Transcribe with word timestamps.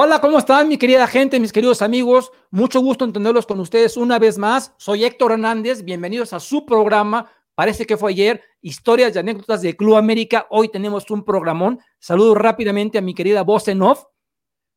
Hola, 0.00 0.20
¿cómo 0.20 0.38
están 0.38 0.68
mi 0.68 0.78
querida 0.78 1.08
gente, 1.08 1.40
mis 1.40 1.52
queridos 1.52 1.82
amigos? 1.82 2.30
Mucho 2.52 2.78
gusto 2.78 3.04
entenderlos 3.04 3.46
con 3.46 3.58
ustedes 3.58 3.96
una 3.96 4.20
vez 4.20 4.38
más. 4.38 4.72
Soy 4.76 5.04
Héctor 5.04 5.32
Hernández, 5.32 5.82
bienvenidos 5.82 6.32
a 6.32 6.38
su 6.38 6.64
programa. 6.64 7.28
Parece 7.56 7.84
que 7.84 7.96
fue 7.96 8.12
ayer, 8.12 8.40
historias 8.60 9.16
y 9.16 9.18
anécdotas 9.18 9.60
de 9.60 9.76
Club 9.76 9.96
América. 9.96 10.46
Hoy 10.50 10.68
tenemos 10.68 11.10
un 11.10 11.24
programón. 11.24 11.80
Saludo 11.98 12.36
rápidamente 12.36 12.96
a 12.98 13.00
mi 13.00 13.12
querida 13.12 13.42
voz 13.42 13.66
en 13.66 13.82
off. 13.82 14.04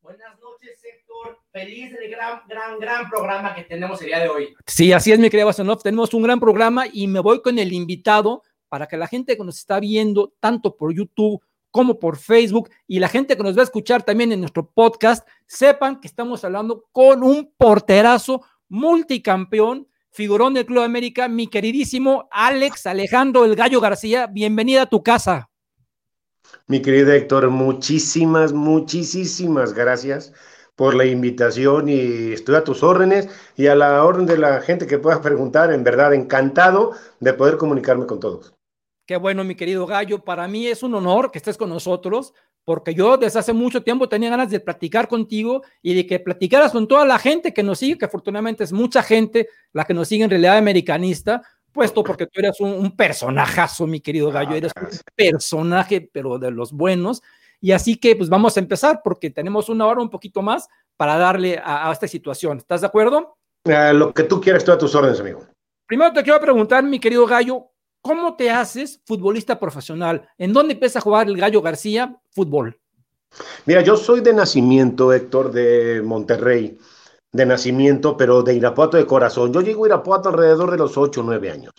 Buenas 0.01 0.39
noches, 0.39 0.83
Héctor. 0.83 1.37
Feliz 1.51 1.93
del 1.93 2.09
gran, 2.09 2.41
gran, 2.47 2.79
gran 2.79 3.07
programa 3.07 3.53
que 3.53 3.61
tenemos 3.65 4.01
el 4.01 4.07
día 4.07 4.21
de 4.21 4.29
hoy. 4.29 4.55
Sí, 4.65 4.91
así 4.91 5.11
es, 5.11 5.19
mi 5.19 5.29
querida 5.29 5.45
voz 5.45 5.59
en 5.59 5.69
off. 5.69 5.83
Tenemos 5.83 6.15
un 6.15 6.23
gran 6.23 6.39
programa 6.39 6.85
y 6.91 7.05
me 7.05 7.19
voy 7.19 7.43
con 7.43 7.59
el 7.59 7.73
invitado 7.73 8.41
para 8.69 8.87
que 8.87 8.97
la 8.97 9.05
gente 9.05 9.37
que 9.37 9.43
nos 9.43 9.59
está 9.59 9.79
viendo, 9.79 10.33
tanto 10.39 10.75
por 10.75 10.91
YouTube 10.95 11.43
como 11.71 11.99
por 11.99 12.17
Facebook 12.17 12.69
y 12.87 12.99
la 12.99 13.07
gente 13.07 13.35
que 13.35 13.43
nos 13.43 13.55
va 13.55 13.61
a 13.61 13.63
escuchar 13.63 14.03
también 14.03 14.31
en 14.31 14.41
nuestro 14.41 14.69
podcast, 14.69 15.27
sepan 15.47 15.99
que 15.99 16.07
estamos 16.07 16.43
hablando 16.43 16.85
con 16.91 17.23
un 17.23 17.51
porterazo 17.57 18.43
multicampeón, 18.69 19.87
figurón 20.11 20.53
del 20.53 20.65
Club 20.65 20.83
América, 20.83 21.27
mi 21.27 21.47
queridísimo 21.47 22.27
Alex 22.31 22.85
Alejandro 22.85 23.45
El 23.45 23.55
Gallo 23.55 23.81
García. 23.81 24.27
Bienvenida 24.27 24.83
a 24.83 24.89
tu 24.89 25.01
casa. 25.01 25.49
Mi 26.67 26.81
querido 26.81 27.11
Héctor, 27.11 27.49
muchísimas, 27.49 28.53
muchísimas 28.53 29.73
gracias 29.73 30.33
por 30.75 30.95
la 30.95 31.05
invitación 31.05 31.89
y 31.89 32.31
estoy 32.31 32.55
a 32.55 32.63
tus 32.63 32.81
órdenes 32.83 33.29
y 33.55 33.67
a 33.67 33.75
la 33.75 34.03
orden 34.03 34.25
de 34.25 34.37
la 34.37 34.61
gente 34.61 34.87
que 34.87 34.97
pueda 34.97 35.21
preguntar. 35.21 35.71
En 35.71 35.83
verdad, 35.83 36.13
encantado 36.13 36.93
de 37.19 37.33
poder 37.33 37.57
comunicarme 37.57 38.05
con 38.05 38.19
todos. 38.19 38.53
Qué 39.05 39.17
bueno, 39.17 39.43
mi 39.43 39.55
querido 39.55 39.85
Gallo. 39.85 40.23
Para 40.23 40.47
mí 40.47 40.67
es 40.67 40.83
un 40.83 40.95
honor 40.95 41.31
que 41.31 41.39
estés 41.39 41.57
con 41.57 41.69
nosotros, 41.69 42.33
porque 42.63 42.93
yo 42.93 43.17
desde 43.17 43.39
hace 43.39 43.53
mucho 43.53 43.83
tiempo 43.83 44.07
tenía 44.07 44.29
ganas 44.29 44.49
de 44.49 44.59
platicar 44.59 45.07
contigo 45.07 45.63
y 45.81 45.95
de 45.95 46.05
que 46.05 46.19
platicaras 46.19 46.71
con 46.71 46.87
toda 46.87 47.05
la 47.05 47.17
gente 47.17 47.53
que 47.53 47.63
nos 47.63 47.79
sigue, 47.79 47.97
que 47.97 48.05
afortunadamente 48.05 48.63
es 48.63 48.71
mucha 48.71 49.01
gente 49.01 49.49
la 49.73 49.85
que 49.85 49.93
nos 49.93 50.07
sigue 50.07 50.23
en 50.23 50.29
realidad 50.29 50.57
americanista, 50.57 51.41
puesto 51.71 52.03
porque 52.03 52.27
tú 52.27 52.39
eres 52.39 52.59
un, 52.59 52.95
personajazo, 52.95 53.87
mi 53.87 53.99
querido 53.99 54.31
Gallo. 54.31 54.55
Eres 54.55 54.71
un 54.79 54.89
personaje, 55.15 56.09
pero 56.11 56.37
de 56.37 56.51
los 56.51 56.71
buenos. 56.71 57.21
Y 57.59 57.71
así 57.71 57.97
que, 57.97 58.15
pues 58.15 58.29
vamos 58.29 58.57
a 58.57 58.59
empezar, 58.59 59.01
porque 59.03 59.29
tenemos 59.29 59.69
una 59.69 59.85
hora 59.85 60.01
un 60.01 60.09
poquito 60.09 60.41
más 60.41 60.67
para 60.97 61.17
darle 61.17 61.59
a, 61.63 61.91
esta 61.91 62.07
situación. 62.07 62.57
¿Estás 62.57 62.81
de 62.81 62.87
acuerdo? 62.87 63.37
Eh, 63.65 63.93
lo 63.93 64.13
que 64.13 64.23
tú 64.23 64.41
quieras, 64.41 64.61
estoy 64.61 64.75
a 64.75 64.77
tus 64.77 64.93
órdenes, 64.95 65.19
amigo. 65.19 65.45
Primero 65.85 66.13
te 66.13 66.23
quiero 66.23 66.39
preguntar, 66.39 66.83
mi 66.83 66.99
querido 66.99 67.25
Gallo, 67.25 67.70
¿Cómo 68.01 68.35
te 68.35 68.49
haces 68.49 68.99
futbolista 69.05 69.59
profesional? 69.59 70.27
¿En 70.37 70.53
dónde 70.53 70.73
empieza 70.73 70.99
a 70.99 71.03
jugar 71.03 71.27
el 71.27 71.37
Gallo 71.37 71.61
García 71.61 72.19
fútbol? 72.31 72.79
Mira, 73.65 73.81
yo 73.81 73.95
soy 73.95 74.21
de 74.21 74.33
nacimiento, 74.33 75.13
Héctor, 75.13 75.51
de 75.51 76.01
Monterrey, 76.03 76.77
de 77.31 77.45
nacimiento, 77.45 78.17
pero 78.17 78.41
de 78.41 78.55
Irapuato 78.55 78.97
de 78.97 79.05
corazón. 79.05 79.53
Yo 79.53 79.61
llego 79.61 79.85
a 79.85 79.89
Irapuato 79.89 80.29
alrededor 80.29 80.71
de 80.71 80.77
los 80.77 80.97
8 80.97 81.21
o 81.21 81.23
9 81.23 81.51
años. 81.51 81.73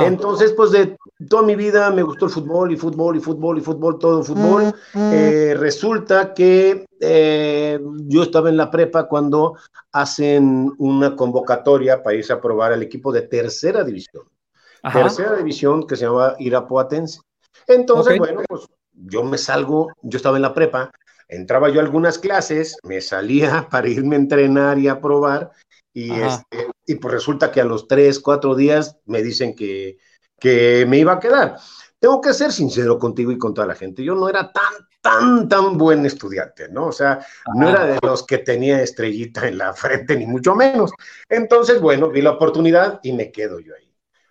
Entonces, 0.00 0.52
pues 0.52 0.70
de 0.70 0.96
toda 1.28 1.42
mi 1.42 1.54
vida 1.54 1.90
me 1.90 2.02
gustó 2.02 2.26
el 2.26 2.30
fútbol 2.30 2.72
y 2.72 2.76
fútbol 2.76 3.16
y 3.16 3.20
fútbol 3.20 3.58
y 3.58 3.60
fútbol, 3.60 3.98
todo 3.98 4.22
fútbol. 4.22 4.74
Mm, 4.92 4.98
mm. 4.98 5.12
Eh, 5.14 5.54
resulta 5.54 6.34
que 6.34 6.84
eh, 7.00 7.80
yo 8.06 8.22
estaba 8.22 8.50
en 8.50 8.56
la 8.56 8.70
prepa 8.70 9.08
cuando 9.08 9.56
hacen 9.92 10.72
una 10.78 11.16
convocatoria 11.16 12.02
para 12.02 12.16
irse 12.16 12.32
a 12.32 12.40
probar 12.40 12.72
al 12.72 12.82
equipo 12.82 13.12
de 13.12 13.22
tercera 13.22 13.82
división 13.82 14.24
tercera 14.92 15.36
división 15.36 15.86
que 15.86 15.96
se 15.96 16.04
llamaba 16.04 16.36
Irapuatense. 16.38 17.20
Entonces, 17.66 18.18
bueno, 18.18 18.42
pues 18.48 18.66
yo 18.92 19.24
me 19.24 19.38
salgo, 19.38 19.88
yo 20.02 20.16
estaba 20.16 20.36
en 20.36 20.42
la 20.42 20.54
prepa, 20.54 20.90
entraba 21.28 21.68
yo 21.68 21.80
a 21.80 21.84
algunas 21.84 22.18
clases, 22.18 22.76
me 22.82 23.00
salía 23.00 23.68
para 23.70 23.88
irme 23.88 24.16
a 24.16 24.20
entrenar 24.20 24.78
y 24.78 24.88
a 24.88 25.00
probar, 25.00 25.50
y, 25.92 26.12
este, 26.12 26.68
y 26.86 26.94
pues 26.96 27.12
resulta 27.12 27.50
que 27.50 27.60
a 27.60 27.64
los 27.64 27.88
tres, 27.88 28.20
cuatro 28.20 28.54
días 28.54 28.98
me 29.06 29.22
dicen 29.22 29.54
que, 29.54 29.98
que 30.38 30.86
me 30.86 30.98
iba 30.98 31.14
a 31.14 31.20
quedar. 31.20 31.56
Tengo 31.98 32.20
que 32.20 32.32
ser 32.32 32.52
sincero 32.52 32.98
contigo 32.98 33.32
y 33.32 33.38
con 33.38 33.52
toda 33.52 33.66
la 33.66 33.74
gente. 33.74 34.04
Yo 34.04 34.14
no 34.14 34.28
era 34.28 34.52
tan, 34.52 34.88
tan, 35.00 35.48
tan 35.48 35.76
buen 35.76 36.06
estudiante, 36.06 36.68
¿no? 36.68 36.86
O 36.86 36.92
sea, 36.92 37.26
no 37.56 37.68
era 37.68 37.84
de 37.86 37.98
los 38.02 38.24
que 38.24 38.38
tenía 38.38 38.80
estrellita 38.80 39.48
en 39.48 39.58
la 39.58 39.72
frente, 39.72 40.16
ni 40.16 40.24
mucho 40.24 40.54
menos. 40.54 40.92
Entonces, 41.28 41.80
bueno, 41.80 42.08
vi 42.10 42.22
la 42.22 42.32
oportunidad 42.32 43.00
y 43.02 43.12
me 43.12 43.32
quedo 43.32 43.58
yo 43.58 43.74
ahí. 43.74 43.87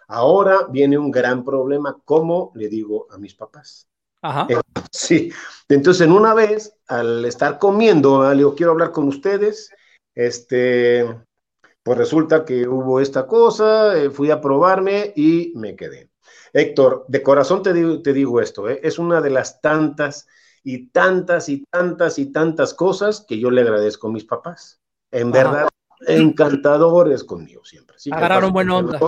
Ahora 0.07 0.68
viene 0.69 0.97
un 0.97 1.12
gran 1.12 1.44
problema, 1.44 1.97
¿cómo 2.06 2.51
le 2.56 2.69
digo 2.69 3.07
a 3.12 3.18
mis 3.18 3.35
papás? 3.35 3.88
Ajá. 4.22 4.47
Eh, 4.50 4.59
sí, 4.91 5.31
entonces 5.68 6.06
en 6.07 6.13
una 6.13 6.34
vez, 6.34 6.78
al 6.88 7.25
estar 7.25 7.59
comiendo, 7.59 8.28
le 8.29 8.38
digo, 8.38 8.56
quiero 8.56 8.72
hablar 8.72 8.91
con 8.91 9.07
ustedes, 9.07 9.69
este, 10.16 11.06
pues 11.84 11.97
resulta 11.97 12.45
que 12.45 12.68
hubo 12.68 13.00
esta 13.00 13.28
cosa, 13.28 13.97
eh, 13.97 14.09
fui 14.09 14.31
a 14.31 14.41
probarme 14.41 15.13
y 15.16 15.51
me 15.56 15.75
quedé. 15.75 16.09
Héctor, 16.53 17.06
de 17.07 17.22
corazón 17.22 17.62
te 17.62 17.74
digo, 17.74 18.01
te 18.01 18.13
digo 18.13 18.41
esto, 18.41 18.69
eh, 18.69 18.79
es 18.84 19.00
una 19.00 19.22
de 19.22 19.29
las 19.29 19.62
tantas 19.62 20.28
y 20.63 20.88
tantas 20.88 21.50
y 21.50 21.66
tantas 21.69 22.18
y 22.19 22.31
tantas 22.31 22.74
cosas 22.74 23.25
que 23.28 23.39
yo 23.39 23.51
le 23.51 23.62
agradezco 23.62 24.07
a 24.07 24.12
mis 24.12 24.25
papás. 24.25 24.81
En 25.12 25.31
verdad, 25.31 25.69
encantadores 26.06 27.24
conmigo 27.24 27.63
siempre. 27.63 27.97
¿sí? 28.00 28.09
Agarraron 28.12 28.51
buena 28.51 28.78
onda. 28.78 29.00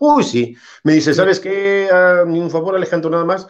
Uy, 0.00 0.24
sí. 0.24 0.56
Me 0.82 0.94
dice, 0.94 1.14
¿sabes 1.14 1.40
qué? 1.40 1.88
Ah, 1.92 2.24
un 2.26 2.50
favor, 2.50 2.76
Alejandro, 2.76 3.10
nada 3.10 3.24
más. 3.24 3.46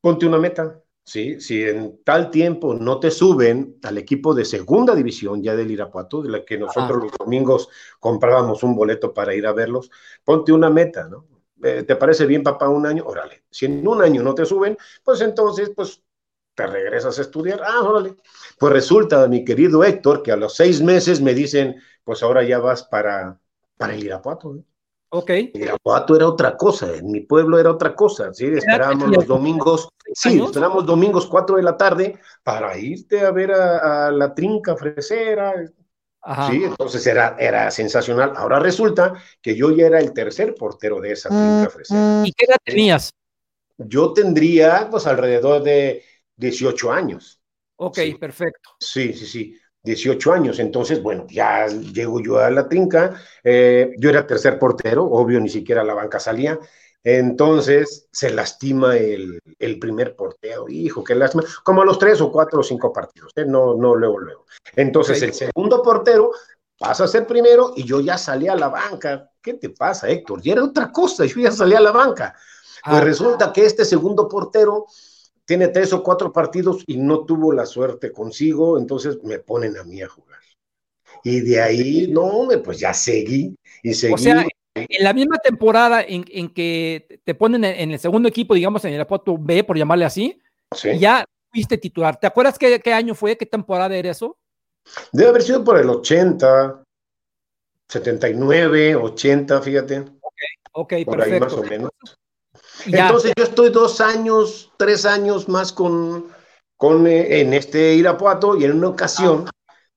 Ponte 0.00 0.26
una 0.26 0.38
meta. 0.38 0.80
Sí, 1.04 1.40
si 1.40 1.64
en 1.64 2.02
tal 2.04 2.30
tiempo 2.30 2.74
no 2.74 3.00
te 3.00 3.10
suben 3.10 3.78
al 3.82 3.98
equipo 3.98 4.32
de 4.34 4.44
segunda 4.44 4.94
división 4.94 5.42
ya 5.42 5.56
del 5.56 5.70
Irapuato, 5.70 6.22
de 6.22 6.30
la 6.30 6.44
que 6.44 6.56
nosotros 6.56 7.02
los 7.02 7.12
domingos 7.18 7.68
comprábamos 7.98 8.62
un 8.62 8.76
boleto 8.76 9.12
para 9.12 9.34
ir 9.34 9.46
a 9.46 9.52
verlos, 9.52 9.90
ponte 10.24 10.52
una 10.52 10.70
meta, 10.70 11.08
¿no? 11.08 11.26
Eh, 11.62 11.82
¿Te 11.82 11.96
parece 11.96 12.26
bien, 12.26 12.42
papá, 12.42 12.68
un 12.68 12.86
año? 12.86 13.04
Órale. 13.06 13.44
Si 13.50 13.66
en 13.66 13.86
un 13.86 14.02
año 14.02 14.22
no 14.22 14.34
te 14.34 14.44
suben, 14.46 14.76
pues 15.02 15.20
entonces, 15.20 15.72
pues 15.74 16.02
te 16.54 16.66
regresas 16.66 17.18
a 17.18 17.22
estudiar. 17.22 17.60
Ah, 17.64 17.82
órale. 17.82 18.16
Pues 18.58 18.72
resulta, 18.72 19.26
mi 19.26 19.44
querido 19.44 19.82
Héctor, 19.82 20.22
que 20.22 20.32
a 20.32 20.36
los 20.36 20.54
seis 20.54 20.80
meses 20.80 21.20
me 21.20 21.34
dicen, 21.34 21.76
pues 22.04 22.22
ahora 22.22 22.42
ya 22.44 22.58
vas 22.58 22.84
para, 22.84 23.40
para 23.76 23.94
el 23.94 24.04
Irapuato. 24.04 24.54
¿no? 24.54 24.64
Ok. 25.12 25.30
Irapuato 25.54 26.14
era 26.14 26.28
otra 26.28 26.56
cosa, 26.56 26.94
en 26.94 27.10
mi 27.10 27.20
pueblo 27.20 27.58
era 27.58 27.72
otra 27.72 27.94
cosa, 27.96 28.32
¿sí? 28.32 28.46
Esperábamos 28.46 29.10
los 29.10 29.26
domingos, 29.26 29.88
sí, 30.14 30.40
esperábamos 30.40 30.86
domingos 30.86 31.26
4 31.26 31.56
de 31.56 31.62
la 31.64 31.76
tarde 31.76 32.18
para 32.44 32.78
irte 32.78 33.20
a 33.20 33.32
ver 33.32 33.52
a, 33.52 34.10
la 34.12 34.32
trinca 34.32 34.76
fresera. 34.76 35.52
Sí, 36.48 36.62
entonces 36.62 37.04
era, 37.06 37.34
era 37.40 37.70
sensacional. 37.70 38.34
Ahora 38.36 38.60
resulta 38.60 39.14
que 39.40 39.56
yo 39.56 39.70
ya 39.72 39.86
era 39.86 39.98
el 39.98 40.12
tercer 40.12 40.54
portero 40.54 41.00
de 41.00 41.12
esa 41.12 41.28
trinca 41.28 41.68
mm, 41.68 41.70
fresera. 41.70 42.00
Mm. 42.00 42.26
¿Y 42.26 42.32
qué 42.32 42.44
edad 42.44 42.58
tenías? 42.62 43.10
Yo 43.78 44.12
tendría, 44.12 44.88
pues, 44.90 45.06
alrededor 45.06 45.62
de 45.62 46.04
18 46.36 46.92
años. 46.92 47.40
Ok, 47.76 47.98
perfecto. 48.20 48.70
Sí, 48.78 49.14
sí, 49.14 49.26
sí. 49.26 49.58
18 49.82 50.32
años. 50.32 50.58
Entonces, 50.58 51.02
bueno, 51.02 51.26
ya 51.28 51.66
llego 51.66 52.20
yo 52.20 52.38
a 52.38 52.50
la 52.50 52.68
trinca. 52.68 53.14
Eh, 53.42 53.94
yo 53.98 54.10
era 54.10 54.26
tercer 54.26 54.58
portero, 54.58 55.04
obvio, 55.04 55.40
ni 55.40 55.48
siquiera 55.48 55.84
la 55.84 55.94
banca 55.94 56.20
salía. 56.20 56.58
Entonces 57.02 58.08
se 58.12 58.30
lastima 58.30 58.96
el, 58.96 59.40
primer 59.80 60.14
portero. 60.14 60.68
Hijo, 60.68 61.02
qué 61.02 61.14
lástima. 61.14 61.44
Como 61.64 61.82
a 61.82 61.84
los 61.84 61.98
tres 61.98 62.20
o 62.20 62.30
cuatro 62.30 62.60
o 62.60 62.62
cinco 62.62 62.92
partidos, 62.92 63.32
¿eh? 63.36 63.44
no, 63.46 63.74
no 63.74 63.94
luego, 63.94 64.18
luego. 64.18 64.44
Entonces 64.76 65.22
el 65.22 65.32
segundo 65.32 65.82
portero 65.82 66.30
pasa 66.78 67.04
a 67.04 67.08
ser 67.08 67.26
primero 67.26 67.72
y 67.74 67.84
yo 67.84 68.00
ya 68.00 68.18
salí 68.18 68.48
a 68.48 68.54
la 68.54 68.68
banca. 68.68 69.30
¿Qué 69.42 69.54
te 69.54 69.70
pasa, 69.70 70.08
Héctor? 70.10 70.42
Ya 70.42 70.52
era 70.52 70.64
otra 70.64 70.92
cosa, 70.92 71.24
yo 71.24 71.40
ya 71.40 71.50
salí 71.50 71.74
a 71.74 71.80
la 71.80 71.92
banca. 71.92 72.34
Pues 72.84 72.96
ah. 72.96 73.00
resulta 73.00 73.52
que 73.52 73.64
este 73.64 73.84
segundo 73.84 74.28
portero 74.28 74.86
tiene 75.50 75.66
tres 75.66 75.92
o 75.92 76.04
cuatro 76.04 76.32
partidos 76.32 76.84
y 76.86 76.96
no 76.96 77.24
tuvo 77.24 77.52
la 77.52 77.66
suerte 77.66 78.12
consigo, 78.12 78.78
entonces 78.78 79.18
me 79.24 79.40
ponen 79.40 79.76
a 79.76 79.82
mí 79.82 80.00
a 80.00 80.08
jugar. 80.08 80.38
Y 81.24 81.40
de 81.40 81.60
ahí, 81.60 82.06
no, 82.06 82.46
pues 82.62 82.78
ya 82.78 82.94
seguí 82.94 83.56
y 83.82 83.92
seguí. 83.92 84.14
O 84.14 84.16
sea, 84.16 84.46
en 84.76 85.02
la 85.04 85.12
misma 85.12 85.38
temporada 85.38 86.04
en, 86.06 86.22
que 86.50 87.20
te 87.24 87.34
ponen 87.34 87.64
en 87.64 87.90
el 87.90 87.98
segundo 87.98 88.28
equipo, 88.28 88.54
digamos, 88.54 88.84
en 88.84 88.92
el 88.92 89.00
Apoto 89.00 89.36
B, 89.40 89.64
por 89.64 89.76
llamarle 89.76 90.04
así, 90.04 90.40
ya 90.96 91.24
fuiste 91.50 91.76
titular. 91.78 92.20
¿Te 92.20 92.28
acuerdas 92.28 92.56
qué, 92.56 92.78
qué, 92.78 92.92
año 92.92 93.16
fue? 93.16 93.36
¿Qué 93.36 93.44
temporada 93.44 93.96
era 93.96 94.12
eso? 94.12 94.38
Debe 95.10 95.30
haber 95.30 95.42
sido 95.42 95.64
por 95.64 95.78
el 95.78 95.90
80, 95.90 96.84
79, 97.88 98.94
80, 98.94 99.62
fíjate. 99.62 99.98
Ok, 99.98 100.40
ok, 100.70 100.94
perfecto. 101.06 101.44
más 101.44 101.52
o 101.54 101.62
menos. 101.64 101.90
Entonces 102.86 103.32
yo 103.36 103.44
estoy 103.44 103.70
dos 103.70 104.00
años, 104.00 104.72
tres 104.76 105.04
años 105.06 105.48
más 105.48 105.72
con, 105.72 106.26
con 106.76 107.06
eh, 107.06 107.40
en 107.40 107.54
este 107.54 107.94
Irapuato 107.94 108.56
y 108.56 108.64
en 108.64 108.72
una 108.72 108.88
ocasión 108.88 109.48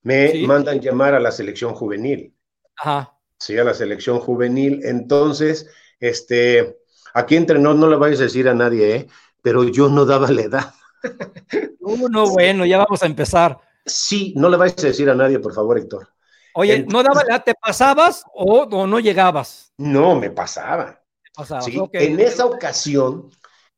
me 0.01 0.45
mandan 0.45 0.81
llamar 0.81 1.13
a 1.13 1.19
la 1.19 1.31
selección 1.31 1.73
juvenil. 1.73 2.35
Ajá. 2.77 3.17
Sí, 3.39 3.57
a 3.57 3.63
la 3.63 3.73
selección 3.73 4.19
juvenil. 4.19 4.81
Entonces, 4.83 5.69
este, 5.99 6.77
aquí 7.13 7.35
entre 7.35 7.59
no, 7.59 7.73
no 7.73 7.89
le 7.89 7.95
vayas 7.95 8.19
a 8.19 8.23
decir 8.23 8.47
a 8.49 8.53
nadie, 8.53 8.95
¿eh? 8.95 9.07
pero 9.41 9.63
yo 9.65 9.89
no 9.89 10.05
daba 10.05 10.31
la 10.31 10.41
edad. 10.41 10.73
Uh, 11.85 12.07
no, 12.07 12.29
bueno, 12.29 12.65
ya 12.65 12.77
vamos 12.77 13.03
a 13.03 13.05
empezar. 13.05 13.59
Sí, 13.85 14.33
no 14.37 14.47
le 14.47 14.55
vais 14.55 14.73
a 14.77 14.87
decir 14.87 15.09
a 15.09 15.15
nadie, 15.15 15.37
por 15.37 15.53
favor, 15.53 15.77
Héctor. 15.77 16.07
Oye, 16.53 16.85
¿no 16.87 17.03
daba 17.03 17.23
la, 17.27 17.43
te 17.43 17.53
pasabas 17.55 18.23
o, 18.33 18.87
no 18.87 18.99
llegabas? 19.01 19.73
No, 19.77 20.15
me 20.15 20.29
pasaba. 20.29 21.02
¿Sí? 21.61 21.79
En 21.93 22.19
esa 22.19 22.45
ocasión 22.45 23.29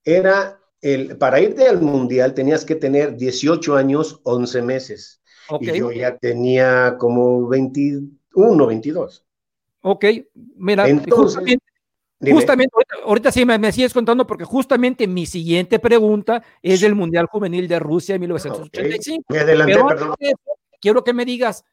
era 0.04 0.60
el, 0.81 1.18
para 1.18 1.40
irte 1.40 1.68
al 1.68 1.81
mundial 1.81 2.34
tenías 2.34 2.63
que 2.63 2.75
tener 2.75 3.16
18 3.16 3.75
años, 3.75 4.19
11 4.24 4.62
meses. 4.62 5.22
Y 5.60 5.78
yo 5.78 5.92
ya 5.92 6.18
tenía 6.18 6.96
como 6.98 7.48
21, 7.48 8.68
22. 8.68 9.25
Ok, 9.81 10.06
mira, 10.56 10.88
Entonces, 10.88 11.57
justamente, 12.19 12.74
ahorita, 13.04 13.31
sí 13.31 13.46
me, 13.46 13.72
sigues 13.72 13.94
contando 13.94 14.25
porque 14.25 14.44
justamente 14.44 15.07
mi 15.07 15.25
siguiente 15.25 15.78
pregunta 15.80 16.44
es 16.62 16.81
del 16.81 16.96
Mundial 16.96 17.28
Juvenil 17.28 17.68
de 17.68 17.80
Rusia 17.80 18.16
en 18.16 18.22
1985. 18.22 19.25
Me 19.30 19.40
adelanté, 19.40 19.84
perdón. 19.88 20.16
quiero 20.81 21.04
que 21.04 21.13
me 21.13 21.25
digas, 21.25 21.63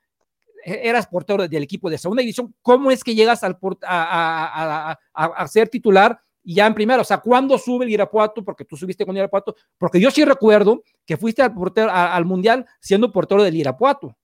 eras 0.64 1.06
portero 1.06 1.46
del 1.46 1.62
equipo 1.62 1.90
de 1.90 1.98
segunda 1.98 2.20
división, 2.20 2.54
¿cómo 2.62 2.90
es 2.90 3.02
que 3.02 3.14
llegas 3.14 3.42
al 3.42 3.58
a, 3.82 4.98
a, 5.12 5.48
ser 5.48 5.68
titular 5.68 6.20
ya 6.44 6.66
en 6.66 6.74
primera? 6.74 7.02
O 7.02 7.04
sea, 7.04 7.18
¿cuándo 7.18 7.58
sube 7.58 7.84
el 7.84 7.90
Irapuato? 7.90 8.44
Porque 8.44 8.64
tú 8.64 8.76
subiste 8.76 9.04
con 9.04 9.16
Irapuato, 9.16 9.54
porque 9.78 10.00
yo 10.00 10.10
sí 10.10 10.24
recuerdo 10.24 10.82
que 11.04 11.16
fuiste 11.16 11.42
al, 11.42 11.54
portero, 11.54 11.90
al 11.90 12.24
Mundial 12.24 12.66
siendo 12.80 13.10
portero 13.12 13.42
del 13.42 13.56
Irapuato. 13.56 14.16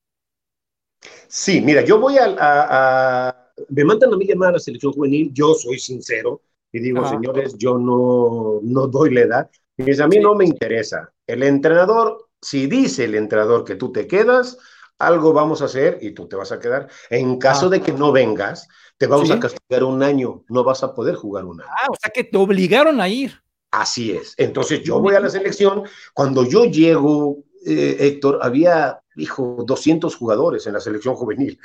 Sí, 1.27 1.61
mira, 1.61 1.85
yo 1.85 2.01
voy 2.01 2.17
a, 2.19 3.53
me 3.69 3.85
mandan 3.85 4.13
a 4.13 4.17
mí 4.17 4.27
llamar 4.27 4.51
a 4.51 4.53
la 4.53 4.59
selección 4.59 4.93
juvenil, 4.93 5.33
yo 5.33 5.55
soy 5.55 5.79
sincero 5.79 6.43
y 6.73 6.81
digo, 6.81 7.09
señores, 7.09 7.57
yo 7.57 7.79
no, 7.79 8.61
no 8.63 8.87
doy 8.87 9.15
la 9.15 9.21
edad. 9.21 9.51
Y 9.77 10.01
a 10.01 10.09
mí 10.09 10.19
no 10.19 10.35
me 10.35 10.45
interesa. 10.45 11.13
El 11.27 11.43
entrenador, 11.45 12.29
si 12.43 12.67
dice 12.67 13.05
el 13.05 13.15
entrenador 13.15 13.65
que 13.65 13.77
tú 13.77 13.93
te 13.93 14.07
quedas, 14.07 14.59
algo 14.99 15.33
vamos 15.33 15.63
a 15.63 15.67
hacer 15.67 15.99
y 16.01 16.11
tú 16.11 16.27
te 16.27 16.37
vas 16.37 16.53
a 16.53 16.59
quedar. 16.59 16.89
En 17.11 17.39
caso 17.39 17.67
ah. 17.67 17.71
de 17.71 17.81
que 17.81 17.93
no 17.93 18.13
vengas, 18.13 18.69
te 18.97 19.07
vamos 19.07 19.31
a 19.31 19.39
castigar 19.39 19.85
un 19.85 20.03
año, 20.03 20.45
no 20.49 20.65
vas 20.65 20.83
a 20.83 20.95
poder 20.95 21.15
jugar 21.15 21.45
un 21.45 21.61
año. 21.61 21.71
Ah, 21.71 21.87
o 21.91 21.97
sea 22.01 22.11
que 22.11 22.25
te 22.25 22.37
obligaron 22.37 23.01
a 23.01 23.09
ir. 23.09 23.41
Así 23.71 24.13
es. 24.13 24.35
Entonces 24.37 24.83
yo 24.83 25.01
voy 25.01 25.15
a 25.15 25.21
la 25.21 25.29
selección. 25.29 25.85
Cuando 26.15 26.45
yo 26.45 26.65
llego, 26.65 27.45
eh, 27.65 27.97
Héctor, 28.01 28.39
había, 28.43 29.01
hijo, 29.17 29.65
200 29.67 30.15
jugadores 30.17 30.67
en 30.67 30.73
la 30.73 30.81
selección 30.81 31.15
juvenil 31.15 31.59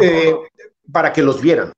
eh, 0.00 0.34
para 0.90 1.12
que 1.12 1.22
los 1.22 1.40
vieran. 1.40 1.72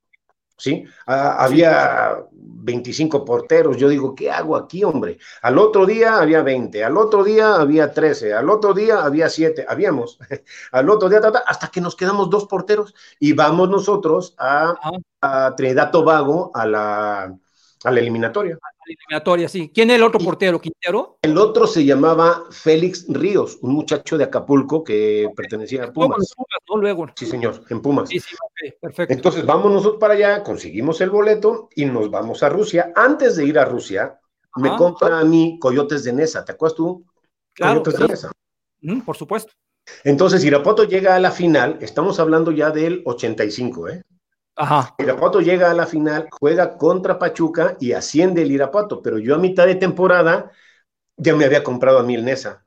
¿Sí? 0.65 0.85
Ah, 1.07 1.45
había 1.45 2.25
25 2.33 3.23
porteros, 3.25 3.77
yo 3.77 3.89
digo, 3.89 4.15
¿qué 4.15 4.31
hago 4.31 4.57
aquí, 4.57 4.83
hombre? 4.83 5.19
Al 5.43 5.59
otro 5.59 5.85
día 5.85 6.17
había 6.19 6.43
20, 6.43 6.83
al 6.83 6.97
otro 6.97 7.23
día 7.23 7.57
había 7.57 7.93
13, 7.93 8.33
al 8.33 8.49
otro 8.49 8.73
día 8.73 9.05
había 9.05 9.29
7, 9.29 9.67
habíamos, 9.69 10.19
al 10.73 10.89
otro 10.89 11.09
día, 11.11 11.21
hasta 11.47 11.69
que 11.69 11.81
nos 11.83 11.97
quedamos 11.97 12.31
dos 12.31 12.47
porteros 12.47 12.95
y 13.21 13.35
vamos 13.35 13.69
nosotros 13.69 14.35
a, 14.39 14.75
a 15.21 15.55
Trinidad 15.55 15.91
Tobago 15.91 16.51
a 16.55 16.67
la, 16.67 17.25
a 17.85 17.91
la 17.91 18.01
eliminatoria 18.01 18.59
eliminatoria, 18.87 19.49
sí. 19.49 19.71
¿Quién 19.73 19.91
es 19.91 19.97
el 19.97 20.03
otro 20.03 20.21
portero, 20.21 20.61
Quintero? 20.61 21.19
El 21.23 21.37
otro 21.39 21.67
se 21.67 21.85
llamaba 21.85 22.45
Félix 22.51 23.07
Ríos, 23.09 23.59
un 23.63 23.73
muchacho 23.73 24.17
de 24.19 24.25
Acapulco 24.25 24.85
que 24.85 25.29
pertenecía 25.35 25.85
a 25.85 25.93
Pumas. 25.93 26.35
¿no? 26.69 26.77
Luego. 26.77 27.07
Sí, 27.17 27.27
señor, 27.27 27.63
en 27.71 27.81
Pumas. 27.81 28.09
Sí, 28.09 28.21
sí, 28.21 28.37
perfecto. 28.81 29.15
Entonces 29.15 29.45
vamos 29.47 29.73
nosotros 29.73 30.01
para 30.01 30.15
allá, 30.15 30.43
conseguimos 30.43 31.01
el 31.01 31.11
boleto 31.11 31.69
y 31.75 31.85
nos 31.85 32.11
vamos 32.11 32.43
a 32.43 32.49
Rusia. 32.49 32.93
Antes 32.95 33.37
de 33.37 33.45
ir 33.45 33.59
a 33.59 33.65
Rusia, 33.65 34.21
me 34.57 34.77
compra 34.77 35.19
a 35.19 35.25
mí 35.25 35.59
Coyotes 35.61 36.05
de 36.05 36.13
Nesa, 36.13 36.45
¿te 36.45 36.53
acuerdas 36.53 36.77
tú? 36.77 37.05
Claro, 37.53 37.83
Coyotes 37.83 38.01
de 38.01 38.09
Nesa. 38.09 38.33
Mm, 38.81 39.01
por 39.01 39.17
supuesto. 39.17 39.53
Entonces 40.03 40.45
Irapuato 40.45 40.85
llega 40.85 41.15
a 41.15 41.21
la 41.21 41.31
final, 41.31 41.79
estamos 41.81 42.19
hablando 42.19 42.51
ya 42.51 42.71
del 42.71 43.03
85, 43.05 43.89
¿eh? 43.89 44.03
Ajá. 44.57 44.95
Irapuato 44.99 45.41
llega 45.41 45.71
a 45.71 45.75
la 45.75 45.87
final, 45.87 46.29
juega 46.31 46.77
contra 46.77 47.19
Pachuca 47.19 47.77
y 47.81 47.93
asciende 47.93 48.43
el 48.43 48.53
Irapuato, 48.53 49.03
pero 49.03 49.19
yo 49.19 49.35
a 49.35 49.39
mitad 49.39 49.67
de 49.67 49.75
temporada 49.75 50.51
ya 51.17 51.35
me 51.35 51.45
había 51.45 51.65
comprado 51.65 51.99
a 51.99 52.03
mí 52.03 52.15
el 52.15 52.25
Nesa. 52.25 52.65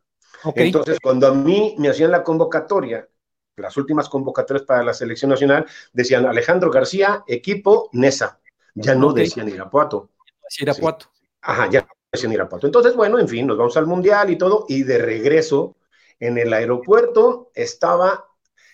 Entonces, 0.55 0.99
cuando 1.01 1.27
a 1.27 1.33
mí 1.33 1.75
me 1.77 1.89
hacían 1.89 2.11
la 2.11 2.23
convocatoria, 2.23 3.07
las 3.55 3.75
últimas 3.77 4.07
convocatorias 4.09 4.65
para 4.65 4.83
la 4.83 4.93
selección 4.93 5.31
nacional, 5.31 5.65
decían 5.93 6.25
Alejandro 6.25 6.69
García, 6.69 7.23
equipo 7.27 7.89
Nesa. 7.93 8.39
Ya 8.75 8.93
no 8.93 9.13
decían 9.13 9.49
Irapuato. 9.49 10.11
Irapuato. 10.59 11.07
Ajá, 11.41 11.69
ya 11.69 11.81
no 11.81 11.87
decían 12.11 12.33
Irapuato. 12.33 12.67
Entonces, 12.67 12.95
bueno, 12.95 13.17
en 13.17 13.27
fin, 13.27 13.47
nos 13.47 13.57
vamos 13.57 13.75
al 13.77 13.87
Mundial 13.87 14.29
y 14.29 14.37
todo, 14.37 14.65
y 14.67 14.83
de 14.83 14.99
regreso 14.99 15.75
en 16.19 16.37
el 16.37 16.53
aeropuerto 16.53 17.51
estaba 17.55 18.25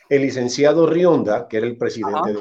el 0.09 0.21
licenciado 0.21 0.85
Rionda, 0.85 1.47
que 1.47 1.57
era 1.57 1.67
el 1.67 1.77
presidente 1.77 2.33
de, 2.33 2.39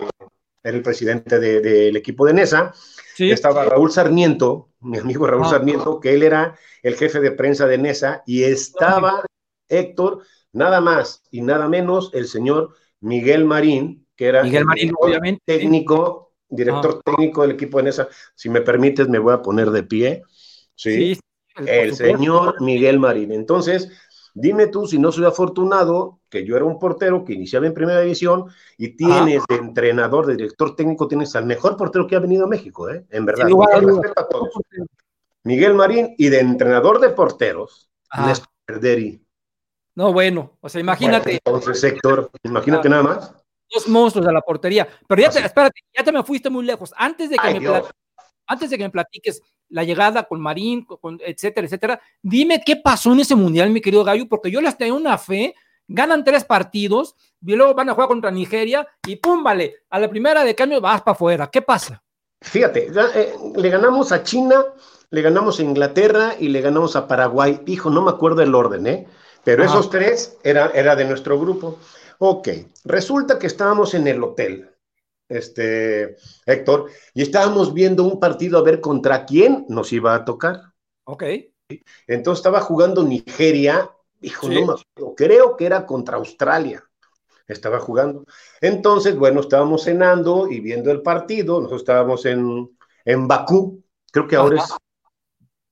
era 0.62 0.76
el 0.76 0.82
presidente 0.82 1.38
del 1.40 1.96
equipo 1.96 2.26
de 2.26 2.34
Nesa. 2.34 2.72
Estaba 3.18 3.64
Raúl 3.64 3.90
Sarmiento, 3.90 4.70
mi 4.80 4.98
amigo 4.98 5.26
Raúl 5.26 5.44
ah. 5.44 5.50
Sarmiento, 5.50 6.00
que 6.00 6.14
él 6.14 6.22
era 6.22 6.56
el 6.82 6.96
jefe 6.96 7.20
de 7.20 7.32
prensa 7.32 7.66
de 7.66 7.78
Nesa, 7.78 8.22
y 8.26 8.44
estaba 8.44 9.24
Héctor, 9.68 10.22
nada 10.52 10.80
más 10.80 11.22
y 11.30 11.42
nada 11.42 11.68
menos, 11.68 12.10
el 12.14 12.26
señor 12.26 12.74
Miguel 13.00 13.44
Marín, 13.44 14.06
que 14.16 14.26
era 14.26 14.42
Miguel 14.42 14.64
Marín, 14.64 14.92
obviamente. 14.98 15.42
técnico, 15.44 16.32
director 16.48 16.98
ah. 16.98 17.10
técnico 17.10 17.42
del 17.42 17.52
equipo 17.52 17.78
de 17.78 17.84
Nesa. 17.84 18.08
Si 18.34 18.48
me 18.48 18.60
permites, 18.60 19.08
me 19.08 19.18
voy 19.18 19.34
a 19.34 19.42
poner 19.42 19.70
de 19.70 19.82
pie. 19.82 20.22
Sí, 20.74 21.18
el 21.66 21.94
señor 21.94 22.60
Miguel 22.60 22.98
Marín. 22.98 23.32
Entonces, 23.32 23.90
Dime 24.34 24.66
tú 24.68 24.86
si 24.86 24.98
no 24.98 25.12
soy 25.12 25.26
afortunado, 25.26 26.20
que 26.28 26.44
yo 26.44 26.56
era 26.56 26.64
un 26.64 26.78
portero 26.78 27.24
que 27.24 27.34
iniciaba 27.34 27.66
en 27.66 27.74
primera 27.74 28.00
división 28.00 28.46
y 28.78 28.96
tienes 28.96 29.42
de 29.48 29.56
entrenador, 29.56 30.26
de 30.26 30.36
director 30.36 30.74
técnico, 30.74 31.06
tienes 31.06 31.36
al 31.36 31.44
mejor 31.44 31.76
portero 31.76 32.06
que 32.06 32.16
ha 32.16 32.20
venido 32.20 32.46
a 32.46 32.48
México, 32.48 32.88
¿eh? 32.88 33.04
En 33.10 33.26
verdad. 33.26 33.48
Miguel 35.44 35.74
Marín 35.74 36.14
y 36.16 36.28
de 36.28 36.40
entrenador 36.40 37.00
de 37.00 37.10
porteros, 37.10 37.90
Néstor 38.16 38.48
No, 39.94 40.12
bueno, 40.12 40.56
o 40.60 40.68
sea, 40.68 40.80
imagínate. 40.80 41.40
entonces, 41.44 41.82
Héctor, 41.84 42.30
imagínate 42.42 42.88
nada 42.88 43.02
más. 43.02 43.34
Dos 43.74 43.88
monstruos 43.88 44.26
de 44.26 44.32
la 44.32 44.40
portería. 44.40 44.86
Pero 45.08 45.22
ya 45.22 45.30
te, 45.30 45.40
espérate, 45.40 45.80
ya 45.96 46.04
te 46.04 46.12
me 46.12 46.22
fuiste 46.22 46.48
muy 46.48 46.64
lejos. 46.64 46.92
Antes 46.96 47.30
de 47.30 47.36
que 47.36 47.60
me 47.60 47.82
antes 48.46 48.70
de 48.70 48.76
que 48.76 48.84
me 48.84 48.90
platiques 48.90 49.40
la 49.72 49.84
llegada 49.84 50.24
con 50.24 50.40
Marín, 50.40 50.84
con, 50.84 51.18
etcétera, 51.24 51.66
etcétera, 51.66 52.00
dime 52.22 52.62
qué 52.64 52.76
pasó 52.76 53.12
en 53.12 53.20
ese 53.20 53.34
mundial, 53.34 53.70
mi 53.70 53.80
querido 53.80 54.04
Gallo, 54.04 54.28
porque 54.28 54.50
yo 54.50 54.60
les 54.60 54.76
tengo 54.76 54.96
una 54.96 55.18
fe, 55.18 55.54
ganan 55.88 56.22
tres 56.24 56.44
partidos, 56.44 57.16
y 57.44 57.56
luego 57.56 57.74
van 57.74 57.88
a 57.88 57.94
jugar 57.94 58.08
contra 58.08 58.30
Nigeria, 58.30 58.86
y 59.06 59.16
pum, 59.16 59.42
vale, 59.42 59.76
a 59.90 59.98
la 59.98 60.08
primera 60.08 60.44
de 60.44 60.54
cambio 60.54 60.80
vas 60.80 61.02
para 61.02 61.14
afuera. 61.14 61.50
¿Qué 61.50 61.62
pasa? 61.62 62.02
Fíjate, 62.40 62.90
eh, 63.14 63.34
le 63.56 63.70
ganamos 63.70 64.12
a 64.12 64.22
China, 64.22 64.64
le 65.10 65.22
ganamos 65.22 65.58
a 65.58 65.62
Inglaterra 65.62 66.34
y 66.38 66.48
le 66.48 66.60
ganamos 66.60 66.96
a 66.96 67.06
Paraguay. 67.06 67.60
Hijo, 67.66 67.90
no 67.90 68.02
me 68.02 68.10
acuerdo 68.10 68.42
el 68.42 68.54
orden, 68.54 68.86
¿eh? 68.86 69.06
Pero 69.44 69.64
esos 69.64 69.90
tres 69.90 70.36
era, 70.44 70.70
era 70.74 70.94
de 70.96 71.04
nuestro 71.04 71.38
grupo. 71.38 71.78
Ok, 72.18 72.48
resulta 72.84 73.38
que 73.38 73.46
estábamos 73.46 73.94
en 73.94 74.06
el 74.06 74.22
hotel 74.22 74.71
este, 75.32 76.16
Héctor, 76.46 76.90
y 77.14 77.22
estábamos 77.22 77.72
viendo 77.72 78.04
un 78.04 78.20
partido 78.20 78.58
a 78.58 78.62
ver 78.62 78.80
contra 78.80 79.24
quién 79.24 79.66
nos 79.68 79.92
iba 79.92 80.14
a 80.14 80.24
tocar. 80.24 80.60
Ok. 81.04 81.24
Entonces 82.06 82.40
estaba 82.40 82.60
jugando 82.60 83.02
Nigeria, 83.02 83.90
dijo, 84.20 84.48
no 84.48 84.76
creo 85.16 85.56
que 85.56 85.66
era 85.66 85.86
contra 85.86 86.16
Australia. 86.16 86.84
Estaba 87.48 87.80
jugando. 87.80 88.24
Entonces, 88.60 89.16
bueno, 89.16 89.40
estábamos 89.40 89.84
cenando 89.84 90.48
y 90.48 90.60
viendo 90.60 90.90
el 90.90 91.02
partido. 91.02 91.56
Nosotros 91.56 91.82
estábamos 91.82 92.24
en, 92.24 92.70
en 93.04 93.28
Bakú, 93.28 93.82
creo 94.10 94.28
que 94.28 94.36
ahora 94.36 94.64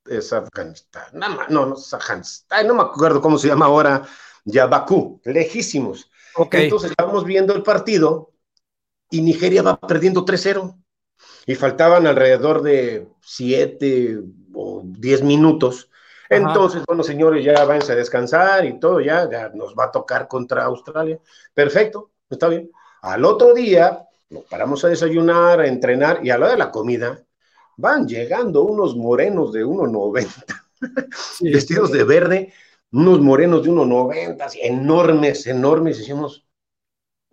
es, 0.05 0.33
Afganistán. 0.33 1.05
No, 1.13 1.47
no, 1.49 1.65
no 1.65 1.75
es 1.75 1.93
Afganistán, 1.93 2.67
no 2.67 2.75
me 2.75 2.81
acuerdo 2.81 3.21
cómo 3.21 3.37
se 3.37 3.47
llama 3.47 3.67
ahora, 3.67 4.05
ya 4.43 4.67
Bakú, 4.67 5.21
lejísimos. 5.23 6.11
Okay. 6.35 6.65
Entonces 6.65 6.91
estábamos 6.91 7.25
viendo 7.25 7.53
el 7.53 7.63
partido 7.63 8.30
y 9.11 9.21
Nigeria 9.21 9.61
va 9.61 9.79
perdiendo 9.79 10.25
3-0. 10.25 10.75
Y 11.45 11.55
faltaban 11.55 12.07
alrededor 12.07 12.61
de 12.61 13.07
7 13.21 14.19
o 14.53 14.81
10 14.83 15.23
minutos. 15.23 15.89
Entonces, 16.29 16.83
bueno, 16.87 17.03
señores, 17.03 17.43
ya 17.43 17.65
váyanse 17.65 17.91
a 17.91 17.95
descansar 17.95 18.65
y 18.65 18.79
todo, 18.79 19.01
ya, 19.01 19.29
ya 19.29 19.49
nos 19.49 19.75
va 19.75 19.85
a 19.85 19.91
tocar 19.91 20.27
contra 20.27 20.63
Australia. 20.63 21.19
Perfecto, 21.53 22.11
está 22.29 22.47
bien. 22.47 22.71
Al 23.01 23.25
otro 23.25 23.53
día 23.53 24.07
nos 24.29 24.45
paramos 24.45 24.85
a 24.85 24.87
desayunar, 24.87 25.59
a 25.59 25.67
entrenar 25.67 26.21
y 26.23 26.29
a 26.29 26.37
la 26.37 26.45
hora 26.45 26.53
de 26.53 26.59
la 26.59 26.71
comida 26.71 27.21
van 27.75 28.07
llegando 28.07 28.63
unos 28.63 28.95
morenos 28.95 29.51
de 29.51 29.65
1,90, 29.65 30.45
vestidos 31.41 31.91
de 31.91 32.03
verde, 32.03 32.53
unos 32.93 33.19
morenos 33.19 33.63
de 33.63 33.71
1,90, 33.71 34.51
enormes, 34.61 35.47
enormes. 35.47 35.97
Y 35.97 35.99
decimos, 36.01 36.45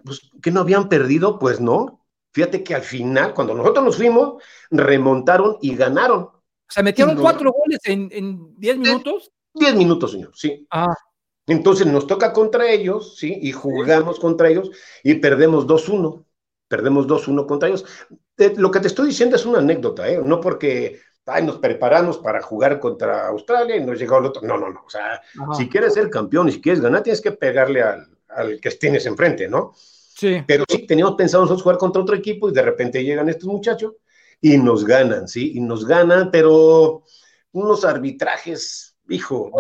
pues, 0.08 0.30
¿que 0.42 0.50
no 0.50 0.60
habían 0.60 0.88
perdido? 0.88 1.38
Pues 1.38 1.60
no. 1.60 2.04
Fíjate 2.32 2.62
que 2.62 2.74
al 2.74 2.82
final, 2.82 3.34
cuando 3.34 3.54
nosotros 3.54 3.84
nos 3.84 3.96
fuimos, 3.96 4.42
remontaron 4.70 5.56
y 5.60 5.74
ganaron. 5.74 6.22
O 6.22 6.70
sea, 6.70 6.82
metieron 6.82 7.16
cuatro 7.16 7.52
goles 7.52 7.80
en, 7.84 8.54
diez 8.58 8.76
minutos. 8.76 9.30
Diez 9.54 9.74
minutos, 9.74 10.12
señor, 10.12 10.32
sí. 10.34 10.66
Ah. 10.70 10.94
Entonces 11.46 11.86
nos 11.86 12.06
toca 12.06 12.32
contra 12.32 12.70
ellos, 12.70 13.16
¿sí? 13.16 13.38
Y 13.40 13.52
jugamos 13.52 14.20
contra 14.20 14.50
ellos 14.50 14.70
y 15.02 15.14
perdemos 15.14 15.66
2-1. 15.66 16.24
Perdemos 16.68 17.06
2-1 17.06 17.46
contra 17.46 17.68
ellos. 17.70 17.86
Eh, 18.36 18.52
lo 18.56 18.70
que 18.70 18.80
te 18.80 18.88
estoy 18.88 19.08
diciendo 19.08 19.36
es 19.36 19.46
una 19.46 19.60
anécdota, 19.60 20.08
¿eh? 20.08 20.20
No 20.22 20.40
porque 20.40 21.00
ay, 21.28 21.44
nos 21.44 21.58
preparamos 21.58 22.18
para 22.18 22.42
jugar 22.42 22.80
contra 22.80 23.28
Australia 23.28 23.76
y 23.76 23.84
nos 23.84 23.98
llegó 23.98 24.18
el 24.18 24.26
otro. 24.26 24.42
No, 24.42 24.58
no, 24.58 24.70
no. 24.70 24.82
O 24.86 24.90
sea, 24.90 25.22
si 25.56 25.68
quieres 25.68 25.94
ser 25.94 26.10
campeón 26.10 26.48
y 26.48 26.52
si 26.52 26.60
quieres 26.60 26.80
ganar, 26.80 27.02
tienes 27.02 27.20
que 27.20 27.32
pegarle 27.32 27.82
al, 27.82 28.08
al 28.28 28.60
que 28.60 28.70
tienes 28.70 29.06
enfrente, 29.06 29.48
¿no? 29.48 29.72
Sí. 30.18 30.42
Pero 30.48 30.64
sí, 30.68 30.84
teníamos 30.84 31.14
pensado 31.14 31.44
nosotros 31.44 31.62
jugar 31.62 31.78
contra 31.78 32.02
otro 32.02 32.16
equipo 32.16 32.48
y 32.48 32.52
de 32.52 32.62
repente 32.62 33.04
llegan 33.04 33.28
estos 33.28 33.48
muchachos 33.48 33.92
y 34.40 34.58
nos 34.58 34.84
ganan, 34.84 35.28
¿sí? 35.28 35.52
Y 35.54 35.60
nos 35.60 35.87
ganan, 35.87 36.32
pero 36.32 37.04
unos 37.52 37.84
arbitrajes, 37.84 38.96
hijo. 39.08 39.52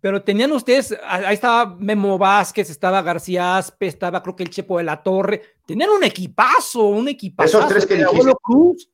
pero 0.00 0.22
tenían 0.22 0.52
ustedes, 0.52 0.96
ahí 1.04 1.34
estaba 1.34 1.66
Memo 1.66 2.16
Vázquez, 2.16 2.70
estaba 2.70 3.02
García 3.02 3.56
Aspe, 3.56 3.88
estaba 3.88 4.22
creo 4.22 4.36
que 4.36 4.44
el 4.44 4.50
Chepo 4.50 4.78
de 4.78 4.84
la 4.84 5.02
Torre, 5.02 5.42
tenían 5.66 5.90
un 5.90 6.04
equipazo, 6.04 6.84
un 6.84 7.08
equipazo. 7.08 7.58
Esos 7.58 7.68
tres 7.68 7.86
que 7.86 7.94
dijiste. 7.94 8.14
Abuelo 8.14 8.38
Cruz. 8.40 8.88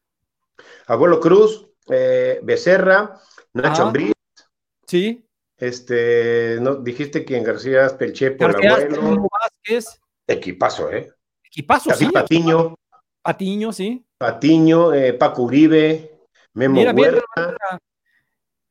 Abuelo 0.87 1.21
Cruz, 1.21 1.69
eh, 1.91 2.41
Becerra, 2.43 3.21
Nacho 3.53 3.83
Ambriz. 3.83 4.15
Sí. 4.87 5.21
Este, 5.59 6.57
no, 6.63 6.77
dijiste 6.77 7.27
que 7.27 7.37
en 7.37 7.45
García 7.45 7.85
Aspe, 7.85 8.07
el 8.07 8.15
Chepo, 8.15 8.47
el 8.47 8.55
abuelo. 8.55 9.03
Memo 9.03 9.29
Vázquez. 9.31 10.01
Equipazo, 10.27 10.91
¿eh? 10.91 11.11
Equipazo, 11.45 11.91
sí. 11.95 12.07
Patiño. 12.07 12.75
Patiño, 13.23 13.73
sí. 13.73 14.05
Patiño, 14.19 14.93
eh, 14.93 15.13
Paco 15.15 15.43
Uribe, 15.43 16.21
Memo 16.55 16.83
Huerta. 16.83 17.23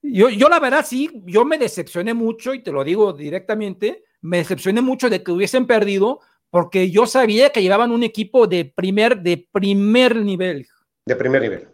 yo, 0.02 0.30
yo 0.30 0.50
la 0.50 0.60
verdad 0.60 0.86
sí, 0.86 1.24
yo 1.26 1.46
me 1.46 1.58
decepcioné 1.58 2.14
mucho 2.14 2.54
y 2.54 2.62
te 2.62 2.72
lo 2.72 2.84
digo 2.84 3.14
directamente, 3.14 4.04
me 4.22 4.38
decepcioné 4.38 4.82
mucho 4.82 5.10
de 5.10 5.24
que 5.24 5.32
hubiesen 5.32 5.68
perdido 5.68 6.20
porque 6.50 6.92
yo 6.92 7.08
sabía 7.08 7.50
que 7.50 7.64
llevaban 7.64 7.92
un 7.92 8.04
equipo 8.04 8.46
de 8.46 8.66
primer, 8.66 9.22
de 9.22 9.48
primer 9.52 10.16
nivel. 10.18 10.68
De 11.06 11.16
primer 11.16 11.42
nivel. 11.42 11.68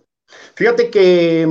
Fíjate 0.56 0.90
que 0.90 1.48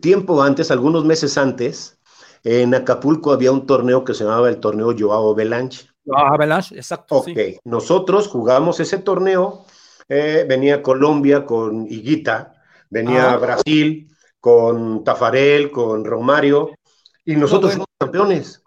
tiempo 0.00 0.42
antes, 0.42 0.70
algunos 0.70 1.04
meses 1.04 1.36
antes, 1.36 1.98
en 2.42 2.74
Acapulco 2.74 3.32
había 3.32 3.52
un 3.52 3.66
torneo 3.66 4.04
que 4.04 4.14
se 4.14 4.24
llamaba 4.24 4.48
el 4.48 4.58
torneo 4.58 4.94
Joao 4.98 5.34
Belanche. 5.34 5.90
Joao 6.10 6.38
Belanche, 6.38 6.74
exacto. 6.76 7.16
Ok, 7.18 7.28
nosotros 7.64 8.28
jugamos 8.28 8.80
ese 8.80 8.98
torneo 8.98 9.64
eh, 10.12 10.44
venía 10.46 10.82
Colombia 10.82 11.46
con 11.46 11.86
Higuita, 11.86 12.60
venía 12.90 13.32
ah. 13.32 13.36
Brasil 13.36 14.08
con 14.40 15.04
Tafarel, 15.04 15.70
con 15.70 16.04
Romario, 16.04 16.70
y 17.24 17.36
nosotros 17.36 17.72
fuimos 17.72 17.86
campeones 17.96 18.60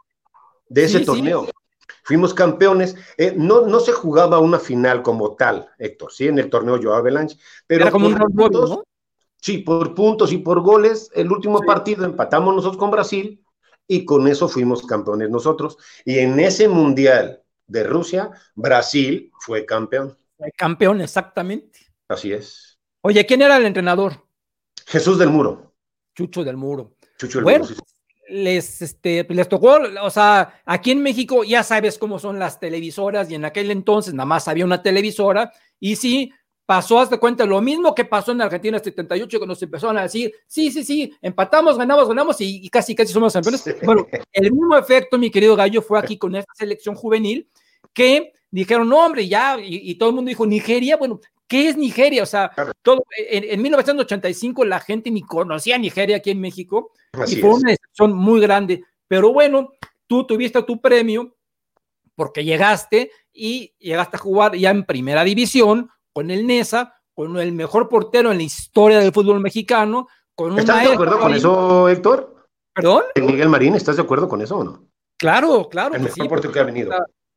de 0.69 0.85
ese 0.85 1.01
torneo. 1.01 1.45
Fuimos 2.05 2.33
campeones. 2.33 2.95
Eh, 3.17 3.33
no, 3.35 3.67
no 3.67 3.81
se 3.81 3.91
jugaba 3.91 4.39
una 4.39 4.57
final 4.57 5.03
como 5.03 5.35
tal, 5.35 5.67
Héctor, 5.77 6.13
¿sí? 6.13 6.27
En 6.27 6.39
el 6.39 6.49
torneo 6.49 6.79
Joao 6.81 6.95
Avalanche. 6.95 7.37
Pero 7.67 7.83
Era 7.83 7.91
como 7.91 8.07
un 8.07 8.15
puntos, 8.15 8.69
¿no? 8.69 8.83
Sí, 9.41 9.57
por 9.57 9.93
puntos 9.93 10.31
y 10.31 10.37
por 10.37 10.61
goles. 10.61 11.11
El 11.13 11.29
último 11.29 11.59
partido 11.59 12.05
empatamos 12.05 12.55
nosotros 12.55 12.79
con 12.79 12.91
Brasil 12.91 13.43
y 13.87 14.05
con 14.05 14.27
eso 14.27 14.47
fuimos 14.47 14.85
campeones 14.85 15.29
nosotros. 15.29 15.77
Y 16.05 16.19
en 16.19 16.39
ese 16.39 16.67
mundial 16.67 17.41
de 17.67 17.83
Rusia, 17.83 18.31
Brasil 18.55 19.31
fue 19.39 19.65
campeón. 19.65 20.17
Campeón, 20.57 21.01
exactamente. 21.01 21.79
Así 22.07 22.33
es. 22.33 22.79
Oye, 23.01 23.25
¿quién 23.25 23.41
era 23.41 23.57
el 23.57 23.65
entrenador? 23.65 24.25
Jesús 24.85 25.17
del 25.17 25.29
Muro. 25.29 25.73
Chucho 26.15 26.43
del 26.43 26.57
Muro. 26.57 26.95
Chucho 27.17 27.39
del 27.39 27.43
bueno, 27.43 27.65
Muro. 27.65 27.75
Les, 28.29 28.81
este, 28.81 29.25
les 29.29 29.49
tocó, 29.49 29.79
o 30.01 30.09
sea, 30.09 30.61
aquí 30.65 30.91
en 30.91 31.03
México 31.03 31.43
ya 31.43 31.61
sabes 31.61 31.97
cómo 31.97 32.19
son 32.19 32.39
las 32.39 32.59
televisoras 32.59 33.29
y 33.29 33.35
en 33.35 33.45
aquel 33.45 33.69
entonces 33.69 34.13
nada 34.13 34.25
más 34.25 34.47
había 34.47 34.63
una 34.63 34.81
televisora 34.81 35.51
y 35.79 35.97
sí, 35.97 36.31
pasó, 36.65 36.99
hasta 36.99 37.17
cuenta, 37.17 37.45
lo 37.45 37.61
mismo 37.61 37.93
que 37.93 38.05
pasó 38.05 38.31
en 38.31 38.41
Argentina 38.41 38.77
en 38.77 38.83
78 38.83 39.37
cuando 39.37 39.55
se 39.55 39.65
empezaron 39.65 39.97
a 39.97 40.03
decir, 40.03 40.33
sí, 40.47 40.71
sí, 40.71 40.83
sí, 40.83 41.13
empatamos, 41.21 41.77
ganamos, 41.77 42.07
ganamos 42.07 42.37
y, 42.39 42.69
casi, 42.69 42.95
casi 42.95 43.11
somos 43.11 43.33
campeones. 43.33 43.63
Bueno, 43.83 44.07
el 44.31 44.51
mismo 44.51 44.77
efecto, 44.77 45.17
mi 45.17 45.29
querido 45.29 45.55
Gallo, 45.55 45.81
fue 45.81 45.99
aquí 45.99 46.17
con 46.17 46.35
esta 46.35 46.53
selección 46.55 46.95
juvenil 46.95 47.47
que 47.93 48.33
dijeron, 48.49 48.87
no, 48.87 49.05
hombre, 49.05 49.27
ya, 49.27 49.57
y, 49.59 49.95
todo 49.95 50.09
el 50.09 50.15
mundo 50.15 50.29
dijo, 50.29 50.45
Nigeria, 50.45 50.97
bueno, 50.97 51.19
¿qué 51.47 51.69
es 51.69 51.77
Nigeria? 51.77 52.23
O 52.23 52.27
sea, 52.27 52.51
todo, 52.81 53.03
en, 53.17 53.61
1985 53.61 54.65
la 54.65 54.79
gente 54.79 55.11
ni 55.11 55.21
conocía 55.21 55.77
Nigeria 55.77 56.17
aquí 56.17 56.31
en 56.31 56.39
México, 56.39 56.91
y 57.27 57.35
fue 57.37 57.49
una 57.51 57.71
decepción 57.71 58.13
muy 58.13 58.39
grande, 58.39 58.83
pero 59.07 59.33
bueno, 59.33 59.73
tú 60.07 60.25
tuviste 60.25 60.61
tu 60.63 60.79
premio 60.79 61.35
porque 62.15 62.43
llegaste 62.43 63.11
y 63.33 63.73
llegaste 63.79 64.17
a 64.17 64.19
jugar 64.19 64.55
ya 64.55 64.69
en 64.69 64.85
primera 64.85 65.23
división 65.23 65.89
con 66.13 66.31
el 66.31 66.47
NESA, 66.47 66.93
con 67.13 67.37
el 67.37 67.51
mejor 67.51 67.89
portero 67.89 68.31
en 68.31 68.37
la 68.37 68.43
historia 68.43 68.99
del 68.99 69.11
fútbol 69.11 69.39
mexicano, 69.39 70.07
con 70.35 70.57
¿Estás 70.57 70.87
de 70.87 70.93
acuerdo 70.93 71.19
con 71.19 71.33
eso, 71.33 71.89
Héctor? 71.89 72.47
¿Perdón? 72.73 73.03
Miguel 73.15 73.49
Marín, 73.49 73.75
¿estás 73.75 73.97
de 73.97 74.01
acuerdo 74.03 74.27
con 74.27 74.41
eso 74.41 74.57
o 74.57 74.63
no? 74.63 74.87
Claro, 75.17 75.67
claro. 75.69 75.95
El 75.95 76.01
mejor 76.01 76.27
portero 76.27 76.53
que 76.53 76.59
ha 76.59 76.63
venido. 76.63 76.91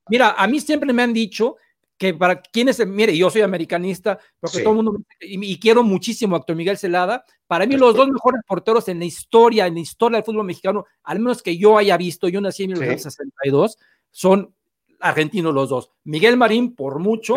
Mira, 0.09 0.35
a 0.39 0.47
mí 0.47 0.61
siempre 0.61 0.93
me 0.93 1.03
han 1.03 1.13
dicho 1.13 1.57
que 1.99 2.15
para 2.15 2.41
quienes, 2.41 2.85
mire, 2.87 3.17
yo 3.17 3.31
soy 3.31 3.43
americanista, 3.43 4.19
porque 4.39 4.61
todo 4.61 4.71
el 4.71 4.77
mundo, 4.77 4.99
y, 5.21 5.59
quiero 5.59 5.83
muchísimo 5.83 6.37
a 6.37 6.39
Héctor 6.41 6.57
Miguel 6.57 6.77
Celada, 6.77 7.25
para 7.47 7.67
mí 7.67 7.77
los 7.77 7.95
dos 7.95 8.09
mejores 8.09 8.43
porteros 8.47 8.89
en 8.89 8.99
la 8.99 9.07
historia, 9.07 9.67
en 9.67 9.75
la 9.75 9.81
historia 9.81 10.17
del 10.19 10.25
fútbol 10.25 10.45
mexicano, 10.45 10.85
al 11.05 11.21
menos 11.21 11.43
que 11.43 11.57
yo 11.57 11.79
haya 11.79 11.97
visto, 11.97 12.29
yo 12.29 12.41
nací 12.41 12.65
en 12.65 12.73
1962, 12.73 13.79
son 14.11 14.55
argentinos 15.01 15.55
los 15.55 15.71
dos, 15.71 15.91
Miguel 16.05 16.37
Marín 16.37 16.75
por 16.75 16.99
mucho, 16.99 17.37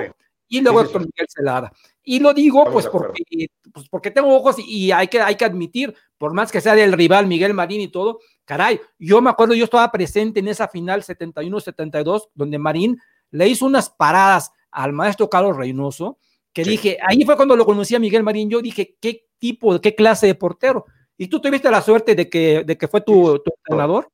y 0.49 0.61
luego 0.61 0.81
Héctor 0.81 1.01
Miguel 1.01 1.27
Celada. 1.29 1.71
Y 2.03 2.19
lo 2.19 2.33
digo 2.33 2.65
pues 2.71 2.87
porque, 2.87 3.23
pues 3.71 3.87
porque 3.87 4.11
tengo 4.11 4.35
ojos 4.35 4.55
y, 4.57 4.91
hay, 4.91 5.07
que, 5.07 5.21
hay 5.21 5.35
que 5.35 5.45
admitir, 5.45 5.93
por 6.17 6.33
más 6.33 6.51
que 6.51 6.59
sea 6.59 6.75
del 6.75 6.91
rival 6.91 7.27
Miguel 7.27 7.53
Marín 7.53 7.81
y 7.81 7.87
todo, 7.87 8.19
caray, 8.45 8.81
yo 8.97 9.21
me 9.21 9.29
acuerdo, 9.29 9.53
yo 9.53 9.65
estaba 9.65 9.91
presente 9.91 10.39
en 10.39 10.47
esa 10.47 10.67
final 10.67 11.03
71-72, 11.03 12.29
donde 12.33 12.57
Marín 12.57 12.99
le 13.31 13.47
hizo 13.47 13.65
unas 13.65 13.89
paradas 13.89 14.51
al 14.71 14.91
maestro 14.91 15.29
Carlos 15.29 15.55
Reynoso, 15.55 16.17
que 16.51 16.63
dije, 16.63 16.97
ahí 17.07 17.23
fue 17.23 17.35
cuando 17.35 17.55
lo 17.55 17.65
conocí 17.65 17.95
a 17.95 17.99
Miguel 17.99 18.23
Marín, 18.23 18.49
yo 18.49 18.61
dije, 18.61 18.97
¿qué 18.99 19.27
tipo, 19.37 19.79
qué 19.79 19.93
clase 19.93 20.25
de 20.27 20.35
portero? 20.35 20.85
Y 21.15 21.27
tú 21.27 21.39
tuviste 21.39 21.69
la 21.69 21.81
suerte 21.81 22.15
de 22.15 22.29
que, 22.29 22.63
de 22.65 22.77
que 22.77 22.87
fue 22.87 23.01
tu, 23.01 23.41
entrenador. 23.45 24.09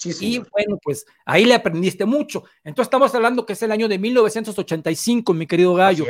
Sí, 0.00 0.12
sí. 0.12 0.34
Y 0.34 0.38
bueno, 0.38 0.78
pues 0.82 1.04
ahí 1.26 1.44
le 1.44 1.54
aprendiste 1.54 2.04
mucho. 2.06 2.44
Entonces 2.64 2.86
estamos 2.86 3.14
hablando 3.14 3.44
que 3.44 3.52
es 3.52 3.62
el 3.62 3.70
año 3.70 3.86
de 3.86 3.98
1985, 3.98 5.34
mi 5.34 5.46
querido 5.46 5.74
Gallo. 5.74 6.06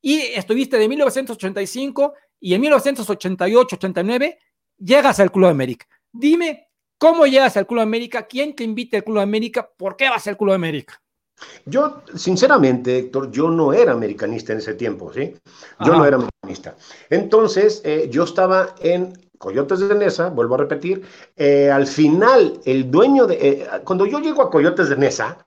Y 0.00 0.18
estuviste 0.20 0.78
de 0.78 0.88
1985 0.88 2.14
y 2.40 2.54
en 2.54 2.62
1988-89 2.62 4.38
llegas 4.78 5.18
al 5.18 5.32
Club 5.32 5.46
América. 5.46 5.86
Dime 6.12 6.68
¿Cómo 6.98 7.26
llegas 7.26 7.56
al 7.56 7.66
Club 7.66 7.80
América? 7.80 8.26
¿Quién 8.26 8.56
te 8.56 8.64
invita 8.64 8.96
al 8.96 9.04
Club 9.04 9.18
América? 9.18 9.70
¿Por 9.76 9.96
qué 9.96 10.10
vas 10.10 10.26
al 10.26 10.36
Club 10.36 10.52
América? 10.52 11.00
Yo, 11.64 12.02
sinceramente, 12.16 12.98
Héctor, 12.98 13.30
yo 13.30 13.48
no 13.48 13.72
era 13.72 13.92
americanista 13.92 14.52
en 14.52 14.58
ese 14.58 14.74
tiempo, 14.74 15.12
¿sí? 15.12 15.34
Yo 15.84 15.92
no 15.96 16.04
era 16.04 16.16
americanista. 16.16 16.76
Entonces, 17.08 17.80
eh, 17.84 18.08
yo 18.10 18.24
estaba 18.24 18.74
en 18.80 19.27
Coyotes 19.38 19.80
de 19.80 19.94
Nesa, 19.94 20.28
vuelvo 20.30 20.56
a 20.56 20.58
repetir, 20.58 21.02
eh, 21.36 21.70
al 21.70 21.86
final, 21.86 22.60
el 22.64 22.90
dueño 22.90 23.26
de, 23.26 23.34
eh, 23.34 23.68
cuando 23.84 24.04
yo 24.06 24.18
llego 24.20 24.42
a 24.42 24.50
Coyotes 24.50 24.88
de 24.88 24.96
Nesa, 24.96 25.46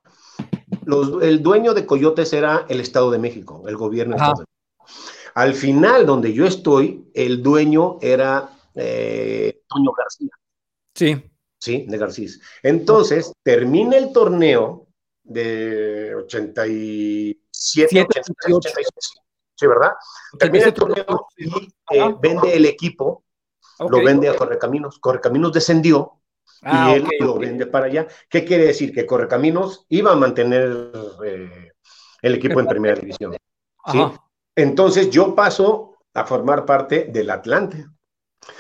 el 1.22 1.44
dueño 1.44 1.74
de 1.74 1.86
Coyotes 1.86 2.34
era 2.34 2.66
el 2.70 2.80
Estado 2.80 3.12
de 3.12 3.20
México, 3.20 3.64
el 3.68 3.78
gobierno 3.78 4.16
de 4.16 4.22
Estados 4.22 4.46
Al 5.36 5.54
final, 5.54 6.06
donde 6.06 6.34
yo 6.34 6.46
estoy, 6.46 7.10
el 7.14 7.44
dueño 7.44 7.98
era 8.02 8.50
Toño 8.74 9.92
García. 9.96 10.32
Sí. 10.96 11.32
¿sí? 11.62 11.86
De 11.88 11.98
Garcís. 11.98 12.42
Entonces, 12.64 13.32
termina 13.44 13.98
el 13.98 14.12
torneo 14.12 14.88
de 15.24 16.16
87, 16.16 18.02
88, 18.02 18.70
sí, 19.56 19.68
¿verdad? 19.68 19.92
Termina 20.38 20.66
el 20.66 20.74
torneo 20.74 21.28
y 21.38 21.48
eh, 21.92 22.16
vende 22.20 22.56
el 22.56 22.66
equipo, 22.66 23.24
lo 23.90 24.04
vende 24.04 24.30
a 24.30 24.36
Correcaminos. 24.36 25.00
Correcaminos 25.00 25.54
descendió 25.54 26.22
y 26.62 26.68
ah, 26.68 26.94
él 26.96 27.08
lo 27.20 27.38
vende 27.38 27.66
para 27.66 27.88
allá. 27.88 28.08
¿Qué 28.30 28.46
quiere 28.46 28.66
decir? 28.66 28.94
Que 28.94 29.06
Correcaminos 29.06 29.86
iba 29.90 30.12
a 30.12 30.16
mantener 30.16 30.92
eh, 31.26 31.72
el 32.22 32.36
equipo 32.36 32.60
en 32.60 32.68
primera 32.68 32.96
división. 32.96 33.36
¿sí? 33.92 34.00
Entonces 34.56 35.10
yo 35.10 35.34
paso 35.34 35.98
a 36.14 36.26
formar 36.26 36.66
parte 36.66 37.06
del 37.06 37.30
Atlante. 37.30 37.86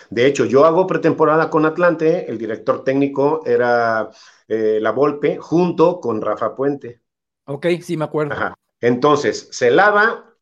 De 0.09 0.25
hecho, 0.25 0.45
yo 0.45 0.65
hago 0.65 0.85
pretemporada 0.85 1.49
con 1.49 1.65
Atlante, 1.65 2.29
el 2.29 2.37
director 2.37 2.83
técnico 2.83 3.41
era 3.45 4.09
eh, 4.47 4.79
La 4.79 4.91
Volpe, 4.91 5.37
junto 5.37 5.99
con 5.99 6.21
Rafa 6.21 6.55
Puente. 6.55 7.01
Ok, 7.45 7.67
sí, 7.81 7.97
me 7.97 8.05
acuerdo. 8.05 8.35
Entonces, 8.79 9.49
Celada 9.51 10.35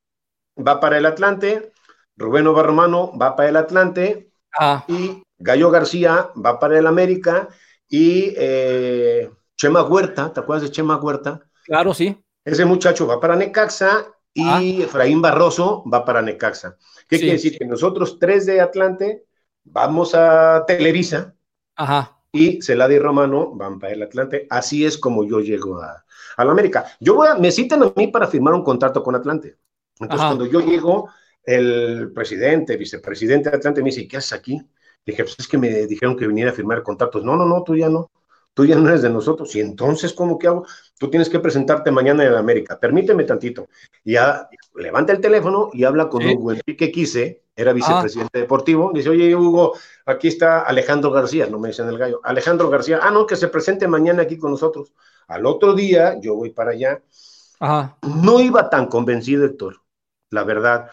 va 0.58 0.80
para 0.80 0.98
el 0.98 1.06
Atlante, 1.06 1.72
Rubén 2.18 2.48
Obarromano 2.48 3.18
va 3.18 3.36
para 3.36 3.50
el 3.50 3.56
Atlante, 3.56 4.29
ah. 4.58 4.86
y 4.88 5.22
Gallo 5.38 5.72
García 5.72 6.30
va 6.36 6.60
para 6.60 6.80
el 6.80 6.88
América, 6.88 7.50
y 7.90 8.34
eh, 8.38 9.30
Chema 9.58 9.84
Huerta, 9.84 10.32
¿te 10.32 10.40
acuerdas 10.40 10.64
de 10.64 10.72
Chema 10.72 10.98
Huerta? 10.98 11.42
Claro, 11.66 11.94
sí. 11.94 12.16
Ese 12.46 12.64
muchacho 12.64 13.08
va 13.08 13.20
para 13.20 13.36
Necaxa 13.36 14.06
y 14.34 14.48
ah. 14.48 14.62
Efraín 14.86 15.22
Barroso 15.22 15.84
va 15.92 16.06
para 16.06 16.22
Necaxa. 16.22 16.78
¿Qué 17.08 17.18
quiere 17.18 17.34
decir? 17.34 17.58
Que 17.58 17.66
nosotros 17.66 18.18
tres 18.20 18.46
de 18.46 18.62
Atlante 18.62 19.26
vamos 19.64 20.14
a 20.14 20.64
Televisa 20.66 21.34
Ajá. 21.76 22.18
y 22.32 22.62
Celada 22.62 22.94
y 22.94 23.00
Romano 23.00 23.52
van 23.54 23.80
para 23.80 23.94
el 23.94 24.04
Atlante. 24.04 24.48
Así 24.50 24.86
es 24.86 24.98
como 24.98 25.26
yo 25.26 25.40
llego 25.40 25.82
a, 25.82 26.06
la 26.38 26.52
América. 26.52 26.86
Yo 27.00 27.16
voy 27.16 27.28
a, 27.28 27.36
me 27.36 27.52
citan 27.52 27.84
a 27.84 27.92
mí 27.96 28.08
para 28.08 28.28
firmar 28.28 28.54
un 28.54 28.64
contrato 28.64 29.04
con 29.04 29.16
Atlante. 29.16 29.58
Entonces, 30.00 30.26
cuando 30.26 30.46
yo 30.46 30.62
llego, 30.62 31.10
el 31.44 32.12
presidente, 32.14 32.78
vicepresidente 32.78 33.50
de 33.50 33.58
Atlante 33.58 33.82
me 33.82 33.90
dice, 33.90 34.08
¿qué 34.08 34.18
haces 34.18 34.34
aquí? 34.34 34.62
Dije, 35.06 35.24
pues 35.24 35.36
es 35.40 35.48
que 35.48 35.58
me 35.58 35.88
dijeron 35.88 36.16
que 36.16 36.28
viniera 36.28 36.52
a 36.52 36.54
firmar 36.54 36.84
contratos. 36.84 37.24
No, 37.24 37.36
no, 37.36 37.46
no, 37.46 37.64
tú 37.64 37.76
ya 37.76 37.90
no. 37.90 38.12
Tú 38.54 38.66
ya 38.66 38.76
no 38.76 38.90
eres 38.90 39.02
de 39.02 39.10
nosotros. 39.10 39.56
Y 39.56 39.62
entonces, 39.62 40.14
¿cómo 40.14 40.38
que 40.38 40.48
hago? 40.48 40.66
Tú 40.98 41.10
tienes 41.10 41.30
que 41.30 41.40
presentarte 41.40 41.92
mañana 41.92 42.26
en 42.26 42.34
América. 42.34 42.78
Permíteme 42.78 43.24
tantito. 43.24 43.70
Y 44.04 44.14
ya 44.14 44.50
levanta 44.76 45.14
el 45.14 45.22
teléfono 45.22 45.70
y 45.72 45.86
habla 45.86 46.10
con 46.10 46.26
Hugo 46.26 46.52
Enrique 46.52 46.92
Quise, 46.92 47.44
era 47.56 47.74
vicepresidente 47.74 48.40
deportivo. 48.40 48.92
Dice, 48.94 49.10
oye, 49.10 49.34
Hugo, 49.36 49.74
aquí 50.06 50.28
está 50.28 50.62
Alejandro 50.62 51.12
García, 51.12 51.48
no 51.48 51.60
me 51.60 51.70
dicen 51.70 51.88
el 51.88 51.98
gallo. 51.98 52.20
Alejandro 52.24 52.70
García, 52.70 53.00
ah, 53.02 53.12
no, 53.12 53.26
que 53.26 53.36
se 53.36 53.48
presente 53.48 53.88
mañana 53.88 54.24
aquí 54.24 54.38
con 54.38 54.52
nosotros. 54.52 54.94
Al 55.28 55.46
otro 55.46 55.74
día, 55.74 56.20
yo 56.20 56.36
voy 56.36 56.50
para 56.50 56.72
allá. 56.72 57.02
No 58.02 58.40
iba 58.42 58.70
tan 58.70 58.88
convencido, 58.88 59.46
Héctor, 59.46 59.82
la 60.32 60.44
verdad. 60.44 60.90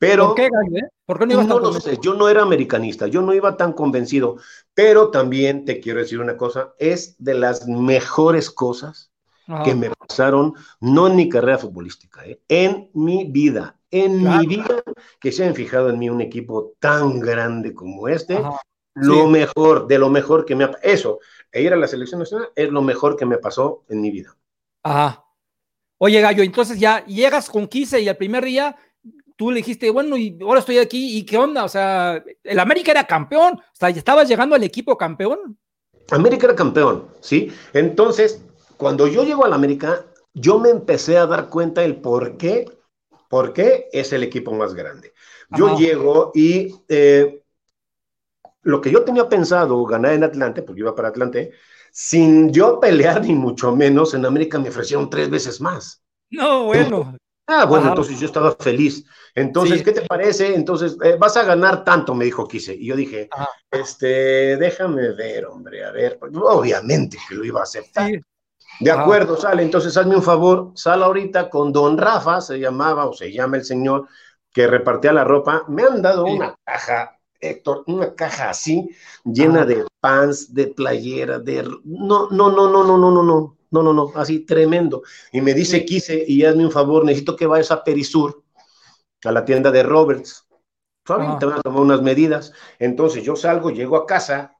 Pero, 0.00 0.28
¿Por 0.28 0.34
qué, 0.34 0.46
eh? 0.46 0.88
¿Por 1.04 1.18
qué 1.18 1.26
no 1.26 1.32
iba 1.34 1.46
tan 1.46 1.62
no 1.62 1.72
sé, 1.74 1.98
yo 2.00 2.14
no 2.14 2.30
era 2.30 2.40
americanista, 2.40 3.06
yo 3.06 3.20
no 3.20 3.34
iba 3.34 3.58
tan 3.58 3.74
convencido, 3.74 4.38
pero 4.72 5.10
también 5.10 5.66
te 5.66 5.78
quiero 5.78 6.00
decir 6.00 6.20
una 6.20 6.38
cosa, 6.38 6.72
es 6.78 7.22
de 7.22 7.34
las 7.34 7.68
mejores 7.68 8.50
cosas 8.50 9.12
que 9.62 9.74
me 9.74 9.90
pasaron, 9.90 10.54
no 10.80 11.08
en 11.08 11.16
mi 11.16 11.28
carrera 11.28 11.58
futbolística, 11.58 12.24
¿eh? 12.24 12.40
en 12.48 12.88
mi 12.94 13.24
vida, 13.24 13.76
en 13.90 14.22
mi 14.22 14.46
vida, 14.46 14.82
que 15.20 15.32
se 15.32 15.44
han 15.44 15.54
fijado 15.54 15.90
en 15.90 15.98
mí 15.98 16.08
un 16.08 16.22
equipo 16.22 16.72
tan 16.78 17.20
grande 17.20 17.74
como 17.74 18.08
este, 18.08 18.40
lo 18.94 19.26
mejor, 19.26 19.86
de 19.86 19.98
lo 19.98 20.08
mejor 20.08 20.46
que 20.46 20.54
me 20.54 20.64
ha 20.64 20.70
eso, 20.82 21.18
e 21.52 21.60
ir 21.60 21.74
a 21.74 21.76
la 21.76 21.88
selección 21.88 22.20
nacional 22.20 22.48
es 22.54 22.70
lo 22.70 22.80
mejor 22.80 23.16
que 23.16 23.26
me 23.26 23.36
pasó 23.36 23.84
en 23.90 24.00
mi 24.00 24.10
vida. 24.10 24.34
Ajá. 24.82 25.26
Oye, 25.98 26.22
Gallo, 26.22 26.42
entonces 26.42 26.80
ya 26.80 27.04
llegas 27.04 27.50
con 27.50 27.66
15 27.66 28.00
y 28.00 28.08
el 28.08 28.16
primer 28.16 28.42
día 28.42 28.74
tú 29.40 29.50
le 29.50 29.56
dijiste, 29.56 29.88
bueno, 29.88 30.18
y 30.18 30.36
ahora 30.42 30.60
estoy 30.60 30.76
aquí, 30.76 31.16
¿y 31.16 31.24
qué 31.24 31.38
onda? 31.38 31.64
O 31.64 31.68
sea, 31.68 32.22
el 32.44 32.58
América 32.58 32.90
era 32.90 33.06
campeón, 33.06 33.54
o 33.54 33.62
sea, 33.72 33.88
estabas 33.88 34.28
llegando 34.28 34.54
al 34.54 34.62
equipo 34.62 34.98
campeón. 34.98 35.58
América 36.10 36.48
era 36.48 36.54
campeón, 36.54 37.06
¿sí? 37.20 37.50
Entonces, 37.72 38.44
cuando 38.76 39.06
yo 39.06 39.24
llego 39.24 39.46
al 39.46 39.54
América, 39.54 40.04
yo 40.34 40.58
me 40.58 40.68
empecé 40.68 41.16
a 41.16 41.24
dar 41.24 41.48
cuenta 41.48 41.80
del 41.80 41.96
por 42.02 42.36
qué, 42.36 42.70
por 43.30 43.54
qué 43.54 43.88
es 43.94 44.12
el 44.12 44.24
equipo 44.24 44.52
más 44.52 44.74
grande. 44.74 45.14
Yo 45.56 45.74
llego 45.74 46.32
y 46.34 46.74
eh, 46.88 47.42
lo 48.60 48.82
que 48.82 48.90
yo 48.90 49.04
tenía 49.04 49.26
pensado 49.26 49.82
ganar 49.86 50.12
en 50.12 50.24
Atlante, 50.24 50.60
porque 50.60 50.80
iba 50.80 50.94
para 50.94 51.08
Atlante, 51.08 51.52
sin 51.90 52.52
yo 52.52 52.78
pelear 52.78 53.24
ni 53.24 53.32
mucho 53.32 53.74
menos, 53.74 54.12
en 54.12 54.26
América 54.26 54.58
me 54.58 54.68
ofrecieron 54.68 55.08
tres 55.08 55.30
veces 55.30 55.62
más. 55.62 56.02
No, 56.28 56.64
bueno. 56.64 57.16
Ah, 57.52 57.64
bueno, 57.64 57.88
entonces 57.88 58.20
yo 58.20 58.26
estaba 58.26 58.52
feliz. 58.52 59.04
Entonces, 59.34 59.82
¿qué 59.82 59.90
te 59.90 60.02
parece? 60.02 60.54
Entonces, 60.54 60.96
eh, 61.02 61.16
vas 61.18 61.36
a 61.36 61.42
ganar 61.42 61.82
tanto, 61.82 62.14
me 62.14 62.24
dijo 62.24 62.46
Quise. 62.46 62.74
Y 62.74 62.86
yo 62.86 62.94
dije, 62.94 63.28
este, 63.68 64.56
déjame 64.56 65.12
ver, 65.14 65.46
hombre, 65.46 65.84
a 65.84 65.90
ver. 65.90 66.16
Obviamente 66.32 67.18
que 67.28 67.34
lo 67.34 67.44
iba 67.44 67.58
a 67.58 67.64
aceptar. 67.64 68.08
De 68.78 68.90
acuerdo, 68.90 69.36
sale. 69.36 69.64
Entonces, 69.64 69.96
hazme 69.96 70.14
un 70.14 70.22
favor, 70.22 70.70
sal 70.76 71.02
ahorita 71.02 71.50
con 71.50 71.72
Don 71.72 71.98
Rafa, 71.98 72.40
se 72.40 72.60
llamaba 72.60 73.06
o 73.06 73.12
se 73.12 73.32
llama 73.32 73.56
el 73.56 73.64
señor 73.64 74.06
que 74.52 74.68
repartía 74.68 75.12
la 75.12 75.24
ropa. 75.24 75.64
Me 75.66 75.82
han 75.82 76.00
dado 76.00 76.26
una 76.26 76.54
caja, 76.64 77.18
Héctor, 77.40 77.82
una 77.88 78.14
caja 78.14 78.50
así, 78.50 78.90
llena 79.24 79.66
de 79.66 79.86
pants, 79.98 80.54
de 80.54 80.68
playera, 80.68 81.40
de. 81.40 81.64
No, 81.82 82.30
no, 82.30 82.50
no, 82.52 82.70
no, 82.70 82.84
no, 82.84 82.96
no, 82.96 83.10
no, 83.10 83.22
no 83.24 83.59
no, 83.70 83.82
no, 83.82 83.92
no, 83.92 84.12
así 84.16 84.40
tremendo. 84.40 85.02
Y 85.32 85.40
me 85.40 85.54
dice, 85.54 85.84
quise, 85.84 86.24
y 86.26 86.44
hazme 86.44 86.64
un 86.64 86.72
favor, 86.72 87.04
necesito 87.04 87.36
que 87.36 87.46
vayas 87.46 87.70
a 87.70 87.84
Perisur, 87.84 88.42
a 89.24 89.32
la 89.32 89.44
tienda 89.44 89.70
de 89.70 89.82
Roberts. 89.82 90.46
Te 91.04 91.12
van 91.46 91.58
a 91.58 91.62
tomar 91.62 91.80
unas 91.80 92.02
medidas. 92.02 92.52
Entonces 92.78 93.24
yo 93.24 93.34
salgo, 93.34 93.70
llego 93.70 93.96
a 93.96 94.06
casa, 94.06 94.56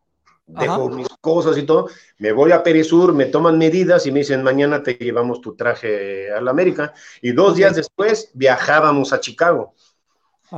dejo 0.47 0.89
mis 0.89 1.09
cosas 1.21 1.57
y 1.59 1.63
todo, 1.63 1.89
me 2.19 2.33
voy 2.33 2.53
a 2.53 2.63
Perisur, 2.63 3.13
me 3.13 3.27
toman 3.27 3.59
medidas 3.59 4.07
y 4.07 4.13
me 4.13 4.21
dicen, 4.21 4.43
mañana 4.43 4.83
te 4.83 4.95
llevamos 4.95 5.41
tu 5.41 5.55
traje 5.55 6.33
a 6.33 6.41
la 6.41 6.51
América. 6.51 6.93
Y 7.21 7.33
dos 7.33 7.57
días 7.57 7.77
después 7.77 8.31
viajábamos 8.35 9.13
a 9.13 9.21
Chicago. 9.21 9.75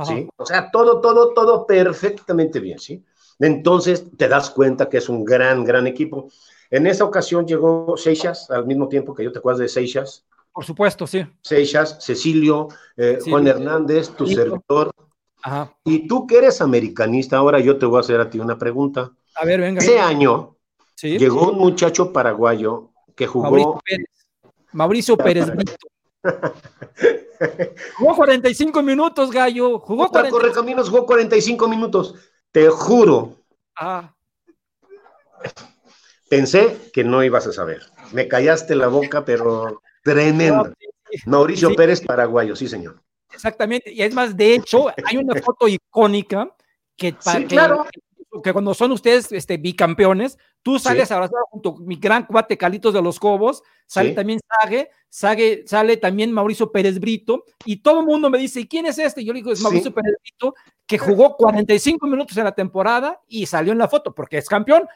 ¿sí? 0.05 0.27
O 0.37 0.45
sea, 0.45 0.71
todo, 0.71 0.99
todo, 1.01 1.33
todo 1.33 1.67
perfectamente 1.67 2.59
bien, 2.59 2.79
¿sí? 2.79 3.03
Entonces 3.39 4.05
te 4.17 4.27
das 4.27 4.49
cuenta 4.49 4.89
que 4.89 4.97
es 4.97 5.09
un 5.09 5.23
gran, 5.23 5.63
gran 5.63 5.85
equipo. 5.87 6.29
En 6.73 6.87
esa 6.87 7.03
ocasión 7.03 7.45
llegó 7.45 7.95
Seixas, 7.97 8.49
al 8.49 8.65
mismo 8.65 8.89
tiempo 8.89 9.13
que 9.13 9.23
yo 9.23 9.31
te 9.31 9.37
acuerdas 9.37 9.59
de 9.59 9.69
Seixas. 9.69 10.25
Por 10.51 10.65
supuesto, 10.65 11.05
sí. 11.05 11.23
Seixas, 11.43 12.03
Cecilio, 12.03 12.67
eh, 12.97 13.19
Juan 13.23 13.45
Hernández, 13.45 14.09
tu 14.09 14.25
servidor. 14.25 14.91
Ajá. 15.43 15.71
Y 15.85 16.07
tú 16.07 16.25
que 16.25 16.39
eres 16.39 16.61
americanista, 16.61 17.37
ahora 17.37 17.59
yo 17.59 17.77
te 17.77 17.85
voy 17.85 17.97
a 17.97 17.99
hacer 17.99 18.19
a 18.19 18.27
ti 18.27 18.39
una 18.39 18.57
pregunta. 18.57 19.11
A 19.35 19.45
ver, 19.45 19.61
venga. 19.61 19.83
Ese 19.83 19.99
año 19.99 20.57
llegó 20.99 21.51
un 21.51 21.59
muchacho 21.59 22.11
paraguayo 22.11 22.89
que 23.15 23.27
jugó. 23.27 23.51
Mauricio 23.51 23.79
Pérez. 23.85 24.07
Mauricio 24.71 25.17
Pérez 25.17 25.51
jugó 27.99 28.15
45 28.15 28.81
minutos, 28.81 29.29
Gallo. 29.29 29.77
Jugó 29.77 30.07
45 30.09 30.39
Correcaminos 30.39 30.89
jugó 30.89 31.05
45 31.05 31.67
minutos. 31.67 32.15
Te 32.51 32.67
juro. 32.67 33.35
Ah 33.75 34.11
Pensé 36.33 36.89
que 36.91 37.03
no 37.03 37.23
ibas 37.23 37.45
a 37.45 37.53
saber. 37.53 37.83
Me 38.11 38.27
callaste 38.27 38.75
la 38.75 38.87
boca, 38.87 39.23
pero 39.23 39.81
tremendo. 40.03 40.73
Mauricio 41.27 41.75
Pérez, 41.75 42.01
paraguayo, 42.01 42.55
sí, 42.55 42.67
señor. 42.67 43.03
Exactamente. 43.31 43.91
Y 43.91 44.01
es 44.01 44.15
más, 44.15 44.35
de 44.35 44.55
hecho, 44.55 44.87
hay 45.05 45.17
una 45.17 45.39
foto 45.39 45.67
icónica 45.67 46.55
que, 46.97 47.13
claro. 47.47 47.85
que, 48.43 48.51
cuando 48.51 48.73
son 48.73 48.91
ustedes 48.93 49.31
este, 49.31 49.57
bicampeones, 49.57 50.39
tú 50.63 50.79
sales 50.79 51.11
abrazado 51.11 51.45
junto 51.51 51.75
con 51.75 51.85
mi 51.85 51.97
gran 51.97 52.25
cuate 52.25 52.57
Calitos 52.57 52.95
de 52.95 53.01
los 53.03 53.19
Cobos, 53.19 53.61
sale 53.85 54.13
también 54.13 54.39
Sage, 54.61 54.89
Sage, 55.09 55.63
sale 55.67 55.97
también 55.97 56.31
Mauricio 56.31 56.71
Pérez 56.71 56.99
Brito, 56.99 57.45
y 57.63 57.77
todo 57.77 57.99
el 57.99 58.07
mundo 58.07 58.31
me 58.31 58.39
dice, 58.39 58.61
¿y 58.61 58.67
quién 58.67 58.87
es 58.87 58.97
este? 58.97 59.23
Yo 59.23 59.33
le 59.33 59.39
digo, 59.39 59.51
es 59.51 59.61
Mauricio 59.61 59.93
Pérez 59.93 60.15
Brito, 60.19 60.55
que 60.87 60.97
jugó 60.97 61.37
45 61.37 62.07
minutos 62.07 62.35
en 62.37 62.43
la 62.43 62.55
temporada 62.55 63.21
y 63.27 63.45
salió 63.45 63.71
en 63.71 63.79
la 63.79 63.87
foto 63.87 64.13
porque 64.13 64.39
es 64.39 64.47
campeón, 64.47 64.87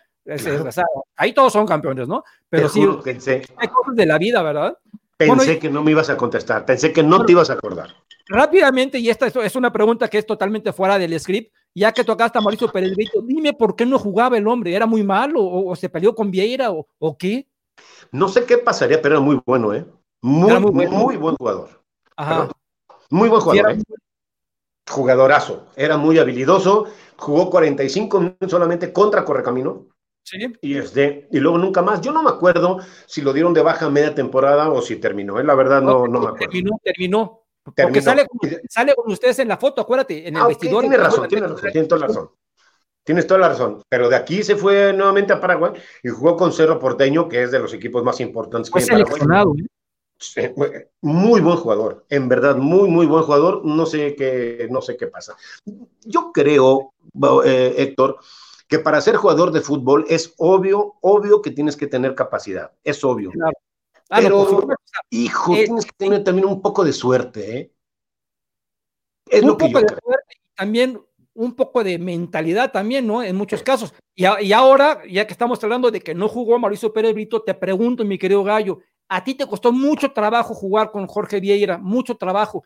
ahí 1.15 1.33
todos 1.33 1.53
son 1.53 1.65
campeones, 1.65 2.07
¿no? 2.07 2.23
Pero 2.49 2.69
sí, 2.69 2.85
pensé, 3.03 3.41
hay 3.57 3.67
cosas 3.67 3.95
de 3.95 4.05
la 4.05 4.17
vida, 4.17 4.41
¿verdad? 4.41 4.77
Pensé 5.17 5.57
que 5.57 5.69
no 5.69 5.83
me 5.83 5.91
ibas 5.91 6.09
a 6.09 6.17
contestar, 6.17 6.65
pensé 6.65 6.93
que 6.93 7.01
no 7.01 7.25
te 7.25 7.31
ibas 7.31 7.49
a 7.49 7.53
acordar. 7.53 7.89
Rápidamente, 8.27 8.99
y 8.99 9.09
esta 9.09 9.27
es 9.27 9.55
una 9.55 9.71
pregunta 9.71 10.07
que 10.07 10.19
es 10.19 10.25
totalmente 10.25 10.71
fuera 10.73 10.99
del 10.99 11.19
script, 11.19 11.51
ya 11.73 11.91
que 11.91 12.03
tocaste 12.03 12.37
a 12.37 12.41
Mauricio 12.41 12.67
Pérez 12.67 12.93
dime 13.23 13.53
por 13.53 13.75
qué 13.75 13.85
no 13.85 13.97
jugaba 13.97 14.37
el 14.37 14.47
hombre, 14.47 14.75
¿era 14.75 14.85
muy 14.85 15.03
malo 15.03 15.43
o, 15.43 15.75
se 15.75 15.89
peleó 15.89 16.13
con 16.13 16.29
Vieira 16.29 16.71
o, 16.71 17.17
qué? 17.17 17.47
No 18.11 18.27
sé 18.27 18.45
qué 18.45 18.57
pasaría, 18.57 19.01
pero 19.01 19.15
era 19.15 19.23
muy 19.23 19.41
bueno, 19.45 19.73
¿eh? 19.73 19.85
Muy, 20.21 20.59
muy, 20.59 21.17
buen 21.17 21.35
jugador. 21.35 21.83
Ajá. 22.15 22.49
muy 23.09 23.29
buen 23.29 23.41
jugador, 23.41 23.71
¿eh? 23.71 23.83
Jugadorazo, 24.89 25.67
era 25.75 25.97
muy 25.97 26.17
habilidoso, 26.17 26.85
jugó 27.17 27.49
45 27.49 28.19
minutos 28.19 28.51
solamente 28.51 28.93
contra 28.93 29.25
Correcamino 29.25 29.87
y, 30.61 30.73
de 30.73 31.27
y 31.31 31.39
luego 31.39 31.57
nunca 31.57 31.81
más. 31.81 32.01
Yo 32.01 32.11
no 32.11 32.23
me 32.23 32.29
acuerdo 32.29 32.79
si 33.05 33.21
lo 33.21 33.33
dieron 33.33 33.53
de 33.53 33.61
baja 33.61 33.89
media 33.89 34.13
temporada 34.13 34.69
o 34.69 34.81
si 34.81 34.97
terminó. 34.97 35.39
¿eh? 35.39 35.43
La 35.43 35.55
verdad 35.55 35.81
no, 35.81 36.07
no, 36.07 36.19
me 36.19 36.27
acuerdo. 36.27 36.37
Terminó, 36.37 36.79
terminó. 36.83 37.43
Porque 37.63 38.01
sale 38.01 38.25
con, 38.25 38.49
sale 38.69 38.95
con 38.95 39.11
ustedes 39.11 39.39
en 39.39 39.49
la 39.49 39.57
foto, 39.57 39.81
acuérdate, 39.81 40.27
en 40.27 40.35
el 40.35 40.41
ah, 40.41 40.47
vestidor. 40.47 40.81
Tienes 40.81 40.99
razón, 40.99 41.27
tienes 41.27 41.51
razón, 41.51 41.71
tienes 41.71 41.87
toda 41.87 42.01
la 42.01 42.07
razón. 42.07 42.29
Tienes 43.03 43.27
toda 43.27 43.39
la 43.39 43.49
razón. 43.49 43.81
Pero 43.89 44.09
de 44.09 44.15
aquí 44.15 44.43
se 44.43 44.55
fue 44.55 44.93
nuevamente 44.93 45.33
a 45.33 45.39
Paraguay 45.39 45.73
y 46.03 46.09
jugó 46.09 46.35
con 46.35 46.53
Cerro 46.53 46.79
Porteño, 46.79 47.27
que 47.27 47.43
es 47.43 47.51
de 47.51 47.59
los 47.59 47.73
equipos 47.73 48.03
más 48.03 48.19
importantes 48.19 48.71
que 48.71 48.79
hay 48.79 49.01
en 49.01 49.05
Paraguay. 49.05 49.65
¿eh? 50.35 50.89
Muy 51.01 51.41
buen 51.41 51.57
jugador, 51.57 52.05
en 52.09 52.27
verdad, 52.27 52.55
muy, 52.55 52.89
muy 52.89 53.05
buen 53.05 53.23
jugador. 53.23 53.65
No 53.65 53.85
sé 53.85 54.15
qué, 54.15 54.67
no 54.69 54.81
sé 54.81 54.97
qué 54.97 55.07
pasa. 55.07 55.35
Yo 56.05 56.31
creo, 56.33 56.93
eh, 57.45 57.75
Héctor, 57.77 58.17
que 58.67 58.79
para 58.79 59.01
ser 59.01 59.15
jugador 59.15 59.51
de 59.51 59.61
fútbol 59.61 60.05
es 60.09 60.33
obvio, 60.37 60.95
obvio 61.01 61.41
que 61.41 61.51
tienes 61.51 61.77
que 61.77 61.87
tener 61.87 62.15
capacidad, 62.15 62.71
es 62.83 63.03
obvio. 63.03 63.31
Ah, 64.09 64.19
Pero, 64.21 64.67
hijo, 65.09 65.55
eh, 65.55 65.65
tienes 65.65 65.85
que 65.85 65.95
tener 65.97 66.23
también 66.23 66.47
un 66.47 66.61
poco 66.61 66.83
de 66.83 66.93
suerte, 66.93 67.57
¿eh? 67.57 67.73
Es 69.29 69.43
lo 69.43 69.57
que 69.57 69.69
yo 69.69 69.79
de 69.79 69.87
suerte 69.89 70.35
y 70.35 70.55
también 70.55 71.01
un 71.33 71.53
poco 71.53 71.83
de 71.83 71.99
mentalidad 71.99 72.71
también, 72.71 73.05
¿no? 73.05 73.21
En 73.21 73.35
muchos 73.35 73.61
casos. 73.61 73.93
Y, 74.15 74.25
y, 74.25 74.53
ahora, 74.53 75.01
ya 75.09 75.27
que 75.27 75.33
estamos 75.33 75.61
hablando 75.63 75.91
de 75.91 76.01
que 76.01 76.15
no 76.15 76.27
jugó 76.27 76.57
Mauricio 76.57 76.91
Pérez 76.91 77.13
Brito, 77.13 77.43
te 77.43 77.53
pregunto, 77.53 78.03
mi 78.03 78.17
querido 78.17 78.43
Gallo, 78.43 78.79
a 79.09 79.23
ti 79.23 79.35
te 79.35 79.45
costó 79.45 79.71
mucho 79.71 80.11
trabajo 80.11 80.53
jugar 80.53 80.91
con 80.91 81.05
Jorge 81.07 81.39
Vieira, 81.39 81.77
mucho 81.77 82.15
trabajo. 82.17 82.63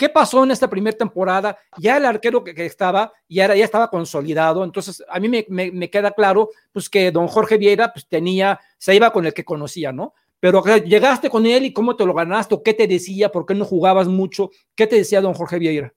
¿Qué 0.00 0.08
pasó 0.08 0.44
en 0.44 0.50
esta 0.50 0.70
primera 0.70 0.96
temporada? 0.96 1.58
Ya 1.76 1.98
el 1.98 2.06
arquero 2.06 2.42
que, 2.42 2.54
estaba 2.64 3.12
ya, 3.28 3.44
era, 3.44 3.54
ya 3.54 3.66
estaba 3.66 3.90
consolidado, 3.90 4.64
entonces 4.64 5.04
a 5.06 5.20
mí 5.20 5.28
me, 5.28 5.44
me, 5.50 5.90
queda 5.90 6.12
claro 6.12 6.48
pues 6.72 6.88
que 6.88 7.12
don 7.12 7.28
Jorge 7.28 7.58
Vieira 7.58 7.92
pues 7.92 8.06
tenía, 8.08 8.58
se 8.78 8.94
iba 8.94 9.12
con 9.12 9.26
el 9.26 9.34
que 9.34 9.44
conocía, 9.44 9.92
¿no? 9.92 10.14
Pero 10.40 10.64
llegaste 10.64 11.28
con 11.28 11.44
él 11.44 11.66
y 11.66 11.74
cómo 11.74 11.96
te 11.96 12.06
lo 12.06 12.14
ganaste, 12.14 12.58
qué 12.64 12.72
te 12.72 12.86
decía, 12.86 13.30
por 13.30 13.44
qué 13.44 13.54
no 13.54 13.66
jugabas 13.66 14.08
mucho, 14.08 14.50
qué 14.74 14.86
te 14.86 14.96
decía 14.96 15.20
don 15.20 15.34
Jorge 15.34 15.58
Vieira. 15.58 15.92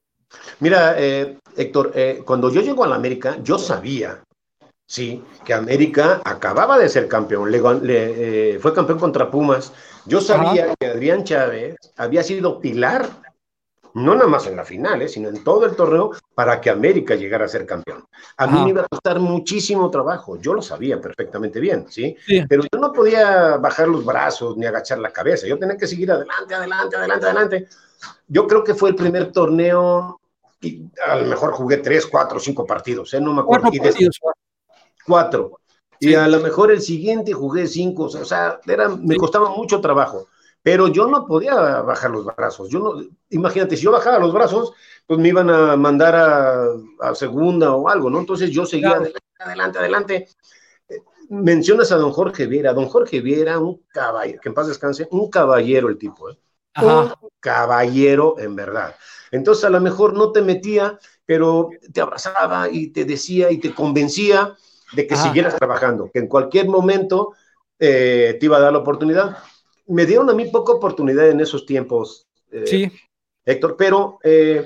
Mira, 0.59 0.95
eh, 0.97 1.37
Héctor, 1.55 1.93
eh, 1.95 2.23
cuando 2.25 2.51
yo 2.51 2.59
llego 2.59 2.83
a 2.83 2.89
la 2.89 2.95
América, 2.95 3.37
yo 3.41 3.57
sabía, 3.57 4.21
sí, 4.85 5.23
que 5.45 5.53
América 5.53 6.19
acababa 6.25 6.77
de 6.77 6.89
ser 6.89 7.07
campeón, 7.07 7.49
le, 7.49 7.61
eh, 7.95 8.59
fue 8.59 8.73
campeón 8.73 8.99
contra 8.99 9.31
Pumas. 9.31 9.71
Yo 10.05 10.19
sabía 10.19 10.75
que 10.77 10.87
Adrián 10.87 11.23
Chávez 11.23 11.77
había 11.95 12.21
sido 12.21 12.59
pilar 12.59 13.23
no 13.93 14.15
nada 14.15 14.27
más 14.27 14.47
en 14.47 14.55
la 14.55 14.65
final, 14.65 15.01
¿eh? 15.01 15.07
sino 15.07 15.29
en 15.29 15.43
todo 15.43 15.65
el 15.65 15.75
torneo, 15.75 16.11
para 16.33 16.59
que 16.59 16.69
América 16.69 17.15
llegara 17.15 17.45
a 17.45 17.47
ser 17.47 17.65
campeón. 17.65 18.05
A 18.37 18.47
mí 18.47 18.63
me 18.63 18.69
iba 18.69 18.81
a 18.81 18.87
costar 18.87 19.19
muchísimo 19.19 19.89
trabajo, 19.89 20.37
yo 20.39 20.53
lo 20.53 20.61
sabía 20.61 20.99
perfectamente 20.99 21.59
bien, 21.59 21.85
¿sí? 21.89 22.15
Pero 22.49 22.63
yo 22.63 22.79
no 22.79 22.91
podía 22.91 23.57
bajar 23.57 23.87
los 23.87 24.03
brazos 24.03 24.57
ni 24.57 24.65
agachar 24.65 24.99
la 24.99 25.11
cabeza, 25.11 25.47
yo 25.47 25.59
tenía 25.59 25.77
que 25.77 25.87
seguir 25.87 26.11
adelante, 26.11 26.55
adelante, 26.55 26.95
adelante, 26.95 27.25
adelante. 27.25 27.67
Yo 28.27 28.47
creo 28.47 28.63
que 28.63 28.73
fue 28.73 28.89
el 28.89 28.95
primer 28.95 29.31
torneo, 29.31 30.19
y 30.59 30.89
a 31.05 31.17
lo 31.17 31.25
mejor 31.27 31.51
jugué 31.51 31.77
tres, 31.77 32.07
cuatro, 32.07 32.39
cinco 32.39 32.65
partidos, 32.65 33.13
¿eh? 33.13 33.21
no 33.21 33.33
me 33.33 33.41
acuerdo. 33.41 33.69
Cuatro. 33.69 33.83
partidos. 33.83 34.19
cuatro. 35.05 35.59
Y 35.99 36.15
a 36.15 36.27
lo 36.27 36.41
mejor 36.41 36.71
el 36.71 36.81
siguiente 36.81 37.31
jugué 37.31 37.67
cinco, 37.67 38.05
o 38.05 38.25
sea, 38.25 38.59
era, 38.65 38.89
me 38.89 39.15
costaba 39.15 39.49
mucho 39.49 39.79
trabajo 39.79 40.27
pero 40.63 40.87
yo 40.87 41.07
no 41.07 41.27
podía 41.27 41.53
bajar 41.81 42.09
los 42.09 42.25
brazos. 42.25 42.69
Yo 42.69 42.79
no, 42.79 42.93
imagínate, 43.29 43.75
si 43.75 43.83
yo 43.83 43.91
bajaba 43.91 44.17
los 44.17 44.33
brazos, 44.33 44.71
pues 45.05 45.19
me 45.19 45.27
iban 45.27 45.49
a 45.49 45.75
mandar 45.75 46.15
a, 46.15 47.13
segunda 47.13 47.73
o 47.75 47.89
algo, 47.89 48.09
¿no? 48.09 48.19
Entonces 48.19 48.49
yo 48.49 48.65
seguía 48.65 48.91
adelante, 48.91 49.19
adelante, 49.39 49.79
adelante. 49.79 50.27
Mencionas 51.29 51.91
a 51.91 51.97
don 51.97 52.13
Jorge 52.13 52.47
Viera. 52.47 52.73
Don 52.73 52.87
Jorge 52.87 53.19
Viera, 53.19 53.59
un 53.59 53.83
caballero, 53.89 54.39
que 54.41 54.49
en 54.49 54.55
paz 54.55 54.67
descanse, 54.67 55.07
un 55.11 55.29
caballero 55.29 55.89
el 55.89 55.97
tipo, 55.97 56.29
¿eh? 56.29 56.37
Un 56.81 57.11
caballero 57.41 58.35
en 58.39 58.55
verdad. 58.55 58.95
Entonces 59.31 59.65
a 59.65 59.69
lo 59.69 59.81
mejor 59.81 60.13
no 60.13 60.31
te 60.31 60.41
metía, 60.41 60.97
pero 61.25 61.69
te 61.91 62.01
abrazaba 62.01 62.69
y 62.69 62.87
te 62.87 63.03
decía 63.03 63.51
y 63.51 63.57
te 63.59 63.75
convencía 63.75 64.55
de 64.93 65.07
que 65.07 65.15
siguieras 65.15 65.55
trabajando, 65.55 66.09
que 66.11 66.19
en 66.19 66.27
cualquier 66.27 66.67
momento 66.67 67.33
eh, 67.79 68.37
te 68.39 68.45
iba 68.45 68.57
a 68.57 68.61
dar 68.61 68.71
la 68.71 68.79
oportunidad 68.79 69.37
me 69.87 70.05
dieron 70.05 70.29
a 70.29 70.33
mí 70.33 70.45
poca 70.45 70.73
oportunidad 70.73 71.29
en 71.29 71.41
esos 71.41 71.65
tiempos, 71.65 72.27
eh, 72.51 72.67
sí. 72.67 72.91
Héctor, 73.45 73.75
pero 73.77 74.19
eh, 74.23 74.65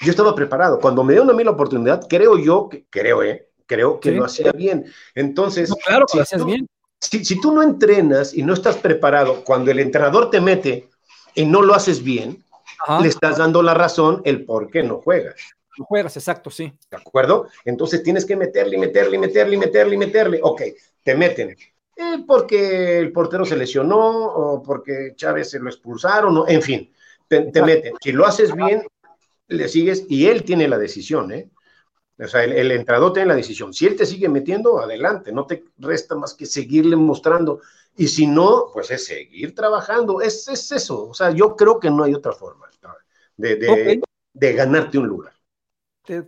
yo 0.00 0.10
estaba 0.10 0.34
preparado. 0.34 0.78
Cuando 0.78 1.02
me 1.02 1.12
dieron 1.12 1.30
a 1.30 1.32
mí 1.32 1.44
la 1.44 1.52
oportunidad, 1.52 2.06
creo 2.08 2.38
yo, 2.38 2.68
que, 2.68 2.84
creo, 2.90 3.22
eh, 3.22 3.48
creo 3.66 4.00
que 4.00 4.12
lo 4.12 4.24
hacía 4.24 4.52
bien. 4.52 4.86
Entonces, 5.14 5.72
claro 5.86 6.06
que 6.06 6.12
si 6.12 6.16
lo 6.18 6.22
hacías 6.22 6.44
bien. 6.44 6.66
Si, 7.00 7.40
tú 7.40 7.52
no 7.52 7.62
entrenas 7.62 8.34
y 8.34 8.42
no 8.42 8.52
estás 8.52 8.76
preparado, 8.76 9.42
cuando 9.42 9.70
el 9.70 9.78
entrenador 9.78 10.28
te 10.28 10.38
mete 10.38 10.90
y 11.34 11.46
no 11.46 11.62
lo 11.62 11.74
haces 11.74 12.04
bien, 12.04 12.44
le 13.00 13.08
estás 13.08 13.38
dando 13.38 13.62
la 13.62 13.72
razón 13.72 14.20
el 14.24 14.44
por 14.44 14.70
qué 14.70 14.82
no 14.82 15.00
juegas. 15.00 15.36
No 15.78 15.86
juegas, 15.86 16.16
exacto, 16.18 16.50
sí. 16.50 16.70
¿De 16.90 16.96
acuerdo? 16.98 17.48
Entonces 17.64 18.02
tienes 18.02 18.26
que 18.26 18.36
meterle, 18.36 18.76
meterle, 18.76 19.16
meterle, 19.16 19.56
meterle, 19.56 19.96
meterle. 19.96 20.40
Ok, 20.42 20.62
te 21.02 21.14
meten. 21.14 21.56
Eh, 22.02 22.24
porque 22.26 22.98
el 22.98 23.12
portero 23.12 23.44
se 23.44 23.56
lesionó 23.56 23.98
o 23.98 24.62
porque 24.62 25.12
Chávez 25.16 25.50
se 25.50 25.58
lo 25.58 25.68
expulsaron, 25.68 26.34
o, 26.38 26.48
en 26.48 26.62
fin, 26.62 26.90
te, 27.28 27.42
meten. 27.62 27.92
Si 28.00 28.12
lo 28.12 28.24
haces 28.24 28.54
bien, 28.54 28.86
le 29.48 29.68
sigues 29.68 30.06
y 30.08 30.26
él 30.26 30.42
tiene 30.42 30.66
la 30.66 30.78
decisión, 30.78 31.30
¿eh? 31.30 31.50
O 32.18 32.26
sea, 32.26 32.44
el, 32.44 32.70
entrador 32.70 33.12
tiene 33.12 33.28
la 33.28 33.34
decisión. 33.34 33.74
Si 33.74 33.86
él 33.86 33.96
te 33.96 34.06
sigue 34.06 34.30
metiendo, 34.30 34.78
adelante, 34.78 35.30
no 35.30 35.44
te 35.46 35.64
resta 35.76 36.14
más 36.14 36.32
que 36.32 36.46
seguirle 36.46 36.96
mostrando. 36.96 37.60
Y 37.96 38.08
si 38.08 38.26
no, 38.26 38.68
pues 38.72 38.90
es 38.90 39.04
seguir 39.04 39.54
trabajando. 39.54 40.22
Es, 40.22 40.48
es 40.48 40.72
eso. 40.72 41.08
O 41.08 41.14
sea, 41.14 41.30
yo 41.32 41.54
creo 41.54 41.78
que 41.78 41.90
no 41.90 42.04
hay 42.04 42.14
otra 42.14 42.32
forma 42.32 42.66
de, 43.36 44.00
de, 44.34 44.52
ganarte 44.52 44.98
un 44.98 45.06
lugar. 45.06 45.32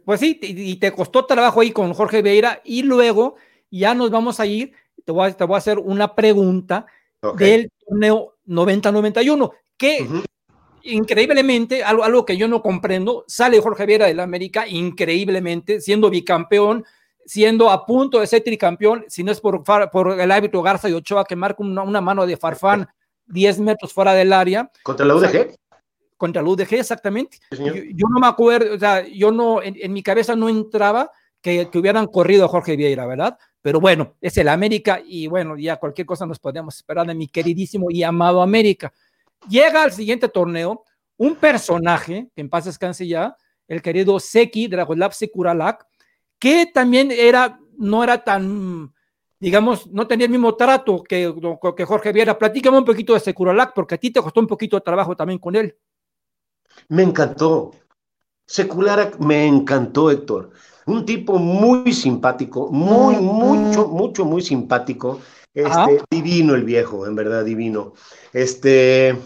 Pues 0.05 0.21
sí, 0.21 0.39
y 0.43 0.77
te 0.77 0.93
costó 0.93 1.25
trabajo 1.25 1.61
ahí 1.61 1.73
con 1.73 1.93
Jorge 1.95 2.23
Vieira 2.23 2.61
y 2.65 2.83
luego 2.83 3.37
ya 3.71 3.95
nos 3.95 4.11
vamos 4.11 4.39
a 4.39 4.47
ir 4.47 4.73
te 5.05 5.13
voy 5.13 5.31
a, 5.31 5.57
hacer 5.57 5.79
una 5.79 6.15
pregunta 6.15 6.87
del 7.37 7.71
torneo 7.87 8.35
90-91, 8.47 9.51
que 9.77 10.07
increíblemente, 10.85 11.85
algo, 11.85 12.05
algo, 12.05 12.25
que 12.25 12.37
yo 12.37 12.49
no 12.49 12.63
comprendo, 12.63 13.25
sale 13.27 13.61
Jorge 13.61 13.87
Viera 13.87 14.07
del 14.07 14.21
América 14.21 14.67
increíblemente, 14.67 15.81
siendo 15.81 16.11
bicampeón, 16.11 16.85
siendo 17.25 17.71
a 17.71 17.87
punto 17.87 18.21
de 18.21 18.27
ser 18.27 18.43
tricampeón, 18.43 19.05
si 19.09 19.23
no 19.23 19.33
es 19.33 19.41
por, 19.41 19.63
por 19.63 20.21
el 20.21 20.31
árbitro 20.31 20.63
Garza 20.63 20.89
y 20.89 20.93
Ochoa 20.93 21.25
que 21.25 21.37
marca 21.37 21.63
una, 21.63 22.01
mano 22.01 22.27
de 22.27 22.37
Farfán 22.37 22.89
10 23.27 23.61
metros 23.61 23.93
fuera 23.93 24.13
del 24.15 24.33
área. 24.33 24.71
¿Contra 24.83 25.07
la 25.07 25.15
UDG? 25.15 25.57
contra 26.23 26.41
la 26.41 26.51
UDG, 26.51 26.75
exactamente. 26.75 27.39
yo, 27.51 28.07
no 28.09 28.21
me 28.21 28.29
acuerdo, 28.29 28.77
o 28.77 28.79
sea, 28.79 29.05
yo 29.09 29.33
no, 29.33 29.61
en, 29.61 29.93
mi 29.93 30.05
cabeza 30.05 30.37
no 30.37 30.49
entraba 30.49 31.11
que, 31.43 31.69
hubieran 31.75 32.07
corrido 32.07 32.45
a 32.45 32.49
Jorge 32.49 32.77
Vieira, 32.77 33.07
¿verdad? 33.07 33.37
Pero 33.61 33.81
bueno, 33.81 34.15
es 34.21 34.37
el 34.39 34.49
América 34.49 35.03
y 35.05 35.27
bueno, 35.27 35.59
ya 35.59 35.77
cualquier 35.77 36.07
cosa 36.07 36.25
nos 36.25 36.39
podemos 36.39 36.77
esperar 36.77 37.07
de 37.07 37.15
mi 37.15 37.29
queridísimo 37.29 37.91
y 37.91 38.03
amado 38.03 38.41
América. 38.41 38.93
Llega 39.49 39.83
al 39.83 39.93
siguiente 39.93 40.29
torneo 40.29 40.85
un 41.17 41.37
personaje, 41.37 42.31
que 42.35 42.41
en 42.41 42.49
paz 42.49 42.65
descanse 42.65 43.07
ya, 43.07 43.37
el 43.69 43.83
querido 43.83 44.19
Seki 44.19 44.69
Dragolav 44.69 45.13
Sekuralak, 45.13 45.87
que 46.39 46.71
también 46.73 47.11
era, 47.11 47.59
no 47.77 48.03
era 48.03 48.23
tan, 48.23 48.93
digamos, 49.39 49.87
no 49.89 50.07
tenía 50.07 50.27
el 50.27 50.33
mismo 50.33 50.55
trato 50.55 51.03
que, 51.03 51.33
que 51.77 51.85
Jorge 51.85 52.13
Viera. 52.13 52.39
Platícame 52.39 52.79
un 52.79 52.85
poquito 52.85 53.15
de 53.15 53.21
Sekuralak, 53.21 53.75
porque 53.75 53.97
a 53.97 53.99
ti 53.99 54.11
te 54.11 54.21
costó 54.21 54.41
un 54.41 54.47
poquito 54.47 54.77
de 54.77 54.83
trabajo 54.83 55.17
también 55.17 55.39
con 55.39 55.57
él. 55.57 55.77
Me 56.89 57.03
encantó. 57.03 57.73
Sekulak 58.47 59.19
me 59.19 59.47
encantó, 59.47 60.11
Héctor. 60.11 60.51
Un 60.93 61.07
tipo 61.07 61.39
muy 61.39 61.93
simpático, 61.93 62.71
muy, 62.71 63.17
mucho, 63.17 63.89
mucho, 63.89 64.25
muy 64.25 64.43
simpático. 64.43 65.21
Este, 65.55 66.03
divino 66.11 66.55
el 66.55 66.65
viejo, 66.65 67.07
en 67.07 67.15
verdad, 67.15 67.45
divino. 67.45 67.93
Este, 68.33 69.17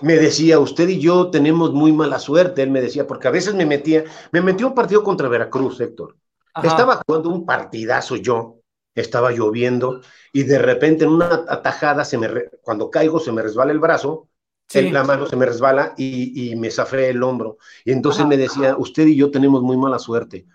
me 0.00 0.14
decía, 0.14 0.58
usted 0.58 0.88
y 0.88 0.98
yo 0.98 1.30
tenemos 1.30 1.72
muy 1.72 1.92
mala 1.92 2.18
suerte, 2.18 2.62
él 2.62 2.70
me 2.70 2.80
decía, 2.80 3.06
porque 3.06 3.28
a 3.28 3.30
veces 3.30 3.54
me 3.54 3.66
metía, 3.66 4.04
me 4.32 4.42
metió 4.42 4.66
un 4.68 4.74
partido 4.74 5.04
contra 5.04 5.28
Veracruz, 5.28 5.80
Héctor. 5.80 6.16
Estaba 6.62 7.00
jugando 7.06 7.30
un 7.30 7.44
partidazo 7.44 8.16
yo, 8.16 8.60
estaba 8.94 9.32
lloviendo, 9.32 10.00
y 10.32 10.44
de 10.44 10.58
repente 10.58 11.04
en 11.04 11.10
una 11.10 11.44
atajada, 11.48 12.04
se 12.04 12.18
me 12.18 12.28
cuando 12.62 12.90
caigo, 12.90 13.18
se 13.18 13.32
me 13.32 13.42
resbala 13.42 13.72
el 13.72 13.80
brazo, 13.80 14.28
la 14.72 15.04
mano 15.04 15.26
se 15.26 15.36
me 15.36 15.46
resbala 15.46 15.94
y, 15.96 16.54
me 16.56 16.70
zafé 16.70 17.10
el 17.10 17.22
hombro. 17.22 17.58
Y 17.84 17.92
entonces 17.92 18.26
me 18.26 18.36
decía, 18.36 18.76
usted 18.76 19.06
y 19.06 19.16
yo 19.16 19.30
tenemos 19.30 19.62
muy 19.62 19.76
mala 19.76 19.98
suerte, 19.98 20.46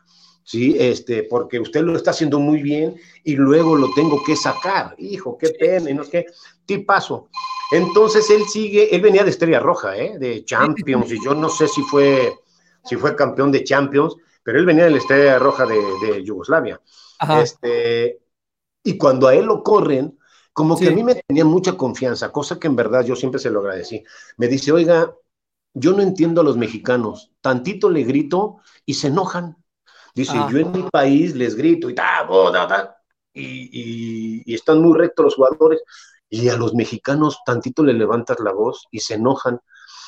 ¿sí? 0.43 0.75
Este, 0.77 1.23
porque 1.23 1.59
usted 1.59 1.81
lo 1.81 1.95
está 1.95 2.11
haciendo 2.11 2.39
muy 2.39 2.61
bien 2.61 2.95
y 3.23 3.35
luego 3.35 3.75
lo 3.75 3.93
tengo 3.93 4.21
que 4.23 4.35
sacar. 4.35 4.95
Hijo, 4.97 5.37
qué 5.37 5.49
pena, 5.49 5.89
y 5.89 5.93
no 5.93 6.03
es 6.03 6.09
que, 6.09 6.25
tipazo. 6.65 7.29
Entonces 7.71 8.29
él 8.29 8.45
sigue, 8.45 8.93
él 8.95 9.01
venía 9.01 9.23
de 9.23 9.29
Estrella 9.29 9.59
Roja, 9.59 9.95
¿eh? 9.95 10.17
De 10.17 10.43
Champions, 10.43 11.11
y 11.11 11.23
yo 11.23 11.33
no 11.35 11.49
sé 11.49 11.67
si 11.67 11.81
fue, 11.83 12.33
si 12.83 12.95
fue 12.95 13.15
campeón 13.15 13.51
de 13.51 13.63
Champions, 13.63 14.15
pero 14.43 14.59
él 14.59 14.65
venía 14.65 14.85
de 14.85 14.91
la 14.91 14.97
Estrella 14.97 15.39
Roja 15.39 15.65
de, 15.65 16.23
Yugoslavia. 16.23 16.81
Este, 17.41 18.19
y 18.83 18.97
cuando 18.97 19.27
a 19.27 19.35
él 19.35 19.45
lo 19.45 19.61
corren, 19.61 20.18
como 20.53 20.77
que 20.77 20.89
a 20.89 20.91
mí 20.91 21.03
me 21.03 21.15
tenía 21.15 21.45
mucha 21.45 21.77
confianza, 21.77 22.31
cosa 22.31 22.59
que 22.59 22.67
en 22.67 22.75
verdad 22.75 23.05
yo 23.05 23.15
siempre 23.15 23.39
se 23.39 23.49
lo 23.49 23.59
agradecí. 23.59 24.03
Me 24.37 24.47
dice, 24.47 24.71
oiga, 24.71 25.13
yo 25.73 25.93
no 25.93 26.01
entiendo 26.01 26.41
a 26.41 26.43
los 26.43 26.57
mexicanos, 26.57 27.31
tantito 27.41 27.89
le 27.89 28.03
grito 28.03 28.57
y 28.85 28.95
se 28.95 29.07
enojan. 29.07 29.57
Dice, 30.15 30.33
yo 30.51 30.57
en 30.57 30.71
mi 30.71 30.83
país 30.83 31.35
les 31.35 31.55
grito 31.55 31.89
y 31.89 31.95
ta, 31.95 32.27
y, 33.33 34.43
y, 34.45 34.53
están 34.53 34.81
muy 34.81 34.97
rectos 34.97 35.23
los 35.23 35.35
jugadores, 35.35 35.81
y 36.29 36.49
a 36.49 36.57
los 36.57 36.73
mexicanos 36.73 37.39
tantito 37.45 37.83
le 37.83 37.93
levantas 37.93 38.39
la 38.39 38.51
voz 38.51 38.87
y 38.91 38.99
se 38.99 39.15
enojan. 39.15 39.59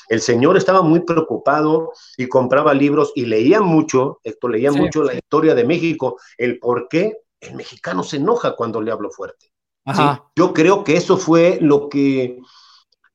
El 0.09 0.21
señor 0.21 0.57
estaba 0.57 0.81
muy 0.81 1.01
preocupado 1.01 1.93
y 2.17 2.27
compraba 2.27 2.73
libros 2.73 3.13
y 3.15 3.25
leía 3.25 3.61
mucho, 3.61 4.19
esto 4.23 4.49
leía 4.49 4.71
mucho 4.71 5.03
la 5.03 5.13
historia 5.13 5.55
de 5.55 5.63
México, 5.63 6.19
el 6.37 6.59
por 6.59 6.89
qué 6.89 7.19
el 7.39 7.55
mexicano 7.55 8.03
se 8.03 8.17
enoja 8.17 8.55
cuando 8.55 8.81
le 8.81 8.91
hablo 8.91 9.09
fuerte. 9.09 9.50
Yo 10.35 10.53
creo 10.53 10.83
que 10.83 10.95
eso 10.95 11.17
fue 11.17 11.57
lo 11.61 11.89
que, 11.89 12.39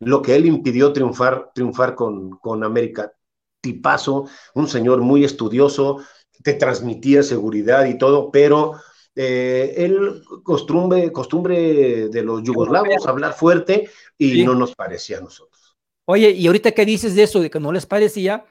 lo 0.00 0.22
que 0.22 0.36
él 0.36 0.46
impidió 0.46 0.92
triunfar, 0.92 1.50
triunfar 1.54 1.94
con, 1.94 2.30
con 2.38 2.64
América. 2.64 3.12
Tipazo, 3.60 4.28
un 4.54 4.68
señor 4.68 5.00
muy 5.00 5.24
estudioso, 5.24 5.98
te 6.42 6.54
transmitía 6.54 7.22
seguridad 7.22 7.86
y 7.86 7.98
todo, 7.98 8.30
pero 8.30 8.74
eh, 9.14 9.74
él 9.78 10.22
costumbre, 10.42 11.10
costumbre 11.10 12.08
de 12.08 12.22
los 12.22 12.42
yugoslavos 12.42 13.06
hablar 13.06 13.32
fuerte 13.32 13.88
y 14.18 14.44
no 14.44 14.54
nos 14.54 14.74
parecía 14.74 15.18
a 15.18 15.22
nosotros. 15.22 15.76
Oye, 16.04 16.30
y 16.30 16.46
ahorita 16.46 16.72
que 16.72 16.84
dices 16.84 17.14
de 17.16 17.24
eso, 17.24 17.40
de 17.40 17.50
que 17.50 17.58
no 17.58 17.72
les 17.72 17.86
parecía, 17.86 18.44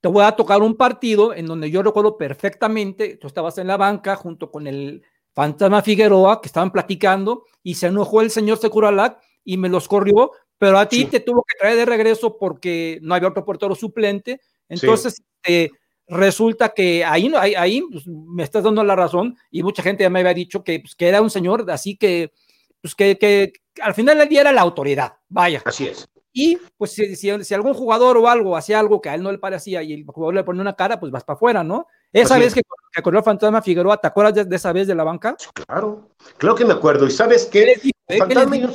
te 0.00 0.08
voy 0.08 0.24
a 0.24 0.32
tocar 0.32 0.62
un 0.62 0.76
partido 0.76 1.34
en 1.34 1.46
donde 1.46 1.70
yo 1.70 1.82
recuerdo 1.82 2.16
perfectamente, 2.16 3.16
tú 3.16 3.26
estabas 3.26 3.58
en 3.58 3.66
la 3.66 3.76
banca 3.76 4.16
junto 4.16 4.50
con 4.50 4.66
el 4.66 5.02
Fantasma 5.34 5.82
Figueroa, 5.82 6.40
que 6.40 6.46
estaban 6.46 6.70
platicando, 6.70 7.44
y 7.62 7.74
se 7.74 7.88
enojó 7.88 8.20
el 8.20 8.30
señor 8.30 8.58
Securalac 8.58 9.20
y 9.44 9.56
me 9.56 9.68
los 9.68 9.88
corrió, 9.88 10.30
pero 10.58 10.78
a 10.78 10.88
ti 10.88 11.04
te 11.06 11.20
tuvo 11.20 11.42
que 11.42 11.58
traer 11.58 11.76
de 11.76 11.84
regreso 11.84 12.38
porque 12.38 12.98
no 13.02 13.14
había 13.14 13.28
otro 13.28 13.44
portero 13.44 13.74
suplente. 13.74 14.40
Entonces, 14.68 15.22
eh, 15.46 15.70
resulta 16.06 16.70
que 16.70 17.04
ahí, 17.04 17.32
ahí, 17.36 17.54
ahí 17.54 17.82
pues, 17.90 18.06
me 18.06 18.42
estás 18.42 18.62
dando 18.62 18.84
la 18.84 18.94
razón 18.96 19.36
y 19.50 19.62
mucha 19.62 19.82
gente 19.82 20.04
ya 20.04 20.10
me 20.10 20.20
había 20.20 20.34
dicho 20.34 20.62
que, 20.62 20.80
pues, 20.80 20.94
que 20.94 21.08
era 21.08 21.20
un 21.20 21.30
señor 21.30 21.68
así 21.70 21.96
que, 21.96 22.32
pues 22.80 22.94
que, 22.94 23.18
que, 23.18 23.52
al 23.82 23.94
final 23.94 24.18
del 24.18 24.28
día 24.28 24.42
era 24.42 24.52
la 24.52 24.60
autoridad, 24.62 25.14
vaya. 25.28 25.62
Así 25.64 25.86
es. 25.88 26.08
Y 26.32 26.58
pues 26.76 26.92
si, 26.92 27.14
si, 27.16 27.54
algún 27.54 27.74
jugador 27.74 28.16
o 28.16 28.28
algo 28.28 28.56
hacía 28.56 28.80
algo 28.80 29.00
que 29.00 29.08
a 29.08 29.14
él 29.14 29.22
no 29.22 29.30
le 29.30 29.38
parecía 29.38 29.82
y 29.82 29.92
el 29.92 30.04
jugador 30.04 30.34
le 30.34 30.44
pone 30.44 30.60
una 30.60 30.74
cara, 30.74 30.98
pues 30.98 31.12
vas 31.12 31.24
para 31.24 31.36
afuera, 31.36 31.62
¿no? 31.62 31.86
Esa 32.14 32.38
vez 32.38 32.54
que, 32.54 32.62
que 32.92 33.02
corrió 33.02 33.18
el 33.18 33.24
fantasma 33.24 33.60
Figueroa, 33.60 33.96
¿te 33.96 34.06
acuerdas 34.06 34.48
de, 34.48 34.56
esa 34.56 34.72
vez 34.72 34.86
de 34.86 34.94
la 34.94 35.02
banca? 35.02 35.36
Claro, 35.66 36.08
claro 36.38 36.54
que 36.54 36.64
me 36.64 36.72
acuerdo. 36.72 37.06
¿Y 37.06 37.10
sabes 37.10 37.46
qué? 37.46 37.80
¿Qué 38.06 38.18
fantasma 38.18 38.56
y 38.56 38.64
un 38.64 38.72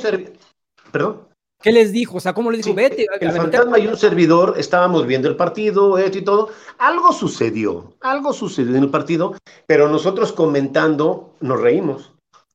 Perdón. 0.92 1.30
¿Qué 1.62 1.72
les 1.72 1.92
dijo? 1.92 2.16
O 2.16 2.20
sea, 2.20 2.32
¿cómo 2.32 2.50
le 2.50 2.58
dijo? 2.58 2.74
Vete. 2.74 3.06
El 3.20 3.32
fantasma 3.32 3.78
y 3.78 3.86
un 3.86 3.96
servidor 3.96 4.54
estábamos 4.56 5.06
viendo 5.06 5.28
el 5.28 5.36
partido, 5.36 5.98
esto 5.98 6.18
y 6.18 6.22
todo. 6.22 6.50
Algo 6.78 7.12
sucedió, 7.12 7.94
algo 8.00 8.32
sucedió 8.32 8.76
en 8.76 8.84
el 8.84 8.90
partido, 8.90 9.34
pero 9.66 9.88
nosotros 9.88 10.32
comentando 10.32 11.34
nos 11.40 11.60
reímos. 11.60 12.12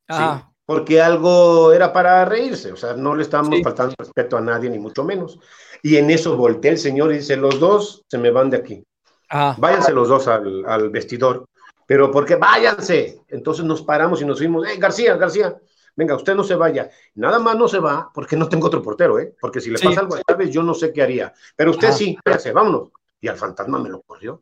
Ah. 0.07 0.51
Porque 0.65 1.01
algo 1.01 1.71
era 1.71 1.93
para 1.93 2.25
reírse, 2.25 2.71
o 2.71 2.75
sea, 2.75 2.93
no 2.93 3.15
le 3.15 3.21
estábamos 3.21 3.61
faltando 3.63 3.93
respeto 3.99 4.37
a 4.37 4.41
nadie, 4.41 4.69
ni 4.71 4.79
mucho 4.79 5.03
menos. 5.03 5.39
Y 5.83 5.97
en 5.97 6.09
eso 6.09 6.35
volteé 6.35 6.71
el 6.71 6.79
señor 6.79 7.11
y 7.11 7.17
dice: 7.17 7.37
Los 7.37 7.59
dos 7.59 8.01
se 8.09 8.17
me 8.17 8.31
van 8.31 8.49
de 8.49 8.57
aquí. 8.57 8.83
Ah. 9.29 9.55
Váyanse 9.57 9.91
los 9.91 10.07
dos 10.07 10.27
al, 10.27 10.65
al 10.65 10.89
vestidor. 10.89 11.45
Pero, 11.85 12.11
¿por 12.11 12.25
qué? 12.25 12.35
Váyanse. 12.35 13.21
Entonces 13.27 13.63
nos 13.65 13.81
paramos 13.81 14.21
y 14.21 14.25
nos 14.25 14.39
fuimos: 14.39 14.67
¡Eh, 14.67 14.77
García, 14.77 15.15
García! 15.17 15.55
venga, 15.95 16.15
usted 16.15 16.35
no 16.35 16.43
se 16.43 16.55
vaya. 16.55 16.89
Nada 17.15 17.39
más 17.39 17.55
no 17.55 17.67
se 17.67 17.79
va 17.79 18.11
porque 18.13 18.35
no 18.35 18.49
tengo 18.49 18.67
otro 18.67 18.81
portero, 18.81 19.19
¿eh? 19.19 19.33
Porque 19.39 19.61
si 19.61 19.71
le 19.71 19.79
pasa 19.79 20.01
algo 20.01 20.15
a 20.15 20.21
Chávez, 20.21 20.49
yo 20.51 20.61
no 20.61 20.73
sé 20.73 20.91
qué 20.91 21.01
haría. 21.01 21.33
Pero 21.55 21.71
usted 21.71 21.91
sí, 21.91 22.17
váyase, 22.23 22.51
vámonos. 22.51 22.89
Y 23.21 23.27
al 23.27 23.37
fantasma 23.37 23.79
me 23.79 23.89
lo 23.89 24.01
corrió. 24.01 24.41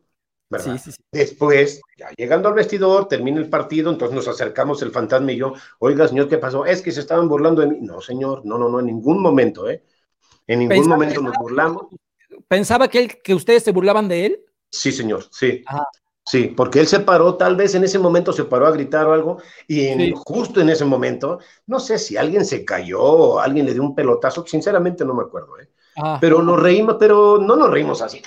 ¿verdad? 0.50 0.78
Después, 1.10 1.80
ya 1.96 2.10
llegando 2.16 2.48
al 2.48 2.54
vestidor, 2.54 3.08
termina 3.08 3.40
el 3.40 3.48
partido, 3.48 3.90
entonces 3.90 4.14
nos 4.14 4.28
acercamos 4.28 4.82
el 4.82 4.90
fantasma 4.90 5.32
y 5.32 5.38
yo, 5.38 5.54
oiga, 5.78 6.06
señor, 6.06 6.28
¿qué 6.28 6.38
pasó? 6.38 6.66
Es 6.66 6.82
que 6.82 6.92
se 6.92 7.00
estaban 7.00 7.28
burlando 7.28 7.62
de 7.62 7.68
mí. 7.68 7.78
No, 7.80 8.00
señor, 8.00 8.42
no, 8.44 8.58
no, 8.58 8.68
no, 8.68 8.80
en 8.80 8.86
ningún 8.86 9.20
momento, 9.22 9.68
¿eh? 9.68 9.82
En 10.46 10.60
ningún 10.60 10.86
momento 10.86 11.20
nos 11.22 11.34
burlamos. 11.38 11.86
¿Pensaba 12.46 12.88
que, 12.88 12.98
él, 13.00 13.22
que 13.22 13.34
ustedes 13.34 13.62
se 13.62 13.72
burlaban 13.72 14.06
de 14.06 14.26
él? 14.26 14.44
Sí, 14.74 14.92
señor, 14.92 15.24
sí. 15.30 15.64
Sí, 16.26 16.54
porque 16.56 16.80
él 16.80 16.86
se 16.86 17.00
paró, 17.00 17.34
tal 17.34 17.54
vez 17.54 17.74
en 17.74 17.84
ese 17.84 17.98
momento 17.98 18.32
se 18.32 18.44
paró 18.44 18.66
a 18.66 18.70
gritar 18.70 19.06
o 19.06 19.12
algo, 19.12 19.42
y 19.68 20.12
justo 20.16 20.60
en 20.60 20.70
ese 20.70 20.86
momento, 20.86 21.38
no 21.66 21.78
sé 21.78 21.98
si 21.98 22.16
alguien 22.16 22.46
se 22.46 22.64
cayó 22.64 23.02
o 23.02 23.38
alguien 23.38 23.66
le 23.66 23.74
dio 23.74 23.82
un 23.82 23.94
pelotazo, 23.94 24.44
sinceramente 24.46 25.04
no 25.04 25.12
me 25.12 25.22
acuerdo, 25.22 25.60
¿eh? 25.60 25.68
Ah. 25.96 26.18
Pero 26.20 26.42
nos 26.42 26.60
reímos, 26.60 26.96
pero 26.98 27.38
no 27.38 27.56
nos 27.56 27.70
reímos 27.70 28.00
así, 28.00 28.22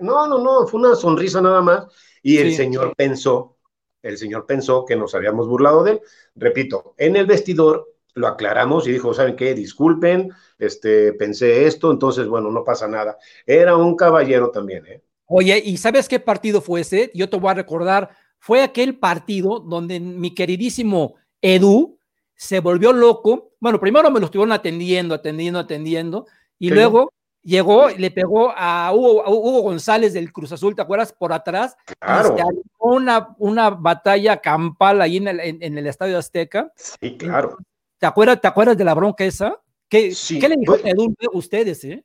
no, 0.00 0.26
no, 0.28 0.38
no, 0.38 0.66
fue 0.68 0.80
una 0.80 0.94
sonrisa 0.94 1.40
nada 1.40 1.60
más, 1.60 1.86
y 2.22 2.38
el 2.38 2.54
señor 2.54 2.94
pensó, 2.96 3.56
el 4.02 4.16
señor 4.16 4.46
pensó 4.46 4.84
que 4.84 4.96
nos 4.96 5.14
habíamos 5.14 5.48
burlado 5.48 5.82
de 5.82 5.92
él. 5.92 6.00
Repito, 6.36 6.94
en 6.96 7.16
el 7.16 7.26
vestidor 7.26 7.92
lo 8.14 8.28
aclaramos 8.28 8.86
y 8.86 8.92
dijo, 8.92 9.12
¿saben 9.14 9.36
qué? 9.36 9.54
Disculpen, 9.54 10.30
este, 10.58 11.12
pensé 11.14 11.66
esto, 11.66 11.90
entonces, 11.90 12.26
bueno, 12.28 12.50
no 12.50 12.64
pasa 12.64 12.88
nada. 12.88 13.18
Era 13.46 13.76
un 13.76 13.96
caballero 13.96 14.50
también, 14.50 14.86
¿eh? 14.86 15.02
Oye, 15.32 15.62
¿y 15.64 15.76
sabes 15.76 16.08
qué 16.08 16.18
partido 16.18 16.60
fue 16.60 16.80
ese? 16.80 17.12
Yo 17.14 17.30
te 17.30 17.36
voy 17.36 17.52
a 17.52 17.54
recordar, 17.54 18.10
fue 18.40 18.64
aquel 18.64 18.98
partido 18.98 19.60
donde 19.60 20.00
mi 20.00 20.34
queridísimo 20.34 21.14
Edu 21.40 22.00
se 22.34 22.58
volvió 22.58 22.92
loco. 22.92 23.52
Bueno, 23.60 23.78
primero 23.78 24.10
me 24.10 24.18
lo 24.18 24.26
estuvieron 24.26 24.50
atendiendo, 24.50 25.14
atendiendo, 25.14 25.60
atendiendo, 25.60 26.26
y 26.58 26.70
luego 26.70 27.12
llegó 27.42 27.90
y 27.90 27.98
le 27.98 28.10
pegó 28.10 28.52
a 28.56 28.92
Hugo, 28.92 29.62
González 29.62 30.14
del 30.14 30.32
Cruz 30.32 30.50
Azul, 30.50 30.74
¿te 30.74 30.82
acuerdas? 30.82 31.12
Por 31.12 31.32
atrás. 31.32 31.76
Claro. 32.00 32.36
una, 32.80 33.36
una 33.38 33.70
batalla 33.70 34.40
campal 34.40 35.00
ahí 35.00 35.18
en 35.18 35.28
el, 35.28 35.38
en, 35.40 35.78
el 35.78 35.86
Estadio 35.86 36.18
Azteca. 36.18 36.72
Sí, 36.74 37.16
claro. 37.16 37.56
¿Te 37.98 38.06
acuerdas, 38.06 38.40
¿Te 38.40 38.48
acuerdas 38.48 38.76
de 38.76 38.84
la 38.84 38.94
bronca 38.94 39.24
esa? 39.24 39.60
¿Qué, 39.88 40.12
¿qué 40.40 40.48
le 40.48 40.56
dijo 40.56 40.76
Edu 40.82 41.14
a 41.32 41.36
ustedes, 41.36 41.84
eh? 41.84 42.04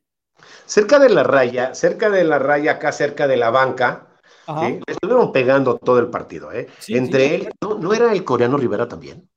Cerca 0.65 0.99
de 0.99 1.09
la 1.09 1.23
raya, 1.23 1.73
cerca 1.75 2.09
de 2.09 2.23
la 2.23 2.39
raya, 2.39 2.73
acá 2.73 2.91
cerca 2.91 3.27
de 3.27 3.37
la 3.37 3.49
banca, 3.49 4.07
estuvieron 4.87 5.31
pegando 5.31 5.77
todo 5.77 5.99
el 5.99 6.09
partido. 6.09 6.51
¿eh? 6.51 6.67
Entre 6.87 7.35
él, 7.35 7.49
¿no, 7.61 7.93
era 7.93 8.11
el 8.11 8.23
coreano 8.23 8.57
Rivera 8.57 8.87
también? 8.87 9.29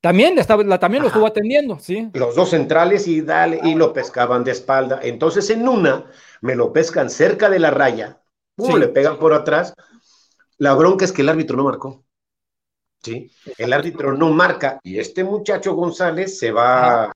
También, 0.00 0.38
estaba, 0.38 0.78
también 0.78 1.02
lo 1.02 1.08
estuvo 1.08 1.26
atendiendo, 1.26 1.78
sí. 1.78 2.10
Los 2.12 2.36
dos 2.36 2.50
centrales 2.50 3.08
y 3.08 3.22
dale, 3.22 3.60
y 3.64 3.74
lo 3.74 3.92
pescaban 3.92 4.44
de 4.44 4.52
espalda. 4.52 5.00
Entonces 5.02 5.50
en 5.50 5.66
una 5.66 6.04
me 6.42 6.54
lo 6.54 6.72
pescan 6.72 7.10
cerca 7.10 7.48
de 7.48 7.58
la 7.58 7.70
raya, 7.70 8.20
pum, 8.54 8.78
le 8.78 8.88
pegan 8.88 9.18
por 9.18 9.32
atrás. 9.32 9.74
La 10.58 10.74
bronca 10.74 11.04
es 11.04 11.12
que 11.12 11.22
el 11.22 11.28
árbitro 11.28 11.56
no 11.56 11.64
marcó. 11.64 12.04
¿sí? 13.02 13.30
El 13.58 13.72
árbitro 13.72 14.12
no 14.12 14.30
marca 14.30 14.80
y 14.82 14.98
este 14.98 15.24
muchacho 15.24 15.74
González 15.74 16.38
se 16.38 16.52
va 16.52 17.12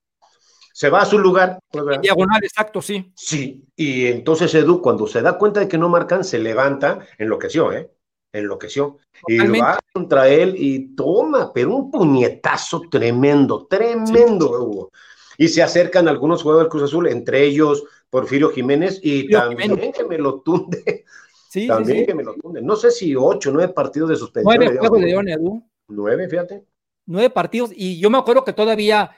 se 0.73 0.89
va 0.89 1.01
a 1.01 1.05
su 1.05 1.17
lugar. 1.17 1.59
diagonal, 2.01 2.43
exacto, 2.43 2.81
sí. 2.81 3.11
Sí, 3.15 3.65
y 3.75 4.07
entonces 4.07 4.53
Edu, 4.55 4.81
cuando 4.81 5.07
se 5.07 5.21
da 5.21 5.37
cuenta 5.37 5.59
de 5.59 5.67
que 5.67 5.77
no 5.77 5.89
marcan, 5.89 6.23
se 6.23 6.39
levanta, 6.39 6.99
enloqueció, 7.17 7.71
¿eh? 7.73 7.91
Enloqueció. 8.33 8.97
Y 9.27 9.37
va 9.39 9.79
contra 9.91 10.27
él 10.29 10.55
y 10.57 10.95
toma, 10.95 11.51
pero 11.53 11.75
un 11.75 11.91
puñetazo 11.91 12.81
tremendo, 12.89 13.67
tremendo, 13.67 14.51
Hugo. 14.51 14.91
Y 15.37 15.47
se 15.47 15.61
acercan 15.61 16.07
algunos 16.07 16.43
jugadores 16.43 16.65
del 16.65 16.71
Cruz 16.71 16.83
Azul, 16.83 17.07
entre 17.07 17.43
ellos 17.43 17.83
Porfirio 18.09 18.49
Jiménez, 18.49 18.99
y 19.01 19.29
también 19.29 19.91
que 19.91 20.03
me 20.03 20.17
lo 20.17 20.41
tunde. 20.41 21.05
Sí, 21.51 21.67
también 21.67 22.05
que 22.05 22.13
me 22.13 22.23
lo 22.23 22.33
tunde. 22.35 22.61
No 22.61 22.77
sé 22.77 22.91
si 22.91 23.13
ocho, 23.13 23.51
nueve 23.51 23.73
partidos 23.73 24.07
de 24.07 24.15
suspensión. 24.15 24.55
Nueve 24.55 24.77
juegos 24.77 25.01
de 25.01 25.05
León, 25.05 25.27
Edu. 25.27 25.61
Nueve, 25.89 26.29
fíjate. 26.29 26.63
Nueve 27.05 27.29
partidos, 27.29 27.71
y 27.75 27.99
yo 27.99 28.09
me 28.09 28.17
acuerdo 28.17 28.45
que 28.45 28.53
todavía 28.53 29.11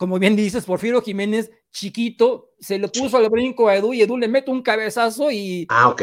como 0.00 0.18
bien 0.18 0.34
dices, 0.34 0.64
Porfirio 0.64 1.02
Jiménez, 1.02 1.50
chiquito, 1.70 2.54
se 2.58 2.78
le 2.78 2.88
puso 2.88 3.18
al 3.18 3.28
brinco 3.28 3.68
a 3.68 3.76
Edu 3.76 3.92
y 3.92 4.00
Edu 4.00 4.16
le 4.16 4.28
mete 4.28 4.50
un 4.50 4.62
cabezazo 4.62 5.30
y. 5.30 5.66
Ah, 5.68 5.90
ok. 5.90 6.02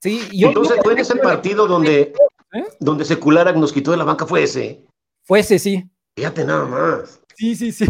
Sí, 0.00 0.20
y 0.30 0.44
Entonces 0.44 0.76
fue 0.84 0.94
ese 1.00 1.16
partido 1.16 1.66
donde, 1.66 2.14
¿Eh? 2.52 2.64
donde 2.78 3.04
Secularak 3.04 3.56
nos 3.56 3.72
quitó 3.72 3.90
de 3.90 3.96
la 3.96 4.04
banca, 4.04 4.24
fue 4.24 4.44
ese. 4.44 4.84
Fue 5.24 5.40
ese, 5.40 5.58
sí. 5.58 5.82
Fíjate 6.14 6.44
nada 6.44 6.64
más. 6.64 7.20
Sí, 7.34 7.56
sí, 7.56 7.72
sí. 7.72 7.86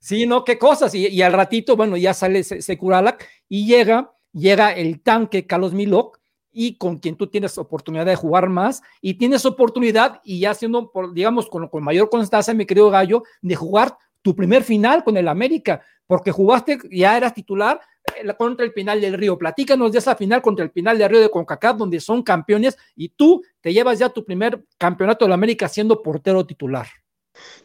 Sí, 0.00 0.26
no, 0.26 0.42
qué 0.42 0.58
cosas. 0.58 0.94
Y, 0.94 1.20
al 1.20 1.34
ratito, 1.34 1.76
bueno, 1.76 1.98
ya 1.98 2.14
sale 2.14 2.42
Secularak 2.42 3.28
y 3.50 3.66
llega, 3.66 4.14
llega 4.32 4.72
el 4.72 5.02
tanque 5.02 5.46
Carlos 5.46 5.74
Milok 5.74 6.18
y 6.50 6.78
con 6.78 6.96
quien 6.96 7.16
tú 7.16 7.26
tienes 7.26 7.58
oportunidad 7.58 8.06
de 8.06 8.16
jugar 8.16 8.48
más 8.48 8.80
y 9.02 9.18
tienes 9.18 9.44
oportunidad 9.44 10.22
y 10.24 10.40
ya 10.40 10.54
siendo, 10.54 10.90
por, 10.90 11.12
digamos, 11.12 11.50
con, 11.50 11.68
con 11.68 11.84
mayor 11.84 12.08
constancia, 12.08 12.54
mi 12.54 12.64
querido 12.64 12.88
Gallo, 12.88 13.22
de 13.42 13.54
jugar 13.54 13.98
tu 14.26 14.34
primer 14.34 14.64
final 14.64 15.04
con 15.04 15.16
el 15.16 15.28
América, 15.28 15.80
porque 16.04 16.32
jugaste, 16.32 16.80
ya 16.90 17.16
eras 17.16 17.32
titular 17.32 17.80
eh, 18.16 18.34
contra 18.36 18.66
el 18.66 18.72
Pinal 18.72 19.00
del 19.00 19.14
Río. 19.14 19.38
Platícanos 19.38 19.92
de 19.92 20.00
esa 20.00 20.16
final 20.16 20.42
contra 20.42 20.64
el 20.64 20.72
Pinal 20.72 20.98
del 20.98 21.08
Río 21.08 21.20
de 21.20 21.30
CONCACAF, 21.30 21.76
donde 21.76 22.00
son 22.00 22.24
campeones 22.24 22.76
y 22.96 23.10
tú 23.10 23.40
te 23.60 23.72
llevas 23.72 24.00
ya 24.00 24.08
tu 24.08 24.24
primer 24.24 24.64
campeonato 24.78 25.24
de 25.24 25.28
la 25.28 25.36
América 25.36 25.68
siendo 25.68 26.02
portero 26.02 26.44
titular. 26.44 26.88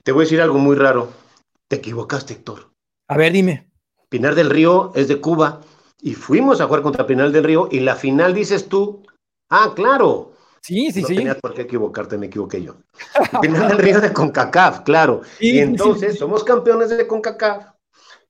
Te 0.04 0.12
voy 0.12 0.22
a 0.22 0.26
decir 0.26 0.40
algo 0.40 0.60
muy 0.60 0.76
raro. 0.76 1.12
Te 1.68 1.78
equivocaste, 1.78 2.34
Héctor. 2.34 2.70
A 3.08 3.18
ver, 3.18 3.34
dime. 3.34 3.68
Pinal 4.08 4.36
del 4.36 4.52
Río 4.52 4.92
es 4.94 5.08
de 5.08 5.20
Cuba 5.20 5.62
y 6.00 6.14
fuimos 6.14 6.62
a 6.62 6.68
jugar 6.68 6.84
contra 6.84 7.08
Pinal 7.08 7.32
del 7.32 7.44
Río 7.44 7.70
y 7.72 7.80
la 7.80 7.96
final 7.96 8.36
dices 8.36 8.70
tú, 8.70 9.02
ah, 9.50 9.74
claro, 9.76 10.31
Sí, 10.62 10.92
sí, 10.92 11.02
no 11.02 11.08
sí. 11.08 11.16
tenías 11.16 11.38
por 11.38 11.54
qué 11.54 11.64
equivocarte, 11.64 12.18
me 12.18 12.28
equivoqué 12.28 12.62
yo. 12.62 12.76
Final 13.42 13.70
del 13.70 13.78
Río 13.80 14.00
de 14.00 14.14
CONCACAF, 14.14 14.82
claro. 14.82 15.22
y 15.40 15.60
entonces 15.60 16.18
somos 16.18 16.44
campeones 16.44 16.90
de 16.90 17.08
CONCACAF. 17.08 17.66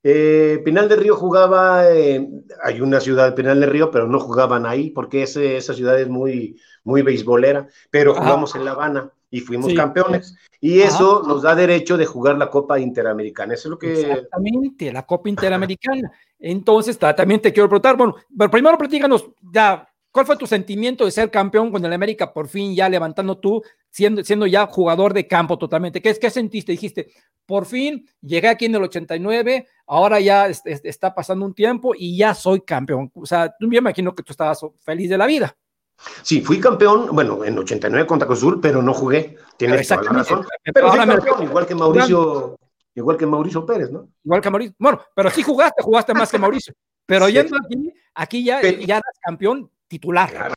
Eh, 0.04 0.60
Pinal 0.66 0.90
del 0.90 1.00
Río 1.00 1.16
jugaba, 1.16 1.92
eh, 1.92 2.28
hay 2.64 2.82
una 2.82 3.00
ciudad 3.00 3.26
de 3.26 3.34
Pinal 3.34 3.60
del 3.60 3.70
Río, 3.70 3.92
pero 3.92 4.08
no 4.08 4.20
jugaban 4.20 4.66
ahí 4.66 4.90
porque 4.90 5.24
esa 5.24 5.74
ciudad 5.74 6.00
es 6.00 6.10
muy, 6.10 6.60
muy 6.84 7.04
beisbolera, 7.04 7.68
pero 7.92 8.16
jugamos 8.16 8.56
en 8.56 8.66
La 8.66 8.72
Habana 8.72 9.12
y 9.30 9.42
fuimos 9.42 9.74
campeones. 9.74 10.36
Y 10.60 10.82
eso 10.82 11.24
nos 11.28 11.44
da 11.44 11.54
derecho 11.56 11.98
de 11.98 12.06
jugar 12.06 12.38
la 12.38 12.50
Copa 12.50 12.80
Interamericana. 12.80 13.54
Eso 13.54 13.68
es 13.68 13.72
lo 13.72 13.78
que... 13.78 14.02
Exactamente, 14.02 14.92
la 14.92 15.06
Copa 15.06 15.30
Interamericana. 15.30 16.12
Entonces, 16.40 16.98
también 16.98 17.40
te 17.40 17.54
quiero 17.54 17.70
preguntar, 17.70 17.96
bueno, 17.96 18.16
pero 18.36 18.50
primero 18.50 18.78
platícanos 18.78 19.26
ya 19.54 19.88
¿Cuál 20.12 20.26
fue 20.26 20.36
tu 20.36 20.46
sentimiento 20.46 21.06
de 21.06 21.12
ser 21.12 21.32
campeón 21.32 21.72
con 21.72 21.86
el 21.86 21.94
América 21.94 22.34
por 22.34 22.50
fin 22.50 22.76
ya 22.76 22.90
levantando 22.90 23.38
tú, 23.38 23.64
siendo, 23.90 24.24
siendo 24.24 24.46
ya 24.46 24.68
jugador 24.68 25.14
de 25.14 25.26
campo 25.26 25.58
totalmente? 25.58 26.02
¿Qué, 26.02 26.14
¿Qué 26.16 26.30
sentiste? 26.30 26.74
Dijiste, 26.74 27.14
por 27.46 27.66
fin 27.66 28.06
llegué 28.22 28.50
aquí 28.50 28.66
en 28.66 28.76
el 28.76 28.84
89, 28.84 29.68
ahora 29.88 30.20
ya 30.20 30.48
está 30.48 31.16
pasando 31.16 31.46
un 31.46 31.54
tiempo 31.54 31.94
y 31.98 32.18
ya 32.18 32.34
soy 32.34 32.62
campeón. 32.62 33.10
O 33.14 33.26
sea, 33.26 33.56
yo 33.60 33.68
me 33.68 33.78
imagino 33.78 34.14
que 34.14 34.24
tú 34.24 34.34
estabas 34.34 34.60
feliz 34.84 35.10
de 35.10 35.18
la 35.18 35.26
vida. 35.26 35.56
Sí, 36.24 36.42
fui 36.42 36.60
campeón, 36.60 37.10
bueno, 37.14 37.46
en 37.46 37.58
89 37.58 38.08
contra 38.08 38.28
Cruz 38.28 38.58
pero 38.62 38.82
no 38.82 38.94
jugué. 38.94 39.38
Tienes 39.58 39.88
toda 39.88 40.04
la 40.04 40.12
razón. 40.12 40.46
Pero 40.74 40.90
fui 40.90 41.00
campeón, 41.00 41.44
igual 41.44 41.66
que 41.66 41.76
Mauricio, 41.76 42.58
igual 42.96 43.18
que 43.18 43.26
Mauricio 43.26 43.66
Pérez, 43.66 43.92
¿no? 43.92 44.10
Igual 44.24 44.42
que 44.42 44.50
Mauricio. 44.50 44.76
Bueno, 44.78 45.02
pero 45.16 45.30
sí 45.30 45.44
jugaste, 45.44 45.84
jugaste 45.84 46.14
más 46.14 46.32
que 46.32 46.40
Mauricio. 46.40 46.74
Pero 47.06 47.30
yendo 47.30 47.58
aquí, 47.58 47.94
aquí 48.14 48.44
ya, 48.44 48.62
ya 48.62 48.98
eras 48.98 49.20
campeón 49.22 49.70
titular. 49.92 50.54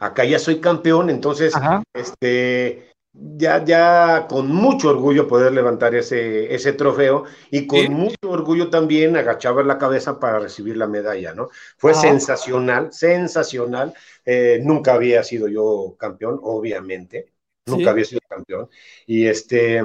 Acá 0.00 0.24
ya 0.24 0.38
soy 0.38 0.58
campeón, 0.58 1.10
entonces, 1.10 1.52
este, 1.92 2.90
ya, 3.12 3.62
ya 3.62 4.26
con 4.26 4.48
mucho 4.48 4.88
orgullo 4.88 5.28
poder 5.28 5.52
levantar 5.52 5.94
ese, 5.94 6.52
ese 6.54 6.72
trofeo 6.72 7.24
y 7.50 7.66
con 7.66 7.92
mucho 7.92 8.16
orgullo 8.22 8.70
también 8.70 9.16
agachaba 9.16 9.62
la 9.62 9.76
cabeza 9.76 10.18
para 10.18 10.38
recibir 10.38 10.78
la 10.78 10.86
medalla, 10.86 11.34
¿no? 11.34 11.50
Fue 11.76 11.92
sensacional, 11.94 12.92
sensacional. 12.92 13.92
Eh, 14.24 14.58
nunca 14.62 14.94
había 14.94 15.22
sido 15.22 15.46
yo 15.48 15.94
campeón, 15.98 16.40
obviamente, 16.42 17.34
nunca 17.66 17.90
había 17.90 18.06
sido 18.06 18.22
campeón. 18.26 18.70
Y 19.06 19.26
este, 19.26 19.82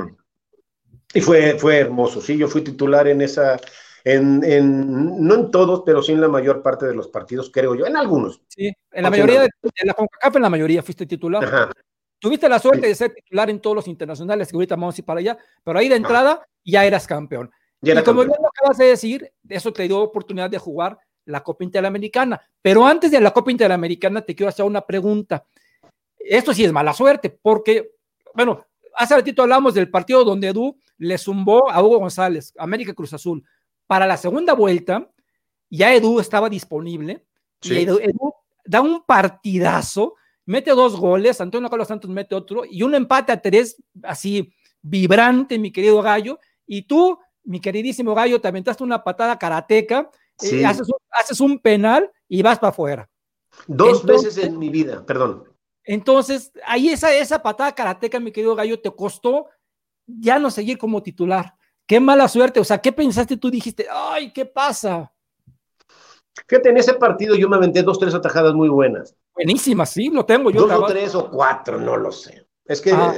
y 1.14 1.20
fue, 1.20 1.60
fue 1.60 1.78
hermoso, 1.78 2.22
sí, 2.22 2.38
yo 2.38 2.48
fui 2.48 2.62
titular 2.62 3.08
en 3.10 3.22
esa, 3.22 3.60
en, 4.04 5.28
no 5.28 5.36
en 5.36 5.52
todos, 5.52 5.84
pero 5.86 6.02
sí 6.02 6.14
en 6.14 6.22
la 6.22 6.28
mayor 6.28 6.62
parte 6.62 6.86
de 6.86 6.94
los 6.94 7.08
partidos, 7.08 7.50
creo 7.52 7.76
yo, 7.76 7.86
en 7.86 7.98
algunos. 7.98 8.42
Sí, 8.48 8.72
en 8.92 9.04
la 9.04 9.10
mayoría 9.10 9.42
de, 9.42 9.50
la 9.84 9.94
CONCACAF, 9.94 10.36
en 10.36 10.42
la 10.42 10.50
mayoría 10.50 10.84
fuiste 10.84 11.06
titular. 11.06 11.72
Tuviste 12.20 12.50
la 12.50 12.60
suerte 12.60 12.88
de 12.88 12.96
ser 12.96 13.14
titular 13.14 13.50
en 13.50 13.62
todos 13.62 13.76
los 13.76 13.88
internacionales, 13.88 14.50
que 14.50 14.58
ahorita 14.58 14.76
vamos 14.76 14.96
a 14.96 15.02
ir 15.02 15.06
para 15.06 15.20
allá, 15.20 15.38
pero 15.64 15.80
ahí 15.80 15.88
de 15.88 15.96
entrada 15.96 16.46
ya 16.66 16.86
eras 16.86 17.08
campeón. 17.08 17.50
y 17.82 17.94
como 18.04 18.26
bien 18.26 18.36
lo 18.42 18.50
acabas 18.50 18.78
de 18.78 18.86
decir, 18.86 19.32
eso 19.48 19.72
te 19.72 19.88
dio 19.88 20.00
oportunidad 20.00 20.50
de 20.50 20.58
jugar 20.58 20.98
la 21.26 21.44
Copa 21.44 21.64
Interamericana. 21.64 22.42
Pero 22.62 22.86
antes 22.86 23.12
de 23.12 23.22
la 23.22 23.32
Copa 23.32 23.52
Interamericana, 23.52 24.22
te 24.22 24.36
quiero 24.36 24.50
hacer 24.50 24.66
una 24.66 24.82
pregunta. 24.82 25.46
Esto 26.18 26.54
sí 26.54 26.66
es 26.66 26.74
mala 26.74 26.94
suerte, 26.94 27.30
porque, 27.30 27.92
bueno, 28.36 28.66
hace 28.96 29.16
ratito 29.16 29.42
hablamos 29.42 29.74
del 29.74 29.90
partido 29.90 30.26
donde 30.26 30.50
Edu 30.50 30.78
le 30.98 31.18
zumbó 31.18 31.72
a 31.72 31.82
Hugo 31.82 32.00
González, 32.00 32.54
América 32.58 32.94
Cruz 32.94 33.14
Azul. 33.14 33.44
Para 33.90 34.06
la 34.06 34.18
segunda 34.18 34.54
vuelta, 34.54 35.10
ya 35.68 35.96
Edu 35.96 36.20
estaba 36.20 36.48
disponible 36.48 37.26
y 37.64 37.74
Edu, 37.74 38.00
da 38.64 38.82
un 38.82 39.04
partidazo, 39.04 40.14
mete 40.46 40.70
dos 40.70 40.96
goles, 40.96 41.42
Antonio 41.42 41.72
Carlos 41.72 41.88
Santos 41.88 42.12
mete 42.12 42.36
otro 42.36 42.62
y 42.70 42.84
un 42.84 42.94
empate 42.94 43.32
a 43.32 43.42
tres, 43.42 43.82
así 44.04 44.54
vibrante, 44.84 45.58
mi 45.58 45.72
querido 45.72 46.04
Gallo. 46.04 46.38
Y 46.68 46.84
tú, 46.84 47.18
mi 47.44 47.60
queridísimo 47.60 48.14
Gallo, 48.14 48.40
te 48.40 48.48
aventaste 48.48 48.84
una 48.84 49.04
patada 49.04 49.40
karateca, 49.40 50.12
eh, 50.44 50.64
haces, 50.64 51.42
un, 51.42 51.58
penal 51.58 52.12
y 52.28 52.44
vas 52.44 52.60
para 52.60 52.70
afuera. 52.70 53.10
Dos 53.66 54.06
veces 54.06 54.38
en 54.38 54.60
mi 54.60 54.70
vida, 54.70 55.04
perdón. 55.04 55.46
Entonces, 55.84 56.52
ahí 56.64 56.90
esa, 56.90 57.12
esa 57.12 57.42
patada 57.42 57.74
karateca, 57.74 58.20
mi 58.20 58.32
querido 58.32 58.56
Gallo, 58.56 58.80
te 58.80 58.92
costó 58.92 59.48
ya 60.06 60.38
no 60.38 60.52
seguir 60.52 60.78
como 60.78 61.02
titular. 61.02 61.56
Qué 61.90 62.00
mala 62.00 62.28
suerte. 62.28 62.60
O 62.60 62.64
sea, 62.64 62.78
¿qué 62.78 62.92
pensaste 62.92 63.36
tú? 63.36 63.50
Dijiste, 63.50 63.88
ay, 63.92 64.32
¿qué 64.32 64.46
pasa? 64.46 65.12
Fíjate, 66.48 66.70
en 66.70 66.78
ese 66.78 66.94
partido 66.94 67.36
yo 67.36 67.50
me 67.50 67.56
aventé 67.56 67.82
dos, 67.82 67.98
tres 67.98 68.14
atajadas 68.14 68.54
muy 68.54 68.70
buenas. 68.70 69.16
Buenísimas, 69.34 69.90
sí, 69.90 70.10
lo 70.10 70.24
tengo 70.24 70.52
yo. 70.52 70.68
Dos 70.68 70.84
o 70.84 70.86
tres 70.86 71.16
o 71.16 71.32
cuatro, 71.32 71.80
no 71.80 71.98
lo 71.98 72.12
sé. 72.12 72.46
Es 72.66 72.80
que, 72.80 72.92
ah. 72.92 73.16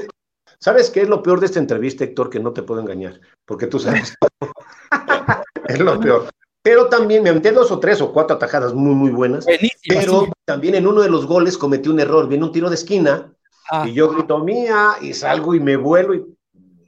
¿sabes 0.58 0.90
qué 0.90 1.02
es 1.02 1.10
lo 1.10 1.22
peor 1.22 1.42
de 1.42 1.48
esta 1.48 1.60
entrevista, 1.60 2.06
Héctor? 2.06 2.30
Que 2.30 2.40
no 2.40 2.54
te 2.54 2.64
puedo 2.64 2.80
engañar, 2.80 3.20
porque 3.46 3.68
tú 3.68 3.78
sabes. 3.78 4.16
es 5.68 5.80
lo 5.82 6.00
peor. 6.00 6.30
Pero 6.64 6.88
también 6.88 7.24
me 7.24 7.30
aventé 7.30 7.52
dos 7.52 7.72
o 7.72 7.80
tres 7.80 8.00
o 8.00 8.14
cuatro 8.14 8.38
atajadas 8.38 8.74
muy, 8.74 8.96
muy 8.96 9.12
buenas. 9.12 9.44
Buenísimas, 9.44 10.06
pero 10.06 10.28
también 10.46 10.76
en 10.76 10.88
uno 10.88 11.02
de 11.02 11.10
los 11.10 11.26
goles 11.26 11.58
cometí 11.58 11.90
un 11.90 12.00
error. 12.00 12.30
Viene 12.30 12.46
un 12.46 12.54
tiro 12.54 12.70
de 12.70 12.76
esquina 12.76 13.34
ah. 13.70 13.86
y 13.86 13.92
yo 13.92 14.08
grito 14.12 14.40
mía 14.40 14.96
y 15.02 15.14
salgo 15.14 15.56
y 15.56 15.60
me 15.60 15.76
vuelo 15.76 16.14
y 16.14 16.24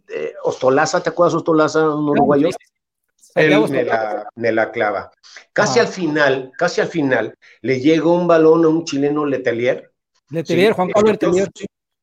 eh, 0.09 0.33
Ostolaza, 0.43 1.01
¿te 1.01 1.09
acuerdas 1.09 1.35
Ostolaza, 1.35 1.89
un 1.89 2.09
uruguayo? 2.09 2.49
Él 3.35 3.59
me 4.35 4.51
la, 4.51 4.71
clava. 4.71 5.11
Casi 5.53 5.79
al 5.79 5.87
final, 5.87 6.51
casi 6.57 6.81
al 6.81 6.87
final, 6.87 7.37
le 7.61 7.79
llega 7.79 8.05
un 8.05 8.27
balón 8.27 8.63
a 8.65 8.67
un 8.67 8.85
chileno 8.85 9.25
Letelier. 9.25 9.91
Letelier, 10.29 10.73
Juan 10.73 10.89
Pablo 10.89 11.11
Letelier. 11.11 11.49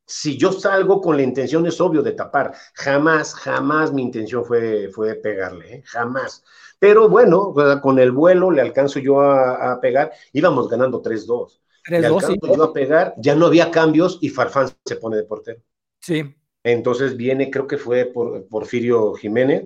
Si 0.05 0.37
yo 0.37 0.51
salgo 0.51 0.99
con 0.99 1.15
la 1.15 1.23
intención, 1.23 1.65
es 1.65 1.79
obvio, 1.79 2.01
de 2.01 2.11
tapar. 2.11 2.53
Jamás, 2.73 3.33
jamás 3.33 3.93
mi 3.93 4.01
intención 4.01 4.43
fue, 4.43 4.89
fue 4.89 5.15
pegarle, 5.15 5.75
¿eh? 5.75 5.83
jamás. 5.85 6.43
Pero 6.77 7.07
bueno, 7.07 7.53
con 7.81 7.97
el 7.99 8.11
vuelo 8.11 8.51
le 8.51 8.61
alcanzo 8.61 8.99
yo 8.99 9.21
a, 9.21 9.79
pegar. 9.79 10.11
Íbamos 10.33 10.67
ganando 10.67 11.01
3-2. 11.01 11.59
Le 11.87 11.97
alcanzo 11.97 12.33
yo 12.41 12.63
a 12.63 12.73
pegar, 12.73 13.13
ya 13.17 13.35
no 13.35 13.45
había 13.45 13.71
cambios 13.71 14.17
y 14.21 14.29
Farfán 14.29 14.69
se 14.83 14.97
pone 14.97 15.15
de 15.15 15.23
portero. 15.23 15.61
Sí. 15.99 16.35
Entonces 16.63 17.17
viene, 17.17 17.49
creo 17.49 17.67
que 17.67 17.77
fue 17.77 18.05
por 18.05 18.45
Porfirio 18.47 19.13
Jiménez, 19.13 19.65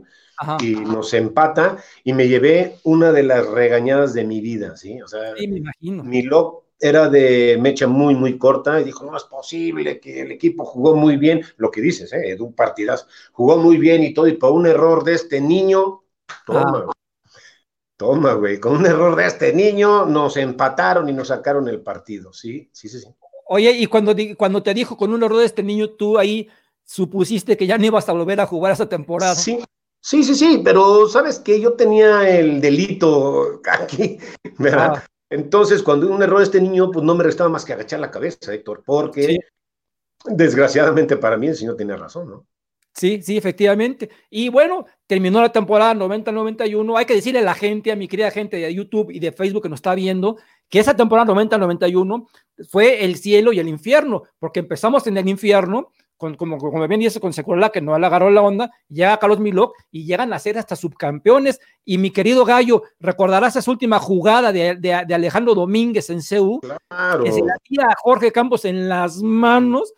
y 0.61 0.71
nos 0.75 1.13
empata, 1.13 1.77
y 2.03 2.13
me 2.13 2.27
llevé 2.27 2.77
una 2.83 3.11
de 3.11 3.23
las 3.23 3.47
regañadas 3.47 4.13
de 4.13 4.25
mi 4.25 4.41
vida, 4.41 4.75
¿sí? 4.75 5.01
O 5.01 5.07
sea, 5.07 5.33
me 5.33 5.43
imagino. 5.43 6.03
mi 6.03 6.23
lock 6.23 6.65
era 6.79 7.09
de 7.09 7.57
mecha 7.59 7.87
muy, 7.87 8.15
muy 8.15 8.37
corta, 8.37 8.79
y 8.79 8.83
dijo, 8.83 9.05
no 9.05 9.15
es 9.15 9.23
posible 9.23 9.99
que 9.99 10.21
el 10.21 10.31
equipo 10.31 10.65
jugó 10.65 10.95
muy 10.95 11.17
bien, 11.17 11.41
lo 11.57 11.71
que 11.71 11.81
dices, 11.81 12.11
¿eh? 12.13 12.35
un 12.39 12.53
partidazo, 12.53 13.07
jugó 13.31 13.57
muy 13.57 13.77
bien 13.77 14.03
y 14.03 14.13
todo, 14.13 14.27
y 14.27 14.33
por 14.33 14.51
un 14.51 14.65
error 14.65 15.03
de 15.03 15.13
este 15.13 15.39
niño, 15.39 16.03
toma, 16.45 16.91
toma, 17.97 18.33
güey, 18.33 18.59
con 18.59 18.75
un 18.75 18.85
error 18.85 19.15
de 19.15 19.25
este 19.25 19.53
niño 19.53 20.05
nos 20.05 20.35
empataron 20.35 21.07
y 21.07 21.13
nos 21.13 21.29
sacaron 21.29 21.67
el 21.69 21.81
partido, 21.81 22.33
¿sí? 22.33 22.69
Sí, 22.73 22.89
sí, 22.89 22.99
sí. 22.99 23.07
Oye, 23.47 23.71
y 23.71 23.85
cuando, 23.85 24.15
cuando 24.37 24.63
te 24.63 24.73
dijo 24.73 24.97
con 24.97 25.13
un 25.13 25.23
error 25.23 25.37
de 25.37 25.45
este 25.45 25.63
niño, 25.63 25.91
tú 25.91 26.17
ahí 26.17 26.49
supusiste 26.85 27.57
que 27.57 27.67
ya 27.67 27.77
no 27.77 27.85
ibas 27.85 28.07
a 28.07 28.13
volver 28.13 28.39
a 28.39 28.45
jugar 28.45 28.73
esa 28.73 28.87
temporada. 28.87 29.35
Sí, 29.35 29.59
sí, 29.99 30.23
sí, 30.23 30.35
sí, 30.35 30.61
pero 30.63 31.07
sabes 31.07 31.39
que 31.39 31.59
yo 31.59 31.73
tenía 31.73 32.29
el 32.29 32.61
delito 32.61 33.61
aquí, 33.69 34.17
¿verdad? 34.57 34.93
Ah. 34.97 35.05
Entonces, 35.29 35.81
cuando 35.81 36.09
un 36.09 36.21
error 36.21 36.39
de 36.39 36.45
este 36.45 36.61
niño, 36.61 36.91
pues 36.91 37.03
no 37.03 37.15
me 37.15 37.23
restaba 37.23 37.49
más 37.49 37.65
que 37.65 37.73
agachar 37.73 37.99
la 37.99 38.11
cabeza, 38.11 38.53
Héctor, 38.53 38.83
porque 38.85 39.39
desgraciadamente 40.25 41.17
para 41.17 41.37
mí 41.37 41.47
el 41.47 41.55
señor 41.55 41.75
tiene 41.75 41.97
razón, 41.97 42.29
¿no? 42.29 42.47
Sí, 42.93 43.21
sí, 43.21 43.35
efectivamente. 43.35 44.09
Y 44.29 44.47
bueno, 44.47 44.85
terminó 45.05 45.41
la 45.41 45.51
temporada 45.51 45.93
90-91. 45.93 46.97
Hay 46.97 47.05
que 47.05 47.15
decirle 47.15 47.39
a 47.39 47.43
la 47.43 47.53
gente, 47.53 47.91
a 47.91 47.95
mi 47.97 48.07
querida 48.07 48.31
gente 48.31 48.55
de 48.55 48.73
YouTube 48.73 49.11
y 49.11 49.19
de 49.19 49.33
Facebook 49.33 49.63
que 49.63 49.69
nos 49.69 49.79
está 49.79 49.93
viendo, 49.95 50.37
que 50.69 50.79
esa 50.79 50.95
temporada 50.95 51.33
90-91 51.33 52.25
fue 52.69 53.03
el 53.03 53.17
cielo 53.17 53.51
y 53.51 53.59
el 53.59 53.67
infierno, 53.67 54.23
porque 54.39 54.61
empezamos 54.61 55.05
en 55.07 55.17
el 55.17 55.27
infierno, 55.27 55.91
con, 56.25 56.35
como, 56.35 56.57
como 56.57 56.87
bien 56.87 56.99
dice 56.99 57.19
con 57.19 57.33
Secuela, 57.33 57.69
que 57.69 57.81
no 57.81 57.97
le 57.97 58.05
agarró 58.05 58.29
la 58.29 58.41
onda, 58.41 58.71
llega 58.89 59.17
Carlos 59.17 59.39
Milok 59.39 59.75
y 59.91 60.05
llegan 60.05 60.33
a 60.33 60.39
ser 60.39 60.57
hasta 60.57 60.75
subcampeones. 60.75 61.59
Y 61.83 61.97
mi 61.97 62.11
querido 62.11 62.45
Gallo, 62.45 62.83
recordarás 62.99 63.55
esa 63.55 63.69
última 63.69 63.99
jugada 63.99 64.51
de, 64.51 64.75
de, 64.75 65.13
Alejandro 65.13 65.53
Domínguez 65.53 66.09
en 66.09 66.21
CEU, 66.21 66.59
que 66.61 67.31
se 67.31 67.41
la 67.41 67.57
tira 67.63 67.85
a 67.85 67.95
Jorge 67.97 68.31
Campos 68.31 68.65
en 68.65 68.89
las 68.89 69.21
manos. 69.21 69.93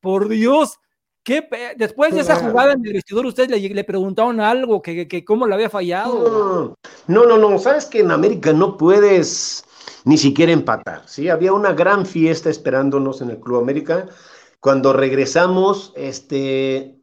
Por 0.00 0.28
Dios, 0.28 0.78
¿Qué, 1.22 1.46
después 1.76 2.14
de 2.14 2.20
esa 2.20 2.36
jugada 2.36 2.72
en 2.72 2.86
el 2.86 2.94
vestidor, 2.94 3.26
ustedes 3.26 3.50
le, 3.50 3.58
le 3.60 3.84
preguntaron 3.84 4.40
algo, 4.40 4.80
que, 4.80 5.06
que, 5.06 5.22
cómo 5.22 5.46
le 5.46 5.54
había 5.54 5.68
fallado. 5.68 6.74
No, 7.06 7.26
no, 7.26 7.36
no, 7.36 7.58
sabes 7.58 7.84
que 7.84 8.00
en 8.00 8.10
América 8.10 8.54
no 8.54 8.78
puedes 8.78 9.62
ni 10.04 10.16
siquiera 10.16 10.52
empatar, 10.52 11.02
¿sí? 11.06 11.28
Había 11.28 11.52
una 11.52 11.72
gran 11.72 12.06
fiesta 12.06 12.48
esperándonos 12.48 13.20
en 13.20 13.30
el 13.30 13.38
Club 13.38 13.58
América. 13.58 14.06
Cuando 14.60 14.92
regresamos, 14.92 15.92
este, 15.96 17.00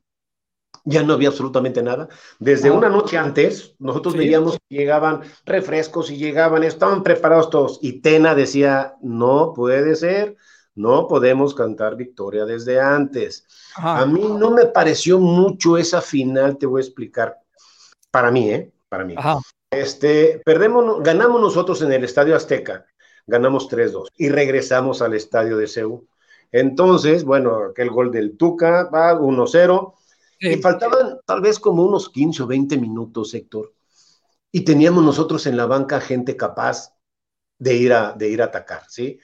ya 0.86 1.04
no 1.04 1.14
había 1.14 1.30
absolutamente 1.30 1.84
nada. 1.84 2.08
Desde 2.40 2.72
una 2.72 2.90
noche 2.90 3.18
antes, 3.18 3.76
nosotros 3.80 4.16
veíamos 4.16 4.58
que 4.70 4.76
llegaban 4.78 5.22
refrescos 5.46 6.10
y 6.10 6.18
llegaban, 6.18 6.64
estaban 6.64 7.04
preparados 7.04 7.50
todos. 7.50 7.80
Y 7.82 8.02
Tena 8.02 8.36
decía, 8.36 8.96
no 9.02 9.54
puede 9.54 9.96
ser, 9.96 10.38
no 10.76 11.08
podemos 11.08 11.54
cantar 11.56 11.98
victoria 11.98 12.46
desde 12.46 12.80
antes. 12.80 13.46
A 13.76 14.06
mí 14.06 14.22
no 14.22 14.52
me 14.52 14.68
pareció 14.68 15.20
mucho 15.20 15.78
esa 15.78 16.02
final, 16.02 16.58
te 16.58 16.68
voy 16.68 16.82
a 16.82 16.86
explicar. 16.86 17.38
Para 18.12 18.32
mí, 18.32 18.50
¿eh? 18.52 18.72
Para 18.88 19.04
mí. 19.04 19.16
Este, 19.70 20.42
perdemos, 20.46 21.04
ganamos 21.04 21.42
nosotros 21.42 21.82
en 21.82 21.92
el 21.92 22.04
Estadio 22.06 22.36
Azteca, 22.36 22.86
ganamos 23.26 23.68
3-2 23.68 24.08
y 24.16 24.30
regresamos 24.30 25.02
al 25.02 25.16
Estadio 25.16 25.58
de 25.58 25.68
Ceú. 25.68 26.08
Entonces, 26.52 27.24
bueno, 27.24 27.58
aquel 27.72 27.90
gol 27.90 28.12
del 28.12 28.38
Tuca 28.38 28.90
va 28.90 29.14
1-0 29.14 29.94
y 30.40 30.58
faltaban 30.58 31.20
tal 31.26 31.42
vez 31.42 31.60
como 31.60 31.84
unos 31.84 32.10
15 32.10 32.44
o 32.44 32.48
20 32.48 32.78
minutos, 32.78 33.34
Héctor. 33.34 33.74
Y 34.52 34.62
teníamos 34.62 35.04
nosotros 35.04 35.46
en 35.48 35.58
la 35.58 35.66
banca 35.66 36.00
gente 36.00 36.38
capaz 36.38 36.98
de 37.60 37.76
ir 37.76 37.94
a, 37.94 38.14
de 38.14 38.30
ir 38.30 38.42
a 38.42 38.46
atacar, 38.46 38.84
¿sí? 38.88 39.20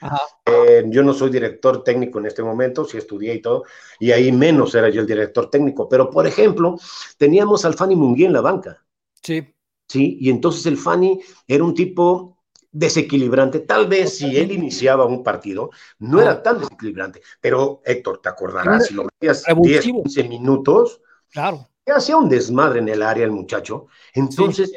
Eh, 0.45 0.83
yo 0.87 1.03
no 1.03 1.13
soy 1.13 1.29
director 1.29 1.83
técnico 1.83 2.19
en 2.19 2.25
este 2.25 2.41
momento, 2.43 2.83
sí 2.83 2.97
estudié 2.97 3.35
y 3.35 3.41
todo, 3.41 3.63
y 3.99 4.11
ahí 4.11 4.31
menos 4.31 4.73
era 4.73 4.89
yo 4.89 5.01
el 5.01 5.07
director 5.07 5.49
técnico, 5.49 5.87
pero 5.87 6.09
por 6.09 6.25
ejemplo, 6.25 6.77
teníamos 7.17 7.63
al 7.63 7.75
Fanny 7.75 7.95
Munguía 7.95 8.27
en 8.27 8.33
la 8.33 8.41
banca. 8.41 8.83
Sí. 9.21 9.53
Sí, 9.87 10.17
y 10.19 10.29
entonces 10.29 10.65
el 10.65 10.77
Fanny 10.77 11.19
era 11.47 11.63
un 11.63 11.75
tipo 11.75 12.32
desequilibrante. 12.73 13.59
Tal 13.59 13.87
vez 13.87 14.17
si 14.17 14.35
él 14.35 14.51
iniciaba 14.51 15.05
un 15.05 15.23
partido, 15.23 15.69
no 15.99 16.19
era 16.19 16.43
tan 16.43 16.59
desequilibrante. 16.59 17.21
Pero 17.39 17.81
Héctor, 17.85 18.19
te 18.21 18.29
acordarás, 18.29 18.87
si 18.87 18.95
lo 18.95 19.05
metías 19.05 19.45
10, 19.47 19.81
15 19.81 20.23
minutos, 20.25 21.01
claro. 21.31 21.69
hacía 21.87 22.17
un 22.17 22.27
desmadre 22.27 22.79
en 22.79 22.89
el 22.89 23.01
área 23.01 23.23
el 23.23 23.31
muchacho. 23.31 23.87
Entonces, 24.13 24.73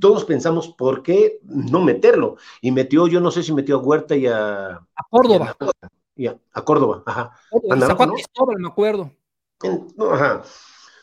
todos 0.00 0.24
pensamos, 0.24 0.68
¿por 0.68 1.02
qué 1.02 1.38
no 1.44 1.80
meterlo? 1.84 2.36
Y 2.62 2.72
metió, 2.72 3.06
yo 3.06 3.20
no 3.20 3.30
sé 3.30 3.42
si 3.42 3.52
metió 3.52 3.76
a 3.76 3.82
Huerta 3.82 4.16
y 4.16 4.26
a... 4.26 4.68
A 4.70 5.04
Córdoba. 5.10 5.54
Y 6.16 6.26
a, 6.26 6.38
Córdoba, 6.64 7.02
ajá. 7.04 7.36
Córdoba, 7.50 8.14
me 8.58 8.68
acuerdo. 8.68 9.10
ajá. 10.10 10.42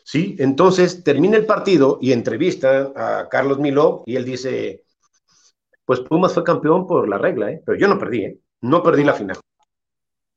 Sí, 0.03 0.35
entonces 0.39 1.03
termina 1.03 1.37
el 1.37 1.45
partido 1.45 1.99
y 2.01 2.11
entrevista 2.11 2.91
a 2.95 3.29
Carlos 3.29 3.59
Miló 3.59 4.03
y 4.05 4.15
él 4.15 4.25
dice, 4.25 4.83
pues 5.85 5.99
Pumas 6.01 6.33
fue 6.33 6.43
campeón 6.43 6.87
por 6.87 7.07
la 7.07 7.17
regla, 7.17 7.51
¿eh? 7.51 7.61
pero 7.65 7.77
yo 7.77 7.87
no 7.87 7.97
perdí, 7.97 8.25
¿eh? 8.25 8.39
no 8.61 8.83
perdí 8.83 9.03
la 9.03 9.13
final. 9.13 9.37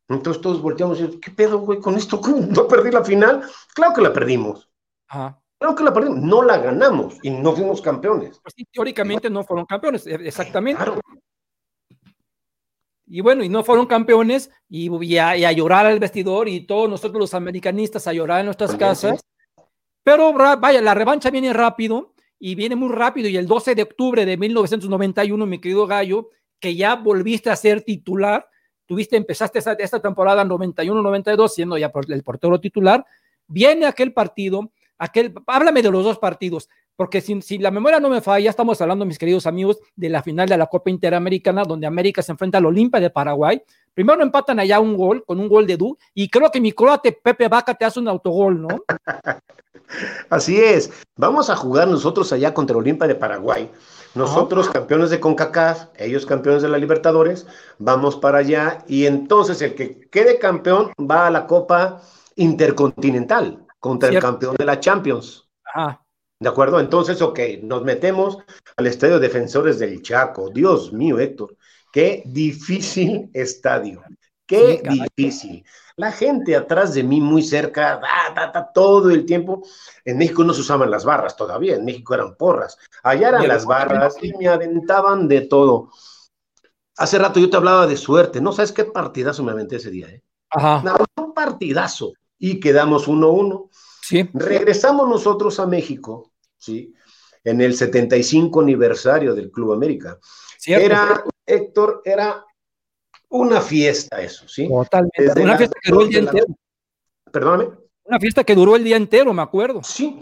Entonces 0.09 0.42
todos 0.42 0.61
volteamos 0.61 1.01
y 1.01 1.18
¿qué 1.20 1.30
pedo, 1.30 1.59
güey, 1.61 1.80
con 1.80 1.97
esto? 1.97 2.20
¿No 2.49 2.68
perdí 2.68 2.90
la 2.90 3.05
final? 3.05 3.42
Claro 3.74 3.95
que 3.95 4.03
la 4.03 4.12
perdimos. 4.12 4.68
Ajá. 5.09 5.40
Claro 5.59 5.76
que 5.76 5.84
la 5.84 5.92
perdimos, 5.92 6.18
no 6.18 6.42
la 6.42 6.59
ganamos 6.59 7.18
y 7.22 7.30
no 7.30 7.53
fuimos 7.53 7.80
campeones. 7.80 8.38
Pues 8.42 8.55
sí, 8.57 8.66
teóricamente 8.70 9.30
no 9.30 9.45
fueron 9.45 9.64
campeones, 9.64 10.07
e, 10.07 10.14
exactamente. 10.14 10.82
Claro. 10.82 11.01
Y 13.07 13.20
bueno, 13.20 13.45
y 13.45 13.49
no 13.49 13.62
fueron 13.62 13.86
campeones 13.86 14.51
y, 14.68 15.16
a, 15.18 15.53
llorar 15.53 15.86
al 15.86 15.99
vestidor 15.99 16.49
y 16.49 16.66
todos 16.66 16.88
nosotros 16.88 17.20
los 17.20 17.34
americanistas 17.34 18.07
a 18.07 18.12
llorar 18.12 18.40
en 18.40 18.47
nuestras 18.47 18.74
casas. 18.76 19.20
Pero 20.03 20.32
vaya, 20.32 20.80
la 20.80 20.95
revancha 20.95 21.30
viene 21.30 21.53
rápido 21.53 22.13
y 22.47 22.57
viene 22.57 22.76
muy 22.76 22.90
rápido. 22.90 23.26
Y 23.26 23.38
el 23.38 23.47
12 23.47 23.74
de 23.74 23.84
octubre 23.84 24.26
de 24.26 24.36
1991, 24.36 25.47
mi 25.47 25.59
querido 25.62 25.86
Gallo, 25.86 26.28
que 26.61 26.76
ya 26.76 26.95
volviste 26.95 27.49
a 27.49 27.57
ser 27.57 27.80
titular, 27.80 28.47
tuviste, 28.84 29.16
empezaste 29.16 29.61
esta, 29.61 29.72
esta 29.72 30.03
temporada 30.03 30.45
91-92 30.45 31.49
siendo 31.49 31.78
ya 31.78 31.90
el 32.07 32.22
portero 32.22 32.61
titular, 32.61 33.07
viene 33.47 33.86
aquel 33.86 34.12
partido, 34.12 34.70
aquel, 34.99 35.32
háblame 35.47 35.80
de 35.80 35.90
los 35.90 36.05
dos 36.05 36.18
partidos, 36.18 36.68
porque 36.97 37.20
si, 37.20 37.40
si, 37.42 37.59
la 37.59 37.70
memoria 37.70 38.01
no 38.01 38.09
me 38.09 38.20
falla, 38.20 38.45
ya 38.45 38.51
estamos 38.51 38.80
hablando, 38.80 39.05
mis 39.05 39.18
queridos 39.18 39.47
amigos, 39.47 39.78
de 39.97 40.09
la 40.09 40.22
final 40.22 40.49
de 40.49 40.57
la 40.57 40.66
Copa 40.66 40.90
Interamericana, 40.90 41.64
donde 41.64 41.86
América 41.86 42.22
se 42.22 42.32
enfrenta 42.32 42.59
al 42.59 42.66
Olimpia 42.66 43.01
de 43.01 43.11
Paraguay. 43.11 43.62
Primero 43.92 44.22
empatan 44.22 44.59
allá 44.59 44.80
un 44.80 44.97
gol, 44.97 45.24
con 45.24 45.40
un 45.40 45.49
gol 45.49 45.66
de 45.66 45.76
Du, 45.76 45.97
y 46.14 46.28
creo 46.28 46.51
que 46.51 46.61
mi 46.61 46.72
croate 46.72 47.12
Pepe 47.12 47.49
Vaca 47.49 47.74
te 47.74 47.84
hace 47.84 48.01
un 48.01 48.09
autogol, 48.09 48.61
¿no? 48.62 48.68
Así 50.30 50.61
es. 50.61 50.90
Vamos 51.16 51.51
a 51.51 51.57
jugar 51.57 51.88
nosotros 51.88 52.32
allá 52.32 52.55
contra 52.55 52.76
Olimpia 52.76 53.07
de 53.07 53.14
Paraguay. 53.14 53.70
Nosotros 54.14 54.70
campeones 54.70 55.11
de 55.11 55.18
CONCACAF, 55.18 55.88
ellos 55.97 56.24
campeones 56.24 56.62
de 56.62 56.68
la 56.68 56.78
Libertadores, 56.78 57.47
vamos 57.78 58.16
para 58.16 58.38
allá 58.38 58.78
y 58.86 59.07
entonces 59.07 59.61
el 59.61 59.74
que 59.74 60.09
quede 60.09 60.38
campeón 60.38 60.92
va 60.99 61.26
a 61.26 61.30
la 61.30 61.47
Copa 61.47 62.01
Intercontinental 62.36 63.66
contra 63.80 64.09
el 64.09 64.20
campeón 64.20 64.55
de 64.57 64.64
la 64.64 64.78
Champions. 64.78 65.49
¿De 66.45 66.51
acuerdo? 66.51 66.78
Entonces, 66.78 67.22
ok, 67.22 67.40
nos 67.62 67.84
metemos 67.84 68.36
al 68.76 68.86
Estadio 68.86 69.18
Defensores 69.18 69.78
del 69.78 70.03
Chaco. 70.03 70.51
Dios 70.51 70.92
mío, 70.92 71.18
Héctor, 71.18 71.57
qué 71.90 72.22
difícil 72.26 73.30
estadio. 73.32 74.03
Qué 74.45 74.82
difícil. 74.86 75.64
La 75.97 76.12
gente 76.12 76.55
atrás 76.55 76.92
de 76.92 77.03
mí, 77.03 77.18
muy 77.18 77.42
cerca, 77.42 77.99
todo 78.74 79.09
el 79.09 79.24
tiempo. 79.24 79.62
En 80.05 80.18
México 80.18 80.45
no 80.45 80.53
se 80.53 80.61
usaban 80.61 80.90
las 80.90 81.07
barras 81.07 81.34
todavía, 81.34 81.76
en 81.76 81.84
México 81.86 82.12
eran 82.12 82.36
porras. 82.36 82.76
Allá 83.03 83.30
eran 83.30 83.49
las 83.49 83.64
barras 83.64 84.14
y 84.20 84.34
me 84.34 84.47
aventaban 84.47 85.26
de 85.26 85.40
todo. 85.40 85.92
Hace 86.99 87.18
rato 87.18 87.40
yo 87.40 87.49
te 87.49 87.57
hablaba 87.57 87.86
de 87.86 87.97
suerte, 87.97 88.42
¿no? 88.42 88.53
¿Sabes 88.53 88.72
qué 88.72 88.84
partidazo 88.84 89.42
me 89.42 89.53
aventé 89.53 89.76
ese 89.76 89.90
día? 89.90 90.09
Eh? 90.09 90.22
Ajá. 90.51 90.82
un 91.16 91.32
partidazo. 91.32 92.12
Y 92.38 92.61
quedamos 92.61 93.09
1-1. 93.09 93.70
Sí. 94.03 94.28
Regresamos 94.34 95.09
nosotros 95.09 95.59
a 95.59 95.66
México, 95.66 96.34
¿sí? 96.64 96.94
En 97.42 97.60
el 97.60 97.74
75 97.74 98.60
aniversario 98.60 99.34
del 99.34 99.50
Club 99.50 99.72
América. 99.72 100.18
Era, 100.66 101.22
Héctor, 101.44 102.00
era 102.04 102.44
una 103.28 103.60
fiesta 103.60 104.20
eso, 104.22 104.48
¿sí? 104.48 104.68
Totalmente. 104.68 105.42
una 105.42 105.58
fiesta 105.58 105.78
que 105.82 105.90
duró 105.90 106.02
el 106.02 106.08
día 106.08 106.18
entero. 106.20 106.46
Perdóname. 107.30 107.70
Una 108.04 108.20
fiesta 108.20 108.44
que 108.44 108.54
duró 108.54 108.76
el 108.76 108.84
día 108.84 108.96
entero, 108.96 109.32
me 109.32 109.42
acuerdo. 109.42 109.82
Sí. 109.82 110.20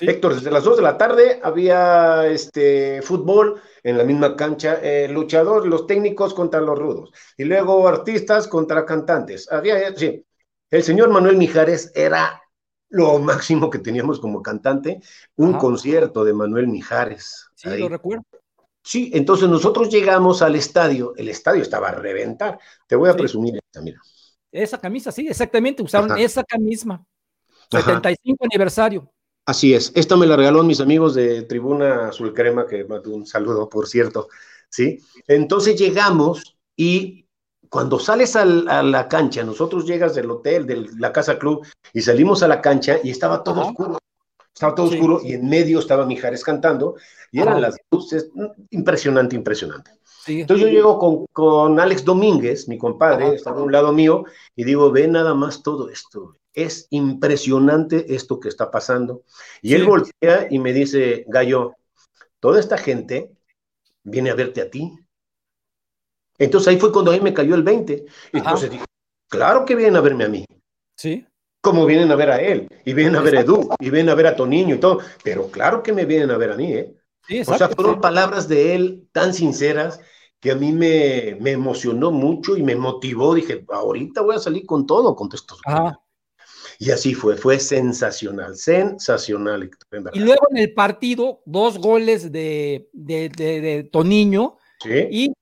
Héctor, 0.00 0.34
desde 0.34 0.50
las 0.50 0.64
2 0.64 0.76
de 0.76 0.82
la 0.82 0.96
tarde 0.96 1.40
había 1.42 2.26
este 2.26 3.02
fútbol 3.02 3.60
en 3.82 3.98
la 3.98 4.04
misma 4.04 4.34
cancha, 4.34 4.80
eh, 4.82 5.08
luchadores, 5.08 5.68
los 5.68 5.86
técnicos 5.86 6.32
contra 6.32 6.60
los 6.60 6.78
rudos, 6.78 7.12
y 7.36 7.44
luego 7.44 7.86
artistas 7.86 8.48
contra 8.48 8.86
cantantes. 8.86 9.50
Había, 9.52 9.94
sí, 9.94 10.24
el 10.70 10.82
señor 10.82 11.10
Manuel 11.10 11.36
Mijares 11.36 11.92
era 11.94 12.42
lo 12.90 13.18
máximo 13.18 13.70
que 13.70 13.78
teníamos 13.78 14.20
como 14.20 14.42
cantante, 14.42 15.00
un 15.36 15.54
concierto 15.54 16.24
de 16.24 16.34
Manuel 16.34 16.68
Mijares. 16.68 17.48
Sí, 17.54 17.70
lo 17.78 17.88
recuerdo. 17.88 18.24
Sí, 18.82 19.10
entonces 19.14 19.48
nosotros 19.48 19.88
llegamos 19.90 20.42
al 20.42 20.56
estadio, 20.56 21.14
el 21.16 21.28
estadio 21.28 21.62
estaba 21.62 21.88
a 21.88 21.94
reventar. 21.94 22.58
Te 22.86 22.96
voy 22.96 23.10
a 23.10 23.14
presumir 23.14 23.56
esta, 23.56 23.80
mira.Esa 23.80 24.78
camisa, 24.78 25.12
sí, 25.12 25.28
exactamente, 25.28 25.82
usaron 25.82 26.18
esa 26.18 26.42
camisa. 26.44 27.00
75 27.70 28.44
aniversario. 28.44 29.12
Así 29.46 29.74
es, 29.74 29.92
esta 29.94 30.16
me 30.16 30.26
la 30.26 30.36
regaló 30.36 30.62
mis 30.62 30.80
amigos 30.80 31.14
de 31.14 31.42
Tribuna 31.42 32.08
Azul 32.08 32.34
Crema, 32.34 32.66
que 32.66 32.84
un 32.84 33.26
saludo, 33.26 33.68
por 33.68 33.86
cierto, 33.86 34.28
¿sí? 34.68 35.00
Entonces 35.26 35.78
llegamos 35.78 36.56
y 36.76 37.19
cuando 37.70 38.00
sales 38.00 38.34
a 38.34 38.44
la 38.44 39.08
cancha, 39.08 39.44
nosotros 39.44 39.86
llegas 39.86 40.14
del 40.14 40.30
hotel, 40.30 40.66
de 40.66 40.88
la 40.98 41.12
casa 41.12 41.38
club, 41.38 41.64
y 41.92 42.02
salimos 42.02 42.42
a 42.42 42.48
la 42.48 42.60
cancha 42.60 42.98
y 43.02 43.10
estaba 43.10 43.44
todo 43.44 43.60
oscuro. 43.60 43.98
Estaba 44.52 44.74
todo 44.74 44.86
oscuro 44.86 45.20
y 45.22 45.34
en 45.34 45.48
medio 45.48 45.78
estaba 45.78 46.04
Mijares 46.04 46.44
cantando 46.44 46.96
y 47.30 47.40
eran 47.40 47.62
las 47.62 47.76
luces, 47.90 48.28
mm, 48.34 48.46
impresionante, 48.70 49.36
impresionante. 49.36 49.92
Entonces 50.26 50.66
yo 50.66 50.70
llego 50.70 50.98
con, 50.98 51.26
con, 51.32 51.80
Alex 51.80 52.04
Domínguez, 52.04 52.68
mi 52.68 52.76
compadre, 52.76 53.34
está 53.34 53.50
a 53.50 53.54
un 53.54 53.72
lado 53.72 53.92
mío, 53.92 54.24
y 54.54 54.64
digo, 54.64 54.90
ve 54.90 55.08
nada 55.08 55.34
más 55.34 55.62
todo 55.62 55.88
esto. 55.88 56.36
Es 56.52 56.88
impresionante 56.90 58.12
esto 58.14 58.38
que 58.40 58.48
está 58.48 58.70
pasando. 58.70 59.22
Y 59.62 59.74
él 59.74 59.84
voltea 59.84 60.48
y 60.50 60.58
me 60.58 60.72
dice, 60.72 61.24
Gallo, 61.28 61.76
toda 62.40 62.60
esta 62.60 62.76
gente 62.76 63.30
viene 64.02 64.30
a 64.30 64.34
verte 64.34 64.60
a 64.60 64.70
ti. 64.70 64.92
Entonces 66.40 66.68
ahí 66.68 66.80
fue 66.80 66.90
cuando 66.90 67.12
a 67.12 67.14
mí 67.14 67.20
me 67.20 67.32
cayó 67.32 67.54
el 67.54 67.62
20. 67.62 68.04
Y 68.32 68.38
entonces 68.38 68.70
dije, 68.70 68.84
claro 69.28 69.64
que 69.64 69.76
vienen 69.76 69.94
a 69.94 70.00
verme 70.00 70.24
a 70.24 70.28
mí. 70.28 70.44
Sí 70.96 71.24
como 71.62 71.84
vienen 71.84 72.10
a 72.10 72.16
ver 72.16 72.30
a 72.30 72.40
él, 72.40 72.68
y 72.86 72.94
vienen 72.94 73.16
a 73.16 73.20
ver 73.20 73.36
a 73.36 73.40
Edu, 73.40 73.68
y 73.78 73.90
vienen 73.90 74.08
a 74.08 74.14
ver 74.14 74.28
a 74.28 74.34
Toniño 74.34 74.76
y 74.76 74.78
todo, 74.78 75.00
pero 75.22 75.50
claro 75.50 75.82
que 75.82 75.92
me 75.92 76.06
vienen 76.06 76.30
a 76.30 76.38
ver 76.38 76.52
a 76.52 76.56
mí, 76.56 76.72
¿eh? 76.72 76.94
o 77.46 77.56
sea, 77.56 77.68
fueron 77.68 78.00
palabras 78.00 78.48
de 78.48 78.74
él 78.74 79.08
tan 79.12 79.34
sinceras 79.34 80.00
que 80.40 80.50
a 80.50 80.54
mí 80.54 80.72
me, 80.72 81.36
me, 81.40 81.50
emocionó 81.50 82.10
mucho 82.10 82.56
y 82.56 82.62
me 82.62 82.74
motivó. 82.74 83.34
Dije, 83.34 83.64
ahorita 83.68 84.22
voy 84.22 84.36
a 84.36 84.38
salir 84.38 84.64
con 84.64 84.86
todo, 84.86 85.14
con 85.14 85.28
estos. 85.32 85.60
Y 86.78 86.90
así 86.90 87.14
fue, 87.14 87.36
fue 87.36 87.60
sensacional, 87.60 88.56
sensacional. 88.56 89.70
Y 90.14 90.20
luego 90.20 90.48
en 90.50 90.56
el 90.56 90.72
partido, 90.72 91.42
dos 91.44 91.78
goles 91.78 92.32
de, 92.32 92.88
de, 92.94 93.28
de, 93.28 93.88
Toniño. 93.92 94.56
Y 95.10 95.34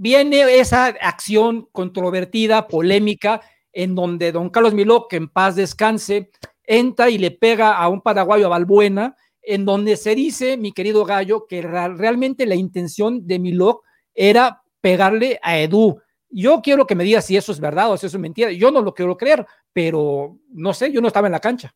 viene 0.00 0.58
esa 0.58 0.86
acción 0.86 1.68
controvertida, 1.72 2.68
polémica, 2.68 3.42
en 3.70 3.94
donde 3.94 4.32
don 4.32 4.48
Carlos 4.48 4.72
Miló, 4.72 5.06
que 5.08 5.16
en 5.16 5.28
paz 5.28 5.56
descanse, 5.56 6.30
entra 6.64 7.10
y 7.10 7.18
le 7.18 7.30
pega 7.30 7.76
a 7.76 7.86
un 7.90 8.00
paraguayo 8.00 8.46
a 8.46 8.48
Balbuena, 8.48 9.14
en 9.42 9.66
donde 9.66 9.98
se 9.98 10.14
dice, 10.14 10.56
mi 10.56 10.72
querido 10.72 11.04
Gallo, 11.04 11.46
que 11.46 11.60
realmente 11.60 12.46
la 12.46 12.54
intención 12.54 13.26
de 13.26 13.38
Miló 13.38 13.82
era 14.14 14.62
pegarle 14.80 15.38
a 15.42 15.58
Edu. 15.58 16.00
Yo 16.30 16.62
quiero 16.62 16.86
que 16.86 16.94
me 16.94 17.04
diga 17.04 17.20
si 17.20 17.36
eso 17.36 17.52
es 17.52 17.60
verdad 17.60 17.92
o 17.92 17.98
si 17.98 18.06
eso 18.06 18.16
es 18.16 18.22
mentira. 18.22 18.50
Yo 18.52 18.70
no 18.70 18.80
lo 18.80 18.94
quiero 18.94 19.18
creer, 19.18 19.46
pero 19.70 20.38
no 20.48 20.72
sé, 20.72 20.90
yo 20.90 21.02
no 21.02 21.08
estaba 21.08 21.28
en 21.28 21.32
la 21.32 21.40
cancha. 21.40 21.74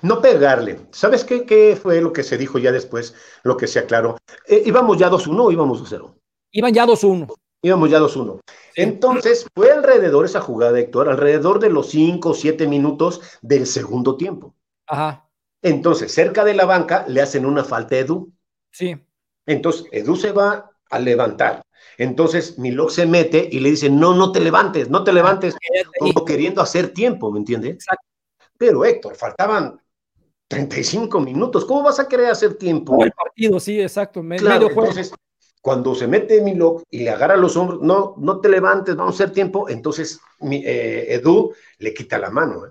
No 0.00 0.22
pegarle. 0.22 0.78
¿Sabes 0.92 1.24
qué, 1.24 1.76
fue 1.80 2.00
lo 2.00 2.12
que 2.12 2.22
se 2.22 2.38
dijo 2.38 2.60
ya 2.60 2.70
después, 2.70 3.16
lo 3.42 3.56
que 3.56 3.66
se 3.66 3.80
aclaró? 3.80 4.16
Eh, 4.46 4.62
¿Íbamos 4.64 4.96
ya 4.96 5.10
2-1 5.10 5.40
o 5.40 5.50
íbamos 5.50 5.82
2-0? 5.90 6.21
Iban 6.52 6.72
ya 6.72 6.86
2-1. 6.86 7.34
Íbamos 7.62 7.90
ya 7.90 8.00
2-1. 8.00 8.40
Entonces, 8.74 9.46
fue 9.54 9.70
alrededor 9.70 10.24
esa 10.24 10.40
jugada, 10.40 10.78
Héctor, 10.78 11.08
alrededor 11.08 11.60
de 11.60 11.70
los 11.70 11.90
5 11.90 12.30
o 12.30 12.34
7 12.34 12.66
minutos 12.66 13.20
del 13.40 13.66
segundo 13.66 14.16
tiempo. 14.16 14.54
Ajá. 14.86 15.28
Entonces, 15.62 16.12
cerca 16.12 16.44
de 16.44 16.54
la 16.54 16.64
banca 16.64 17.04
le 17.08 17.22
hacen 17.22 17.46
una 17.46 17.64
falta 17.64 17.94
a 17.94 17.98
Edu. 17.98 18.32
Sí. 18.70 18.96
Entonces, 19.46 19.86
Edu 19.92 20.16
se 20.16 20.32
va 20.32 20.70
a 20.90 20.98
levantar. 20.98 21.62
Entonces 21.98 22.58
Milok 22.58 22.90
se 22.90 23.06
mete 23.06 23.48
y 23.50 23.60
le 23.60 23.70
dice, 23.70 23.90
no, 23.90 24.14
no 24.14 24.32
te 24.32 24.40
levantes, 24.40 24.90
no 24.90 25.04
te 25.04 25.12
levantes, 25.12 25.56
como 25.98 26.24
queriendo 26.24 26.62
hacer 26.62 26.92
tiempo, 26.92 27.30
¿me 27.30 27.38
entiendes? 27.38 27.84
Pero 28.56 28.84
Héctor, 28.84 29.14
faltaban 29.14 29.80
35 30.48 31.20
minutos, 31.20 31.64
¿cómo 31.64 31.82
vas 31.82 31.98
a 31.98 32.08
querer 32.08 32.30
hacer 32.30 32.54
tiempo? 32.54 33.02
el 33.02 33.12
partido, 33.12 33.58
sí, 33.58 33.80
exacto. 33.80 34.22
claro, 34.38 34.68
entonces, 34.68 35.12
cuando 35.62 35.94
se 35.94 36.08
mete 36.08 36.42
Milok 36.42 36.82
y 36.90 37.04
le 37.04 37.10
agarra 37.10 37.36
los 37.36 37.56
hombros, 37.56 37.80
no, 37.80 38.14
no 38.18 38.40
te 38.40 38.48
levantes, 38.48 38.96
vamos 38.96 39.14
a 39.14 39.24
hacer 39.24 39.32
tiempo, 39.32 39.68
entonces 39.68 40.20
eh, 40.50 41.06
Edu 41.08 41.54
le 41.78 41.94
quita 41.94 42.18
la 42.18 42.30
mano. 42.30 42.66
¿eh? 42.66 42.70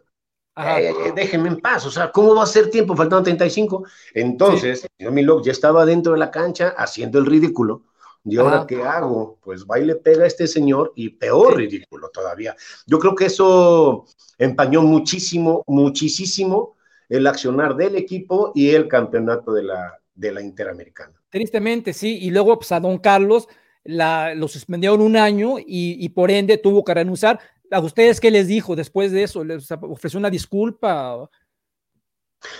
Eh, 0.58 0.90
eh, 0.90 1.14
déjenme 1.16 1.48
en 1.48 1.62
paz, 1.62 1.86
o 1.86 1.92
sea, 1.92 2.12
¿cómo 2.12 2.36
va 2.36 2.44
a 2.44 2.48
ser 2.48 2.70
tiempo? 2.70 2.96
Faltan 2.96 3.24
35. 3.24 3.86
Entonces, 4.14 4.82
sí. 4.82 5.08
Milok 5.10 5.46
ya 5.46 5.54
estaba 5.54 5.86
dentro 5.86 6.12
de 6.12 6.20
la 6.20 6.30
cancha 6.30 6.76
haciendo 6.78 7.18
el 7.18 7.26
ridículo. 7.26 7.84
¿Y 8.24 8.38
ahora 8.38 8.68
qué 8.68 8.84
hago? 8.84 9.40
Pues 9.42 9.66
va 9.66 9.80
y 9.80 9.86
le 9.86 9.96
pega 9.96 10.26
a 10.26 10.28
este 10.28 10.46
señor 10.46 10.92
y 10.96 11.10
peor 11.10 11.58
ridículo 11.58 12.10
todavía. 12.10 12.56
Yo 12.86 13.00
creo 13.00 13.16
que 13.16 13.26
eso 13.26 14.06
empañó 14.38 14.84
muchísimo, 14.84 15.64
muchísimo 15.66 16.76
el 17.10 17.26
accionar 17.26 17.76
del 17.76 17.96
equipo 17.96 18.52
y 18.54 18.70
el 18.70 18.88
campeonato 18.88 19.54
de 19.54 19.64
la, 19.64 20.00
de 20.14 20.32
la 20.34 20.42
Interamericana. 20.42 21.21
Tristemente, 21.32 21.94
sí. 21.94 22.20
Y 22.22 22.30
luego, 22.30 22.60
pues 22.60 22.72
a 22.72 22.80
Don 22.80 23.00
Carlos 23.00 23.48
la, 23.84 24.36
lo 24.36 24.48
suspendieron 24.48 25.02
un 25.02 25.18
año 25.18 25.58
y, 25.58 25.98
y 26.00 26.10
por 26.10 26.30
ende 26.30 26.58
tuvo 26.58 26.84
que 26.84 26.94
renunciar. 26.94 27.40
¿A 27.72 27.80
ustedes 27.80 28.20
qué 28.20 28.30
les 28.30 28.48
dijo 28.48 28.76
después 28.76 29.12
de 29.12 29.24
eso? 29.24 29.44
¿Les 29.44 29.72
ofreció 29.72 30.20
una 30.20 30.30
disculpa? 30.30 31.30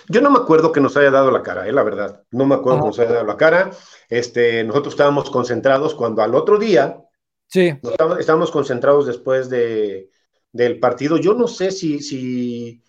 Yo 0.08 0.22
no 0.22 0.30
me 0.30 0.40
acuerdo 0.40 0.72
que 0.72 0.80
nos 0.80 0.96
haya 0.96 1.12
dado 1.12 1.32
la 1.32 1.44
cara, 1.44 1.68
eh, 1.68 1.72
la 1.72 1.84
verdad. 1.84 2.24
No 2.32 2.46
me 2.46 2.56
acuerdo 2.56 2.82
que 2.82 2.88
nos 2.88 3.00
haya 3.00 3.14
dado 3.14 3.26
la 3.26 3.38
cara. 3.38 3.72
Este, 4.10 4.64
nosotros 4.64 4.94
estábamos 4.94 5.30
concentrados 5.30 5.96
cuando 5.96 6.22
al 6.22 6.36
otro 6.36 6.58
día, 6.58 7.02
sí. 7.48 7.74
estábamos, 7.82 8.20
estábamos, 8.20 8.52
concentrados 8.52 9.06
después 9.08 9.50
de, 9.50 10.10
del 10.52 10.80
partido. 10.80 11.18
Yo 11.18 11.34
no 11.34 11.48
sé 11.48 11.72
si, 11.72 12.00
si 12.00 12.84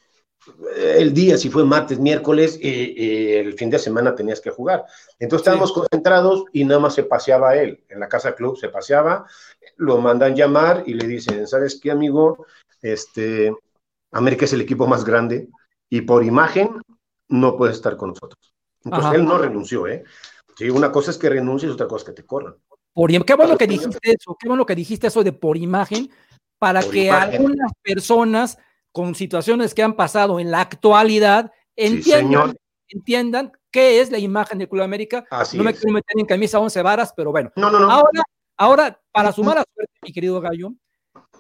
el 0.76 1.14
día, 1.14 1.36
si 1.38 1.51
fue 1.51 1.64
martes, 1.64 1.99
miércoles, 1.99 2.59
y, 2.61 2.68
y, 2.68 3.32
el 3.34 3.55
fin 3.55 3.70
de 3.70 3.78
semana 3.78 4.14
tenías 4.14 4.40
que 4.40 4.51
jugar. 4.51 4.84
Entonces 5.18 5.47
estábamos 5.47 5.70
sí. 5.70 5.74
concentrados 5.74 6.45
y 6.53 6.64
nada 6.64 6.80
más 6.80 6.95
se 6.95 7.05
paseaba 7.05 7.57
él. 7.57 7.84
En 7.88 8.01
la 8.01 8.09
casa 8.09 8.34
club 8.34 8.57
se 8.57 8.68
paseaba, 8.68 9.26
lo 9.76 9.99
mandan 9.99 10.34
llamar 10.34 10.82
y 10.86 10.95
le 10.95 11.07
dicen, 11.07 11.47
¿sabes 11.47 11.78
qué, 11.80 11.90
amigo? 11.90 12.47
Este, 12.80 13.55
América 14.11 14.45
es 14.45 14.53
el 14.53 14.61
equipo 14.61 14.86
más 14.86 15.05
grande 15.05 15.49
y 15.88 16.03
por 16.03 16.24
imagen 16.24 16.80
no 17.28 17.57
puedes 17.57 17.76
estar 17.76 17.97
con 17.97 18.11
nosotros. 18.11 18.53
Entonces 18.84 19.09
Ajá. 19.09 19.16
él 19.16 19.24
no 19.24 19.38
renunció, 19.38 19.86
¿eh? 19.86 20.05
Sí, 20.57 20.68
una 20.68 20.93
cosa 20.93 21.12
es 21.12 21.18
que 21.18 21.30
renuncies, 21.30 21.72
otra 21.72 21.86
cosa 21.86 22.03
es 22.03 22.11
que 22.11 22.22
te 22.22 22.26
corran. 22.26 22.57
Por, 22.93 23.11
qué 23.24 23.34
bueno 23.34 23.57
que 23.57 23.66
dijiste 23.66 23.99
eso, 24.03 24.36
qué 24.38 24.49
bueno 24.49 24.66
que 24.66 24.74
dijiste 24.74 25.07
eso 25.07 25.24
de 25.24 25.32
por 25.32 25.57
imagen, 25.57 26.11
para 26.59 26.82
por 26.82 26.90
que 26.90 27.07
imagen. 27.07 27.34
algunas 27.34 27.72
personas 27.82 28.59
con 28.93 29.14
situaciones 29.14 29.74
que 29.74 29.82
han 29.82 29.97
pasado 29.97 30.38
en 30.38 30.51
la 30.51 30.61
actualidad 30.61 31.51
entiendan, 31.76 32.51
sí, 32.53 32.57
entiendan 32.88 33.53
qué 33.70 34.01
es 34.01 34.11
la 34.11 34.18
imagen 34.18 34.59
del 34.59 34.68
Club 34.68 34.82
América. 34.82 35.24
Así 35.30 35.57
no 35.57 35.64
me 35.64 35.70
es. 35.70 35.80
quiero 35.80 35.95
meter 35.95 36.18
en 36.18 36.26
camisa 36.26 36.59
11 36.61 36.82
varas, 36.82 37.12
pero 37.16 37.32
bueno. 37.32 37.51
No, 37.57 37.70
no, 37.70 37.80
no. 37.80 37.90
Ahora, 37.90 38.22
ahora, 38.57 39.01
para 39.11 39.32
sumar 39.32 39.59
a 39.59 39.64
suerte, 39.74 39.93
mi 40.03 40.12
querido 40.12 40.40
Gallo, 40.40 40.72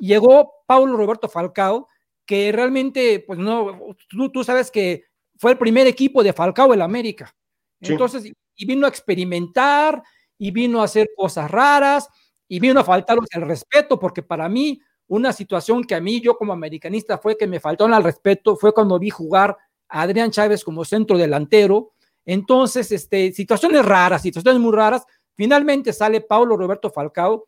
llegó 0.00 0.52
Paulo 0.66 0.96
Roberto 0.96 1.28
Falcao, 1.28 1.88
que 2.24 2.50
realmente, 2.52 3.22
pues 3.26 3.38
no, 3.38 3.94
tú, 4.08 4.30
tú 4.30 4.42
sabes 4.42 4.70
que 4.70 5.04
fue 5.38 5.52
el 5.52 5.58
primer 5.58 5.86
equipo 5.86 6.22
de 6.22 6.32
Falcao 6.32 6.72
en 6.72 6.78
la 6.78 6.84
América. 6.86 7.34
Entonces, 7.80 8.32
y 8.54 8.66
vino 8.66 8.86
a 8.86 8.88
experimentar, 8.88 10.02
y 10.38 10.50
vino 10.50 10.80
a 10.80 10.84
hacer 10.84 11.10
cosas 11.16 11.50
raras, 11.50 12.08
y 12.48 12.60
vino 12.60 12.80
a 12.80 12.84
faltarles 12.84 13.28
el 13.32 13.42
respeto, 13.42 13.98
porque 13.98 14.22
para 14.22 14.48
mí, 14.48 14.80
una 15.12 15.34
situación 15.34 15.84
que 15.84 15.94
a 15.94 16.00
mí, 16.00 16.22
yo 16.22 16.38
como 16.38 16.54
americanista, 16.54 17.18
fue 17.18 17.36
que 17.36 17.46
me 17.46 17.60
faltó 17.60 17.84
al 17.84 18.02
respeto, 18.02 18.56
fue 18.56 18.72
cuando 18.72 18.98
vi 18.98 19.10
jugar 19.10 19.58
a 19.86 20.00
Adrián 20.00 20.30
Chávez 20.30 20.64
como 20.64 20.86
centro 20.86 21.18
delantero. 21.18 21.92
Entonces, 22.24 22.90
este, 22.92 23.30
situaciones 23.32 23.84
raras, 23.84 24.22
situaciones 24.22 24.58
muy 24.58 24.72
raras. 24.72 25.04
Finalmente 25.34 25.92
sale 25.92 26.22
Paulo 26.22 26.56
Roberto 26.56 26.90
Falcao 26.90 27.46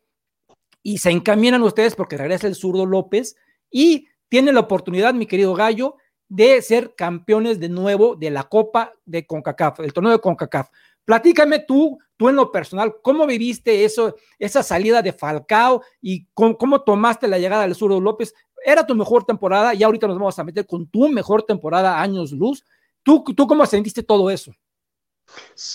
y 0.83 0.99
se 0.99 1.09
encaminan 1.09 1.63
ustedes 1.63 1.95
porque 1.95 2.17
regresa 2.17 2.45
el 2.45 2.53
zurdo 2.53 2.85
López 2.85 3.35
y 3.71 4.09
tiene 4.29 4.53
la 4.53 4.59
oportunidad, 4.59 5.15
mi 5.15 5.25
querido 5.25 5.55
Gallo, 5.55 5.95
de 6.29 6.61
ser 6.61 6.93
campeones 6.93 7.59
de 7.59 7.69
nuevo 7.69 8.15
de 8.15 8.29
la 8.29 8.43
Copa 8.43 8.93
de 9.05 9.25
CONCACAF, 9.25 9.79
el 9.79 9.91
torneo 9.91 10.11
de 10.11 10.19
CONCACAF. 10.19 10.69
Platícame 11.05 11.59
tú, 11.59 11.99
tú 12.17 12.29
en 12.29 12.35
lo 12.35 12.51
personal, 12.51 12.95
¿cómo 13.01 13.25
viviste 13.27 13.85
eso, 13.85 14.15
esa 14.39 14.63
salida 14.63 15.01
de 15.01 15.13
Falcao 15.13 15.83
y 16.01 16.27
cómo, 16.33 16.81
tomaste 16.81 17.27
la 17.27 17.37
llegada 17.37 17.63
del 17.63 17.75
zurdo 17.75 18.01
López? 18.01 18.33
¿Era 18.65 18.85
tu 18.85 18.95
mejor 18.95 19.23
temporada? 19.23 19.73
Y 19.75 19.83
ahorita 19.83 20.07
nos 20.07 20.17
vamos 20.17 20.39
a 20.39 20.43
meter 20.43 20.65
con 20.65 20.87
tu 20.87 21.07
mejor 21.09 21.43
temporada, 21.43 22.01
años 22.01 22.31
luz. 22.31 22.65
¿Tú, 23.03 23.23
tú 23.23 23.45
cómo 23.45 23.65
sentiste 23.65 24.01
todo 24.01 24.31
eso? 24.31 24.51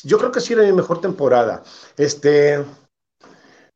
Yo 0.05 0.19
creo 0.19 0.33
que 0.33 0.41
sí 0.41 0.53
era 0.53 0.65
mi 0.65 0.73
mejor 0.73 1.01
temporada. 1.01 1.63
Este, 1.97 2.65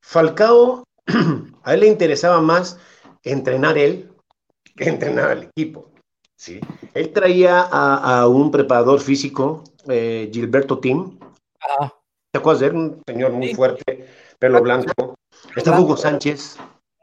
Falcao, 0.00 0.84
a 1.62 1.74
él 1.74 1.80
le 1.80 1.86
interesaba 1.86 2.40
más 2.40 2.78
entrenar 3.22 3.78
él 3.78 4.10
que 4.76 4.88
entrenar 4.88 5.30
al 5.30 5.42
equipo. 5.44 5.92
¿sí? 6.36 6.60
Él 6.94 7.12
traía 7.12 7.60
a, 7.60 8.20
a 8.20 8.28
un 8.28 8.50
preparador 8.50 9.00
físico, 9.00 9.62
eh, 9.88 10.30
Gilberto 10.32 10.78
Tim. 10.78 11.18
¿Te 12.32 12.38
acuerdas 12.38 12.60
de 12.60 12.66
él? 12.66 12.74
Un 12.74 13.02
señor 13.06 13.32
muy 13.32 13.54
fuerte, 13.54 14.08
pelo 14.38 14.60
blanco. 14.60 15.14
Estaba 15.56 15.80
Hugo 15.80 15.96
Sánchez 15.96 16.56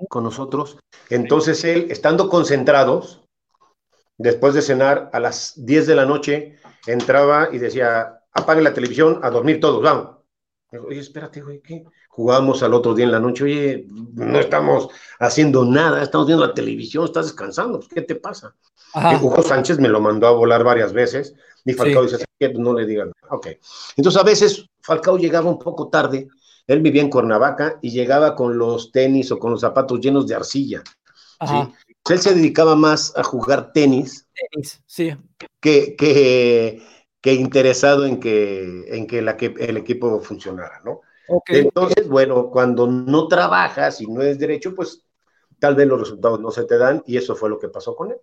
con 0.09 0.23
nosotros. 0.23 0.77
Entonces 1.09 1.63
él, 1.63 1.87
estando 1.89 2.29
concentrados, 2.29 3.23
después 4.17 4.53
de 4.53 4.61
cenar 4.61 5.09
a 5.13 5.19
las 5.19 5.53
10 5.55 5.87
de 5.87 5.95
la 5.95 6.05
noche, 6.05 6.59
entraba 6.85 7.49
y 7.51 7.57
decía, 7.57 8.21
apague 8.33 8.61
la 8.61 8.73
televisión, 8.73 9.19
a 9.23 9.29
dormir 9.29 9.59
todos, 9.59 9.81
vamos. 9.81 10.17
Digo, 10.71 10.87
oye, 10.87 10.99
espérate, 10.99 11.41
güey, 11.41 11.61
¿qué? 11.61 11.83
Jugábamos 12.11 12.61
al 12.61 12.73
otro 12.73 12.93
día 12.93 13.05
en 13.05 13.11
la 13.11 13.19
noche, 13.19 13.45
oye, 13.45 13.87
no 14.13 14.37
estamos 14.37 14.89
haciendo 15.19 15.63
nada, 15.63 16.03
estamos 16.03 16.27
viendo 16.27 16.45
la 16.45 16.53
televisión, 16.53 17.05
estás 17.05 17.27
descansando, 17.27 17.79
pues, 17.79 17.89
¿qué 17.93 18.01
te 18.01 18.15
pasa? 18.15 18.53
Ajá. 18.93 19.13
Y 19.13 19.25
Hugo 19.25 19.41
Sánchez 19.41 19.79
me 19.79 19.87
lo 19.87 20.01
mandó 20.01 20.27
a 20.27 20.31
volar 20.31 20.63
varias 20.63 20.91
veces, 20.91 21.33
y 21.63 21.73
Falcao 21.73 22.07
sí. 22.07 22.15
dice, 22.15 22.25
que 22.37 22.53
no 22.53 22.73
le 22.73 22.85
digan, 22.85 23.13
ok. 23.29 23.47
Entonces 23.95 24.21
a 24.21 24.25
veces 24.25 24.65
Falcao 24.81 25.17
llegaba 25.17 25.49
un 25.49 25.57
poco 25.57 25.89
tarde, 25.89 26.27
él 26.67 26.81
vivía 26.81 27.01
en 27.01 27.09
Cuernavaca 27.09 27.79
y 27.81 27.91
llegaba 27.91 28.35
con 28.35 28.57
los 28.57 28.91
tenis 28.91 29.31
o 29.31 29.39
con 29.39 29.51
los 29.51 29.61
zapatos 29.61 29.99
llenos 29.99 30.27
de 30.27 30.35
arcilla. 30.35 30.83
Ajá. 31.39 31.71
¿sí? 31.87 32.13
Él 32.13 32.19
se 32.19 32.33
dedicaba 32.33 32.75
más 32.75 33.13
a 33.15 33.23
jugar 33.23 33.71
tenis, 33.71 34.27
tenis 34.51 34.81
sí. 34.85 35.15
que, 35.59 35.95
que, 35.95 36.83
que 37.21 37.33
interesado 37.33 38.05
en 38.05 38.19
que, 38.19 38.85
en 38.87 39.07
que, 39.07 39.21
la, 39.21 39.37
que 39.37 39.53
el 39.59 39.77
equipo 39.77 40.19
funcionara, 40.19 40.81
¿no? 40.83 41.01
Okay, 41.33 41.61
Entonces, 41.61 42.09
bueno, 42.09 42.49
cuando 42.49 42.87
no 42.87 43.27
trabajas 43.27 44.01
y 44.01 44.07
no 44.07 44.21
es 44.21 44.37
derecho, 44.37 44.75
pues 44.75 45.05
tal 45.59 45.75
vez 45.75 45.87
los 45.87 45.99
resultados 45.99 46.41
no 46.41 46.51
se 46.51 46.65
te 46.65 46.77
dan 46.77 47.03
y 47.05 47.15
eso 47.15 47.35
fue 47.35 47.49
lo 47.49 47.57
que 47.57 47.69
pasó 47.69 47.95
con 47.95 48.11
él. 48.11 48.17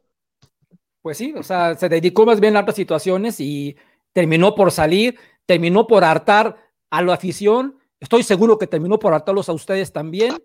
Pues 1.01 1.17
sí, 1.17 1.33
o 1.35 1.43
sea, 1.43 1.75
se 1.75 1.89
dedicó 1.89 2.27
más 2.27 2.39
bien 2.39 2.57
a 2.57 2.61
otras 2.61 2.77
situaciones 2.77 3.41
y 3.41 3.77
terminó 4.13 4.55
por 4.55 4.71
salir, 4.73 5.19
terminó 5.47 5.87
por 5.87 6.05
hartar 6.05 6.57
a 6.91 7.01
la 7.01 7.15
afición, 7.15 7.79
estoy 7.99 8.25
seguro 8.25 8.59
que 8.59 8.67
terminó 8.67 8.99
por 8.99 9.15
hartarlos 9.15 9.49
a 9.49 9.55
ustedes 9.55 9.91
también, 9.91 10.37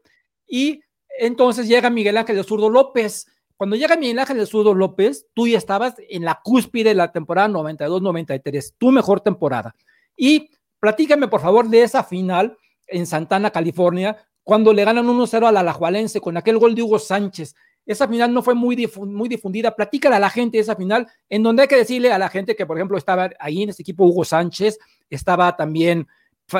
y 0.48 0.82
entonces 1.20 1.68
llega 1.68 1.90
Miguel 1.90 2.18
Ángel 2.18 2.38
de 2.38 2.44
Zurdo 2.44 2.70
López. 2.70 3.28
Cuando 3.58 3.76
llega 3.76 3.98
Miguel 3.98 4.20
Ángel 4.20 4.38
de 4.38 4.46
Zurdo 4.46 4.74
López, 4.74 5.28
tú 5.34 5.48
ya 5.48 5.58
estabas 5.58 5.96
en 5.98 6.24
la 6.24 6.40
cúspide 6.44 6.90
de 6.90 6.96
la 6.96 7.12
temporada 7.12 7.50
92-93, 7.50 8.76
tu 8.78 8.92
mejor 8.92 9.20
temporada. 9.20 9.76
Y 10.16 10.50
platícame, 10.84 11.30
por 11.30 11.40
favor, 11.40 11.70
de 11.70 11.82
esa 11.82 12.04
final 12.04 12.58
en 12.88 13.08
Santana, 13.08 13.52
California, 13.52 14.18
cuando 14.44 14.74
le 14.74 14.84
ganan 14.84 15.08
1-0 15.08 15.48
al 15.48 15.56
Alajualense 15.56 16.20
con 16.20 16.36
aquel 16.36 16.58
gol 16.58 16.76
de 16.76 16.82
Hugo 16.82 17.00
Sánchez. 17.00 17.56
Esa 17.86 18.06
final 18.06 18.34
no 18.34 18.44
fue 18.44 18.54
muy, 18.54 18.76
difu 18.76 19.06
muy 19.06 19.30
difundida. 19.30 19.74
Platícala 19.74 20.18
a 20.18 20.20
la 20.20 20.30
gente 20.30 20.60
esa 20.60 20.76
final, 20.76 21.08
en 21.30 21.42
donde 21.42 21.62
hay 21.62 21.68
que 21.70 21.78
decirle 21.78 22.12
a 22.12 22.18
la 22.18 22.28
gente 22.28 22.54
que, 22.58 22.66
por 22.66 22.78
ejemplo, 22.78 22.98
estaba 22.98 23.30
ahí 23.40 23.64
en 23.64 23.70
ese 23.70 23.82
equipo 23.82 24.04
Hugo 24.04 24.26
Sánchez, 24.26 24.78
estaba 25.10 25.56
también 25.56 26.06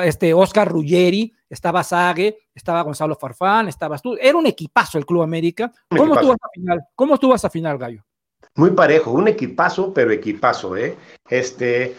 este, 0.02 0.32
Oscar 0.32 0.70
Ruggeri, 0.72 1.30
estaba 1.50 1.84
Sague, 1.84 2.38
estaba 2.54 2.80
Gonzalo 2.80 3.16
Farfán, 3.16 3.68
estabas 3.68 4.00
tú. 4.00 4.16
Era 4.18 4.38
un 4.38 4.46
equipazo 4.46 4.96
el 4.96 5.04
Club 5.04 5.20
América. 5.20 5.70
¿Cómo 5.90 6.14
estuvo 6.14 6.32
esa 6.32 6.48
final? 6.54 6.80
¿Cómo 6.94 7.14
estuvo 7.14 7.34
esa 7.34 7.50
final, 7.50 7.76
Gallo? 7.76 8.02
Muy 8.56 8.70
parejo, 8.70 9.10
un 9.10 9.26
equipazo, 9.26 9.92
pero 9.92 10.12
equipazo, 10.12 10.76
¿eh? 10.76 10.96
Este, 11.28 11.96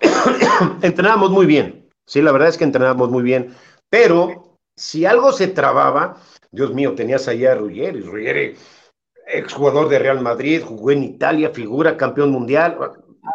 entrenábamos 0.82 1.30
muy 1.30 1.46
bien, 1.46 1.88
sí, 2.06 2.22
la 2.22 2.30
verdad 2.30 2.48
es 2.48 2.56
que 2.56 2.64
entrenábamos 2.64 3.10
muy 3.10 3.24
bien, 3.24 3.54
pero 3.90 4.56
si 4.76 5.04
algo 5.04 5.32
se 5.32 5.48
trababa, 5.48 6.18
Dios 6.52 6.72
mío, 6.72 6.94
tenías 6.94 7.26
ahí 7.26 7.44
a 7.44 7.56
Ruggeri, 7.56 8.02
Ruggeri, 8.02 8.54
exjugador 9.26 9.88
de 9.88 9.98
Real 9.98 10.20
Madrid, 10.20 10.62
jugó 10.64 10.92
en 10.92 11.02
Italia, 11.02 11.50
figura, 11.50 11.96
campeón 11.96 12.30
mundial, 12.30 12.78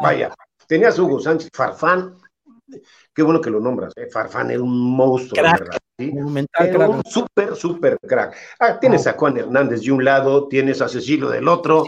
vaya, 0.02 0.34
tenías 0.66 0.98
Hugo 0.98 1.20
Sánchez, 1.20 1.50
Farfán, 1.54 2.16
qué 3.14 3.22
bueno 3.22 3.42
que 3.42 3.50
lo 3.50 3.60
nombras, 3.60 3.92
¿eh? 3.98 4.08
Farfán 4.10 4.52
era 4.52 4.64
un 4.64 4.96
monstruo, 4.96 5.44
¿verdad? 5.44 5.78
¿Sí? 6.00 6.10
un 6.10 7.04
súper, 7.04 7.56
súper 7.56 8.00
crack. 8.00 8.36
Ah, 8.60 8.80
tienes 8.80 9.06
a 9.08 9.14
Juan 9.14 9.38
Hernández 9.38 9.82
de 9.82 9.92
un 9.92 10.06
lado, 10.06 10.48
tienes 10.48 10.82
a 10.82 10.88
Cecilio 10.88 11.30
del 11.30 11.48
otro, 11.50 11.84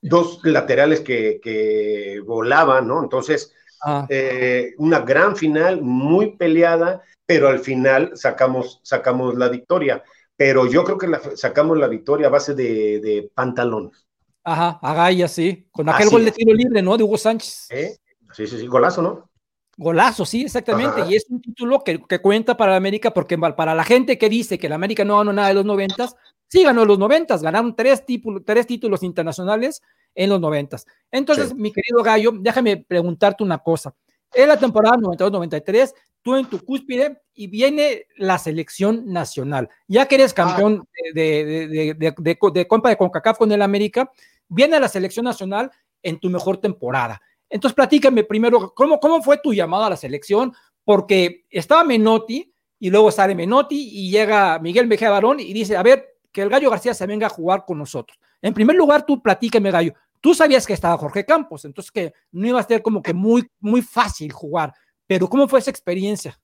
dos 0.00 0.40
laterales 0.44 1.00
que, 1.00 2.20
volaban, 2.24 2.88
¿no? 2.88 3.02
Entonces, 3.02 3.52
ah. 3.82 4.06
eh, 4.08 4.74
una 4.78 5.00
gran 5.00 5.36
final, 5.36 5.80
muy 5.82 6.36
peleada, 6.36 7.02
pero 7.26 7.48
al 7.48 7.60
final 7.60 8.12
sacamos, 8.14 8.80
sacamos 8.82 9.36
la 9.36 9.48
victoria. 9.48 10.02
Pero 10.36 10.66
yo 10.66 10.84
creo 10.84 10.96
que 10.96 11.36
sacamos 11.36 11.78
la 11.78 11.86
victoria 11.86 12.28
a 12.28 12.30
base 12.30 12.54
de, 12.54 13.00
de 13.00 13.30
pantalones. 13.34 14.06
Ajá, 14.42 14.78
Agaya, 14.82 15.28
sí, 15.28 15.68
con 15.70 15.88
aquel 15.88 16.08
gol 16.08 16.24
de 16.24 16.32
tiro 16.32 16.54
libre, 16.54 16.80
¿no? 16.80 16.96
De 16.96 17.04
Hugo 17.04 17.18
Sánchez. 17.18 17.66
¿Eh? 17.70 17.96
Sí, 18.32 18.46
sí, 18.46 18.58
sí, 18.58 18.66
golazo, 18.66 19.02
¿no? 19.02 19.28
Golazo, 19.76 20.24
sí, 20.24 20.42
exactamente. 20.42 21.02
Y 21.08 21.16
es 21.16 21.26
un 21.28 21.40
título 21.40 21.82
que, 21.84 22.02
que, 22.02 22.20
cuenta 22.20 22.56
para 22.56 22.72
la 22.72 22.76
América, 22.76 23.12
porque 23.12 23.38
para 23.38 23.74
la 23.74 23.84
gente 23.84 24.18
que 24.18 24.28
dice 24.28 24.58
que 24.58 24.68
la 24.68 24.74
América 24.74 25.04
no 25.04 25.18
ganó 25.18 25.32
nada 25.32 25.48
de 25.48 25.54
los 25.54 25.64
noventas, 25.64 26.16
sí 26.50 26.64
ganó 26.64 26.84
los 26.84 26.98
noventas, 26.98 27.42
ganaron 27.42 27.76
tres, 27.76 28.04
títulos, 28.04 28.42
tres 28.44 28.66
títulos 28.66 29.02
internacionales 29.02 29.82
en 30.14 30.30
los 30.30 30.40
noventas. 30.40 30.84
Entonces, 31.10 31.54
mi 31.54 31.72
querido 31.72 32.02
Gallo, 32.02 32.32
déjame 32.34 32.76
preguntarte 32.76 33.44
una 33.44 33.58
cosa. 33.58 33.94
En 34.34 34.48
la 34.48 34.58
temporada 34.58 34.96
92-93, 34.96 35.94
tú 36.22 36.36
en 36.36 36.46
tu 36.46 36.58
cúspide 36.64 37.22
y 37.34 37.46
viene 37.46 38.06
la 38.16 38.36
selección 38.38 39.04
nacional. 39.06 39.68
Ya 39.86 40.06
que 40.06 40.16
eres 40.16 40.34
campeón 40.34 40.88
de, 41.14 41.44
de, 41.44 41.68
de, 41.68 42.12
de, 42.18 42.38
de 42.52 42.68
Compa 42.68 42.88
de 42.88 42.96
CONCACAF 42.96 43.38
con 43.38 43.52
el 43.52 43.62
América, 43.62 44.10
viene 44.48 44.80
la 44.80 44.88
selección 44.88 45.24
nacional 45.24 45.70
en 46.02 46.18
tu 46.18 46.30
mejor 46.30 46.58
temporada. 46.58 47.22
Entonces, 47.48 47.74
platícame 47.74 48.24
primero, 48.24 48.72
¿cómo, 48.74 48.98
¿cómo 48.98 49.22
fue 49.22 49.38
tu 49.38 49.54
llamada 49.54 49.86
a 49.86 49.90
la 49.90 49.96
selección? 49.96 50.52
Porque 50.84 51.44
estaba 51.48 51.84
Menotti 51.84 52.52
y 52.80 52.90
luego 52.90 53.12
sale 53.12 53.34
Menotti 53.34 53.90
y 53.92 54.10
llega 54.10 54.58
Miguel 54.58 54.88
Mejía 54.88 55.10
Barón 55.10 55.38
y 55.38 55.52
dice, 55.52 55.76
a 55.76 55.82
ver, 55.82 56.10
que 56.32 56.42
el 56.42 56.48
Gallo 56.48 56.70
García 56.70 56.94
se 56.94 57.06
venga 57.06 57.26
a 57.26 57.30
jugar 57.30 57.64
con 57.66 57.78
nosotros. 57.78 58.18
En 58.42 58.54
primer 58.54 58.76
lugar, 58.76 59.04
tú 59.04 59.22
platícame, 59.22 59.70
Gallo. 59.70 59.94
Tú 60.20 60.34
sabías 60.34 60.66
que 60.66 60.74
estaba 60.74 60.98
Jorge 60.98 61.24
Campos, 61.24 61.64
entonces 61.64 61.90
que 61.90 62.12
no 62.32 62.46
iba 62.46 62.60
a 62.60 62.64
ser 62.64 62.82
como 62.82 63.02
que 63.02 63.14
muy, 63.14 63.48
muy 63.58 63.82
fácil 63.82 64.32
jugar, 64.32 64.72
pero 65.06 65.28
¿cómo 65.28 65.48
fue 65.48 65.60
esa 65.60 65.70
experiencia? 65.70 66.38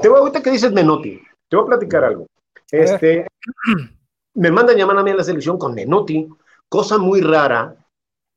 Te 0.00 0.08
voy, 0.08 0.18
ahorita 0.18 0.42
que 0.42 0.50
dices 0.50 0.72
Menotti, 0.72 1.20
te 1.48 1.56
voy 1.56 1.64
a 1.64 1.68
platicar 1.68 2.04
algo. 2.04 2.26
Este, 2.70 3.26
me 4.34 4.50
mandan 4.50 4.76
llamar 4.76 4.98
a 4.98 5.02
mí 5.02 5.10
a 5.10 5.16
la 5.16 5.24
selección 5.24 5.58
con 5.58 5.74
Menotti, 5.74 6.28
cosa 6.68 6.98
muy 6.98 7.20
rara, 7.20 7.76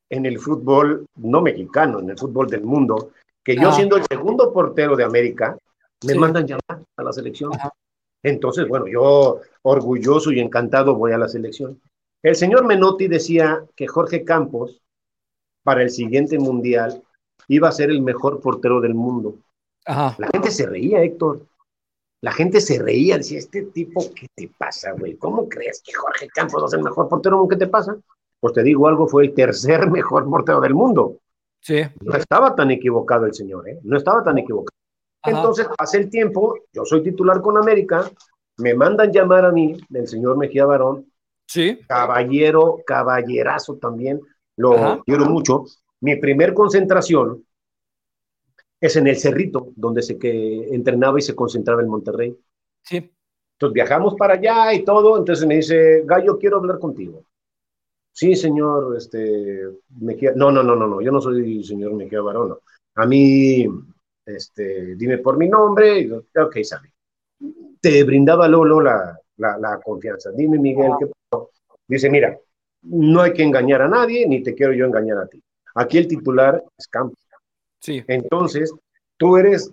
en 0.09 0.25
el 0.25 0.39
fútbol 0.39 1.05
no 1.17 1.41
mexicano, 1.41 1.99
en 1.99 2.09
el 2.09 2.17
fútbol 2.17 2.49
del 2.49 2.63
mundo, 2.63 3.11
que 3.43 3.55
yo 3.55 3.71
siendo 3.71 3.97
el 3.97 4.03
segundo 4.09 4.51
portero 4.51 4.95
de 4.95 5.03
América, 5.03 5.57
me 6.05 6.15
mandan 6.15 6.47
llamar 6.47 6.83
a 6.97 7.03
la 7.03 7.13
selección. 7.13 7.51
Entonces, 8.23 8.67
bueno, 8.67 8.87
yo 8.87 9.39
orgulloso 9.61 10.31
y 10.31 10.39
encantado 10.39 10.95
voy 10.95 11.11
a 11.11 11.17
la 11.17 11.27
selección. 11.27 11.81
El 12.21 12.35
señor 12.35 12.65
Menotti 12.65 13.07
decía 13.07 13.63
que 13.75 13.87
Jorge 13.87 14.23
Campos, 14.23 14.81
para 15.63 15.81
el 15.81 15.89
siguiente 15.89 16.37
mundial, 16.37 17.01
iba 17.47 17.69
a 17.69 17.73
ser 17.73 17.89
el 17.89 18.01
mejor 18.01 18.41
portero 18.41 18.81
del 18.81 18.93
mundo. 18.93 19.39
La 19.85 20.29
gente 20.31 20.51
se 20.51 20.65
reía, 20.65 21.01
Héctor. 21.01 21.45
La 22.21 22.33
gente 22.33 22.59
se 22.59 22.77
reía, 22.79 23.17
decía, 23.17 23.39
este 23.39 23.63
tipo, 23.63 24.01
¿qué 24.13 24.27
te 24.35 24.51
pasa, 24.57 24.91
güey? 24.91 25.15
¿Cómo 25.15 25.47
crees 25.47 25.81
que 25.81 25.93
Jorge 25.93 26.27
Campos 26.27 26.61
va 26.61 26.65
a 26.65 26.69
ser 26.69 26.79
el 26.79 26.85
mejor 26.85 27.07
portero? 27.07 27.47
¿Qué 27.47 27.55
te 27.55 27.67
pasa? 27.67 27.97
pues 28.39 28.53
te 28.53 28.63
digo 28.63 28.87
algo, 28.87 29.07
fue 29.07 29.25
el 29.25 29.33
tercer 29.33 29.89
mejor 29.91 30.29
portero 30.29 30.61
del 30.61 30.73
mundo. 30.73 31.17
Sí. 31.61 31.81
No 32.01 32.15
estaba 32.15 32.55
tan 32.55 32.71
equivocado 32.71 33.25
el 33.25 33.33
señor, 33.33 33.67
¿eh? 33.67 33.79
No 33.83 33.97
estaba 33.97 34.23
tan 34.23 34.37
equivocado. 34.37 34.77
Entonces, 35.23 35.67
hace 35.77 35.97
el 35.97 36.09
tiempo, 36.09 36.55
yo 36.71 36.85
soy 36.85 37.03
titular 37.03 37.41
con 37.41 37.57
América, 37.57 38.09
me 38.57 38.73
mandan 38.73 39.11
llamar 39.11 39.45
a 39.45 39.51
mí, 39.51 39.77
del 39.89 40.07
señor 40.07 40.37
Mejía 40.37 40.65
Barón. 40.65 41.11
Sí. 41.45 41.79
Caballero, 41.87 42.79
caballerazo 42.85 43.77
también, 43.77 44.21
lo 44.55 45.01
quiero 45.05 45.25
mucho. 45.25 45.65
Mi 46.01 46.15
primer 46.17 46.53
concentración 46.53 47.43
es 48.79 48.95
en 48.95 49.07
el 49.07 49.17
Cerrito, 49.17 49.71
donde 49.75 50.01
se 50.01 50.17
que 50.17 50.69
entrenaba 50.73 51.19
y 51.19 51.21
se 51.21 51.35
concentraba 51.35 51.81
en 51.81 51.89
Monterrey. 51.89 52.37
Sí. 52.83 53.11
Entonces 53.53 53.73
viajamos 53.73 54.15
para 54.15 54.35
allá 54.35 54.73
y 54.73 54.85
todo, 54.85 55.17
entonces 55.17 55.45
me 55.45 55.55
dice, 55.55 56.03
Gallo, 56.05 56.37
quiero 56.37 56.57
hablar 56.57 56.79
contigo. 56.79 57.23
Sí, 58.11 58.35
señor, 58.35 58.95
este, 58.95 59.63
Mejía, 59.99 60.31
no, 60.35 60.51
no, 60.51 60.63
no, 60.63 60.75
no, 60.75 60.87
no, 60.87 61.01
yo 61.01 61.11
no 61.11 61.21
soy 61.21 61.63
señor 61.63 61.93
Mejía 61.93 62.21
Barón, 62.21 62.57
A 62.95 63.05
mí, 63.05 63.67
este, 64.35 64.95
dime 64.95 65.17
por 65.19 65.37
mi 65.37 65.47
nombre, 65.47 65.99
y, 65.99 66.11
ok, 66.11 66.57
sabe. 66.63 66.93
Te 67.81 68.03
brindaba 68.03 68.47
Lolo 68.47 68.81
la, 68.81 69.17
la, 69.37 69.79
confianza. 69.83 70.31
Dime, 70.31 70.57
Miguel, 70.57 70.91
¿qué 70.99 71.07
pasó? 71.07 71.51
Dice, 71.87 72.09
mira, 72.09 72.37
no 72.83 73.21
hay 73.21 73.33
que 73.33 73.43
engañar 73.43 73.81
a 73.81 73.87
nadie, 73.87 74.27
ni 74.27 74.43
te 74.43 74.53
quiero 74.53 74.73
yo 74.73 74.85
engañar 74.85 75.17
a 75.17 75.27
ti. 75.27 75.41
Aquí 75.75 75.97
el 75.97 76.07
titular 76.07 76.63
es 76.77 76.87
Campos. 76.87 77.19
Sí. 77.79 78.03
Entonces, 78.07 78.73
tú 79.17 79.37
eres 79.37 79.71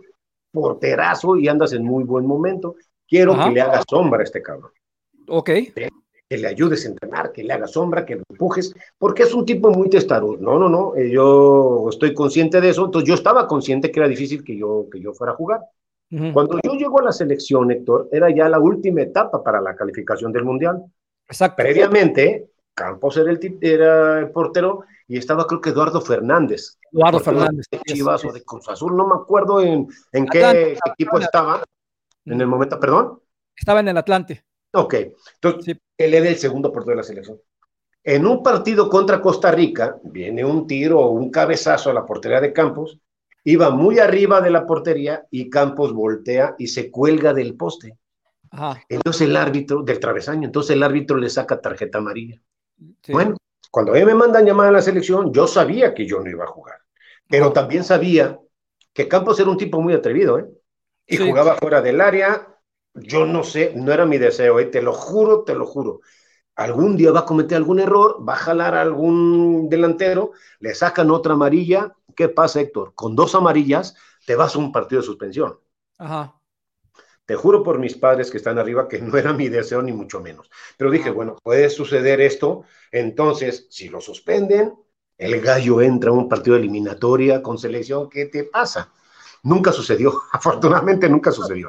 porterazo 0.53 1.37
y 1.37 1.49
andas 1.49 1.73
en 1.73 1.85
muy 1.85 2.05
buen 2.05 2.27
momento. 2.27 2.77
Quiero 3.09 3.37
que 3.37 3.51
le 3.51 3.61
hagas 3.61 3.85
sombra 3.89 4.21
a 4.21 4.25
este 4.25 4.43
cabrón. 4.43 4.71
Ok 5.29 5.51
que 6.29 6.39
le 6.39 6.49
ayudes 6.49 6.85
a 6.85 6.89
entrenar, 6.89 7.33
que 7.33 7.45
le 7.45 7.53
hagas 7.53 7.73
sombra, 7.73 8.05
que 8.05 8.17
lo 8.17 8.23
empujes, 8.29 8.75
porque 8.99 9.23
es 9.23 9.35
un 9.35 9.45
tipo 9.45 9.71
muy 9.71 9.89
testarudo. 9.89 10.39
No, 10.41 10.59
no, 10.59 10.69
no, 10.69 10.97
eh, 10.97 11.11
yo 11.11 11.87
estoy 11.89 12.15
consciente 12.15 12.61
de 12.61 12.71
eso, 12.71 12.87
entonces 12.87 13.09
yo 13.09 13.15
estaba 13.15 13.47
consciente 13.47 13.91
que 13.91 14.01
era 14.01 14.09
difícil 14.09 14.43
que 14.43 14.57
yo, 14.57 14.87
que 14.91 15.01
yo 15.01 15.13
fuera 15.13 15.33
a 15.33 15.37
jugar. 15.37 15.61
Cuando 16.09 16.61
yo 16.63 16.75
llego 16.75 17.01
a 17.01 17.05
la 17.05 17.13
selección, 17.13 17.69
Héctor, 17.73 18.09
era 18.13 18.31
ya 18.31 18.49
la 18.49 18.61
última 18.61 19.03
etapa 19.03 19.43
para 19.43 19.61
la 19.61 19.75
calificación 19.75 20.33
del 20.33 20.45
Mundial. 20.45 20.85
Exacto. 21.29 21.61
Previamente, 21.61 22.51
Campos 22.75 23.17
era 23.17 23.33
el, 23.33 23.59
era 23.61 24.21
el 24.21 24.31
portero 24.31 24.85
y 25.09 25.19
estaba 25.19 25.49
creo 25.49 25.61
que 25.61 25.71
Eduardo 25.71 26.01
Fernández. 26.01 26.79
Eduardo 26.93 27.19
Fernández. 27.19 27.67
De 27.71 27.81
Chivas 27.81 28.25
o 28.25 28.33
de 28.33 28.45
Cruz 28.45 28.69
Azul, 28.69 28.97
no 28.97 29.09
me 29.09 29.17
acuerdo 29.17 29.61
en, 29.61 29.89
en 30.13 30.27
qué 30.27 30.79
equipo 30.93 31.19
estaba 31.19 31.65
en 32.25 32.41
el 32.41 32.47
momento, 32.47 32.79
perdón. 32.79 33.21
Estaba 33.57 33.81
en 33.81 33.89
el 33.89 33.97
Atlante. 33.97 34.46
Ok, 34.77 34.95
entonces 35.35 35.79
él 35.97 36.15
era 36.15 36.29
el 36.29 36.37
segundo 36.37 36.71
portero 36.71 36.93
de 36.93 36.97
la 36.97 37.03
selección. 37.03 37.41
En 38.05 38.27
un 38.27 38.43
partido 38.43 38.89
contra 38.89 39.21
Costa 39.21 39.51
Rica, 39.51 39.99
viene 40.05 40.45
un 40.45 40.67
tiro 40.67 41.01
o 41.01 41.11
un 41.11 41.31
cabezazo 41.31 41.91
a 41.91 41.95
la 41.95 42.05
portería 42.05 42.41
de 42.41 42.53
Campos, 42.53 42.99
iba 43.43 43.71
muy 43.71 43.99
arriba 43.99 44.41
de 44.41 44.51
la 44.51 44.67
portería 44.67 45.27
y 45.31 45.49
Campos 45.49 45.93
voltea 45.93 46.55
y 46.59 46.67
se 46.67 46.91
cuelga 46.91 47.33
del 47.33 47.57
poste. 47.57 47.97
Entonces 48.89 49.23
el 49.23 49.37
árbitro, 49.37 49.83
del 49.83 49.99
travesaño, 49.99 50.47
entonces 50.47 50.77
el 50.77 50.83
árbitro 50.83 51.17
le 51.17 51.31
saca 51.31 51.61
tarjeta 51.61 51.99
amarilla. 51.99 52.41
Bueno, 53.09 53.37
cuando 53.71 53.93
a 53.93 53.95
mí 53.97 54.05
me 54.05 54.15
mandan 54.15 54.45
llamar 54.45 54.69
a 54.69 54.73
la 54.73 54.83
selección, 54.83 55.33
yo 55.33 55.47
sabía 55.47 55.95
que 55.95 56.07
yo 56.07 56.21
no 56.21 56.29
iba 56.29 56.45
a 56.45 56.49
jugar, 56.49 56.79
pero 57.29 57.53
también 57.53 57.83
sabía 57.83 58.39
que 58.93 59.09
Campos 59.09 59.41
era 59.41 59.51
un 59.51 59.57
tipo 59.57 59.81
muy 59.81 59.95
atrevido, 59.95 60.39
¿eh? 60.39 60.47
Y 61.07 61.17
jugaba 61.17 61.55
fuera 61.57 61.81
del 61.81 62.01
área, 62.01 62.56
yo 62.97 63.27
no 63.27 63.43
sé, 63.43 63.73
no 63.75 63.93
era 63.93 64.07
mi 64.07 64.19
deseo, 64.19 64.59
¿eh? 64.61 64.67
te 64.67 64.83
lo 64.83 64.93
juro, 64.93 65.45
te 65.45 65.55
lo 65.55 65.67
juro. 65.67 66.01
Algún 66.55 66.97
día 66.97 67.13
va 67.13 67.21
a 67.21 67.25
cometer 67.27 67.57
algún 67.57 67.81
error, 67.81 68.27
va 68.27 68.35
a 68.35 68.39
jalar 68.39 68.75
a 68.75 68.81
algún 68.81 69.69
delantero, 69.69 70.33
le 70.61 70.75
sacan 70.75 71.11
otra 71.11 71.35
amarilla. 71.35 71.95
¿Qué 72.15 72.29
pasa, 72.29 72.61
Héctor? 72.61 72.95
Con 72.95 73.15
dos 73.15 73.35
amarillas 73.35 73.95
te 74.25 74.35
vas 74.35 74.55
a 74.55 74.59
un 74.59 74.73
partido 74.73 75.03
de 75.03 75.07
suspensión. 75.07 75.59
Ajá. 75.99 76.35
Te 77.27 77.35
juro 77.35 77.63
por 77.63 77.79
mis 77.79 77.97
padres 77.97 78.31
que 78.31 78.39
están 78.39 78.59
arriba 78.59 78.89
que 78.89 79.01
no 79.03 79.19
era 79.19 79.33
mi 79.33 79.49
deseo 79.49 79.83
ni 79.83 79.93
mucho 79.93 80.21
menos. 80.21 80.51
Pero 80.79 80.91
dije, 80.91 81.11
bueno, 81.11 81.37
puede 81.43 81.69
suceder 81.69 82.21
esto. 82.21 82.65
Entonces, 82.91 83.67
si 83.69 83.89
lo 83.89 84.01
suspenden, 84.01 84.75
el 85.19 85.41
gallo 85.41 85.81
entra 85.81 86.11
a 86.11 86.15
un 86.15 86.29
partido 86.29 86.55
de 86.55 86.63
eliminatoria 86.63 87.43
con 87.43 87.59
selección. 87.59 88.09
¿Qué 88.09 88.27
te 88.27 88.45
pasa? 88.45 88.93
Nunca 89.47 89.71
sucedió, 89.71 90.13
afortunadamente 90.33 91.09
nunca 91.09 91.31
sucedió. 91.31 91.69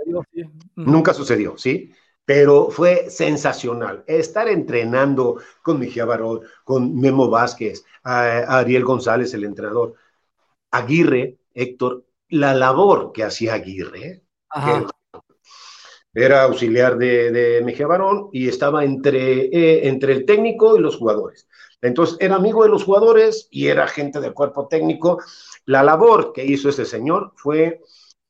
Nunca 0.75 1.13
sucedió, 1.13 1.57
¿sí? 1.57 1.91
Pero 2.25 2.69
fue 2.71 3.09
sensacional. 3.09 4.03
Estar 4.07 4.47
entrenando 4.47 5.39
con 5.61 5.79
Mejía 5.79 6.05
Barón, 6.05 6.41
con 6.63 6.95
Memo 6.99 7.29
Vázquez, 7.29 7.85
Ariel 8.03 8.83
González, 8.83 9.31
el 9.35 9.43
entrenador, 9.43 9.93
Aguirre, 10.71 11.37
Héctor, 11.53 12.03
la 12.29 12.55
labor 12.55 13.11
que 13.13 13.23
hacía 13.23 13.53
Aguirre, 13.53 14.23
era 16.13 16.43
auxiliar 16.43 16.97
de, 16.97 17.61
Mejía 17.63 17.85
Barón 17.85 18.29
y 18.33 18.47
estaba 18.47 18.83
entre, 18.83 19.45
eh, 19.45 19.87
entre 19.87 20.13
el 20.13 20.25
técnico 20.25 20.75
y 20.75 20.81
los 20.81 20.97
jugadores. 20.97 21.47
Entonces 21.81 22.17
era 22.19 22.35
amigo 22.35 22.63
de 22.63 22.69
los 22.69 22.83
jugadores 22.83 23.47
y 23.51 23.67
era 23.67 23.87
gente 23.87 24.19
del 24.19 24.33
cuerpo 24.33 24.67
técnico 24.67 25.19
la 25.67 25.83
labor 25.83 26.33
que 26.33 26.43
hizo 26.43 26.69
ese 26.69 26.85
señor 26.85 27.33
fue 27.35 27.81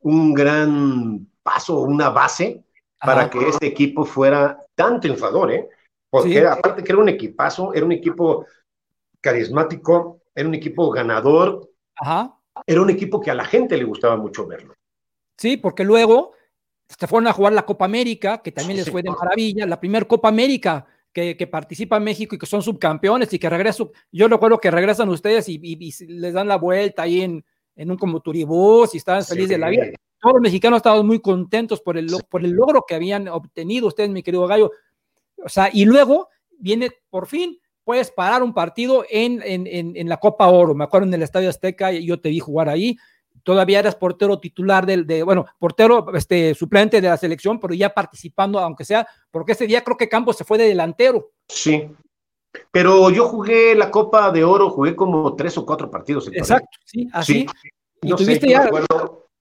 un 0.02 0.34
gran 0.34 1.28
paso, 1.44 1.82
una 1.82 2.10
base 2.10 2.64
para 3.00 3.30
que 3.30 3.48
este 3.48 3.68
equipo 3.68 4.06
fuera 4.06 4.60
tan 4.74 5.00
triunfador, 5.00 5.52
¿eh? 5.52 5.70
Porque 6.10 6.46
aparte 6.46 6.84
que 6.84 6.92
era 6.92 7.02
un 7.02 7.10
equipazo, 7.10 7.74
era 7.74 7.86
un 7.86 7.92
equipo 7.92 8.46
carismático, 9.22 10.22
era 10.34 10.48
un 10.48 10.56
equipo 10.56 10.90
ganador. 10.90 11.70
Ajá. 12.00 12.36
era 12.68 12.82
un 12.82 12.92
equipo 12.92 13.20
que 13.20 13.32
a 13.32 13.36
la 13.36 13.46
gente 13.46 13.76
le 13.78 13.84
gustaba 13.84 14.18
mucho 14.18 14.46
verlo. 14.46 14.76
Sí, 15.36 15.58
porque 15.58 15.84
luego 15.84 16.34
se 16.88 17.08
fueron 17.08 17.28
a 17.28 17.34
jugar 17.34 17.54
la 17.54 17.66
Copa 17.66 17.86
América, 17.86 18.40
que 18.40 18.52
también 18.52 18.78
les 18.78 18.90
fue 18.90 19.04
de 19.04 19.10
maravilla, 19.10 19.66
la 19.66 19.80
primera 19.80 20.08
Copa 20.08 20.28
América 20.28 20.86
que, 21.36 21.48
participa 21.48 22.00
México 22.00 22.36
y 22.36 22.38
que 22.38 22.46
son 22.46 22.62
subcampeones 22.62 23.34
y 23.34 23.40
que 23.40 23.50
regresan, 23.50 23.88
yo 24.12 24.28
recuerdo 24.28 24.60
que 24.60 24.70
regresan 24.70 25.10
ustedes 25.10 25.50
y, 25.50 25.58
les 26.08 26.34
dan 26.34 26.48
la 26.48 26.58
vuelta 26.58 27.04
ahí 27.04 27.22
en, 27.22 27.44
en 27.76 27.92
un 27.92 27.98
como 27.98 28.20
turibús 28.20 28.94
y 28.94 28.98
estaban 28.98 29.24
felices 29.24 29.50
de 29.50 29.58
la 29.58 29.70
vida. 29.70 29.86
Todos 30.20 30.36
los 30.36 30.42
mexicanos 30.42 30.78
estaban 30.78 31.06
muy 31.06 31.20
contentos 31.20 31.82
por 31.82 31.98
el, 31.98 32.08
por 32.30 32.44
el 32.46 32.52
logro 32.52 32.84
que 32.88 32.96
habían 32.96 33.28
obtenido 33.28 33.88
ustedes, 33.88 34.10
mi 34.10 34.22
querido 34.22 34.46
Gallo. 34.46 34.72
O 35.44 35.50
sea, 35.50 35.70
y 35.72 35.86
luego 35.86 36.30
viene 36.60 36.92
por 37.10 37.28
fin, 37.28 37.60
puedes 37.84 38.12
parar 38.12 38.44
un 38.44 38.54
partido 38.54 39.04
en, 39.10 39.42
en, 39.44 39.96
en, 39.96 40.10
la 40.10 40.18
Copa 40.18 40.48
Oro. 40.48 40.76
Me 40.76 40.84
acuerdo 40.84 41.08
en 41.08 41.14
el 41.14 41.24
Estadio 41.24 41.50
Azteca, 41.50 41.92
yo 41.92 42.20
te 42.20 42.30
vi 42.30 42.40
jugar 42.40 42.70
ahí. 42.70 42.98
Todavía 43.44 43.80
eras 43.80 43.96
portero 43.96 44.40
titular 44.40 44.86
del, 44.86 45.06
de, 45.06 45.24
bueno, 45.24 45.46
portero 45.60 46.14
este, 46.14 46.54
suplente 46.54 47.02
de 47.02 47.08
la 47.10 47.18
selección, 47.18 47.60
pero 47.60 47.74
ya 47.74 47.90
participando, 47.94 48.60
aunque 48.60 48.86
sea, 48.86 49.08
porque 49.32 49.54
ese 49.54 49.68
día 49.68 49.84
creo 49.84 49.98
que 49.98 50.10
Campos 50.10 50.38
se 50.38 50.44
fue 50.44 50.58
de 50.58 50.68
delantero. 50.68 51.32
Sí, 51.48 51.90
pero 52.72 53.10
yo 53.10 53.28
jugué 53.28 53.76
la 53.76 53.92
Copa 53.92 54.32
de 54.32 54.44
Oro, 54.44 54.70
jugué 54.70 54.96
como 54.96 55.36
tres 55.36 55.58
o 55.58 55.66
cuatro 55.66 55.90
partidos. 55.90 56.30
Exacto, 56.32 56.78
sí, 56.86 57.08
así. 57.14 57.46
Y 58.02 58.14
tuviste 58.14 58.50
ya 58.50 58.70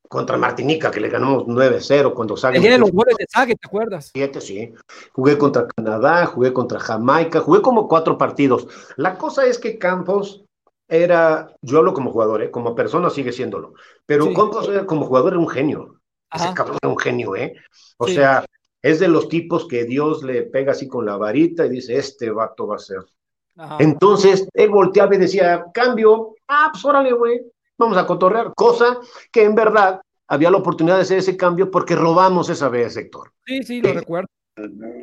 contra 0.08 0.36
Martinica, 0.36 0.90
que 0.90 1.00
le 1.00 1.08
ganamos 1.08 1.46
9-0 1.46 2.14
cuando 2.14 2.36
Sague. 2.36 2.78
los 2.78 2.92
goles 2.92 3.16
de 3.16 3.26
Sague, 3.28 3.56
¿te 3.56 3.66
acuerdas? 3.66 4.10
Siete, 4.14 4.40
sí. 4.40 4.72
Jugué 5.12 5.36
contra 5.36 5.66
Canadá, 5.66 6.26
jugué 6.26 6.52
contra 6.52 6.78
Jamaica, 6.78 7.40
jugué 7.40 7.60
como 7.60 7.88
cuatro 7.88 8.16
partidos. 8.16 8.68
La 8.96 9.18
cosa 9.18 9.46
es 9.46 9.58
que 9.58 9.78
Campos 9.78 10.45
era, 10.88 11.52
yo 11.62 11.78
hablo 11.78 11.92
como 11.92 12.12
jugador, 12.12 12.42
¿eh? 12.42 12.50
como 12.50 12.74
persona 12.74 13.10
sigue 13.10 13.32
siéndolo, 13.32 13.74
pero 14.04 14.32
Campos 14.32 14.70
como 14.86 15.06
jugador 15.06 15.32
era 15.32 15.40
un 15.40 15.48
genio. 15.48 16.00
Ese 16.32 16.52
cabrón 16.54 16.78
era 16.82 16.90
un 16.90 16.98
genio, 16.98 17.36
¿eh? 17.36 17.54
O 17.98 18.08
sea, 18.08 18.44
es 18.82 19.00
de 19.00 19.08
los 19.08 19.28
tipos 19.28 19.66
que 19.66 19.84
Dios 19.84 20.22
le 20.22 20.42
pega 20.42 20.72
así 20.72 20.86
con 20.86 21.06
la 21.06 21.16
varita 21.16 21.66
y 21.66 21.70
dice, 21.70 21.96
este 21.96 22.30
vato 22.30 22.66
va 22.66 22.76
a 22.76 22.80
ser. 22.80 23.04
Entonces, 23.78 24.46
él 24.52 24.70
volteaba 24.70 25.14
y 25.14 25.18
decía, 25.18 25.64
cambio, 25.72 26.34
ah, 26.48 26.68
pues 26.70 26.84
órale, 26.84 27.12
güey, 27.12 27.40
vamos 27.78 27.96
a 27.96 28.06
cotorrear, 28.06 28.52
cosa 28.54 28.98
que 29.32 29.44
en 29.44 29.54
verdad 29.54 30.00
había 30.28 30.50
la 30.50 30.58
oportunidad 30.58 30.96
de 30.96 31.02
hacer 31.02 31.18
ese 31.18 31.36
cambio 31.36 31.70
porque 31.70 31.94
robamos 31.94 32.50
esa 32.50 32.68
vez, 32.68 32.94
sector. 32.94 33.32
Sí, 33.46 33.62
sí, 33.62 33.80
lo 33.80 33.92
recuerdo. 33.92 34.28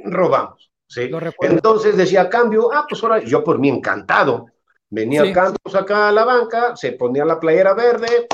Robamos, 0.05 0.71
sí. 0.88 1.09
Entonces 1.41 1.97
decía, 1.97 2.29
cambio, 2.29 2.71
ah, 2.73 2.86
pues 2.88 3.01
ahora 3.03 3.19
yo 3.19 3.43
por 3.43 3.59
mí 3.59 3.69
encantado. 3.69 4.47
Venía 4.93 5.23
sí. 5.23 5.33
Campos 5.33 5.73
acá 5.73 6.09
a 6.09 6.11
la 6.11 6.23
banca, 6.23 6.75
se 6.75 6.91
ponía 6.91 7.25
la 7.25 7.39
playera 7.39 7.73
verde 7.73 8.27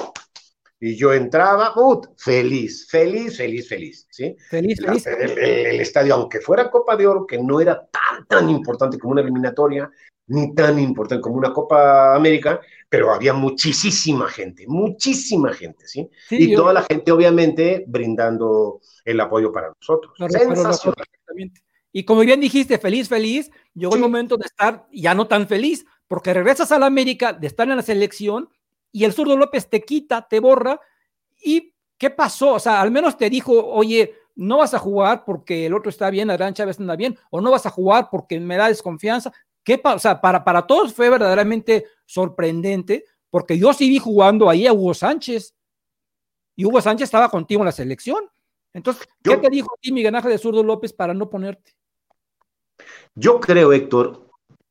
y 0.77 0.93
yo 0.97 1.13
entraba, 1.13 1.71
uh, 1.77 2.01
feliz, 2.17 2.85
feliz, 2.89 3.37
feliz, 3.37 3.69
feliz, 3.69 4.07
¿sí? 4.11 4.35
Feliz, 4.49 4.81
feliz. 4.81 5.07
El, 5.07 5.37
el, 5.37 5.79
estadio, 5.79 6.15
aunque 6.15 6.41
fuera 6.41 6.69
Copa 6.69 6.97
de 6.97 7.07
Oro, 7.07 7.25
que 7.25 7.37
no 7.37 7.61
era 7.61 7.87
tan, 7.89 8.25
tan 8.27 8.49
importante 8.49 8.99
como 8.99 9.13
una 9.13 9.21
eliminatoria, 9.21 9.89
ni 10.27 10.53
tan 10.53 10.77
importante 10.79 11.21
como 11.21 11.37
una 11.37 11.53
Copa 11.53 12.13
América, 12.13 12.59
pero 12.89 13.13
había 13.13 13.33
muchísima 13.33 14.27
gente, 14.27 14.65
muchísima 14.67 15.53
gente, 15.53 15.87
¿sí? 15.87 16.09
y 16.29 16.53
toda 16.53 16.73
la 16.73 16.83
gente, 16.83 17.09
obviamente, 17.13 17.85
brindando 17.87 18.81
el 19.05 19.17
apoyo 19.21 19.53
para 19.53 19.69
nosotros. 19.79 20.13
y 21.93 22.03
como 22.03 22.19
bien 22.19 22.41
dijiste, 22.41 22.77
feliz, 22.77 23.07
feliz, 23.07 23.49
llegó 23.73 23.95
el 23.95 24.01
momento 24.01 24.35
de 24.35 24.45
estar 24.45 24.87
ya 24.91 25.13
no 25.15 25.25
tan 25.25 25.47
feliz, 25.47 25.85
porque 26.09 26.33
regresas 26.33 26.71
a 26.71 26.79
la 26.79 26.87
América, 26.87 27.31
de 27.31 27.47
estar 27.47 27.69
en 27.69 27.77
la 27.77 27.83
selección, 27.83 28.49
y 28.91 29.05
el 29.05 29.13
zurdo 29.13 29.37
López 29.37 29.69
te 29.69 29.85
quita, 29.85 30.27
te 30.27 30.39
borra, 30.39 30.81
y 31.41 31.71
¿qué 31.97 32.09
pasó? 32.09 32.55
O 32.55 32.59
sea, 32.59 32.81
al 32.81 32.89
menos 32.89 33.15
te 33.15 33.29
dijo, 33.29 33.53
oye, 33.53 34.15
no 34.35 34.57
vas 34.57 34.73
a 34.73 34.79
jugar 34.79 35.23
porque 35.23 35.67
el 35.67 35.73
otro 35.75 35.91
está 35.91 36.09
bien, 36.09 36.31
Adrián 36.31 36.55
Chávez 36.55 36.79
anda 36.79 36.95
bien, 36.95 37.17
o 37.29 37.39
no 37.39 37.51
vas 37.51 37.67
a 37.67 37.69
jugar 37.69 38.09
porque 38.09 38.39
me 38.39 38.57
da 38.57 38.67
desconfianza. 38.67 39.31
¿Qué 39.63 39.79
o 39.83 39.99
sea, 39.99 40.19
para, 40.19 40.43
para 40.43 40.65
todos 40.65 40.93
fue 40.95 41.11
verdaderamente 41.11 41.85
sorprendente, 42.07 43.05
porque 43.29 43.59
yo 43.59 43.71
sí 43.71 43.87
vi 43.87 43.99
jugando 43.99 44.49
ahí 44.49 44.65
a 44.65 44.73
Hugo 44.73 44.95
Sánchez, 44.95 45.53
y 46.55 46.65
Hugo 46.65 46.81
Sánchez 46.81 47.05
estaba 47.05 47.29
contigo 47.29 47.61
en 47.61 47.67
la 47.67 47.71
selección. 47.71 48.29
Entonces, 48.73 49.07
¿qué 49.23 49.37
te 49.37 49.49
dijo 49.49 49.71
a 49.71 49.79
ti 49.79 49.91
Miguel 49.91 50.15
Ángel 50.15 50.31
de 50.31 50.39
Zurdo 50.39 50.63
López 50.63 50.91
para 50.91 51.13
no 51.13 51.29
ponerte? 51.29 51.75
Yo 53.13 53.39
creo, 53.39 53.71
Héctor, 53.71 54.28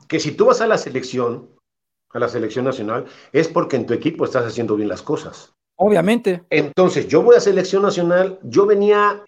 que 0.09 0.21
si 0.21 0.33
tú 0.33 0.47
vas 0.47 0.61
a 0.61 0.67
la 0.67 0.79
selección, 0.79 1.51
a 2.11 2.19
la 2.19 2.29
selección 2.29 2.65
nacional, 2.65 3.05
es 3.33 3.49
porque 3.49 3.77
en 3.77 3.87
tu 3.87 3.95
equipo 3.95 4.25
estás 4.25 4.47
haciendo 4.47 4.77
bien 4.77 4.89
las 4.89 5.03
cosas. 5.03 5.53
Obviamente. 5.77 6.43
Entonces, 6.51 7.07
yo 7.07 7.23
voy 7.23 7.37
a 7.37 7.41
selección 7.41 7.83
nacional, 7.83 8.41
yo 8.43 8.67
venía 8.67 9.25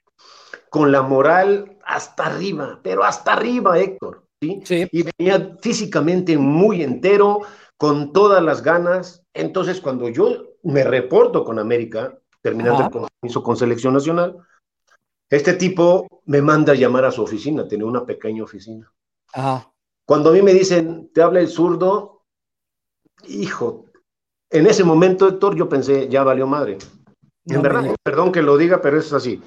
con 0.71 0.91
la 0.91 1.03
moral 1.03 1.79
hasta 1.85 2.27
arriba, 2.27 2.81
pero 2.83 3.05
hasta 3.05 3.35
arriba, 3.35 3.79
Héctor. 3.79 4.25
¿sí? 4.43 4.63
Y 4.91 5.05
venía 5.17 5.57
físicamente 5.61 6.37
muy 6.39 6.83
entero, 6.83 7.43
con 7.81 8.13
todas 8.13 8.43
las 8.43 8.63
ganas. 8.63 9.23
Entonces, 9.33 9.81
cuando 9.81 10.11
yo 10.11 10.57
me 10.63 10.85
reporto 10.85 11.45
con 11.45 11.59
América, 11.59 12.19
terminando 12.43 12.83
el 12.85 12.91
compromiso 12.91 13.43
con 13.43 13.57
Selección 13.57 13.95
Nacional, 13.95 14.37
este 15.31 15.55
tipo 15.55 16.07
me 16.27 16.43
manda 16.43 16.75
a 16.75 16.77
llamar 16.77 17.07
a 17.07 17.11
su 17.11 17.23
oficina, 17.23 17.67
tiene 17.67 17.85
una 17.85 18.05
pequeña 18.05 18.43
oficina. 18.43 18.93
Cuando 20.11 20.31
a 20.31 20.33
mí 20.33 20.43
me 20.43 20.53
dicen, 20.53 21.09
te 21.15 21.23
habla 21.23 21.39
el 21.39 21.47
zurdo, 21.47 22.25
hijo, 23.29 23.85
en 24.51 24.67
ese 24.67 24.83
momento, 24.83 25.29
Héctor, 25.29 25.55
yo 25.55 25.69
pensé, 25.69 26.09
ya 26.09 26.25
valió 26.25 26.49
madre. 26.49 26.79
en 27.47 27.63
verdad, 27.63 27.95
perdón 28.03 28.33
que 28.33 28.43
lo 28.43 28.59
diga, 28.59 28.83
pero 28.83 28.99
es 28.99 29.13
así. 29.13 29.41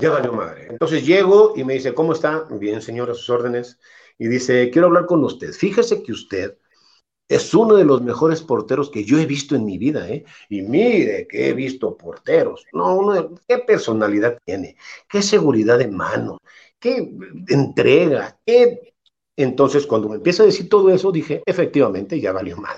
Ya 0.00 0.10
valió 0.10 0.32
madre. 0.32 0.66
Entonces 0.70 1.06
llego 1.06 1.52
y 1.54 1.62
me 1.62 1.74
dice, 1.74 1.94
¿cómo 1.94 2.12
está? 2.12 2.44
Bien, 2.50 2.82
señor, 2.82 3.08
a 3.08 3.14
sus 3.14 3.30
órdenes 3.30 3.78
y 4.18 4.26
dice, 4.26 4.68
quiero 4.72 4.88
hablar 4.88 5.06
con 5.06 5.22
usted. 5.22 5.52
Fíjese 5.52 6.02
que 6.02 6.10
usted 6.10 6.58
es 7.28 7.54
uno 7.54 7.76
de 7.76 7.84
los 7.84 8.02
mejores 8.02 8.42
porteros 8.42 8.90
que 8.90 9.04
yo 9.04 9.20
he 9.20 9.26
visto 9.26 9.54
en 9.54 9.64
mi 9.64 9.78
vida, 9.78 10.08
¿eh? 10.08 10.24
Y 10.48 10.62
mire 10.62 11.28
que 11.28 11.50
he 11.50 11.52
visto 11.52 11.96
porteros. 11.96 12.66
No, 12.72 13.30
qué 13.46 13.58
personalidad 13.58 14.38
tiene, 14.44 14.76
qué 15.08 15.22
seguridad 15.22 15.78
de 15.78 15.86
mano, 15.86 16.38
qué 16.80 17.14
entrega, 17.46 18.36
qué... 18.44 18.93
Entonces, 19.36 19.86
cuando 19.86 20.08
me 20.08 20.16
empieza 20.16 20.42
a 20.42 20.46
decir 20.46 20.68
todo 20.68 20.90
eso, 20.90 21.10
dije, 21.10 21.42
efectivamente, 21.44 22.20
ya 22.20 22.32
valió 22.32 22.56
mal. 22.56 22.76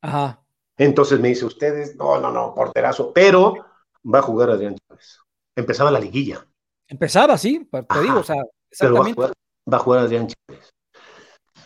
Ajá. 0.00 0.42
Entonces 0.76 1.20
me 1.20 1.28
dice, 1.28 1.44
ustedes, 1.44 1.96
no, 1.96 2.20
no, 2.20 2.32
no, 2.32 2.54
porterazo, 2.54 3.12
pero 3.12 3.54
va 4.02 4.18
a 4.18 4.22
jugar 4.22 4.50
Adrián 4.50 4.76
Chávez. 4.76 5.18
Empezaba 5.54 5.90
la 5.90 6.00
liguilla. 6.00 6.46
Empezaba, 6.88 7.38
sí, 7.38 7.68
te 7.70 8.00
digo, 8.00 8.20
o 8.20 8.24
sea, 8.24 8.42
exactamente 8.70 9.20
va 9.20 9.76
a 9.76 9.80
jugar 9.80 10.00
Adrián 10.00 10.26
Chávez. 10.26 10.72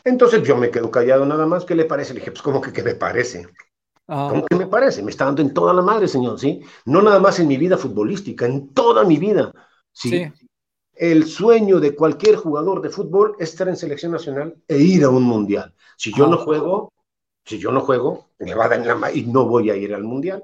Entonces 0.04 0.42
yo 0.42 0.56
me 0.56 0.70
quedo 0.70 0.90
callado 0.90 1.26
nada 1.26 1.46
más. 1.46 1.64
¿Qué 1.64 1.74
le 1.74 1.84
parece? 1.84 2.14
Le 2.14 2.20
dije, 2.20 2.30
pues, 2.30 2.42
¿cómo 2.42 2.60
que 2.60 2.72
qué 2.72 2.82
me 2.82 2.94
parece? 2.94 3.48
¿Cómo 4.06 4.46
que 4.46 4.54
me 4.54 4.68
parece? 4.68 5.02
Me 5.02 5.10
está 5.10 5.24
dando 5.24 5.42
en 5.42 5.52
toda 5.52 5.74
la 5.74 5.82
madre, 5.82 6.06
señor, 6.06 6.38
¿sí? 6.38 6.60
No 6.84 7.02
nada 7.02 7.18
más 7.18 7.40
en 7.40 7.48
mi 7.48 7.56
vida 7.56 7.76
futbolística, 7.76 8.46
en 8.46 8.72
toda 8.72 9.02
mi 9.02 9.16
vida. 9.16 9.50
¿sí? 9.90 10.32
El 10.96 11.26
sueño 11.26 11.78
de 11.78 11.94
cualquier 11.94 12.36
jugador 12.36 12.80
de 12.80 12.88
fútbol 12.88 13.36
es 13.38 13.50
estar 13.50 13.68
en 13.68 13.76
selección 13.76 14.12
nacional 14.12 14.56
e 14.66 14.78
ir 14.78 15.04
a 15.04 15.10
un 15.10 15.22
mundial. 15.22 15.74
Si 15.96 16.12
yo 16.12 16.26
no 16.26 16.36
ah. 16.36 16.44
juego, 16.44 16.92
si 17.44 17.58
yo 17.58 17.70
no 17.70 17.80
juego, 17.80 18.30
me 18.38 18.54
va 18.54 18.64
a 18.64 18.68
dar 18.68 18.80
en 18.80 18.88
la 18.88 18.94
madre 18.94 19.18
y 19.18 19.26
no 19.26 19.46
voy 19.46 19.70
a 19.70 19.76
ir 19.76 19.94
al 19.94 20.04
mundial. 20.04 20.42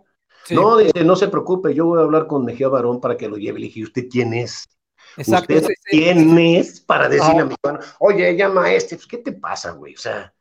No, 0.51 0.77
dice, 0.77 1.05
no 1.05 1.17
se 1.17 1.29
preocupe, 1.29 1.75
yo 1.75 1.87
voy 1.87 2.01
a 2.01 2.03
hablar 2.03 2.27
con 2.27 2.45
Mejía 2.45 2.69
Barón 2.69 3.01
para 3.01 3.17
que 3.17 3.29
lo 3.29 3.37
lleve. 3.37 3.61
Le 3.61 3.67
dije, 3.67 3.83
¿usted 3.83 4.09
quién 4.11 4.35
es? 4.35 4.69
Exacto. 5.17 5.55
¿Quién 5.85 6.39
es 6.39 6.81
para 6.81 7.09
decirle 7.09 7.41
a 7.41 7.45
mi 7.45 7.55
hermano, 7.63 7.85
oye, 8.01 8.37
llama 8.37 8.65
a 8.65 8.75
este? 8.75 8.97
Pues, 8.97 9.07
¿Qué 9.07 9.19
te 9.19 9.33
pasa, 9.33 9.73
güey? 9.73 9.95
O 9.95 9.99
sea, 9.99 10.33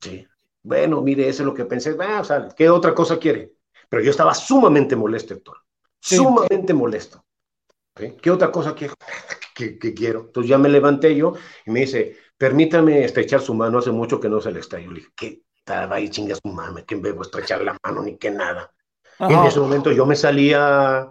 sí. 0.00 0.26
Bueno, 0.62 1.00
mire, 1.00 1.28
eso 1.28 1.42
es 1.42 1.46
lo 1.46 1.54
que 1.54 1.64
pensé. 1.64 1.96
Ah, 2.00 2.20
o 2.20 2.24
sea, 2.24 2.48
¿qué 2.56 2.68
otra 2.68 2.94
cosa 2.94 3.18
quiere? 3.18 3.54
Pero 3.88 4.02
yo 4.02 4.10
estaba 4.10 4.34
sumamente 4.34 4.96
molesto, 4.96 5.34
Héctor. 5.34 5.58
Sumamente 6.00 6.74
molesto. 6.74 7.24
¿Qué 8.20 8.30
otra 8.30 8.52
cosa 8.52 8.74
quiero? 8.74 8.94
que, 9.56 9.94
quiero? 9.94 10.20
Entonces 10.26 10.50
ya 10.50 10.58
me 10.58 10.68
levanté 10.68 11.16
yo 11.16 11.34
y 11.64 11.70
me 11.70 11.80
dice, 11.80 12.16
permítame 12.36 13.04
estrechar 13.04 13.40
su 13.40 13.54
mano, 13.54 13.78
hace 13.78 13.90
mucho 13.90 14.20
que 14.20 14.28
no 14.28 14.40
se 14.40 14.52
le 14.52 14.60
está. 14.60 14.78
Yo 14.78 14.90
le 14.90 15.00
dije, 15.00 15.12
¿qué? 15.16 15.42
Estaba 15.56 15.96
ahí 15.96 16.10
chinga 16.10 16.36
su 16.36 16.48
mano, 16.48 16.84
que 16.86 16.94
me 16.94 17.10
voy 17.10 17.20
a 17.20 17.22
estrechar 17.22 17.62
la 17.62 17.76
mano 17.84 18.02
ni 18.02 18.16
que 18.16 18.30
nada. 18.30 18.72
Y 19.18 19.32
en 19.32 19.44
ese 19.44 19.58
momento 19.58 19.90
yo 19.90 20.04
me 20.04 20.14
salía 20.14 21.08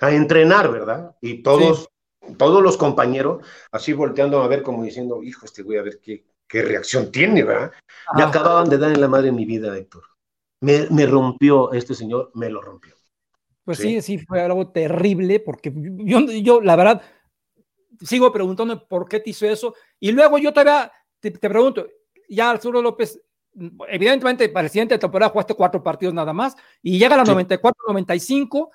a 0.00 0.10
entrenar, 0.10 0.70
¿verdad? 0.70 1.16
Y 1.20 1.42
todos, 1.42 1.88
todos 2.38 2.62
los 2.62 2.76
compañeros 2.76 3.44
así 3.72 3.92
volteando 3.92 4.40
a 4.42 4.48
ver 4.48 4.62
como 4.62 4.84
diciendo, 4.84 5.22
hijo, 5.22 5.44
este 5.44 5.62
voy 5.62 5.76
a 5.78 5.82
ver 5.82 6.00
qué, 6.00 6.24
qué 6.46 6.62
reacción 6.62 7.10
tiene, 7.10 7.42
¿verdad? 7.42 7.72
Me 8.14 8.22
acababan 8.22 8.70
de 8.70 8.78
dar 8.78 8.92
en 8.92 9.00
la 9.00 9.08
madre 9.08 9.32
mi 9.32 9.44
vida, 9.44 9.76
Héctor. 9.76 10.04
Me, 10.60 10.86
me, 10.90 11.04
rompió 11.06 11.72
este 11.72 11.94
señor, 11.94 12.30
me 12.34 12.48
lo 12.48 12.62
rompió. 12.62 12.94
Pues 13.64 13.78
sí, 13.78 14.02
sí, 14.02 14.18
fue 14.18 14.42
algo 14.42 14.68
terrible, 14.68 15.40
porque 15.40 15.72
yo, 15.74 16.20
yo, 16.20 16.60
la 16.60 16.76
verdad, 16.76 17.02
sigo 18.00 18.30
preguntando 18.30 18.86
por 18.86 19.08
qué 19.08 19.20
te 19.20 19.30
hizo 19.30 19.46
eso. 19.46 19.74
Y 19.98 20.12
luego 20.12 20.36
yo 20.38 20.52
todavía 20.52 20.92
te, 21.18 21.30
te 21.30 21.48
pregunto, 21.48 21.86
ya 22.28 22.50
Arturo 22.50 22.82
López 22.82 23.18
evidentemente 23.88 24.48
para 24.48 24.66
el 24.66 24.70
siguiente 24.70 24.98
temporada 24.98 25.30
jugaste 25.30 25.54
cuatro 25.54 25.82
partidos 25.82 26.14
nada 26.14 26.32
más, 26.32 26.56
y 26.82 26.98
llega 26.98 27.16
la 27.16 27.24
94-95 27.24 28.70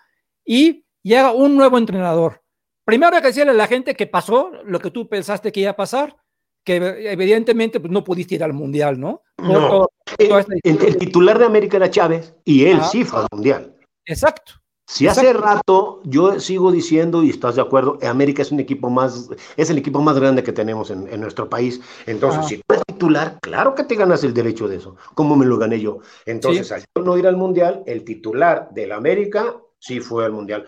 y 0.45 0.85
llega 1.03 1.31
un 1.31 1.55
nuevo 1.55 1.77
entrenador. 1.77 2.41
Primero 2.85 3.15
hay 3.15 3.21
que 3.21 3.27
decirle 3.27 3.51
a 3.51 3.55
la 3.55 3.67
gente 3.67 3.95
que 3.95 4.07
pasó 4.07 4.51
lo 4.65 4.79
que 4.79 4.91
tú 4.91 5.07
pensaste 5.07 5.51
que 5.51 5.59
iba 5.61 5.71
a 5.71 5.75
pasar, 5.75 6.15
que 6.63 6.75
evidentemente 7.11 7.79
pues, 7.79 7.91
no 7.91 8.03
pudiste 8.03 8.35
ir 8.35 8.43
al 8.43 8.53
Mundial, 8.53 8.99
¿no? 8.99 9.21
no. 9.37 9.87
el, 10.17 10.97
titular 10.97 11.37
de 11.37 11.45
América 11.45 11.77
era 11.77 11.89
Chávez 11.89 12.35
y 12.43 12.65
él 12.65 12.81
sí 12.83 13.03
fue 13.03 13.19
al 13.21 13.27
Mundial. 13.31 13.75
Exacto. 14.05 14.53
Si 14.89 15.07
hace 15.07 15.33
rato 15.33 16.01
yo 16.03 16.39
sigo 16.39 16.71
diciendo, 16.71 17.23
y 17.23 17.29
estás 17.29 17.55
de 17.55 17.61
acuerdo, 17.61 17.99
América 18.01 18.41
es 18.41 18.51
un 18.51 18.59
equipo 18.59 18.89
más, 18.89 19.29
es 19.55 19.69
el 19.69 19.77
equipo 19.77 20.01
más 20.01 20.17
grande 20.19 20.41
que 20.41 20.51
tenemos 20.51 20.89
en, 20.89 21.21
nuestro 21.21 21.47
país. 21.47 21.79
Entonces, 22.07 22.47
si 22.47 22.57
tú 22.57 22.63
eres 22.69 22.83
titular, 22.87 23.37
claro 23.39 23.75
que 23.75 23.83
te 23.83 23.93
ganas 23.93 24.23
el 24.23 24.33
derecho 24.33 24.67
de 24.67 24.77
eso. 24.77 24.95
¿Cómo 25.13 25.35
me 25.35 25.45
lo 25.45 25.59
gané 25.59 25.79
yo? 25.79 25.99
Entonces, 26.25 26.71
al 26.71 26.83
no 27.05 27.15
ir 27.19 27.27
al 27.27 27.37
Mundial, 27.37 27.83
el 27.85 28.03
titular 28.03 28.69
del 28.71 28.91
América 28.91 29.57
sí 29.77 29.99
fue 29.99 30.25
al 30.25 30.31
Mundial. 30.31 30.65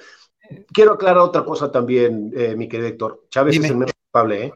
Quiero 0.72 0.94
aclarar 0.94 1.24
otra 1.24 1.44
cosa 1.44 1.72
también, 1.72 2.32
eh, 2.36 2.56
mi 2.56 2.70
querido 2.70 2.90
Héctor. 2.90 3.24
Chávez 3.32 3.58
es 3.58 3.66
el 3.66 3.76
menos 3.76 3.94
culpable, 4.04 4.46
¿eh? 4.46 4.54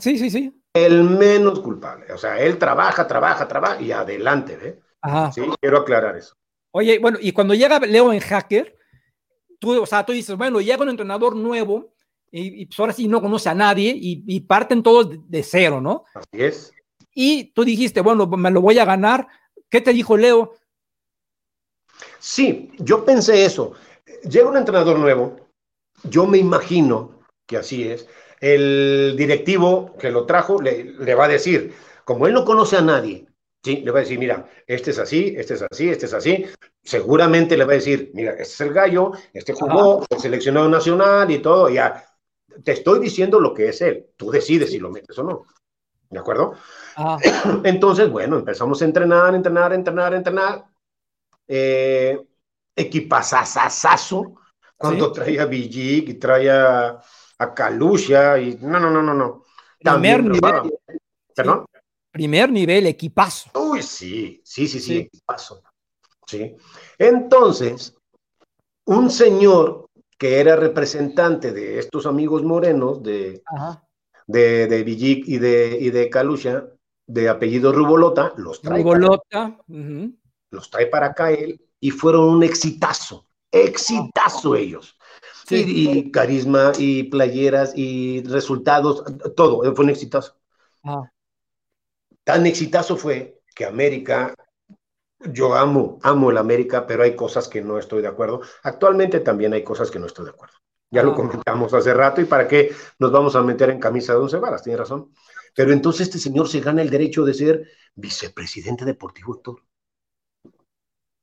Sí, 0.00 0.18
sí, 0.18 0.28
sí. 0.28 0.60
El 0.74 1.04
menos 1.04 1.60
culpable. 1.60 2.12
O 2.12 2.18
sea, 2.18 2.40
él 2.40 2.58
trabaja, 2.58 3.06
trabaja, 3.06 3.46
trabaja 3.46 3.80
y 3.80 3.92
adelante, 3.92 4.58
¿eh? 4.60 4.80
Ajá. 5.02 5.30
Sí, 5.30 5.42
quiero 5.60 5.78
aclarar 5.78 6.16
eso. 6.16 6.34
Oye, 6.72 6.98
bueno, 6.98 7.18
y 7.20 7.30
cuando 7.30 7.54
llega 7.54 7.78
Leo 7.78 8.12
en 8.12 8.18
Hacker, 8.18 8.77
tú, 9.58 9.82
o 9.82 9.86
sea, 9.86 10.04
tú 10.04 10.12
dices, 10.12 10.36
bueno, 10.36 10.60
llega 10.60 10.82
un 10.82 10.90
entrenador 10.90 11.36
nuevo 11.36 11.92
y, 12.30 12.66
pues 12.66 12.78
ahora 12.78 12.92
sí 12.92 13.08
no 13.08 13.20
conoce 13.22 13.48
a 13.48 13.54
nadie 13.54 13.94
y, 13.96 14.40
parten 14.40 14.82
todos 14.82 15.08
de, 15.28 15.42
cero, 15.42 15.80
¿no? 15.80 16.04
Así 16.14 16.42
es. 16.42 16.72
Y 17.14 17.52
tú 17.52 17.64
dijiste, 17.64 18.00
bueno, 18.00 18.26
me 18.26 18.50
lo 18.50 18.60
voy 18.60 18.78
a 18.78 18.84
ganar. 18.84 19.28
¿Qué 19.70 19.80
te 19.80 19.92
dijo 19.92 20.16
Leo? 20.16 20.54
Sí, 22.18 22.70
yo 22.78 23.04
pensé 23.04 23.44
eso. 23.44 23.72
Llega 24.28 24.48
un 24.48 24.56
entrenador 24.56 24.98
nuevo, 24.98 25.36
yo 26.04 26.26
me 26.26 26.38
imagino 26.38 27.22
que 27.46 27.56
así 27.56 27.88
es. 27.88 28.06
El 28.40 29.14
directivo 29.16 29.96
que 29.98 30.10
lo 30.10 30.26
trajo 30.26 30.60
le, 30.60 30.84
le 30.84 31.14
va 31.14 31.24
a 31.24 31.28
decir, 31.28 31.74
como 32.04 32.26
él 32.26 32.34
no 32.34 32.44
conoce 32.44 32.76
a 32.76 32.82
nadie, 32.82 33.27
Sí, 33.68 33.82
le 33.84 33.90
va 33.90 33.98
a 33.98 34.00
decir, 34.00 34.18
mira, 34.18 34.48
este 34.66 34.92
es 34.92 34.98
así, 34.98 35.34
este 35.36 35.52
es 35.52 35.62
así, 35.70 35.90
este 35.90 36.06
es 36.06 36.14
así. 36.14 36.46
Seguramente 36.82 37.54
le 37.54 37.66
va 37.66 37.72
a 37.72 37.74
decir, 37.74 38.10
mira, 38.14 38.30
este 38.30 38.44
es 38.44 38.60
el 38.62 38.72
gallo, 38.72 39.12
este 39.34 39.52
jugó, 39.52 40.06
fue 40.08 40.18
seleccionado 40.18 40.70
nacional 40.70 41.30
y 41.30 41.40
todo, 41.40 41.68
ya. 41.68 42.02
Te 42.64 42.72
estoy 42.72 42.98
diciendo 42.98 43.38
lo 43.38 43.52
que 43.52 43.68
es 43.68 43.82
él. 43.82 44.06
Tú 44.16 44.30
decides 44.30 44.70
si 44.70 44.78
lo 44.78 44.88
metes 44.88 45.18
o 45.18 45.22
no. 45.22 45.44
¿De 46.08 46.18
acuerdo? 46.18 46.54
Entonces, 47.62 48.10
bueno, 48.10 48.38
empezamos 48.38 48.80
a 48.80 48.86
entrenar, 48.86 49.34
entrenar, 49.34 49.74
entrenar, 49.74 50.14
entrenar. 50.14 50.64
Eh, 51.46 52.18
equipazazazazo. 52.74 54.36
Cuando 54.78 55.12
traía 55.12 55.42
a 55.42 55.44
Villic 55.44 56.08
y 56.08 56.14
traía 56.14 56.98
a 57.38 57.54
Kalusha 57.54 58.38
y 58.38 58.56
no, 58.62 58.80
no, 58.80 58.90
no, 58.90 59.02
no, 59.02 59.12
no. 59.12 59.44
También 59.82 60.32
¿Perdón? 61.34 61.66
Primer 62.18 62.50
nivel, 62.50 62.86
equipazo. 62.86 63.50
Uy, 63.54 63.80
sí, 63.80 64.40
sí, 64.44 64.66
sí, 64.66 64.80
sí, 64.80 64.96
equipazo. 64.98 65.62
Sí. 66.26 66.56
Entonces, 66.98 67.94
un 68.86 69.08
señor 69.08 69.88
que 70.18 70.40
era 70.40 70.56
representante 70.56 71.52
de 71.52 71.78
estos 71.78 72.06
amigos 72.06 72.42
morenos 72.42 73.04
de, 73.04 73.44
de, 74.26 74.66
de 74.66 74.82
Villic 74.82 75.28
y 75.28 75.38
de, 75.38 75.78
y 75.80 75.90
de 75.90 76.10
Calucha, 76.10 76.64
de 77.06 77.28
apellido 77.28 77.72
Rubolota, 77.72 78.34
los 78.36 78.60
trae, 78.60 78.82
Rubolota. 78.82 79.56
los 80.50 80.70
trae 80.70 80.86
para 80.86 81.06
acá 81.06 81.30
él 81.30 81.60
y 81.78 81.92
fueron 81.92 82.24
un 82.24 82.42
exitazo, 82.42 83.28
exitazo 83.52 84.56
ellos. 84.56 84.96
Y, 85.50 85.98
y, 85.98 86.10
carisma 86.10 86.72
y 86.78 87.04
playeras 87.04 87.72
y 87.74 88.22
resultados, 88.24 89.04
todo, 89.36 89.62
fue 89.74 89.84
un 89.84 89.90
exitazo. 89.90 90.34
Ah. 90.82 91.10
Tan 92.28 92.44
exitazo 92.44 92.94
fue 92.98 93.40
que 93.54 93.64
América, 93.64 94.34
yo 95.32 95.54
amo, 95.54 95.98
amo 96.02 96.30
el 96.30 96.36
América, 96.36 96.86
pero 96.86 97.02
hay 97.02 97.16
cosas 97.16 97.48
que 97.48 97.62
no 97.62 97.78
estoy 97.78 98.02
de 98.02 98.08
acuerdo. 98.08 98.42
Actualmente 98.64 99.20
también 99.20 99.54
hay 99.54 99.64
cosas 99.64 99.90
que 99.90 99.98
no 99.98 100.04
estoy 100.04 100.26
de 100.26 100.32
acuerdo. 100.32 100.58
Ya 100.90 101.02
lo 101.02 101.14
comentamos 101.14 101.72
hace 101.72 101.94
rato 101.94 102.20
y 102.20 102.26
para 102.26 102.46
qué 102.46 102.70
nos 102.98 103.10
vamos 103.12 103.34
a 103.34 103.40
meter 103.40 103.70
en 103.70 103.80
camisa 103.80 104.12
de 104.12 104.18
once 104.18 104.36
varas, 104.36 104.62
tiene 104.62 104.76
razón. 104.76 105.10
Pero 105.56 105.72
entonces 105.72 106.08
este 106.08 106.18
señor 106.18 106.48
se 106.48 106.60
gana 106.60 106.82
el 106.82 106.90
derecho 106.90 107.24
de 107.24 107.32
ser 107.32 107.66
vicepresidente 107.94 108.84
deportivo, 108.84 109.34
Héctor. 109.34 109.62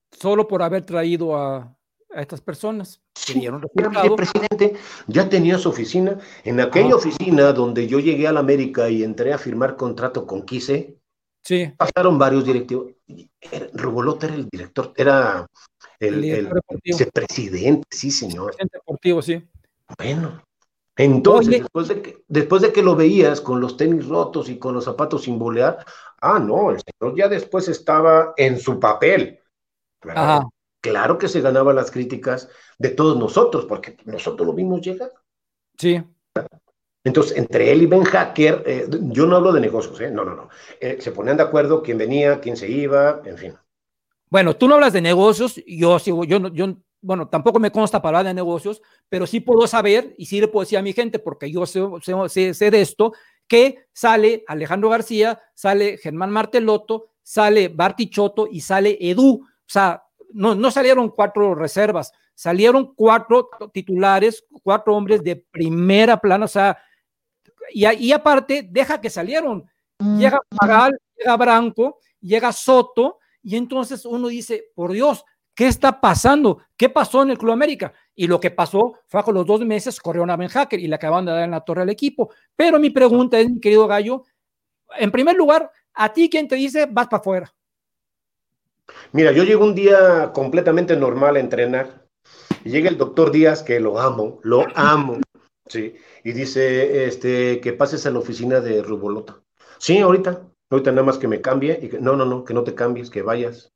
Solo 0.10 0.48
por 0.48 0.64
haber 0.64 0.88
traído 0.88 1.38
a, 1.38 1.78
estas 2.22 2.42
personas. 2.42 3.02
Sí, 3.16 3.46
el 3.46 4.16
presidente 4.16 4.76
ya 5.08 5.28
tenía 5.28 5.58
su 5.58 5.70
oficina. 5.70 6.18
En 6.44 6.60
aquella 6.60 6.96
oficina 6.96 7.52
donde 7.54 7.88
yo 7.88 8.00
llegué 8.00 8.28
a 8.28 8.32
la 8.32 8.40
América 8.40 8.90
y 8.90 9.04
entré 9.04 9.34
a 9.34 9.38
firmar 9.38 9.76
contrato 9.76 10.26
con 10.26 10.44
Quise, 10.44 10.98
sí. 11.42 11.74
pasaron 11.78 12.18
varios 12.18 12.46
directivos. 12.46 12.94
Rubolota 13.74 14.28
era 14.28 14.36
el 14.36 14.50
director, 14.50 14.94
era 14.96 15.46
el, 16.00 16.50
vicepresidente, 16.84 17.88
sí, 17.90 18.12
señor. 18.12 18.56
deportivo, 18.72 19.22
sí. 19.22 19.44
Bueno, 19.98 20.42
entonces, 20.98 21.62
después 21.62 21.88
de, 21.90 22.02
que, 22.02 22.24
después 22.28 22.62
de 22.62 22.72
que 22.72 22.82
lo 22.82 22.96
veías 22.96 23.42
con 23.42 23.60
los 23.60 23.78
tenis 23.78 24.08
rotos 24.08 24.50
y 24.50 24.58
con 24.58 24.74
los 24.74 24.86
zapatos 24.86 25.24
sin 25.24 25.38
bolear, 25.38 25.86
ah, 26.22 26.40
no, 26.40 26.72
el 26.72 26.82
señor 26.82 27.18
ya 27.18 27.28
después 27.28 27.68
estaba 27.68 28.34
en 28.38 28.60
su 28.60 28.80
papel. 28.80 29.40
Ajá 30.02 30.44
claro 30.86 31.18
que 31.18 31.28
se 31.28 31.42
ganaba 31.42 31.74
las 31.74 31.90
críticas 31.90 32.48
de 32.78 32.90
todos 32.90 33.18
nosotros, 33.18 33.66
porque 33.66 33.98
nosotros 34.06 34.46
lo 34.46 34.54
vimos 34.54 34.82
llegar. 34.82 35.12
Sí. 35.80 36.02
Entonces, 37.04 37.38
entre 37.38 37.72
él 37.72 37.82
y 37.82 37.86
Ben 37.88 38.04
Hacker, 38.04 38.64
eh, 38.68 38.88
yo 38.90 39.26
no 39.26 39.36
hablo 39.36 39.52
de 39.52 39.62
negocios, 39.62 40.00
¿eh? 40.02 40.12
no, 40.12 40.24
no, 40.24 40.36
no. 40.36 40.50
Eh, 40.80 40.98
se 41.00 41.12
ponían 41.12 41.38
de 41.38 41.44
acuerdo 41.44 41.82
quién 41.82 41.98
venía, 41.98 42.40
quién 42.40 42.56
se 42.56 42.70
iba, 42.70 43.22
en 43.26 43.38
fin. 43.38 43.54
Bueno, 44.30 44.56
tú 44.56 44.68
no 44.68 44.76
hablas 44.76 44.94
de 44.94 45.02
negocios, 45.02 45.60
yo 45.66 45.98
sigo, 45.98 46.24
yo, 46.24 46.48
yo, 46.50 46.78
bueno, 47.02 47.28
tampoco 47.28 47.60
me 47.60 47.72
consta 47.72 48.02
para 48.02 48.20
hablar 48.20 48.30
de 48.32 48.36
negocios, 48.36 48.82
pero 49.10 49.26
sí 49.26 49.40
puedo 49.40 49.66
saber 49.66 50.14
y 50.20 50.28
sí 50.28 50.40
le 50.40 50.48
puedo 50.48 50.66
decir 50.66 50.78
a 50.78 50.84
mi 50.84 50.94
gente, 50.94 51.18
porque 51.18 51.50
yo 51.52 51.66
sé, 51.66 51.82
sé, 52.30 52.54
sé 52.54 52.72
de 52.72 52.82
esto, 52.82 53.14
que 53.48 53.88
sale 53.92 54.44
Alejandro 54.48 54.90
García, 54.90 55.42
sale 55.56 55.98
Germán 55.98 56.32
Martelotto, 56.32 57.08
sale 57.26 57.70
Bartichotto 57.70 58.48
y 58.52 58.62
sale 58.62 58.98
Edu. 59.00 59.42
O 59.44 59.68
sea, 59.68 60.05
no, 60.34 60.72
salieron 60.72 61.10
cuatro 61.10 61.56
reservas, 61.56 62.12
salieron 62.34 62.94
cuatro 62.96 63.50
titulares, 63.74 64.46
cuatro 64.64 64.96
hombres 64.96 65.24
de 65.24 65.36
primera 65.36 66.18
plana, 66.18 66.46
o 66.46 66.50
sea, 66.50 66.78
y, 67.72 68.12
aparte, 68.12 68.68
deja 68.70 69.02
que 69.02 69.10
salieron. 69.10 69.66
Llega 70.18 70.40
Pagal, 70.60 71.00
llega 71.18 71.38
Branco, 71.38 72.00
llega 72.20 72.52
Soto, 72.52 73.20
y 73.42 73.56
entonces 73.56 74.06
uno 74.06 74.28
dice, 74.28 74.66
por 74.76 74.92
Dios, 74.92 75.24
¿qué 75.56 75.68
está 75.68 76.02
pasando? 76.02 76.60
¿Qué 76.76 76.90
pasó 76.90 77.24
en 77.24 77.32
el 77.32 77.38
Club 77.38 77.52
América? 77.52 77.94
Y 78.14 78.28
lo 78.28 78.40
que 78.40 78.52
pasó 78.52 79.00
fue 79.08 79.24
con 79.24 79.34
los 79.34 79.46
dos 79.46 79.62
meses 79.62 80.00
corrió 80.00 80.24
a 80.30 80.36
Ben 80.36 80.50
Hacker 80.50 80.80
y 80.80 80.88
le 80.88 80.96
acaban 80.96 81.26
de 81.26 81.32
dar 81.32 81.44
en 81.44 81.52
la 81.52 81.62
torre 81.62 81.84
al 81.84 81.90
equipo. 81.90 82.32
Pero 82.56 82.80
mi 82.80 82.90
pregunta 82.90 83.40
es, 83.40 83.50
mi 83.50 83.60
querido 83.60 83.88
Gallo, 83.88 84.24
en 84.98 85.12
primer 85.12 85.36
lugar, 85.36 85.72
¿a 85.94 86.12
ti 86.12 86.30
quién 86.30 86.48
te 86.48 86.56
dice 86.56 86.88
vas 86.90 87.08
para 87.08 87.22
afuera? 87.22 87.56
Mira, 89.12 89.32
yo 89.32 89.44
llego 89.44 89.64
un 89.64 89.76
día 89.76 90.32
completamente 90.34 90.96
normal 90.96 91.36
a 91.36 91.40
entrenar 91.40 92.06
y 92.64 92.70
llega 92.70 92.90
el 92.90 92.98
doctor 92.98 93.32
Díaz, 93.32 93.64
que 93.64 93.80
lo 93.80 94.00
amo, 94.00 94.40
lo 94.44 94.66
amo, 94.76 95.20
sí, 95.68 95.96
y 96.24 96.32
dice 96.32 97.06
este, 97.06 97.62
que 97.62 97.74
pases 97.74 98.06
a 98.06 98.12
la 98.12 98.20
oficina 98.20 98.60
de 98.60 98.82
Rubolota. 98.82 99.42
Sí, 99.78 100.00
ahorita, 100.00 100.42
ahorita 100.70 100.92
nada 100.92 101.04
más 101.04 101.18
que 101.18 101.28
me 101.28 101.42
cambie 101.42 101.80
y 101.82 101.90
que 101.90 102.00
no, 102.00 102.16
no, 102.16 102.26
no, 102.26 102.44
que 102.44 102.54
no 102.54 102.64
te 102.64 102.76
cambies, 102.76 103.10
que 103.10 103.22
vayas 103.22 103.72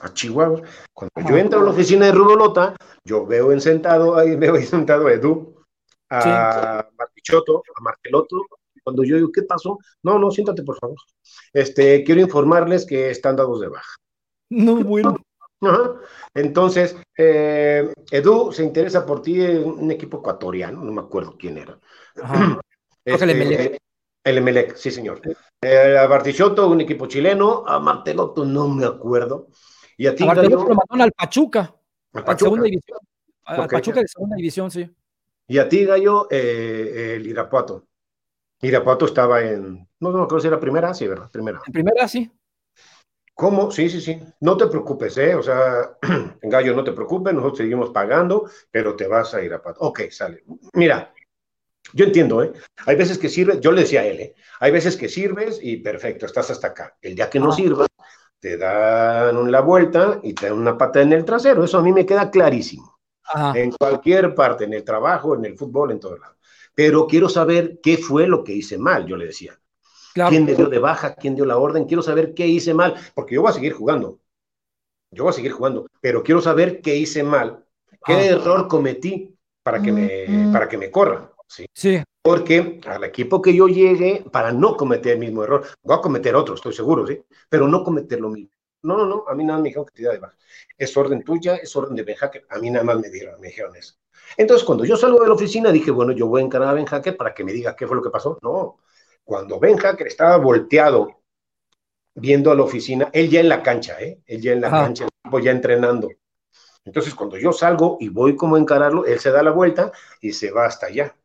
a 0.00 0.12
Chihuahua. 0.12 0.62
Cuando 0.92 1.30
yo 1.30 1.36
entro 1.36 1.60
a 1.60 1.64
la 1.64 1.70
oficina 1.70 2.06
de 2.06 2.12
Rubolota, 2.12 2.76
yo 3.04 3.26
veo 3.26 3.52
en 3.52 3.60
sentado, 3.60 4.16
ahí 4.16 4.36
veo 4.36 4.56
ahí 4.56 4.64
sentado 4.64 5.06
a 5.06 5.12
Edu, 5.12 5.62
a 6.10 6.88
Martichoto, 6.98 7.62
a 7.74 7.80
Marteloto, 7.82 8.46
cuando 8.86 9.02
yo 9.02 9.16
digo, 9.16 9.32
¿qué 9.32 9.42
pasó? 9.42 9.80
No, 10.04 10.16
no, 10.16 10.30
siéntate, 10.30 10.62
por 10.62 10.78
favor. 10.78 10.96
Este, 11.52 12.04
quiero 12.04 12.20
informarles 12.20 12.86
que 12.86 13.10
están 13.10 13.34
dados 13.34 13.60
de 13.60 13.66
baja. 13.66 13.96
No, 14.48 14.76
bueno. 14.76 15.16
Entonces, 16.34 16.96
eh, 17.18 17.92
Edu 18.12 18.52
se 18.52 18.62
interesa 18.62 19.04
por 19.04 19.22
ti 19.22 19.42
en 19.42 19.64
un 19.64 19.90
equipo 19.90 20.18
ecuatoriano, 20.18 20.84
no 20.84 20.92
me 20.92 21.00
acuerdo 21.00 21.34
quién 21.36 21.58
era. 21.58 21.78
Este, 23.04 23.22
el 23.22 23.30
Emelec. 23.30 23.78
El 24.24 24.38
Emelec, 24.38 24.74
sí, 24.74 24.90
señor. 24.90 25.20
Eh, 25.60 25.96
a 25.96 26.08
Bartichotto, 26.08 26.68
un 26.68 26.80
equipo 26.80 27.06
chileno. 27.06 27.62
A 27.64 27.78
Martelotto, 27.78 28.44
no 28.44 28.68
me 28.68 28.84
acuerdo. 28.84 29.46
Y 29.96 30.08
a 30.08 30.14
ti, 30.16 30.24
a 30.24 30.26
Martelotto 30.26 30.64
lo 30.64 30.74
mandaron 30.74 31.02
al 31.02 31.12
Pachuca. 31.12 31.72
Al 32.14 32.24
Pachuca. 32.24 32.38
Segunda 32.38 32.64
división. 32.64 32.98
Al 33.44 33.68
Pachuca 33.68 34.00
de 34.00 34.08
segunda 34.08 34.34
división, 34.34 34.72
sí. 34.72 34.90
Y 35.46 35.58
a 35.58 35.68
ti, 35.68 35.84
Gallo, 35.84 36.26
eh, 36.28 37.14
el 37.14 37.26
Irapuato. 37.28 37.86
Irapuato 38.62 39.06
estaba 39.06 39.42
en, 39.42 39.88
no, 40.00 40.10
no 40.10 40.26
creo 40.26 40.40
si 40.40 40.48
era 40.48 40.60
primera, 40.60 40.94
sí, 40.94 41.06
¿verdad? 41.06 41.30
Primera. 41.30 41.60
En 41.66 41.72
primera, 41.72 42.08
sí. 42.08 42.30
¿Cómo? 43.34 43.70
Sí, 43.70 43.90
sí, 43.90 44.00
sí. 44.00 44.18
No 44.40 44.56
te 44.56 44.66
preocupes, 44.66 45.18
¿eh? 45.18 45.34
O 45.34 45.42
sea, 45.42 45.98
Gallo, 46.42 46.74
no 46.74 46.82
te 46.82 46.92
preocupes, 46.92 47.34
nosotros 47.34 47.58
seguimos 47.58 47.90
pagando, 47.90 48.48
pero 48.70 48.96
te 48.96 49.06
vas 49.06 49.34
a 49.34 49.42
ir 49.42 49.52
a 49.52 49.60
Pato. 49.60 49.80
Ok, 49.80 50.08
sale. 50.10 50.42
Mira, 50.72 51.12
yo 51.92 52.06
entiendo, 52.06 52.42
¿eh? 52.42 52.52
Hay 52.86 52.96
veces 52.96 53.18
que 53.18 53.28
sirve, 53.28 53.60
yo 53.60 53.72
le 53.72 53.82
decía 53.82 54.00
a 54.00 54.06
él, 54.06 54.20
¿eh? 54.20 54.34
Hay 54.60 54.72
veces 54.72 54.96
que 54.96 55.10
sirves 55.10 55.60
y 55.62 55.76
perfecto, 55.76 56.24
estás 56.24 56.50
hasta 56.50 56.68
acá. 56.68 56.96
El 57.02 57.14
día 57.14 57.28
que 57.28 57.38
no 57.38 57.52
sirva, 57.52 57.86
te 58.40 58.56
dan 58.56 59.50
la 59.50 59.60
vuelta 59.60 60.18
y 60.22 60.32
te 60.32 60.46
dan 60.46 60.58
una 60.58 60.78
pata 60.78 61.02
en 61.02 61.12
el 61.12 61.24
trasero. 61.24 61.62
Eso 61.62 61.78
a 61.78 61.82
mí 61.82 61.92
me 61.92 62.06
queda 62.06 62.30
clarísimo. 62.30 62.98
En 63.54 63.72
cualquier 63.72 64.34
parte, 64.34 64.64
en 64.64 64.72
el 64.72 64.84
trabajo, 64.84 65.34
en 65.34 65.44
el 65.44 65.58
fútbol, 65.58 65.90
en 65.90 66.00
todo 66.00 66.16
lado. 66.16 66.35
Pero 66.76 67.06
quiero 67.06 67.28
saber 67.28 67.80
qué 67.82 67.96
fue 67.96 68.28
lo 68.28 68.44
que 68.44 68.52
hice 68.52 68.76
mal, 68.78 69.06
yo 69.06 69.16
le 69.16 69.26
decía. 69.26 69.58
¿Quién 70.14 70.44
me 70.44 70.54
dio 70.54 70.68
de 70.68 70.78
baja? 70.78 71.14
¿Quién 71.14 71.34
dio 71.34 71.46
la 71.46 71.56
orden? 71.56 71.86
Quiero 71.86 72.02
saber 72.02 72.34
qué 72.34 72.46
hice 72.46 72.74
mal, 72.74 72.94
porque 73.14 73.34
yo 73.34 73.42
voy 73.42 73.50
a 73.50 73.54
seguir 73.54 73.72
jugando. 73.72 74.20
Yo 75.10 75.24
voy 75.24 75.30
a 75.30 75.34
seguir 75.34 75.52
jugando, 75.52 75.86
pero 76.00 76.22
quiero 76.22 76.42
saber 76.42 76.82
qué 76.82 76.94
hice 76.96 77.22
mal, 77.22 77.64
qué 78.04 78.12
ah. 78.12 78.26
error 78.26 78.68
cometí 78.68 79.34
para 79.62 79.80
que 79.80 79.90
me, 79.90 80.26
mm. 80.28 80.52
para 80.52 80.68
que 80.68 80.76
me 80.76 80.90
corran. 80.90 81.30
¿sí? 81.48 81.66
sí. 81.72 82.02
Porque 82.22 82.80
al 82.86 83.04
equipo 83.04 83.40
que 83.40 83.54
yo 83.54 83.68
llegue, 83.68 84.24
para 84.30 84.52
no 84.52 84.76
cometer 84.76 85.12
el 85.12 85.20
mismo 85.20 85.44
error, 85.44 85.64
voy 85.82 85.96
a 85.96 86.00
cometer 86.00 86.34
otro, 86.34 86.56
estoy 86.56 86.74
seguro, 86.74 87.06
¿sí? 87.06 87.22
Pero 87.48 87.68
no 87.68 87.82
cometer 87.82 88.20
lo 88.20 88.28
mismo. 88.28 88.50
No, 88.82 88.96
no, 88.96 89.06
no, 89.06 89.24
a 89.26 89.34
mí 89.34 89.44
nada 89.44 89.58
me 89.58 89.68
dijeron 89.68 89.86
que 89.86 89.94
te 89.94 90.02
da 90.02 90.12
de 90.12 90.18
baja. 90.18 90.36
Es 90.76 90.96
orden 90.96 91.22
tuya, 91.22 91.56
es 91.56 91.74
orden 91.74 91.96
de 91.96 92.02
Ben 92.02 92.16
Hacker. 92.16 92.46
A 92.50 92.58
mí 92.58 92.70
nada 92.70 92.84
más 92.84 92.98
me 92.98 93.10
dieron, 93.10 93.40
me 93.40 93.48
dijeron 93.48 93.74
eso. 93.76 93.94
Entonces, 94.36 94.64
cuando 94.64 94.84
yo 94.84 94.96
salgo 94.96 95.20
de 95.20 95.28
la 95.28 95.34
oficina, 95.34 95.72
dije, 95.72 95.90
bueno, 95.90 96.12
yo 96.12 96.26
voy 96.26 96.42
a 96.42 96.44
encarar 96.44 96.68
a 96.68 96.72
Ben 96.74 96.86
Hacker 96.86 97.16
para 97.16 97.34
que 97.34 97.44
me 97.44 97.52
diga 97.52 97.76
qué 97.76 97.86
fue 97.86 97.96
lo 97.96 98.02
que 98.02 98.10
pasó. 98.10 98.38
No, 98.42 98.78
cuando 99.24 99.58
Ben 99.58 99.76
Hacker 99.76 100.06
estaba 100.06 100.36
volteado 100.36 101.20
viendo 102.14 102.50
a 102.50 102.54
la 102.54 102.62
oficina, 102.62 103.10
él 103.12 103.28
ya 103.28 103.40
en 103.40 103.48
la 103.48 103.62
cancha, 103.62 104.00
¿eh? 104.00 104.20
Él 104.26 104.40
ya 104.40 104.52
en 104.52 104.60
la 104.60 104.70
cancha, 104.70 105.06
ya 105.42 105.50
entrenando. 105.50 106.08
Entonces, 106.84 107.14
cuando 107.14 107.36
yo 107.36 107.52
salgo 107.52 107.98
y 108.00 108.08
voy 108.08 108.36
como 108.36 108.56
a 108.56 108.60
encararlo, 108.60 109.04
él 109.04 109.18
se 109.18 109.30
da 109.30 109.42
la 109.42 109.50
vuelta 109.50 109.92
y 110.20 110.32
se 110.32 110.50
va 110.52 110.66
hasta 110.66 110.86
allá. 110.86 111.16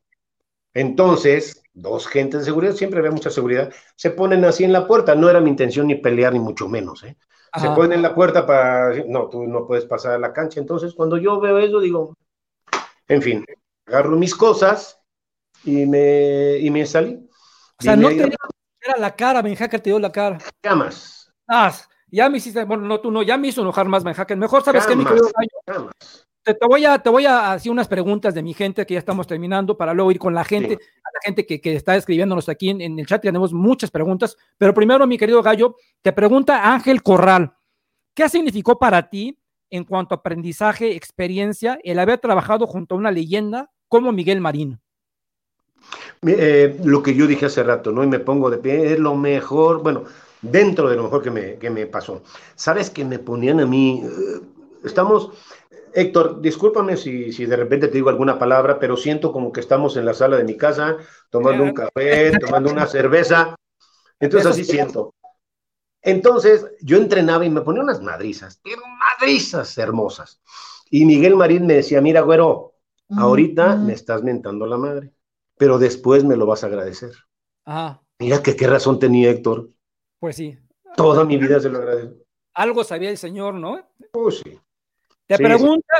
Entonces, 0.74 1.64
dos 1.74 2.08
gentes 2.08 2.42
de 2.42 2.46
seguridad, 2.46 2.74
siempre 2.74 3.00
había 3.00 3.12
mucha 3.12 3.30
seguridad, 3.30 3.72
se 3.96 4.10
ponen 4.10 4.44
así 4.46 4.64
en 4.64 4.74
la 4.74 4.88
puerta. 4.88 5.14
No 5.16 5.30
era 5.30 5.40
mi 5.40 5.50
intención 5.50 5.88
ni 5.88 5.96
pelear, 5.96 6.34
ni 6.34 6.40
mucho 6.40 6.68
menos, 6.68 7.04
¿eh? 7.04 7.16
Se 7.60 7.68
ponen 7.72 7.94
en 7.94 8.02
la 8.02 8.16
puerta 8.16 8.46
para, 8.46 9.04
no, 9.08 9.28
tú 9.28 9.46
no 9.46 9.68
puedes 9.68 9.84
pasar 9.84 10.14
a 10.14 10.20
la 10.20 10.32
cancha. 10.32 10.60
Entonces, 10.60 10.94
cuando 10.94 11.18
yo 11.18 11.40
veo 11.42 11.58
eso, 11.60 11.82
digo, 11.82 12.16
en 13.12 13.22
fin, 13.22 13.46
agarro 13.86 14.16
mis 14.16 14.34
cosas 14.34 14.98
y 15.66 15.86
me, 15.86 16.58
y 16.60 16.70
me 16.70 16.86
salí. 16.86 17.16
O 17.80 17.84
sea, 17.84 17.96
no 17.96 18.08
te 18.08 18.24
era 18.84 18.98
la 18.98 19.16
cara, 19.16 19.42
Ben 19.42 19.56
Hacker 19.56 19.80
te 19.80 19.90
dio 19.90 20.00
la 20.00 20.12
cara. 20.12 20.40
Ya 20.64 20.74
más. 20.74 21.32
Ah, 21.48 21.72
ya 22.10 22.30
me 22.30 22.38
hiciste, 22.38 22.64
bueno, 22.64 22.84
no, 22.84 23.00
tú 23.00 23.12
no, 23.12 23.22
ya 23.22 23.38
me 23.38 23.50
hizo 23.50 23.62
enojar 23.62 23.88
más 23.88 24.04
Ben 24.04 24.14
Hacker. 24.14 24.38
Mejor, 24.38 24.64
¿sabes 24.64 24.88
qué, 24.88 24.96
mi 24.96 25.06
querido 25.06 25.30
Te, 26.42 26.54
te, 26.54 26.66
voy 26.66 26.86
a, 26.86 26.98
te 27.00 27.10
voy 27.10 27.26
a 27.26 27.52
hacer 27.52 27.72
unas 27.72 27.88
preguntas 27.90 28.34
de 28.34 28.42
mi 28.42 28.54
gente 28.54 28.86
que 28.86 28.94
ya 28.94 29.00
estamos 29.00 29.28
terminando 29.28 29.78
para 29.78 29.94
luego 29.94 30.12
ir 30.12 30.18
con 30.18 30.34
la 30.34 30.46
gente, 30.46 30.74
a 30.76 31.10
la 31.14 31.20
gente 31.22 31.46
que, 31.46 31.60
que, 31.60 31.76
está 31.76 31.98
escribiéndonos 31.98 32.48
aquí 32.48 32.70
en, 32.70 32.80
en 32.80 32.98
el 32.98 33.06
chat. 33.06 33.22
Tenemos 33.22 33.52
muchas 33.52 33.92
preguntas, 33.92 34.38
pero 34.58 34.74
primero, 34.74 35.06
mi 35.06 35.18
querido 35.18 35.44
Gallo, 35.44 35.76
te 36.02 36.14
pregunta 36.14 36.74
Ángel 36.74 37.04
Corral, 37.04 37.54
¿qué 38.16 38.30
significó 38.30 38.80
para 38.80 39.10
ti 39.10 39.38
en 39.72 39.86
cuanto 39.86 40.14
a 40.14 40.20
aprendizaje, 40.20 40.96
experiencia, 40.96 41.80
el 41.84 41.98
haber 41.98 42.20
trabajado 42.20 42.68
junto 42.68 42.94
a 42.94 42.98
una 42.98 43.12
leyenda 43.12 43.72
como 43.88 44.12
Miguel 44.12 44.42
Marín? 44.42 44.80
Eh, 46.26 46.78
lo 46.84 47.02
que 47.02 47.16
yo 47.16 47.26
dije 47.26 47.48
hace 47.48 47.64
rato, 47.64 47.92
¿no? 47.92 48.04
Y 48.04 48.08
me 48.08 48.20
pongo 48.20 48.52
de 48.52 48.60
pie, 48.60 48.94
es 48.94 49.00
lo 49.00 49.16
mejor, 49.16 49.82
bueno, 49.82 50.04
dentro 50.42 50.90
de 50.90 50.96
lo 50.96 51.04
mejor 51.04 51.24
que 51.24 51.32
me, 51.32 51.56
que 51.56 51.70
me 51.70 51.88
pasó. 51.88 52.22
¿Sabes 52.56 52.90
que 52.90 53.04
me 53.04 53.18
ponían 53.18 53.60
a 53.60 53.66
mí? 53.66 54.04
Eh, 54.06 54.42
estamos, 54.84 55.32
Héctor, 55.94 56.42
discúlpame 56.42 56.98
si, 56.98 57.32
si 57.32 57.46
de 57.46 57.56
repente 57.56 57.88
te 57.88 57.96
digo 57.96 58.10
alguna 58.10 58.38
palabra, 58.38 58.78
pero 58.78 58.98
siento 58.98 59.32
como 59.32 59.52
que 59.52 59.62
estamos 59.62 59.98
en 59.98 60.06
la 60.06 60.14
sala 60.14 60.38
de 60.38 60.44
mi 60.44 60.58
casa, 60.58 60.98
tomando 61.30 61.64
un 61.64 61.74
café, 61.74 62.32
tomando 62.40 62.72
una 62.72 62.86
cerveza. 62.86 63.56
Entonces 64.20 64.52
así 64.52 64.64
siento. 64.64 65.16
Entonces 66.04 66.66
yo 66.82 66.98
entrenaba 66.98 67.46
y 67.46 67.50
me 67.50 67.62
ponía 67.62 67.84
unas 67.84 68.02
madrizas, 68.02 68.60
madrizas 69.22 69.78
hermosas. 69.78 70.42
Y 70.90 71.06
Miguel 71.06 71.36
Marín 71.36 71.66
me 71.66 71.76
decía, 71.76 72.02
mira, 72.02 72.22
güero, 72.22 72.74
ahorita 73.16 73.76
me 73.76 73.94
estás 73.94 74.24
mentando 74.24 74.66
la 74.66 74.78
madre 74.78 75.14
pero 75.62 75.78
después 75.78 76.24
me 76.24 76.36
lo 76.36 76.48
vas 76.48 76.64
a 76.64 76.68
agradecer. 76.68 77.12
Ajá. 77.66 78.02
Mira 78.18 78.42
que 78.42 78.56
qué 78.56 78.66
razón 78.66 78.98
tenía 78.98 79.30
Héctor. 79.30 79.70
Pues 80.18 80.38
sí. 80.38 80.58
Toda 80.98 81.24
mi 81.24 81.38
vida 81.38 81.60
se 81.60 81.70
lo 81.70 81.78
agradezco. 81.78 82.16
Algo 82.56 82.84
sabía 82.84 83.12
el 83.12 83.18
señor, 83.20 83.54
¿no? 83.54 83.80
Pues 84.12 84.40
sí. 84.40 84.60
Te 85.28 85.38
pregunta 85.38 85.94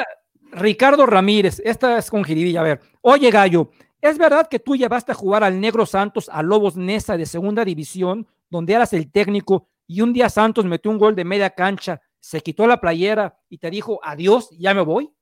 Ricardo 0.52 1.06
Ramírez, 1.06 1.62
esta 1.64 2.00
es 2.00 2.10
con 2.10 2.24
jiribilla, 2.24 2.62
a 2.62 2.64
ver, 2.64 2.82
oye 3.02 3.30
Gallo, 3.30 3.70
¿es 4.02 4.18
verdad 4.18 4.48
que 4.48 4.58
tú 4.58 4.76
llevaste 4.76 5.12
a 5.12 5.16
jugar 5.16 5.44
al 5.44 5.62
Negro 5.62 5.86
Santos 5.86 6.28
a 6.34 6.42
Lobos 6.42 6.76
Nesa 6.76 7.16
de 7.16 7.28
segunda 7.28 7.64
división, 7.64 8.26
donde 8.50 8.74
eras 8.74 8.94
el 8.94 9.12
técnico, 9.12 9.68
y 9.86 10.02
un 10.02 10.12
día 10.12 10.28
Santos 10.30 10.66
metió 10.66 10.90
un 10.90 10.98
gol 10.98 11.16
de 11.16 11.24
media 11.24 11.52
cancha, 11.52 12.02
se 12.22 12.40
quitó 12.40 12.68
la 12.68 12.80
playera 12.80 13.38
y 13.50 13.58
te 13.58 13.70
dijo, 13.70 14.00
adiós, 14.04 14.50
ya 14.58 14.74
me 14.74 14.82
voy? 14.82 15.14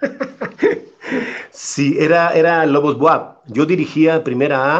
Sí, 1.50 1.96
era, 1.98 2.34
era 2.34 2.66
Lobos 2.66 2.98
Buap. 2.98 3.42
Yo 3.46 3.64
dirigía 3.64 4.22
Primera 4.22 4.76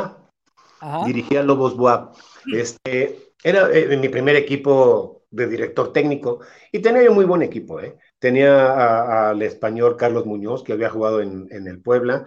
A, 0.81 1.05
dirigía 1.07 1.43
Lobos 1.43 1.77
Buap. 1.77 2.15
Este, 2.53 3.33
era 3.43 3.71
eh, 3.73 3.97
mi 3.97 4.09
primer 4.09 4.37
equipo 4.37 5.23
de 5.31 5.47
director 5.47 5.93
técnico 5.93 6.41
y 6.73 6.81
tenía 6.81 7.11
muy 7.11 7.25
buen 7.25 7.43
equipo. 7.43 7.81
¿eh? 7.81 7.97
Tenía 8.19 9.31
al 9.31 9.41
español 9.43 9.97
Carlos 9.97 10.27
Muñoz, 10.27 10.63
que 10.63 10.73
había 10.73 10.91
jugado 10.91 11.21
en, 11.21 11.49
el 11.51 11.81
Puebla. 11.81 12.27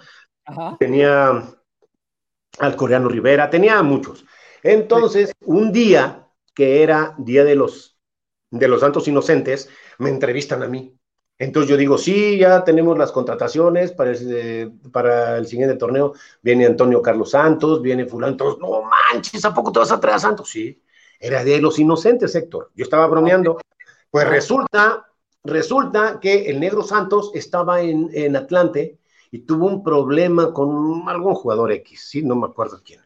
Tenía 0.79 1.43
al 2.59 2.75
coreano 2.75 3.09
Rivera, 3.09 3.49
tenía 3.49 3.81
muchos. 3.83 4.25
Entonces, 4.63 5.31
un 5.41 5.71
día 5.71 6.27
que 6.55 6.81
era 6.83 7.15
Día 7.17 7.43
de 7.43 7.55
los, 7.55 7.98
de 8.51 8.67
los 8.67 8.81
Santos 8.81 9.07
Inocentes, 9.07 9.69
me 9.97 10.09
entrevistan 10.09 10.63
a 10.63 10.67
mí. 10.67 10.95
Entonces 11.37 11.69
yo 11.69 11.77
digo, 11.77 11.97
sí, 11.97 12.37
ya 12.37 12.65
tenemos 12.65 12.97
las 12.97 13.13
contrataciones 13.13 13.93
para 13.93 14.11
el, 14.11 14.17
eh, 14.29 14.71
para 14.91 15.37
el 15.37 15.47
siguiente 15.47 15.77
torneo. 15.77 16.13
Viene 16.41 16.65
Antonio 16.65 17.01
Carlos 17.01 17.31
Santos, 17.31 17.81
viene 17.81 18.05
fulano. 18.05 18.33
Entonces, 18.33 18.59
no 18.59 18.81
manches, 18.83 19.45
¿a 19.45 19.53
poco 19.53 19.71
te 19.71 19.79
vas 19.79 19.91
a 19.91 19.99
traer 19.99 20.17
a 20.17 20.19
Santos? 20.19 20.49
Sí, 20.49 20.81
era 21.17 21.43
de 21.43 21.61
los 21.61 21.79
inocentes, 21.79 22.35
Héctor. 22.35 22.71
Yo 22.75 22.83
estaba 22.83 23.07
bromeando. 23.07 23.57
Pues 24.11 24.27
resulta, 24.27 25.07
resulta 25.43 26.19
que 26.19 26.49
el 26.49 26.59
negro 26.59 26.83
Santos 26.83 27.31
estaba 27.33 27.81
en, 27.81 28.09
en 28.13 28.35
Atlante 28.35 28.99
y 29.31 29.39
tuvo 29.39 29.67
un 29.67 29.83
problema 29.83 30.51
con 30.51 31.07
algún 31.07 31.35
jugador 31.35 31.71
X, 31.71 32.07
sí, 32.09 32.23
no 32.23 32.35
me 32.35 32.47
acuerdo 32.47 32.81
quién. 32.83 33.01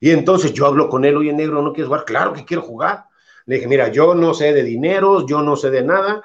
Y 0.00 0.10
entonces 0.10 0.52
yo 0.54 0.66
hablo 0.66 0.88
con 0.88 1.04
él, 1.04 1.16
oye, 1.16 1.32
negro, 1.32 1.62
¿no 1.62 1.72
quieres 1.72 1.88
jugar? 1.88 2.04
Claro 2.06 2.32
que 2.32 2.44
quiero 2.44 2.62
jugar. 2.62 3.09
Le 3.46 3.56
dije, 3.56 3.68
mira, 3.68 3.88
yo 3.88 4.14
no 4.14 4.34
sé 4.34 4.52
de 4.52 4.62
dineros, 4.62 5.24
yo 5.26 5.42
no 5.42 5.56
sé 5.56 5.70
de 5.70 5.82
nada, 5.82 6.22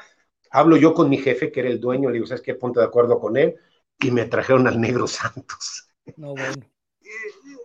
Hablo 0.56 0.78
yo 0.78 0.94
con 0.94 1.10
mi 1.10 1.18
jefe, 1.18 1.52
que 1.52 1.60
era 1.60 1.70
el 1.70 1.82
dueño, 1.82 2.08
le 2.10 2.14
digo, 2.14 2.28
¿sabes 2.28 2.42
qué? 2.42 2.56
Ponte 2.56 2.80
de 2.80 2.86
acuerdo 2.86 3.20
con 3.20 3.36
él. 3.36 3.56
Y 4.00 4.10
me 4.10 4.24
trajeron 4.24 4.68
al 4.68 4.80
Negro 4.80 5.06
Santos. 5.06 5.90
No, 6.16 6.30
bueno. 6.30 6.54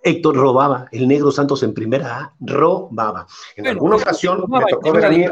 Héctor 0.03 0.37
robaba, 0.37 0.89
el 0.91 1.07
Negro 1.07 1.31
Santos 1.31 1.63
en 1.63 1.73
primera 1.73 2.19
A, 2.19 2.37
robaba. 2.41 3.29
En 3.55 3.69
alguna 3.69 3.97
ocasión 3.97 4.45
me 4.49 4.65
tocó 4.69 4.93
ver 4.93 5.05
a 5.05 5.11
mí. 5.11 5.25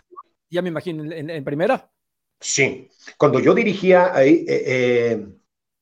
Ya 0.51 0.63
me 0.63 0.69
imagino, 0.69 1.13
¿en, 1.13 1.45
primera? 1.45 1.91
Sí. 2.39 2.89
Cuando 3.17 3.41
yo 3.41 3.55
dirigía 3.55 4.15
ahí, 4.15 4.45
eh, 4.47 4.63
eh, 4.67 5.27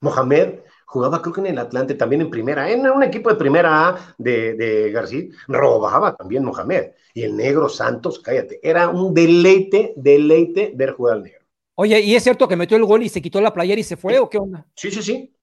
Mohamed 0.01 0.61
jugaba 0.87 1.21
creo 1.21 1.35
que 1.35 1.41
en 1.41 1.49
el 1.49 1.59
Atlante, 1.59 1.95
también 1.95 2.23
en 2.23 2.31
primera, 2.31 2.71
en 2.71 2.89
un 2.89 3.03
equipo 3.03 3.29
de 3.29 3.37
primera 3.37 3.89
A 3.89 4.15
de, 4.17 4.55
de 4.55 4.91
García, 4.93 5.25
robaba 5.49 6.17
también 6.17 6.45
Mohamed. 6.45 6.93
Y 7.13 7.23
el 7.23 7.37
negro 7.37 7.69
Santos, 7.69 8.21
cállate, 8.21 8.61
era 8.63 8.89
un 8.89 9.13
deleite, 9.13 9.93
deleite 9.97 10.73
ver 10.75 10.93
jugar 10.93 11.17
al 11.17 11.23
negro. 11.25 11.45
Oye, 11.75 12.01
¿y 12.01 12.15
es 12.15 12.23
cierto 12.23 12.49
que 12.49 12.57
metió 12.57 12.77
el 12.77 12.85
gol 12.85 13.03
y 13.03 13.09
se 13.09 13.21
quitó 13.21 13.41
la 13.41 13.53
playera 13.53 13.81
y 13.81 13.85
se 13.85 13.99
fue 13.99 14.19
o 14.19 14.31
qué 14.31 14.39
onda? 14.39 14.67
Sí, 14.75 14.91
sí, 14.91 15.03
sí. 15.03 15.37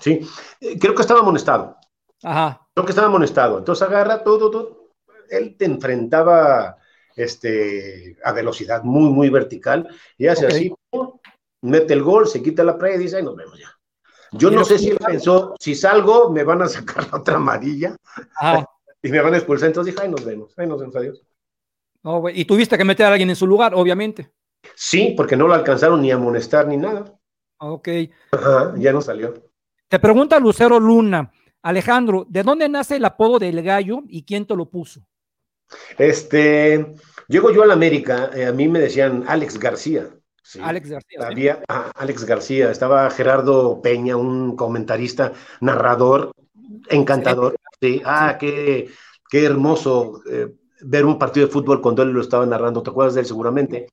Sí, 0.00 0.20
eh, 0.60 0.78
creo 0.78 0.94
que 0.94 1.02
estaba 1.02 1.20
amonestado. 1.20 1.76
Ajá. 2.22 2.66
Creo 2.74 2.86
que 2.86 2.92
estaba 2.92 3.08
amonestado. 3.08 3.58
Entonces 3.58 3.86
agarra 3.86 4.24
todo, 4.24 4.50
todo. 4.50 4.90
Él 5.30 5.56
te 5.56 5.66
enfrentaba 5.66 6.78
este, 7.14 8.16
a 8.24 8.32
velocidad 8.32 8.82
muy, 8.82 9.10
muy 9.10 9.28
vertical 9.28 9.88
y 10.16 10.26
hace 10.26 10.46
así, 10.46 10.72
mete 11.60 11.92
el 11.94 12.02
gol, 12.02 12.26
se 12.26 12.42
quita 12.42 12.64
la 12.64 12.78
playera 12.78 13.00
y 13.00 13.04
dice, 13.04 13.16
ahí 13.16 13.22
nos 13.22 13.36
vemos 13.36 13.58
ya. 13.58 13.70
Yo 14.32 14.50
no 14.50 14.64
sé 14.64 14.78
si 14.78 14.88
él 14.90 14.98
pensó, 14.98 15.54
si 15.58 15.74
salgo, 15.74 16.30
me 16.30 16.42
van 16.42 16.62
a 16.62 16.68
sacar 16.68 17.08
la 17.10 17.18
otra 17.18 17.36
amarilla 17.36 17.96
y 19.02 19.10
me 19.10 19.20
van 19.20 19.34
a 19.34 19.36
expulsar. 19.36 19.68
Entonces 19.68 19.94
dije, 19.94 20.04
ahí 20.04 20.10
nos 20.10 20.24
vemos, 20.24 20.54
ahí 20.56 20.66
nos 20.66 20.80
vemos, 20.80 20.96
adiós. 20.96 21.22
No, 22.02 22.28
y 22.28 22.44
tuviste 22.44 22.76
que 22.76 22.84
meter 22.84 23.06
a 23.06 23.10
alguien 23.10 23.30
en 23.30 23.36
su 23.36 23.46
lugar, 23.46 23.74
obviamente. 23.74 24.32
Sí, 24.74 25.14
porque 25.16 25.36
no 25.36 25.46
lo 25.46 25.54
alcanzaron 25.54 26.00
ni 26.00 26.10
a 26.10 26.16
amonestar 26.16 26.66
ni 26.66 26.76
nada. 26.76 27.12
Ok. 27.58 27.88
ya 28.76 28.92
no 28.92 29.00
salió. 29.00 29.34
Te 29.88 29.98
pregunta 29.98 30.40
Lucero 30.40 30.80
Luna, 30.80 31.30
Alejandro, 31.62 32.26
¿de 32.28 32.42
dónde 32.42 32.68
nace 32.68 32.96
el 32.96 33.04
apodo 33.04 33.38
del 33.38 33.62
gallo 33.62 34.02
y 34.08 34.24
quién 34.24 34.46
te 34.46 34.56
lo 34.56 34.66
puso? 34.66 35.06
Este, 35.96 36.94
llego 37.28 37.52
yo 37.52 37.62
a 37.62 37.66
la 37.66 37.74
América, 37.74 38.30
eh, 38.34 38.46
a 38.46 38.52
mí 38.52 38.68
me 38.68 38.80
decían 38.80 39.24
Alex 39.28 39.58
García. 39.58 40.08
Alex 40.60 40.90
García. 40.90 41.18
Había, 41.20 41.62
Alex 41.94 42.24
García, 42.24 42.70
estaba 42.70 43.08
Gerardo 43.10 43.80
Peña, 43.80 44.16
un 44.16 44.56
comentarista, 44.56 45.32
narrador, 45.60 46.32
encantador. 46.88 47.56
Sí, 47.80 48.02
ah, 48.04 48.36
qué, 48.38 48.90
qué 49.28 49.44
hermoso 49.44 50.22
eh, 50.30 50.48
ver 50.82 51.04
un 51.04 51.18
partido 51.18 51.46
de 51.46 51.52
fútbol 51.52 51.80
cuando 51.80 52.02
él 52.02 52.10
lo 52.10 52.20
estaba 52.20 52.46
narrando, 52.46 52.82
¿te 52.82 52.90
acuerdas 52.90 53.14
de 53.14 53.20
él 53.20 53.26
seguramente? 53.26 53.88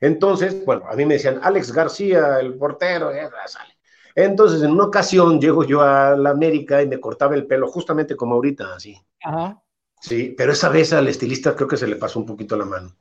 Entonces, 0.00 0.64
bueno, 0.64 0.84
a 0.88 0.94
mí 0.94 1.04
me 1.04 1.14
decían, 1.14 1.40
Alex 1.42 1.72
García, 1.72 2.38
el 2.40 2.56
portero, 2.56 3.10
sale. 3.46 3.74
Entonces, 4.14 4.62
en 4.62 4.70
una 4.70 4.84
ocasión 4.84 5.40
llego 5.40 5.64
yo 5.64 5.82
a 5.82 6.16
la 6.16 6.30
América 6.30 6.80
y 6.80 6.86
me 6.86 7.00
cortaba 7.00 7.34
el 7.34 7.46
pelo, 7.46 7.66
justamente 7.66 8.16
como 8.16 8.36
ahorita, 8.36 8.74
así. 8.74 8.96
Ajá. 9.22 9.60
Sí, 10.00 10.34
pero 10.36 10.52
esa 10.52 10.68
vez 10.68 10.92
al 10.92 11.08
estilista 11.08 11.56
creo 11.56 11.66
que 11.66 11.76
se 11.76 11.86
le 11.86 11.96
pasó 11.96 12.18
un 12.18 12.26
poquito 12.26 12.56
la 12.56 12.66
mano. 12.66 12.94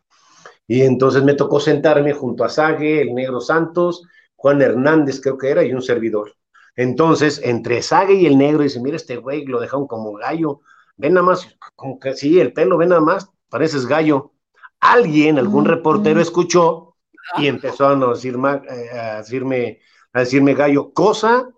Y 0.67 0.83
entonces 0.83 1.23
me 1.23 1.33
tocó 1.33 1.59
sentarme 1.59 2.13
junto 2.13 2.43
a 2.43 2.49
Sague, 2.49 3.01
el 3.01 3.13
Negro 3.13 3.41
Santos, 3.41 4.03
Juan 4.35 4.61
Hernández 4.61 5.21
creo 5.21 5.37
que 5.37 5.49
era, 5.49 5.63
y 5.63 5.73
un 5.73 5.81
servidor. 5.81 6.35
Entonces, 6.75 7.41
entre 7.43 7.81
Sague 7.81 8.15
y 8.15 8.25
el 8.25 8.37
Negro, 8.37 8.63
dice, 8.63 8.79
mira 8.79 8.95
este 8.95 9.17
güey, 9.17 9.45
lo 9.45 9.59
dejaron 9.59 9.87
como 9.87 10.13
gallo. 10.13 10.61
Ven 10.97 11.13
nada 11.13 11.25
más, 11.25 11.47
como 11.75 11.99
que 11.99 12.13
sí, 12.13 12.39
el 12.39 12.53
pelo, 12.53 12.77
ven 12.77 12.89
nada 12.89 13.01
más, 13.01 13.29
pareces 13.49 13.85
gallo. 13.85 14.33
Alguien, 14.79 15.37
algún 15.37 15.65
reportero 15.65 16.19
escuchó 16.19 16.95
y 17.37 17.47
empezó 17.47 17.87
a, 17.87 17.95
decir, 17.95 18.35
eh, 18.35 18.99
a, 18.99 19.17
decirme, 19.17 19.79
a 20.11 20.19
decirme 20.19 20.53
gallo, 20.53 20.93
cosa 20.93 21.49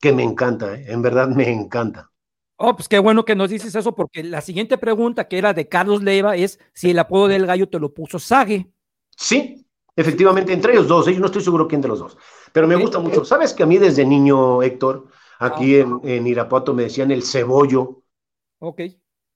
que 0.00 0.12
me 0.12 0.22
encanta, 0.22 0.74
¿eh? 0.74 0.86
en 0.88 1.02
verdad 1.02 1.28
me 1.28 1.50
encanta. 1.50 2.11
Oh, 2.64 2.76
pues 2.76 2.88
qué 2.88 3.00
bueno 3.00 3.24
que 3.24 3.34
nos 3.34 3.50
dices 3.50 3.74
eso, 3.74 3.92
porque 3.92 4.22
la 4.22 4.40
siguiente 4.40 4.78
pregunta, 4.78 5.26
que 5.26 5.36
era 5.36 5.52
de 5.52 5.68
Carlos 5.68 6.00
Leiva, 6.00 6.36
es 6.36 6.60
si 6.72 6.90
el 6.90 6.98
apodo 7.00 7.26
del 7.26 7.44
gallo 7.44 7.68
te 7.68 7.80
lo 7.80 7.92
puso 7.92 8.20
Sague. 8.20 8.70
Sí, 9.16 9.66
efectivamente, 9.96 10.52
entre 10.52 10.74
ellos 10.74 10.86
dos, 10.86 11.08
¿eh? 11.08 11.14
yo 11.14 11.18
no 11.18 11.26
estoy 11.26 11.42
seguro 11.42 11.66
quién 11.66 11.80
de 11.80 11.88
los 11.88 11.98
dos, 11.98 12.16
pero 12.52 12.68
me 12.68 12.76
gusta 12.76 13.00
mucho. 13.00 13.24
¿Sabes 13.24 13.52
que 13.52 13.64
a 13.64 13.66
mí 13.66 13.78
desde 13.78 14.06
niño, 14.06 14.62
Héctor, 14.62 15.08
aquí 15.40 15.80
ah. 15.80 16.00
en, 16.04 16.24
Irapuato 16.24 16.72
me 16.72 16.84
decían 16.84 17.10
el 17.10 17.24
cebollo? 17.24 18.04
Ok. 18.60 18.82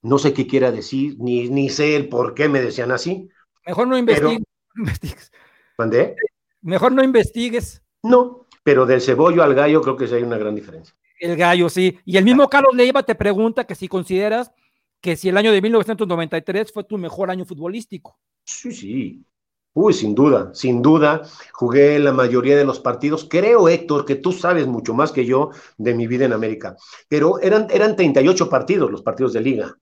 No 0.02 0.18
sé 0.18 0.32
qué 0.32 0.46
quiera 0.46 0.70
decir, 0.70 1.16
ni, 1.18 1.48
ni 1.48 1.68
sé 1.68 1.96
el 1.96 2.08
por 2.08 2.32
qué 2.32 2.48
me 2.48 2.60
decían 2.60 2.92
así. 2.92 3.28
Mejor 3.66 3.88
no 3.88 3.98
investigues. 3.98 4.44
Mejor 6.62 6.92
no 6.92 7.02
investigues. 7.02 7.82
No, 8.04 8.46
pero 8.62 8.86
del 8.86 9.00
cebollo 9.00 9.42
al 9.42 9.56
gallo 9.56 9.82
creo 9.82 9.96
que 9.96 10.06
sí 10.06 10.14
hay 10.14 10.22
una 10.22 10.38
gran 10.38 10.54
diferencia. 10.54 10.94
El 11.18 11.36
gallo, 11.36 11.68
sí. 11.68 11.98
Y 12.04 12.16
el 12.16 12.24
mismo 12.24 12.48
Carlos 12.48 12.74
Leiva 12.74 13.02
te 13.02 13.14
pregunta 13.14 13.64
que 13.64 13.74
si 13.74 13.88
consideras 13.88 14.52
que 15.00 15.16
si 15.16 15.28
el 15.28 15.36
año 15.36 15.52
de 15.52 15.62
1993 15.62 16.72
fue 16.72 16.84
tu 16.84 16.98
mejor 16.98 17.30
año 17.30 17.44
futbolístico. 17.44 18.18
Sí, 18.44 18.72
sí. 18.72 19.24
Uy, 19.72 19.92
sin 19.92 20.14
duda, 20.14 20.50
sin 20.54 20.80
duda. 20.80 21.22
Jugué 21.52 21.98
la 21.98 22.12
mayoría 22.12 22.56
de 22.56 22.64
los 22.64 22.80
partidos. 22.80 23.26
Creo, 23.28 23.68
Héctor, 23.68 24.06
que 24.06 24.16
tú 24.16 24.32
sabes 24.32 24.66
mucho 24.66 24.94
más 24.94 25.12
que 25.12 25.26
yo 25.26 25.50
de 25.76 25.94
mi 25.94 26.06
vida 26.06 26.24
en 26.24 26.32
América. 26.32 26.76
Pero 27.08 27.38
eran, 27.40 27.66
eran 27.70 27.94
38 27.94 28.48
partidos 28.48 28.90
los 28.90 29.02
partidos 29.02 29.34
de 29.34 29.42
liga. 29.42 29.76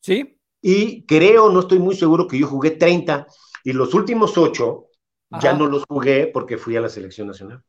Sí. 0.00 0.38
Y 0.62 1.04
creo, 1.04 1.50
no 1.50 1.60
estoy 1.60 1.78
muy 1.78 1.96
seguro 1.96 2.28
que 2.28 2.38
yo 2.38 2.46
jugué 2.46 2.70
30 2.72 3.26
y 3.64 3.72
los 3.72 3.92
últimos 3.94 4.38
8 4.38 4.86
ya 5.40 5.52
no 5.52 5.66
los 5.66 5.84
jugué 5.88 6.26
porque 6.26 6.56
fui 6.56 6.76
a 6.76 6.80
la 6.80 6.88
selección 6.88 7.26
nacional. 7.26 7.62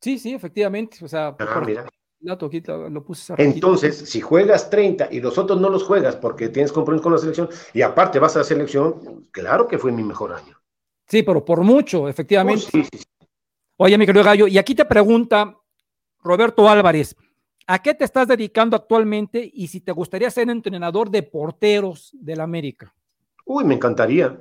Sí, 0.00 0.18
sí, 0.18 0.34
efectivamente. 0.34 1.04
O 1.04 1.08
sea, 1.08 1.34
ah, 1.38 1.62
mira. 2.20 2.38
Entonces, 3.38 3.96
si 4.08 4.20
juegas 4.20 4.70
30 4.70 5.08
y 5.10 5.20
los 5.20 5.38
otros 5.38 5.60
no 5.60 5.68
los 5.68 5.84
juegas 5.84 6.16
porque 6.16 6.48
tienes 6.48 6.72
compromiso 6.72 7.02
con 7.02 7.12
la 7.12 7.18
selección 7.18 7.48
y 7.72 7.82
aparte 7.82 8.18
vas 8.18 8.36
a 8.36 8.40
la 8.40 8.44
selección, 8.44 9.26
claro 9.30 9.68
que 9.68 9.78
fue 9.78 9.92
mi 9.92 10.02
mejor 10.02 10.32
año. 10.32 10.56
Sí, 11.06 11.22
pero 11.22 11.44
por 11.44 11.62
mucho, 11.62 12.08
efectivamente. 12.08 12.64
Oh, 12.74 13.84
Oye, 13.84 13.98
mi 13.98 14.06
querido 14.06 14.24
Gallo, 14.24 14.46
y 14.46 14.58
aquí 14.58 14.74
te 14.74 14.86
pregunta 14.86 15.54
Roberto 16.22 16.68
Álvarez, 16.68 17.14
¿a 17.66 17.80
qué 17.82 17.94
te 17.94 18.04
estás 18.04 18.26
dedicando 18.26 18.74
actualmente 18.74 19.50
y 19.52 19.68
si 19.68 19.80
te 19.80 19.92
gustaría 19.92 20.30
ser 20.30 20.48
entrenador 20.48 21.10
de 21.10 21.22
porteros 21.22 22.10
del 22.14 22.40
América? 22.40 22.94
Uy, 23.44 23.64
me 23.64 23.74
encantaría, 23.74 24.40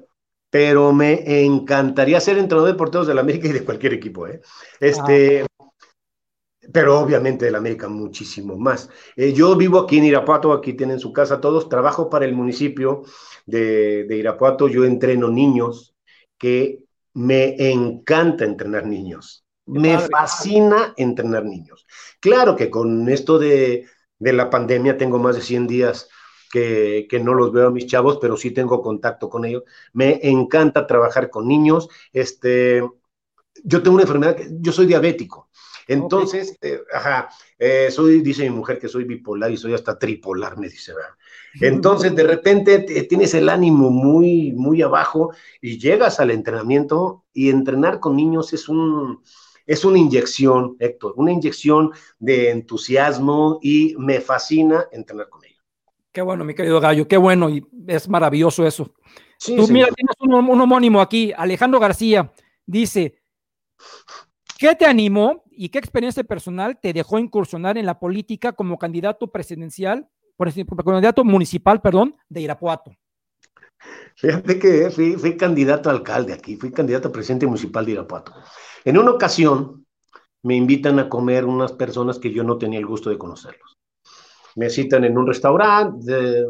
pero 0.49 0.93
me 0.93 1.43
encantaría 1.45 2.19
ser 2.21 2.37
entrenador 2.37 2.71
de 2.71 2.77
porteros 2.77 3.07
del 3.07 3.19
América 3.19 3.49
y 3.49 3.51
de 3.51 3.65
cualquier 3.65 3.93
equipo, 3.93 4.25
¿eh? 4.25 4.41
Este, 4.79 5.45
pero 6.71 6.99
obviamente 6.99 7.45
del 7.45 7.55
América 7.55 7.87
muchísimo 7.87 8.57
más. 8.57 8.89
Eh, 9.15 9.33
yo 9.33 9.55
vivo 9.55 9.79
aquí 9.79 9.97
en 9.97 10.05
Irapuato, 10.05 10.53
aquí 10.53 10.73
tienen 10.73 10.99
su 10.99 11.11
casa 11.13 11.41
todos, 11.41 11.69
trabajo 11.69 12.09
para 12.09 12.25
el 12.25 12.33
municipio 12.33 13.03
de, 13.45 14.07
Irapuato, 14.09 14.67
yo 14.67 14.85
entreno 14.85 15.29
niños, 15.29 15.95
que 16.37 16.83
me 17.13 17.71
encanta 17.71 18.45
entrenar 18.45 18.85
niños, 18.85 19.45
me 19.65 19.97
fascina 19.99 20.93
entrenar 20.97 21.45
niños. 21.45 21.85
Claro 22.19 22.55
que 22.55 22.69
con 22.69 23.09
esto 23.09 23.39
de, 23.39 23.85
la 24.19 24.49
pandemia 24.49 24.97
tengo 24.97 25.19
más 25.19 25.35
de 25.35 25.41
100 25.41 25.67
días 25.67 26.09
que, 26.51 27.07
que, 27.09 27.19
no 27.19 27.33
los 27.33 27.51
veo 27.51 27.67
a 27.67 27.71
mis 27.71 27.87
chavos, 27.87 28.17
pero 28.21 28.37
sí 28.37 28.51
tengo 28.51 28.81
contacto 28.81 29.29
con 29.29 29.45
ellos. 29.45 29.63
Me 29.93 30.19
encanta 30.23 30.87
trabajar 30.87 31.29
con 31.29 31.47
niños. 31.47 31.89
Este, 32.13 32.81
yo 33.63 33.81
tengo 33.81 33.95
una 33.95 34.03
enfermedad, 34.03 34.37
yo 34.59 34.71
soy 34.71 34.85
diabético. 34.85 35.49
Entonces, 35.87 36.57
eh, 36.61 36.81
ajá, 36.93 37.29
eh, 37.59 37.89
soy, 37.91 38.21
dice 38.21 38.43
mi 38.43 38.55
mujer 38.55 38.79
que 38.79 38.87
soy 38.87 39.03
bipolar 39.03 39.51
y 39.51 39.57
soy 39.57 39.73
hasta 39.73 39.97
tripolar, 39.99 40.57
me 40.57 40.67
dice, 40.67 40.93
¿verdad? 40.93 41.11
Entonces, 41.61 42.13
de 42.15 42.23
repente 42.23 42.79
tienes 43.07 43.33
el 43.33 43.47
ánimo 43.49 43.89
muy, 43.89 44.51
muy 44.53 44.81
abajo 44.81 45.33
y 45.61 45.77
llegas 45.77 46.19
al 46.19 46.31
entrenamiento 46.31 47.23
y 47.33 47.49
entrenar 47.49 47.99
con 47.99 48.15
niños 48.15 48.51
es 48.51 48.67
un, 48.67 49.21
es 49.65 49.85
una 49.85 49.97
inyección, 49.97 50.75
Héctor, 50.79 51.13
una 51.15 51.31
inyección 51.31 51.91
de 52.19 52.51
entusiasmo 52.51 53.59
y 53.61 53.95
me 53.97 54.19
fascina 54.19 54.85
entrenar 54.91 55.29
con 55.29 55.45
ellos. 55.45 55.63
Qué 56.11 56.21
bueno, 56.21 56.43
mi 56.43 56.55
querido 56.55 56.79
Gallo, 56.81 57.07
qué 57.07 57.17
bueno 57.17 57.49
y 57.49 57.65
es 57.87 58.09
maravilloso 58.09 58.65
eso. 58.65 58.93
Tú 59.45 59.67
mira, 59.69 59.87
tienes 59.87 60.15
un, 60.19 60.33
un 60.33 60.61
homónimo 60.61 60.99
aquí, 60.99 61.31
Alejandro 61.35 61.79
García, 61.79 62.31
dice, 62.65 63.21
¿Qué 64.57 64.73
te 64.75 64.85
animó 64.85 65.43
y 65.57 65.69
qué 65.69 65.79
experiencia 65.79 66.23
personal 66.23 66.79
te 66.81 66.93
dejó 66.93 67.19
incursionar 67.19 67.77
en 67.77 67.85
la 67.85 67.99
política 67.99 68.53
como 68.53 68.77
candidato 68.77 69.27
presidencial, 69.27 70.07
por 70.37 70.47
ejemplo, 70.47 70.77
candidato 70.77 71.23
municipal, 71.23 71.81
perdón, 71.81 72.15
de 72.29 72.41
Irapuato? 72.41 72.91
Fíjate 74.15 74.59
que 74.59 74.89
fui, 74.89 75.15
fui, 75.15 75.37
candidato 75.37 75.89
a 75.89 75.93
alcalde 75.93 76.33
aquí, 76.33 76.55
fui 76.55 76.71
candidato 76.71 77.09
a 77.09 77.11
presidente 77.11 77.45
municipal 77.45 77.85
de 77.85 77.93
Irapuato. 77.93 78.33
En 78.83 78.97
una 78.97 79.11
ocasión 79.11 79.85
me 80.43 80.55
invitan 80.55 80.99
a 80.99 81.09
comer 81.09 81.45
unas 81.45 81.73
personas 81.73 82.19
que 82.19 82.31
yo 82.31 82.43
no 82.43 82.57
tenía 82.57 82.79
el 82.79 82.85
gusto 82.85 83.09
de 83.09 83.17
conocerlos. 83.17 83.77
Me 84.55 84.69
citan 84.69 85.03
en 85.03 85.17
un 85.17 85.27
restaurante, 85.27 86.45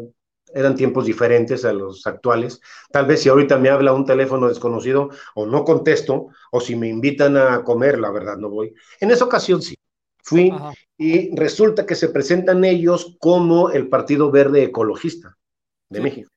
eran 0.56 0.74
tiempos 0.74 1.04
diferentes 1.04 1.66
a 1.66 1.72
los 1.74 2.06
actuales. 2.06 2.62
Tal 2.90 3.04
vez 3.04 3.20
si 3.20 3.28
ahorita 3.28 3.58
me 3.58 3.68
habla 3.68 3.92
un 3.92 4.06
teléfono 4.06 4.48
desconocido 4.48 5.10
o 5.34 5.44
no 5.44 5.64
contesto, 5.64 6.28
o 6.50 6.60
si 6.62 6.74
me 6.76 6.88
invitan 6.88 7.36
a 7.36 7.62
comer, 7.62 7.98
la 7.98 8.10
verdad 8.10 8.38
no 8.38 8.48
voy. 8.48 8.72
En 9.00 9.10
esa 9.10 9.26
ocasión 9.26 9.60
sí, 9.60 9.76
fui 10.22 10.50
y 10.96 11.36
resulta 11.36 11.84
que 11.84 11.94
se 11.94 12.08
presentan 12.08 12.64
ellos 12.64 13.18
como 13.20 13.68
el 13.68 13.88
Partido 13.88 14.30
Verde 14.30 14.62
Ecologista 14.62 15.36
de 15.90 16.00
México. 16.00 16.30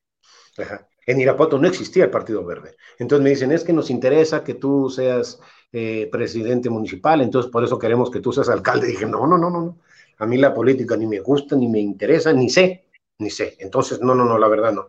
En 1.06 1.18
Irapuato 1.18 1.58
no 1.58 1.66
existía 1.66 2.04
el 2.04 2.10
Partido 2.10 2.44
Verde. 2.44 2.76
Entonces 2.98 3.24
me 3.24 3.30
dicen, 3.30 3.52
es 3.52 3.64
que 3.64 3.72
nos 3.72 3.88
interesa 3.88 4.44
que 4.44 4.52
tú 4.52 4.90
seas 4.90 5.40
eh, 5.72 6.10
presidente 6.12 6.68
municipal, 6.68 7.22
entonces 7.22 7.50
por 7.50 7.64
eso 7.64 7.78
queremos 7.78 8.10
que 8.10 8.20
tú 8.20 8.34
seas 8.34 8.50
alcalde. 8.50 8.86
dije, 8.86 9.06
no, 9.06 9.26
no, 9.26 9.38
no, 9.38 9.48
no. 9.48 9.78
A 10.18 10.26
mí 10.26 10.36
la 10.36 10.52
política 10.52 10.94
ni 10.98 11.06
me 11.06 11.20
gusta, 11.20 11.56
ni 11.56 11.68
me 11.68 11.80
interesa, 11.80 12.34
ni 12.34 12.50
sé 12.50 12.84
ni 13.20 13.30
sé. 13.30 13.56
Entonces, 13.60 14.00
no, 14.00 14.14
no, 14.14 14.24
no, 14.24 14.38
la 14.38 14.48
verdad 14.48 14.72
no. 14.72 14.88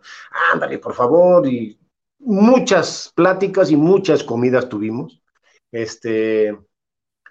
Ándale, 0.52 0.78
por 0.78 0.94
favor, 0.94 1.46
y 1.46 1.78
muchas 2.18 3.12
pláticas 3.14 3.70
y 3.70 3.76
muchas 3.76 4.24
comidas 4.24 4.68
tuvimos. 4.68 5.22
Este, 5.70 6.56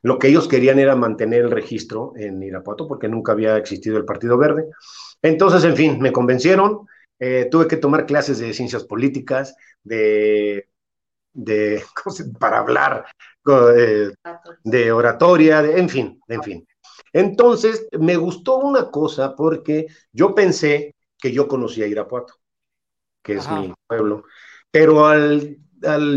lo 0.03 0.17
que 0.17 0.27
ellos 0.29 0.47
querían 0.47 0.79
era 0.79 0.95
mantener 0.95 1.41
el 1.41 1.51
registro 1.51 2.13
en 2.15 2.41
Irapuato 2.41 2.87
porque 2.87 3.07
nunca 3.07 3.33
había 3.33 3.57
existido 3.57 3.97
el 3.97 4.05
Partido 4.05 4.37
Verde. 4.37 4.69
Entonces, 5.21 5.63
en 5.63 5.75
fin, 5.75 5.99
me 5.99 6.11
convencieron. 6.11 6.87
Eh, 7.19 7.47
tuve 7.51 7.67
que 7.67 7.77
tomar 7.77 8.05
clases 8.07 8.39
de 8.39 8.53
ciencias 8.53 8.83
políticas, 8.83 9.55
de, 9.83 10.67
de 11.33 11.83
para 12.39 12.59
hablar, 12.59 13.05
eh, 13.77 14.11
de 14.63 14.91
oratoria, 14.91 15.61
de, 15.61 15.79
en 15.79 15.89
fin, 15.89 16.21
en 16.27 16.43
fin. 16.43 16.67
Entonces, 17.13 17.87
me 17.99 18.15
gustó 18.15 18.57
una 18.57 18.89
cosa 18.89 19.35
porque 19.35 19.87
yo 20.11 20.33
pensé 20.33 20.95
que 21.17 21.31
yo 21.31 21.47
conocía 21.47 21.87
Irapuato, 21.87 22.35
que 23.21 23.33
es 23.33 23.49
mi 23.49 23.73
pueblo, 23.87 24.23
pero 24.71 25.05
al, 25.05 25.57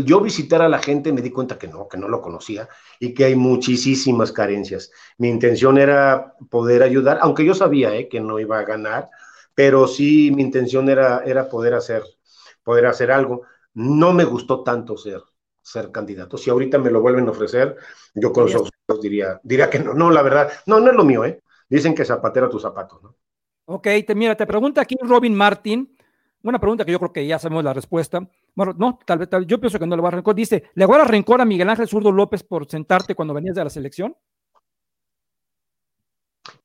yo 0.05 0.21
visitar 0.21 0.61
a 0.61 0.69
la 0.69 0.79
gente 0.79 1.11
me 1.11 1.21
di 1.21 1.31
cuenta 1.31 1.57
que 1.57 1.67
no, 1.67 1.87
que 1.87 1.97
no 1.97 2.07
lo 2.07 2.21
conocía 2.21 2.69
y 2.99 3.13
que 3.13 3.25
hay 3.25 3.35
muchísimas 3.35 4.31
carencias. 4.31 4.91
Mi 5.17 5.29
intención 5.29 5.77
era 5.77 6.35
poder 6.49 6.83
ayudar, 6.83 7.19
aunque 7.21 7.45
yo 7.45 7.53
sabía 7.53 7.95
eh, 7.95 8.07
que 8.07 8.21
no 8.21 8.39
iba 8.39 8.59
a 8.59 8.63
ganar, 8.65 9.09
pero 9.53 9.87
sí 9.87 10.31
mi 10.31 10.41
intención 10.41 10.89
era, 10.89 11.23
era 11.25 11.49
poder 11.49 11.73
hacer 11.73 12.03
poder 12.65 12.87
hacer 12.87 13.11
algo. 13.11 13.43
No 13.75 14.11
me 14.11 14.25
gustó 14.25 14.63
tanto 14.63 14.97
ser, 14.97 15.21
ser 15.61 15.91
candidato. 15.91 16.37
Si 16.37 16.49
ahorita 16.49 16.77
me 16.79 16.91
lo 16.91 16.99
vuelven 16.99 17.27
a 17.27 17.31
ofrecer, 17.31 17.77
yo 18.13 18.33
con 18.33 18.49
los 18.87 19.01
diría, 19.01 19.39
diría 19.43 19.69
que 19.69 19.79
no, 19.79 19.93
no, 19.93 20.11
la 20.11 20.21
verdad, 20.21 20.51
no, 20.65 20.79
no 20.79 20.91
es 20.91 20.95
lo 20.95 21.03
mío, 21.03 21.25
¿eh? 21.25 21.41
Dicen 21.67 21.95
que 21.95 22.05
zapatero 22.05 22.49
tus 22.49 22.61
zapatos, 22.61 23.01
¿no? 23.01 23.15
Ok, 23.65 23.87
te, 24.05 24.13
mira, 24.13 24.35
te 24.35 24.45
pregunta 24.45 24.81
aquí 24.81 24.95
Robin 25.01 25.33
Martin, 25.33 25.97
una 26.43 26.59
pregunta 26.59 26.85
que 26.85 26.91
yo 26.91 26.99
creo 26.99 27.11
que 27.11 27.25
ya 27.25 27.39
sabemos 27.39 27.63
la 27.63 27.73
respuesta. 27.73 28.19
Bueno, 28.53 28.75
no, 28.77 28.99
tal 29.03 29.17
vez, 29.17 29.29
yo 29.47 29.59
pienso 29.59 29.79
que 29.79 29.87
no 29.87 29.95
le 29.95 30.01
va 30.03 30.09
a 30.09 30.11
rencor. 30.11 30.35
Dice, 30.35 30.69
¿le 30.75 30.85
guarda 30.85 31.05
rencor 31.05 31.41
a 31.41 31.45
Miguel 31.45 31.69
Ángel 31.69 31.87
Zurdo 31.87 32.11
López 32.11 32.43
por 32.43 32.69
sentarte 32.69 33.15
cuando 33.15 33.33
venías 33.33 33.55
de 33.55 33.63
la 33.63 33.69
selección? 33.71 34.15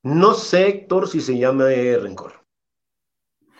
No 0.02 0.34
sé, 0.34 0.68
Héctor, 0.68 1.08
si 1.08 1.22
se 1.22 1.38
llama 1.38 1.64
rencor. 1.64 2.34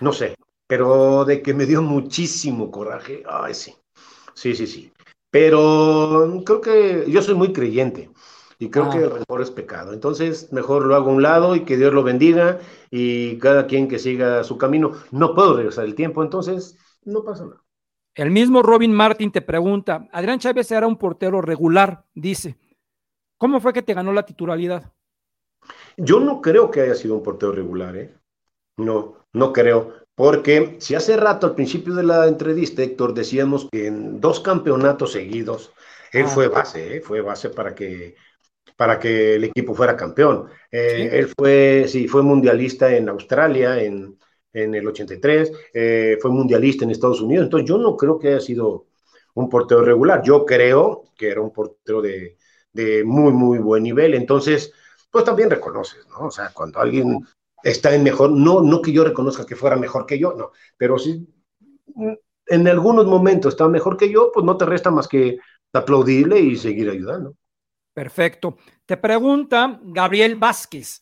No 0.00 0.12
sé, 0.12 0.34
pero 0.66 1.24
de 1.24 1.40
que 1.40 1.54
me 1.54 1.64
dio 1.64 1.80
muchísimo 1.80 2.70
coraje. 2.70 3.22
Ay, 3.26 3.54
sí. 3.54 3.74
Sí, 4.34 4.54
sí, 4.54 4.66
sí. 4.66 4.92
Pero 5.30 6.42
creo 6.44 6.60
que 6.60 7.04
yo 7.08 7.22
soy 7.22 7.34
muy 7.34 7.52
creyente 7.52 8.10
y 8.60 8.68
creo 8.68 8.90
que 8.90 8.98
el 8.98 9.10
rencor 9.10 9.40
es 9.40 9.50
pecado. 9.50 9.94
Entonces, 9.94 10.52
mejor 10.52 10.84
lo 10.84 10.94
hago 10.94 11.10
a 11.10 11.14
un 11.14 11.22
lado 11.22 11.56
y 11.56 11.64
que 11.64 11.78
Dios 11.78 11.94
lo 11.94 12.02
bendiga 12.02 12.58
y 12.90 13.38
cada 13.38 13.66
quien 13.66 13.88
que 13.88 13.98
siga 13.98 14.44
su 14.44 14.58
camino. 14.58 14.92
No 15.10 15.34
puedo 15.34 15.56
regresar 15.56 15.86
el 15.86 15.94
tiempo, 15.94 16.22
entonces 16.22 16.76
no 17.02 17.24
pasa 17.24 17.46
nada. 17.46 17.64
El 18.14 18.30
mismo 18.30 18.62
Robin 18.62 18.92
Martin 18.92 19.32
te 19.32 19.40
pregunta, 19.40 20.06
Adrián 20.12 20.38
Chávez 20.38 20.70
era 20.70 20.86
un 20.86 20.98
portero 20.98 21.40
regular, 21.40 22.04
dice. 22.14 22.58
¿Cómo 23.38 23.60
fue 23.60 23.72
que 23.72 23.80
te 23.80 23.94
ganó 23.94 24.12
la 24.12 24.26
titularidad? 24.26 24.92
Yo 25.96 26.20
no 26.20 26.42
creo 26.42 26.70
que 26.70 26.82
haya 26.82 26.94
sido 26.94 27.14
un 27.14 27.22
portero 27.22 27.52
regular, 27.52 27.96
¿eh? 27.96 28.14
No, 28.76 29.16
no 29.32 29.54
creo. 29.54 29.94
Porque 30.14 30.76
si 30.80 30.94
hace 30.94 31.16
rato, 31.16 31.46
al 31.46 31.54
principio 31.54 31.94
de 31.94 32.02
la 32.02 32.26
entrevista, 32.26 32.82
Héctor, 32.82 33.14
decíamos 33.14 33.68
que 33.72 33.86
en 33.86 34.20
dos 34.20 34.40
campeonatos 34.40 35.12
seguidos, 35.12 35.72
él 36.12 36.26
ah. 36.26 36.28
fue 36.28 36.48
base, 36.48 36.98
¿eh? 36.98 37.00
fue 37.00 37.22
base 37.22 37.48
para 37.48 37.74
que, 37.74 38.16
para 38.80 38.98
que 38.98 39.34
el 39.34 39.44
equipo 39.44 39.74
fuera 39.74 39.94
campeón. 39.94 40.46
Eh, 40.70 41.10
él 41.12 41.28
fue, 41.36 41.84
sí, 41.86 42.08
fue 42.08 42.22
mundialista 42.22 42.90
en 42.96 43.10
Australia 43.10 43.78
en, 43.78 44.18
en 44.54 44.74
el 44.74 44.88
83, 44.88 45.52
eh, 45.74 46.16
fue 46.18 46.30
mundialista 46.30 46.86
en 46.86 46.90
Estados 46.90 47.20
Unidos. 47.20 47.44
Entonces, 47.44 47.68
yo 47.68 47.76
no 47.76 47.94
creo 47.94 48.18
que 48.18 48.28
haya 48.28 48.40
sido 48.40 48.86
un 49.34 49.50
portero 49.50 49.82
regular. 49.84 50.22
Yo 50.24 50.46
creo 50.46 51.04
que 51.14 51.28
era 51.28 51.42
un 51.42 51.52
portero 51.52 52.00
de, 52.00 52.38
de 52.72 53.04
muy, 53.04 53.34
muy 53.34 53.58
buen 53.58 53.82
nivel. 53.82 54.14
Entonces, 54.14 54.72
pues 55.10 55.26
también 55.26 55.50
reconoces, 55.50 56.06
¿no? 56.08 56.28
O 56.28 56.30
sea, 56.30 56.50
cuando 56.54 56.80
alguien 56.80 57.20
está 57.62 57.94
en 57.94 58.02
mejor, 58.02 58.30
no, 58.30 58.62
no 58.62 58.80
que 58.80 58.92
yo 58.92 59.04
reconozca 59.04 59.44
que 59.44 59.56
fuera 59.56 59.76
mejor 59.76 60.06
que 60.06 60.18
yo, 60.18 60.32
no, 60.32 60.52
pero 60.78 60.98
si 60.98 61.28
en 62.46 62.66
algunos 62.66 63.04
momentos 63.04 63.52
está 63.52 63.68
mejor 63.68 63.98
que 63.98 64.10
yo, 64.10 64.30
pues 64.32 64.46
no 64.46 64.56
te 64.56 64.64
resta 64.64 64.90
más 64.90 65.06
que 65.06 65.36
aplaudirle 65.70 66.40
y 66.40 66.56
seguir 66.56 66.88
ayudando. 66.88 67.34
Perfecto. 67.92 68.56
Te 68.86 68.96
pregunta 68.96 69.80
Gabriel 69.82 70.36
Vázquez, 70.36 71.00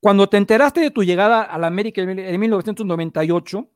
cuando 0.00 0.28
te 0.28 0.36
enteraste 0.36 0.80
de 0.80 0.90
tu 0.90 1.04
llegada 1.04 1.42
a 1.42 1.58
la 1.58 1.68
América 1.68 2.02
en 2.02 2.40
1998, 2.40 3.68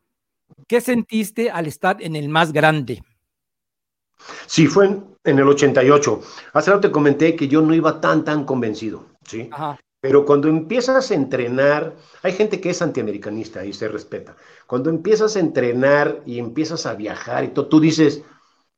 ¿qué 0.66 0.80
sentiste 0.80 1.50
al 1.50 1.66
estar 1.66 2.02
en 2.02 2.16
el 2.16 2.28
más 2.28 2.52
grande? 2.52 3.02
Sí, 4.46 4.66
fue 4.66 4.86
en, 4.86 5.38
el 5.38 5.48
88. 5.48 6.20
Hace 6.52 6.70
rato 6.70 6.88
te 6.88 6.92
comenté 6.92 7.36
que 7.36 7.48
yo 7.48 7.62
no 7.62 7.74
iba 7.74 8.00
tan, 8.00 8.24
tan 8.24 8.44
convencido, 8.44 9.06
¿sí? 9.24 9.50
Pero 10.00 10.24
cuando 10.24 10.48
empiezas 10.48 11.10
a 11.10 11.14
entrenar, 11.14 11.96
hay 12.22 12.32
gente 12.32 12.60
que 12.60 12.70
es 12.70 12.82
antiamericanista 12.82 13.64
y 13.64 13.72
se 13.72 13.88
respeta. 13.88 14.36
Cuando 14.66 14.90
empiezas 14.90 15.36
a 15.36 15.40
entrenar 15.40 16.22
y 16.26 16.38
empiezas 16.38 16.86
a 16.86 16.94
viajar 16.94 17.44
y 17.44 17.48
todo, 17.48 17.66
tú 17.66 17.80
dices, 17.80 18.22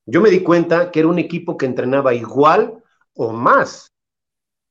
yo 0.06 0.20
me 0.20 0.30
di 0.30 0.40
cuenta 0.40 0.90
que 0.90 1.00
era 1.00 1.08
un 1.08 1.18
equipo 1.18 1.56
que 1.56 1.66
entrenaba 1.66 2.14
igual 2.14 2.77
o 3.18 3.32
más, 3.32 3.92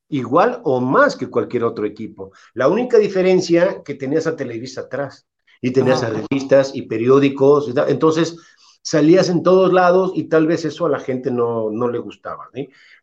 igual 0.09 0.61
o 0.63 0.79
más 0.79 1.15
que 1.15 1.29
cualquier 1.29 1.65
otro 1.65 1.85
equipo. 1.85 2.31
La 2.53 2.69
única 2.69 2.97
diferencia 2.97 3.83
que 3.83 3.93
tenías 3.93 4.25
a 4.25 4.35
Televisa 4.35 4.81
atrás 4.81 5.27
y 5.61 5.71
tenías 5.71 6.01
a 6.01 6.09
revistas 6.09 6.73
y 6.73 6.83
periódicos, 6.83 7.73
entonces 7.87 8.37
salías 8.81 9.29
en 9.29 9.43
todos 9.43 9.73
lados 9.73 10.13
y 10.15 10.29
tal 10.29 10.47
vez 10.47 10.63
eso 10.63 10.85
a 10.85 10.89
la 10.89 10.99
gente 10.99 11.29
no, 11.29 11.69
no 11.71 11.89
le 11.89 11.99
gustaba, 11.99 12.49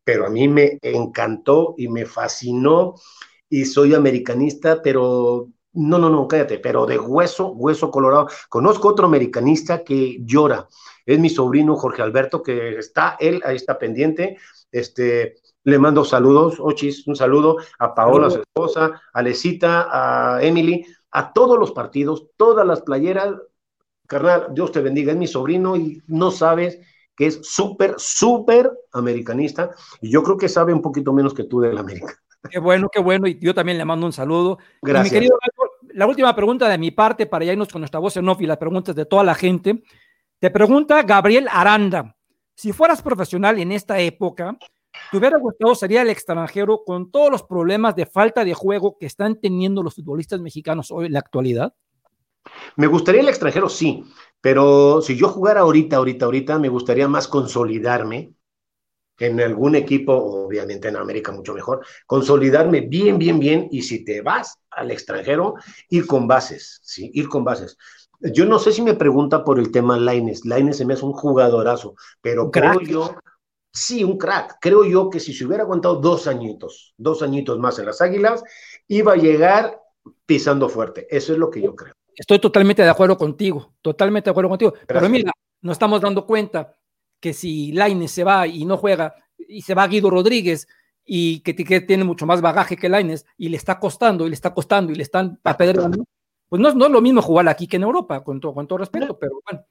pero 0.02 0.26
a 0.26 0.30
mí 0.30 0.48
me 0.48 0.78
encantó 0.80 1.74
y 1.76 1.88
me 1.88 2.06
fascinó 2.06 2.94
y 3.50 3.66
soy 3.66 3.92
americanista, 3.94 4.80
pero 4.80 5.50
no, 5.74 5.98
no, 5.98 6.08
no, 6.08 6.26
cállate, 6.28 6.58
pero 6.58 6.86
de 6.86 6.98
hueso, 6.98 7.48
hueso 7.48 7.90
colorado. 7.90 8.28
Conozco 8.48 8.88
otro 8.88 9.06
americanista 9.06 9.84
que 9.84 10.18
llora, 10.20 10.68
es 11.04 11.18
mi 11.18 11.28
sobrino 11.28 11.76
Jorge 11.76 12.02
Alberto, 12.02 12.42
que 12.42 12.78
está, 12.78 13.16
él 13.18 13.42
ahí 13.44 13.56
está 13.56 13.78
pendiente, 13.78 14.38
este, 14.70 15.36
le 15.64 15.78
mando 15.78 16.04
saludos, 16.04 16.56
Ochis, 16.58 17.06
un 17.06 17.16
saludo 17.16 17.56
a 17.78 17.94
Paola, 17.94 18.30
su 18.30 18.40
esposa, 18.40 19.02
a 19.12 19.22
Lecita, 19.22 19.88
a 19.90 20.42
Emily, 20.42 20.86
a 21.10 21.32
todos 21.32 21.58
los 21.58 21.72
partidos, 21.72 22.26
todas 22.36 22.66
las 22.66 22.82
playeras, 22.82 23.34
carnal, 24.06 24.48
Dios 24.52 24.72
te 24.72 24.80
bendiga, 24.80 25.12
es 25.12 25.18
mi 25.18 25.26
sobrino 25.26 25.76
y 25.76 26.02
no 26.06 26.30
sabes 26.30 26.78
que 27.16 27.26
es 27.26 27.40
súper, 27.42 27.94
súper 27.96 28.70
americanista 28.92 29.70
y 30.00 30.10
yo 30.10 30.22
creo 30.22 30.36
que 30.36 30.48
sabe 30.48 30.72
un 30.72 30.82
poquito 30.82 31.12
menos 31.12 31.32
que 31.32 31.44
tú 31.44 31.60
del 31.60 31.78
América. 31.78 32.18
Qué 32.50 32.58
bueno, 32.58 32.88
qué 32.92 33.00
bueno. 33.00 33.26
Y 33.26 33.38
yo 33.38 33.54
también 33.54 33.78
le 33.78 33.84
mando 33.84 34.06
un 34.06 34.12
saludo. 34.12 34.58
Gracias. 34.82 35.12
Mi 35.12 35.18
querido, 35.18 35.38
la 35.94 36.06
última 36.06 36.34
pregunta 36.34 36.68
de 36.68 36.76
mi 36.76 36.90
parte 36.90 37.26
para 37.26 37.44
irnos 37.44 37.68
con 37.68 37.80
nuestra 37.80 38.00
voz 38.00 38.16
en 38.16 38.28
off 38.28 38.40
y 38.40 38.46
las 38.46 38.58
preguntas 38.58 38.96
de 38.96 39.06
toda 39.06 39.22
la 39.22 39.34
gente. 39.34 39.82
Te 40.40 40.50
pregunta 40.50 41.02
Gabriel 41.02 41.46
Aranda, 41.50 42.16
si 42.54 42.72
fueras 42.72 43.00
profesional 43.00 43.58
en 43.60 43.70
esta 43.70 44.00
época, 44.00 44.58
¿te 45.10 45.16
hubiera 45.16 45.38
gustado 45.38 45.74
sería 45.76 46.02
el 46.02 46.10
extranjero 46.10 46.82
con 46.84 47.12
todos 47.12 47.30
los 47.30 47.44
problemas 47.44 47.94
de 47.94 48.06
falta 48.06 48.44
de 48.44 48.54
juego 48.54 48.98
que 48.98 49.06
están 49.06 49.40
teniendo 49.40 49.82
los 49.84 49.94
futbolistas 49.94 50.40
mexicanos 50.40 50.90
hoy 50.90 51.06
en 51.06 51.12
la 51.12 51.20
actualidad? 51.20 51.74
Me 52.74 52.88
gustaría 52.88 53.20
el 53.20 53.28
extranjero, 53.28 53.68
sí, 53.68 54.04
pero 54.40 55.00
si 55.00 55.16
yo 55.16 55.28
jugara 55.28 55.60
ahorita, 55.60 55.96
ahorita, 55.96 56.24
ahorita, 56.24 56.58
me 56.58 56.68
gustaría 56.68 57.06
más 57.06 57.28
consolidarme 57.28 58.32
en 59.18 59.40
algún 59.40 59.74
equipo, 59.76 60.12
obviamente 60.12 60.88
en 60.88 60.96
América 60.96 61.32
mucho 61.32 61.54
mejor, 61.54 61.84
consolidarme 62.06 62.82
bien, 62.82 63.18
bien, 63.18 63.38
bien, 63.38 63.68
y 63.70 63.82
si 63.82 64.04
te 64.04 64.22
vas 64.22 64.58
al 64.70 64.90
extranjero, 64.90 65.54
ir 65.88 66.06
con 66.06 66.26
bases, 66.26 66.80
¿sí? 66.82 67.10
Ir 67.14 67.28
con 67.28 67.44
bases. 67.44 67.76
Yo 68.20 68.46
no 68.46 68.58
sé 68.58 68.72
si 68.72 68.82
me 68.82 68.94
pregunta 68.94 69.44
por 69.44 69.58
el 69.58 69.70
tema 69.70 69.98
Laines. 69.98 70.44
Laines 70.44 70.78
se 70.78 70.84
me 70.84 70.94
hace 70.94 71.04
un 71.04 71.12
jugadorazo, 71.12 71.94
pero 72.20 72.50
creo 72.50 72.80
yo, 72.80 73.14
sí, 73.72 74.02
un 74.02 74.16
crack. 74.16 74.56
Creo 74.60 74.84
yo 74.84 75.10
que 75.10 75.20
si 75.20 75.34
se 75.34 75.44
hubiera 75.44 75.64
aguantado 75.64 75.96
dos 75.96 76.26
añitos, 76.26 76.94
dos 76.96 77.22
añitos 77.22 77.58
más 77.58 77.78
en 77.78 77.86
las 77.86 78.00
Águilas, 78.00 78.42
iba 78.88 79.12
a 79.12 79.16
llegar 79.16 79.80
pisando 80.26 80.68
fuerte. 80.68 81.06
Eso 81.10 81.32
es 81.32 81.38
lo 81.38 81.50
que 81.50 81.60
yo 81.60 81.74
creo. 81.74 81.92
Estoy 82.16 82.38
totalmente 82.38 82.82
de 82.82 82.88
acuerdo 82.88 83.18
contigo, 83.18 83.74
totalmente 83.82 84.26
de 84.26 84.30
acuerdo 84.30 84.48
contigo. 84.48 84.74
Pero 84.86 85.08
mira, 85.08 85.32
nos 85.60 85.72
estamos 85.72 86.00
dando 86.00 86.26
cuenta 86.26 86.74
que 87.24 87.32
si 87.32 87.72
Laines 87.72 88.10
se 88.10 88.22
va 88.22 88.46
y 88.46 88.66
no 88.66 88.76
juega, 88.76 89.14
y 89.48 89.62
se 89.62 89.72
va 89.72 89.88
Guido 89.88 90.10
Rodríguez, 90.10 90.68
y 91.06 91.40
que, 91.40 91.54
tiene 91.54 92.04
mucho 92.04 92.26
más 92.26 92.42
bagaje 92.42 92.76
que 92.76 92.90
Laines, 92.90 93.24
y 93.38 93.48
le 93.48 93.56
está 93.56 93.80
costando, 93.80 94.26
y 94.26 94.28
le 94.28 94.34
está 94.34 94.52
costando, 94.52 94.92
y 94.92 94.94
le 94.94 95.04
están 95.04 95.40
apedreando, 95.42 96.04
pues 96.50 96.60
no, 96.60 96.74
no 96.74 96.84
es 96.84 96.92
lo 96.92 97.00
mismo 97.00 97.22
jugar 97.22 97.48
aquí 97.48 97.66
que 97.66 97.76
en 97.76 97.84
Europa, 97.84 98.22
con, 98.22 98.40
todo, 98.40 98.52
con 98.52 98.66
todo 98.66 98.76
respeto, 98.76 99.18
pero 99.18 99.40
bueno. 99.42 99.64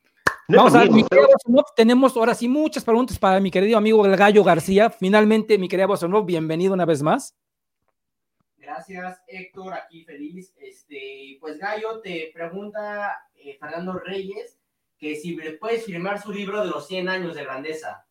Vamos 0.47 0.73
a 0.73 0.79
ver, 0.79 0.89
mi 0.89 1.03
querido 1.03 1.27
tenemos 1.75 2.17
ahora 2.17 2.33
sí 2.33 2.47
muchas 2.49 2.83
preguntas 2.83 3.19
para 3.19 3.39
mi 3.39 3.51
querido 3.51 3.77
amigo 3.77 4.03
el 4.03 4.17
Gallo 4.17 4.43
García. 4.43 4.89
Finalmente, 4.89 5.59
mi 5.59 5.69
querida 5.69 5.85
Bosonov, 5.85 6.25
bienvenido 6.25 6.73
una 6.73 6.85
vez 6.85 7.03
más. 7.03 7.35
Gracias, 8.57 9.21
Héctor, 9.27 9.73
aquí 9.73 10.03
feliz. 10.05 10.55
Este, 10.59 11.37
pues 11.39 11.59
Gallo 11.59 12.01
te 12.01 12.31
pregunta 12.33 13.27
eh, 13.35 13.57
Fernando 13.59 13.93
Reyes 13.99 14.57
que 15.03 15.17
si 15.17 15.35
le 15.35 15.51
puedes 15.51 15.83
firmar 15.83 16.21
su 16.21 16.31
libro 16.31 16.61
de 16.61 16.69
los 16.69 16.87
100 16.87 17.09
años 17.09 17.35
de 17.35 17.43
grandeza. 17.43 18.05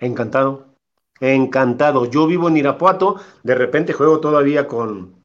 Encantado, 0.00 0.74
encantado. 1.20 2.10
Yo 2.10 2.26
vivo 2.26 2.48
en 2.48 2.56
Irapuato, 2.56 3.20
de 3.44 3.54
repente 3.54 3.92
juego 3.92 4.18
todavía 4.18 4.66
con, 4.66 5.22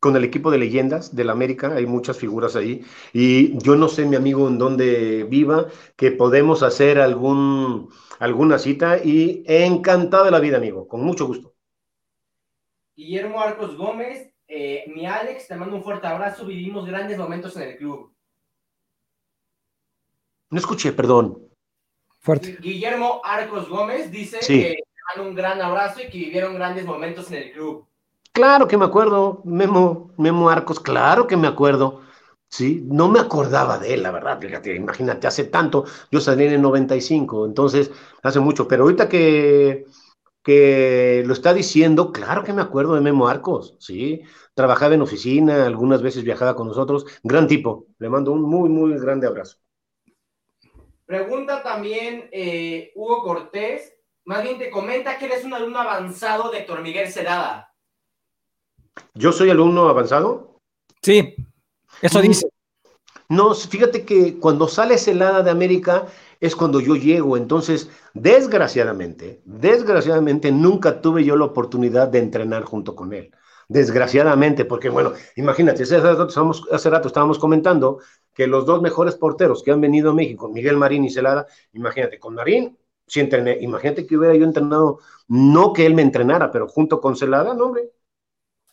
con 0.00 0.16
el 0.16 0.24
equipo 0.24 0.50
de 0.50 0.58
leyendas 0.58 1.14
del 1.14 1.30
América, 1.30 1.72
hay 1.72 1.86
muchas 1.86 2.18
figuras 2.18 2.56
ahí, 2.56 2.84
y 3.12 3.56
yo 3.58 3.76
no 3.76 3.86
sé, 3.86 4.06
mi 4.06 4.16
amigo, 4.16 4.48
en 4.48 4.58
dónde 4.58 5.22
viva, 5.22 5.68
que 5.94 6.10
podemos 6.10 6.64
hacer 6.64 6.98
algún, 6.98 7.90
alguna 8.18 8.58
cita, 8.58 8.98
y 8.98 9.44
encantado 9.46 10.24
de 10.24 10.32
la 10.32 10.40
vida, 10.40 10.56
amigo, 10.56 10.88
con 10.88 11.02
mucho 11.02 11.28
gusto. 11.28 11.54
Guillermo 12.96 13.40
Arcos 13.40 13.76
Gómez, 13.76 14.34
eh, 14.48 14.86
mi 14.92 15.06
Alex, 15.06 15.46
te 15.46 15.54
mando 15.54 15.76
un 15.76 15.84
fuerte 15.84 16.08
abrazo, 16.08 16.44
vivimos 16.44 16.88
grandes 16.88 17.16
momentos 17.16 17.56
en 17.56 17.62
el 17.62 17.76
club. 17.76 18.17
No 20.50 20.58
escuché, 20.58 20.92
perdón. 20.92 21.38
Fuerte. 22.20 22.58
Guillermo 22.60 23.20
Arcos 23.24 23.68
Gómez 23.68 24.10
dice 24.10 24.38
que 24.46 24.78
dan 25.14 25.26
un 25.26 25.34
gran 25.34 25.60
abrazo 25.60 26.00
y 26.00 26.10
que 26.10 26.18
vivieron 26.18 26.54
grandes 26.54 26.84
momentos 26.84 27.30
en 27.30 27.42
el 27.42 27.52
club. 27.52 27.86
Claro 28.32 28.68
que 28.68 28.76
me 28.76 28.84
acuerdo, 28.84 29.42
Memo, 29.44 30.12
Memo 30.16 30.48
Arcos, 30.48 30.80
claro 30.80 31.26
que 31.26 31.36
me 31.36 31.48
acuerdo. 31.48 32.02
Sí, 32.50 32.82
no 32.86 33.08
me 33.08 33.20
acordaba 33.20 33.78
de 33.78 33.94
él, 33.94 34.02
la 34.02 34.10
verdad, 34.10 34.40
fíjate, 34.40 34.74
imagínate, 34.74 35.26
hace 35.26 35.44
tanto, 35.44 35.84
yo 36.10 36.18
salí 36.18 36.46
en 36.46 36.54
el 36.54 36.62
95, 36.62 37.44
entonces 37.44 37.90
hace 38.22 38.40
mucho, 38.40 38.66
pero 38.66 38.84
ahorita 38.84 39.06
que, 39.06 39.84
que 40.42 41.22
lo 41.26 41.34
está 41.34 41.52
diciendo, 41.52 42.10
claro 42.10 42.44
que 42.44 42.54
me 42.54 42.62
acuerdo 42.62 42.94
de 42.94 43.02
Memo 43.02 43.28
Arcos, 43.28 43.76
sí, 43.80 44.22
trabajaba 44.54 44.94
en 44.94 45.02
oficina, 45.02 45.66
algunas 45.66 46.00
veces 46.00 46.24
viajaba 46.24 46.56
con 46.56 46.68
nosotros, 46.68 47.04
gran 47.22 47.48
tipo, 47.48 47.86
le 47.98 48.08
mando 48.08 48.32
un 48.32 48.42
muy, 48.42 48.70
muy 48.70 48.98
grande 48.98 49.26
abrazo. 49.26 49.58
Pregunta 51.08 51.62
también 51.62 52.28
eh, 52.32 52.92
Hugo 52.94 53.22
Cortés, 53.22 53.94
más 54.26 54.42
bien 54.42 54.58
te 54.58 54.70
comenta 54.70 55.16
que 55.16 55.24
eres 55.24 55.42
un 55.42 55.54
alumno 55.54 55.80
avanzado 55.80 56.50
de 56.50 56.58
Héctor 56.58 56.82
Miguel 56.82 57.10
Celada. 57.10 57.72
¿Yo 59.14 59.32
soy 59.32 59.48
alumno 59.48 59.88
avanzado? 59.88 60.60
Sí, 61.00 61.34
eso 62.02 62.20
dice. 62.20 62.46
No, 63.30 63.54
fíjate 63.54 64.04
que 64.04 64.38
cuando 64.38 64.68
sale 64.68 64.98
Celada 64.98 65.42
de 65.42 65.50
América 65.50 66.08
es 66.40 66.54
cuando 66.54 66.78
yo 66.78 66.94
llego. 66.94 67.38
Entonces, 67.38 67.88
desgraciadamente, 68.12 69.40
desgraciadamente 69.46 70.52
nunca 70.52 71.00
tuve 71.00 71.24
yo 71.24 71.36
la 71.36 71.46
oportunidad 71.46 72.08
de 72.08 72.18
entrenar 72.18 72.64
junto 72.64 72.94
con 72.94 73.14
él. 73.14 73.30
Desgraciadamente, 73.70 74.64
porque 74.64 74.88
bueno, 74.88 75.12
imagínate, 75.36 75.82
hace 75.82 76.00
rato, 76.00 76.26
estábamos, 77.06 77.38
comentando 77.38 78.00
que 78.38 78.46
los 78.46 78.64
dos 78.66 78.80
mejores 78.80 79.16
porteros 79.16 79.64
que 79.64 79.72
han 79.72 79.80
venido 79.80 80.12
a 80.12 80.14
México, 80.14 80.48
Miguel 80.48 80.76
Marín 80.76 81.04
y 81.04 81.10
Celada, 81.10 81.48
imagínate, 81.72 82.20
con 82.20 82.36
Marín, 82.36 82.78
sí 83.04 83.18
entrené, 83.18 83.58
imagínate 83.60 84.06
que 84.06 84.16
hubiera 84.16 84.36
yo 84.36 84.44
entrenado, 84.44 85.00
no 85.26 85.72
que 85.72 85.84
él 85.84 85.94
me 85.96 86.02
entrenara, 86.02 86.52
pero 86.52 86.68
junto 86.68 87.00
con 87.00 87.16
Celada, 87.16 87.52
no 87.54 87.64
hombre, 87.64 87.90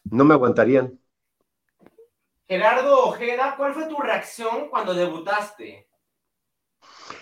no 0.04 0.24
me 0.24 0.36
aguantarían. 0.36 1.00
Gerardo 2.48 3.06
Ojeda, 3.06 3.56
¿cuál 3.58 3.74
fue 3.74 3.88
tu 3.88 3.98
reacción 3.98 4.70
cuando 4.70 4.94
debutaste? 4.94 5.90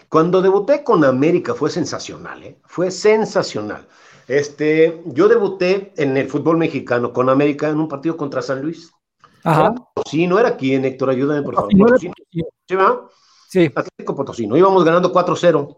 Cuando 0.09 0.41
debuté 0.41 0.83
con 0.83 1.05
América 1.05 1.55
fue 1.55 1.69
sensacional, 1.69 2.43
¿eh? 2.43 2.59
fue 2.65 2.91
sensacional. 2.91 3.87
Este, 4.27 5.01
yo 5.05 5.29
debuté 5.29 5.93
en 5.95 6.17
el 6.17 6.27
fútbol 6.27 6.57
mexicano 6.57 7.13
con 7.13 7.29
América 7.29 7.69
en 7.69 7.79
un 7.79 7.87
partido 7.87 8.17
contra 8.17 8.41
San 8.41 8.61
Luis. 8.61 8.91
Ajá. 9.43 9.75
Sí, 10.09 10.27
no 10.27 10.39
era 10.39 10.49
aquí, 10.49 10.73
Héctor, 10.73 11.09
ayúdame 11.09 11.41
por 11.41 11.55
favor. 11.55 11.99
¿Sí, 11.99 12.75
va? 12.75 13.09
Sí. 13.49 13.71
Atlético 13.75 14.15
Potosino, 14.15 14.57
íbamos 14.57 14.83
ganando 14.83 15.11
4-0. 15.11 15.77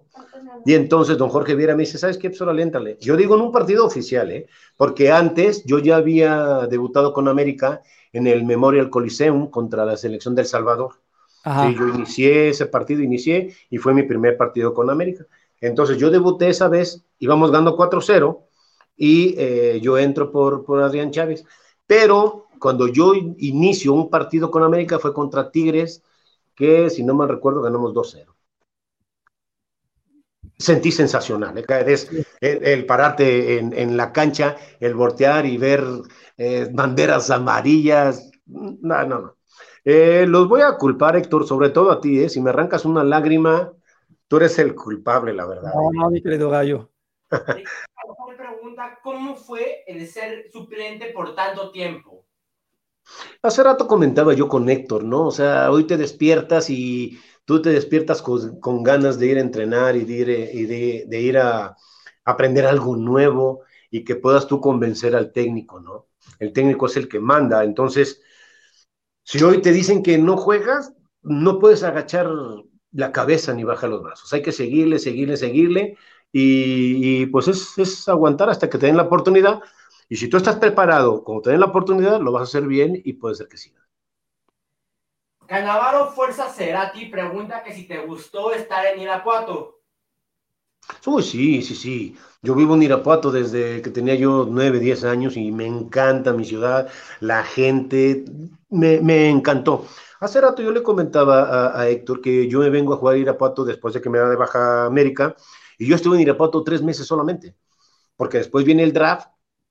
Y 0.66 0.74
entonces 0.74 1.18
don 1.18 1.30
Jorge 1.30 1.54
Viera 1.54 1.76
me 1.76 1.84
dice, 1.84 1.98
¿sabes 1.98 2.18
qué? 2.18 2.30
Pues 2.30 2.42
léntale. 2.42 2.98
Yo 3.00 3.16
digo 3.16 3.36
en 3.36 3.42
un 3.42 3.52
partido 3.52 3.86
oficial, 3.86 4.32
¿eh? 4.32 4.48
Porque 4.78 5.12
antes 5.12 5.64
yo 5.66 5.78
ya 5.80 5.98
había 5.98 6.66
debutado 6.68 7.14
con 7.14 7.28
América 7.28 7.82
en 8.12 8.28
el 8.28 8.44
Memorial 8.44 8.90
Coliseum 8.90 9.50
contra 9.52 9.86
la 9.86 9.98
selección 9.98 10.34
del 10.34 10.46
Salvador. 10.46 10.94
Sí, 11.44 11.76
yo 11.78 11.88
inicié 11.90 12.50
ese 12.50 12.66
partido, 12.66 13.04
inicié 13.04 13.54
y 13.70 13.78
fue 13.78 13.94
mi 13.94 14.02
primer 14.02 14.36
partido 14.36 14.74
con 14.74 14.90
América. 14.90 15.28
Entonces 15.62 15.98
yo 15.98 16.10
debuté 16.10 16.50
esa 16.50 16.68
vez, 16.68 17.06
íbamos 17.20 17.52
ganando 17.52 17.78
4-0 17.78 18.40
y 18.98 19.36
eh, 19.38 19.80
yo 19.80 20.00
entro 20.00 20.32
por, 20.32 20.66
por 20.66 20.82
Adrián 20.82 21.12
Chávez. 21.12 21.46
Pero 21.86 22.45
cuando 22.60 22.88
yo 22.88 23.14
inicio 23.16 23.94
un 23.94 24.10
partido 24.10 24.52
con 24.52 24.64
América 24.64 25.00
fue 25.00 25.14
contra 25.14 25.52
Tigres, 25.52 26.04
que 26.56 26.90
si 26.90 27.04
no 27.04 27.14
mal 27.14 27.30
recuerdo 27.30 27.62
ganamos 27.62 27.94
2-0 27.94 28.36
sentí 30.58 30.92
sensacional. 30.92 31.58
¿eh? 31.58 31.66
Es 31.88 32.10
el, 32.42 32.86
pararte 32.86 33.58
en, 33.60 33.98
la 33.98 34.12
cancha, 34.12 34.56
el 34.80 34.96
voltear 34.96 35.46
y 35.46 35.58
ver 35.58 35.84
eh, 36.38 36.70
banderas 36.72 37.30
amarillas. 37.30 38.32
No, 38.46 39.04
no, 39.06 39.20
no. 39.20 39.36
Eh, 39.84 40.26
los 40.28 40.48
voy 40.48 40.62
a 40.62 40.78
culpar, 40.78 41.16
Héctor, 41.16 41.46
sobre 41.46 41.70
todo 41.70 41.92
a 41.92 42.02
ti. 42.02 42.28
Si 42.30 42.42
me 42.42 42.50
arrancas 42.50 42.86
una 42.86 43.04
lágrima, 43.04 43.74
tú 44.28 44.38
eres 44.38 44.58
el 44.60 44.76
culpable, 44.76 45.34
la 45.34 45.46
verdad. 45.46 45.72
No, 45.74 45.92
no, 45.92 46.10
mi 46.10 46.22
querido 46.22 46.50
gallo. 46.50 46.90
pregunta, 48.38 49.00
¿cómo 49.04 49.36
fue 49.36 49.84
el 49.88 50.08
ser 50.08 50.50
suplente 50.52 51.08
por 51.08 51.36
tanto 51.36 51.72
tiempo? 51.72 52.15
Hace 53.42 53.64
rato 53.64 53.88
comentaba 53.88 54.34
yo 54.34 54.48
con 54.48 54.70
Héctor, 54.70 55.04
¿no? 55.04 55.28
O 55.28 55.32
sea, 55.32 55.72
hoy 55.72 55.86
te 55.86 55.98
despiertas 55.98 56.70
y 56.70 57.20
tú 57.46 57.62
te 57.62 57.70
despiertas 57.70 58.22
con, 58.22 58.84
ganas 58.84 59.20
de 59.20 59.28
ir 59.28 59.38
a 59.38 59.42
entrenar 59.42 59.96
y 59.96 60.04
de 60.04 60.14
ir, 60.14 60.30
y 60.30 60.66
de, 61.06 61.22
ir 61.22 61.38
a 61.38 61.76
aprender 62.26 62.66
algo 62.66 62.96
nuevo 62.98 63.62
y 63.92 64.04
que 64.04 64.16
puedas 64.16 64.48
tú 64.48 64.60
convencer 64.60 65.16
al 65.16 65.32
técnico, 65.32 65.80
¿no? 65.80 66.08
El 66.40 66.54
técnico 66.54 66.88
es 66.88 66.98
el 66.98 67.08
que 67.08 67.20
manda, 67.20 67.64
entonces, 67.64 68.22
si 69.24 69.44
hoy 69.44 69.62
te 69.62 69.72
dicen 69.72 70.04
que 70.04 70.18
no 70.18 70.38
juegas, 70.38 70.94
no 71.22 71.60
puedes 71.60 71.84
agachar 71.84 72.30
la 72.92 73.12
cabeza 73.12 73.54
ni 73.54 73.64
bajar 73.64 73.90
los 73.90 74.04
brazos, 74.04 74.34
hay 74.34 74.42
que 74.42 74.52
seguirle, 74.52 75.00
seguirle, 75.00 75.38
seguirle 75.38 75.98
y, 76.32 77.28
pues 77.28 77.48
es, 77.48 77.78
es, 77.78 78.10
aguantar 78.10 78.50
hasta 78.50 78.70
que 78.70 78.78
te 78.78 78.88
den 78.88 78.98
la 78.98 79.04
oportunidad 79.04 79.62
y 80.08 80.16
si 80.18 80.30
tú 80.30 80.38
estás 80.38 80.58
preparado, 80.58 81.24
como 81.24 81.42
te 81.42 81.52
den 81.52 81.60
la 81.60 81.68
oportunidad, 81.68 82.20
lo 82.20 82.32
vas 82.32 82.42
a 82.42 82.44
hacer 82.44 82.68
bien 82.68 83.02
y 83.04 83.14
puede 83.14 83.36
ser 83.36 83.48
que 83.48 83.58
siga. 83.58 83.86
Canavaro 85.48 86.12
Fuerza 86.12 86.50
Cerati 86.50 87.06
pregunta 87.06 87.64
que 87.64 87.74
si 87.74 87.88
te 87.88 88.00
gustó 88.06 88.52
estar 88.52 88.86
en 88.86 89.02
Irapuato. 89.02 89.82
Uy, 91.06 91.24
sí, 91.24 91.62
sí, 91.62 91.76
sí. 91.76 92.18
Yo 92.42 92.56
vivo 92.56 92.76
en 92.76 92.84
Irapuato 92.84 93.32
desde 93.32 93.82
que 93.82 93.90
tenía 93.90 94.16
yo 94.16 94.48
9, 94.50 94.80
10 94.80 95.04
años 95.04 95.38
y 95.38 95.52
me 95.52 95.66
encanta 95.66 96.34
mi 96.34 96.46
ciudad, 96.46 96.90
la 97.20 97.44
gente, 97.44 98.26
me, 98.70 99.30
encantó. 99.30 99.86
Hace 100.20 100.42
rato 100.42 100.62
yo 100.62 100.72
le 100.72 100.84
comentaba 100.84 101.80
a, 101.80 101.90
Héctor 101.90 102.22
que 102.22 102.48
yo 102.48 102.60
me 102.60 102.70
vengo 102.70 102.94
a 102.94 102.98
jugar 102.98 103.16
a 103.16 103.18
Irapuato 103.20 103.66
después 103.66 103.94
de 103.94 104.02
que 104.02 104.10
me 104.10 104.20
da 104.20 104.30
de 104.30 104.36
Baja 104.36 104.86
América 104.86 105.36
y 105.78 105.88
yo 105.88 105.96
estuve 105.96 106.16
en 106.16 106.22
Irapuato 106.24 106.64
tres 106.64 106.82
meses 106.82 107.06
solamente, 107.08 107.56
porque 108.16 108.38
después 108.38 108.66
viene 108.66 108.84
el 108.84 108.94
draft 108.94 109.28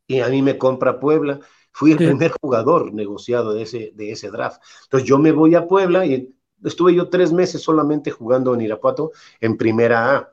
y 0.07 0.21
a 0.21 0.29
mí 0.29 0.43
me 0.43 0.59
compra 0.59 1.01
Puebla 1.01 1.41
Fui 1.75 1.91
el 1.91 1.97
primer 1.97 2.31
jugador 2.41 2.95
negociado 2.95 3.53
de 3.53 3.63
ese, 3.63 3.91
de 3.95 4.13
ese 4.13 4.31
draft. 4.31 4.63
Entonces 4.85 5.09
yo 5.09 5.19
me 5.19 5.33
voy 5.33 5.57
a 5.57 5.67
Puebla 5.67 6.07
y 6.07 6.33
estuve 6.63 6.95
yo 6.95 7.11
tres 7.11 7.33
meses 7.33 7.63
solamente 7.63 8.13
jugando 8.13 8.55
en 8.55 8.61
Irapuato 8.61 9.11
en 9.41 9.57
primera 9.57 10.15
A. 10.15 10.33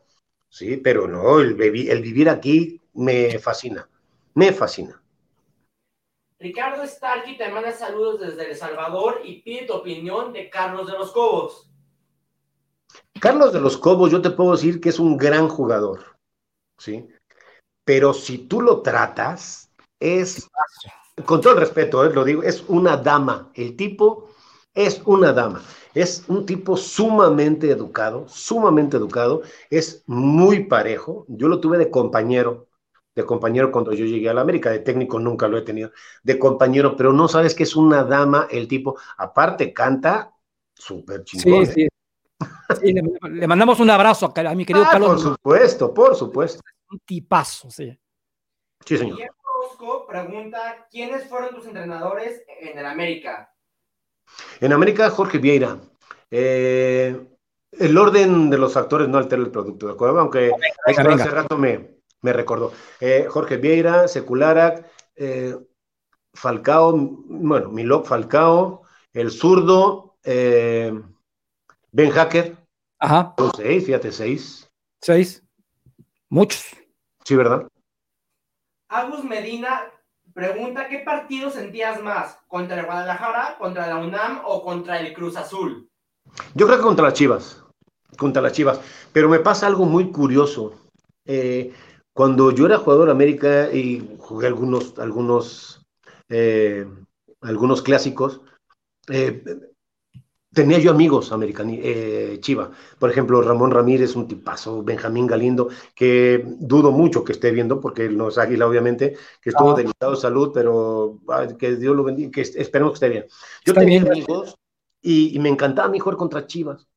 Sí, 0.49 0.77
pero 0.77 1.07
no, 1.07 1.39
el, 1.39 1.59
el 1.59 2.01
vivir 2.03 2.29
aquí 2.29 2.79
me 2.93 3.39
fascina, 3.39 3.89
me 4.35 4.53
fascina. 4.53 5.01
Ricardo 6.37 6.85
Starkey 6.85 7.37
te 7.37 7.49
manda 7.49 7.71
saludos 7.71 8.19
desde 8.19 8.51
El 8.51 8.55
Salvador 8.55 9.21
y 9.23 9.41
pide 9.41 9.65
tu 9.65 9.73
opinión 9.73 10.33
de 10.33 10.47
Carlos 10.47 10.85
de 10.85 10.93
los 10.93 11.11
Cobos. 11.11 11.71
Carlos 13.19 13.51
de 13.51 13.61
los 13.61 13.77
Cobos, 13.77 14.11
yo 14.11 14.21
te 14.21 14.29
puedo 14.29 14.51
decir 14.51 14.79
que 14.79 14.89
es 14.89 14.99
un 14.99 15.17
gran 15.17 15.47
jugador, 15.47 16.17
¿sí? 16.77 17.07
Pero 17.83 18.13
si 18.13 18.39
tú 18.39 18.61
lo 18.61 18.81
tratas, 18.81 19.71
es 19.99 20.49
con 21.25 21.41
todo 21.41 21.53
el 21.53 21.59
respeto, 21.59 22.05
eh, 22.05 22.13
lo 22.13 22.23
digo, 22.23 22.43
es 22.43 22.63
una 22.67 22.97
dama. 22.97 23.49
El 23.53 23.75
tipo 23.75 24.29
es 24.73 25.01
una 25.05 25.33
dama. 25.33 25.61
Es 25.93 26.23
un 26.27 26.45
tipo 26.45 26.77
sumamente 26.77 27.69
educado, 27.69 28.25
sumamente 28.27 28.97
educado. 28.97 29.41
Es 29.69 30.03
muy 30.07 30.65
parejo. 30.65 31.25
Yo 31.27 31.47
lo 31.47 31.59
tuve 31.59 31.77
de 31.77 31.89
compañero, 31.89 32.67
de 33.13 33.25
compañero 33.25 33.71
cuando 33.71 33.91
yo 33.91 34.05
llegué 34.05 34.29
a 34.29 34.33
la 34.33 34.41
América. 34.41 34.69
De 34.69 34.79
técnico 34.79 35.19
nunca 35.19 35.47
lo 35.47 35.57
he 35.57 35.61
tenido. 35.61 35.91
De 36.23 36.39
compañero, 36.39 36.95
pero 36.95 37.11
no 37.11 37.27
sabes 37.27 37.53
que 37.53 37.63
es 37.63 37.75
una 37.75 38.03
dama 38.03 38.47
el 38.49 38.67
tipo. 38.67 38.97
Aparte, 39.17 39.73
canta 39.73 40.33
súper 40.73 41.23
chingón. 41.25 41.65
Sí, 41.65 41.83
¿eh? 41.83 41.89
sí. 42.81 42.93
le, 42.93 43.47
mandamos 43.47 43.79
un 43.79 43.89
abrazo 43.89 44.33
a, 44.33 44.55
mi 44.55 44.65
querido 44.65 44.85
ah, 44.89 44.97
Por 44.97 45.19
supuesto, 45.19 45.93
por 45.93 46.15
supuesto. 46.15 46.61
Un 46.91 46.99
tipazo, 46.99 47.71
sí. 47.71 47.97
Sí, 48.85 48.97
señor 48.97 49.17
pregunta, 50.11 50.87
¿quiénes 50.91 51.27
fueron 51.27 51.55
tus 51.55 51.65
entrenadores 51.65 52.43
en 52.59 52.77
el 52.77 52.85
América? 52.85 53.53
En 54.59 54.73
América, 54.73 55.09
Jorge 55.09 55.37
Vieira. 55.37 55.79
Eh, 56.29 57.27
el 57.71 57.97
orden 57.97 58.49
de 58.49 58.57
los 58.57 58.75
actores 58.77 59.07
no 59.07 59.17
altera 59.17 59.41
el 59.41 59.51
producto, 59.51 59.87
¿de 59.87 59.93
acuerdo? 59.93 60.19
Aunque 60.19 60.51
hace 60.85 61.29
rato 61.29 61.57
me, 61.57 61.97
me 62.21 62.33
recordó. 62.33 62.73
Eh, 62.99 63.27
Jorge 63.29 63.57
Vieira, 63.57 64.07
Secularac, 64.07 64.85
eh, 65.15 65.55
Falcao, 66.33 66.93
bueno, 66.97 67.69
Milok 67.69 68.05
Falcao, 68.05 68.83
el 69.13 69.31
zurdo, 69.31 70.17
Ben 70.23 72.11
Hacker. 72.13 72.57
Ajá. 72.99 73.33
Seis, 73.55 73.85
fíjate, 73.85 74.11
seis. 74.11 74.69
Seis. 75.01 75.43
Muchos. 76.29 76.80
Sí, 77.23 77.35
¿verdad? 77.35 77.67
Agus 78.89 79.23
Medina 79.23 79.91
pregunta, 80.33 80.87
¿qué 80.87 80.99
partido 80.99 81.49
sentías 81.49 82.01
más? 82.01 82.37
¿Contra 82.47 82.79
el 82.79 82.85
Guadalajara, 82.85 83.57
contra 83.57 83.87
la 83.87 83.97
UNAM 83.97 84.41
o 84.45 84.63
contra 84.63 84.99
el 84.99 85.13
Cruz 85.13 85.35
Azul? 85.37 85.89
Yo 86.53 86.65
creo 86.65 86.77
que 86.77 86.83
contra 86.83 87.05
las 87.05 87.13
Chivas, 87.13 87.63
contra 88.17 88.41
las 88.41 88.53
Chivas. 88.53 88.79
Pero 89.13 89.29
me 89.29 89.39
pasa 89.39 89.67
algo 89.67 89.85
muy 89.85 90.11
curioso. 90.11 90.73
Eh, 91.25 91.73
cuando 92.13 92.51
yo 92.51 92.65
era 92.65 92.77
jugador 92.77 93.07
de 93.07 93.11
América 93.11 93.71
y 93.71 94.17
jugué 94.19 94.47
algunos, 94.47 94.97
algunos, 94.99 95.85
eh, 96.29 96.85
algunos 97.41 97.81
clásicos, 97.81 98.41
eh, 99.09 99.43
tenía 100.53 100.79
yo 100.79 100.91
amigos 100.91 101.31
americanos, 101.31 101.75
eh, 101.79 102.37
Chiva. 102.41 102.71
Por 102.99 103.09
ejemplo, 103.09 103.41
Ramón 103.41 103.71
Ramírez, 103.71 104.15
un 104.15 104.27
tipazo, 104.27 104.83
Benjamín 104.83 105.27
Galindo, 105.27 105.69
que 105.95 106.43
dudo 106.59 106.91
mucho 106.91 107.23
que 107.23 107.31
esté 107.31 107.51
viendo, 107.51 107.79
porque 107.79 108.05
él 108.05 108.17
no 108.17 108.29
es 108.29 108.37
águila, 108.37 108.67
obviamente, 108.67 109.15
que 109.41 109.49
estuvo 109.49 109.71
ah. 109.71 109.75
delicado 109.75 110.11
de 110.11 110.17
salud, 110.17 110.51
pero 110.53 111.19
que 111.57 111.75
Dios 111.75 111.95
lo 111.95 112.03
bendiga, 112.03 112.31
que 112.31 112.41
esperemos 112.41 112.91
que 112.91 113.05
esté 113.05 113.09
bien. 113.09 113.25
Yo 113.65 113.73
tenía 113.73 114.01
amigos 114.01 114.55
y, 115.01 115.37
me 115.39 115.49
encantaba 115.49 115.89
mi 115.89 115.99
jugar 115.99 116.17
contra 116.17 116.45
Chivas, 116.45 116.87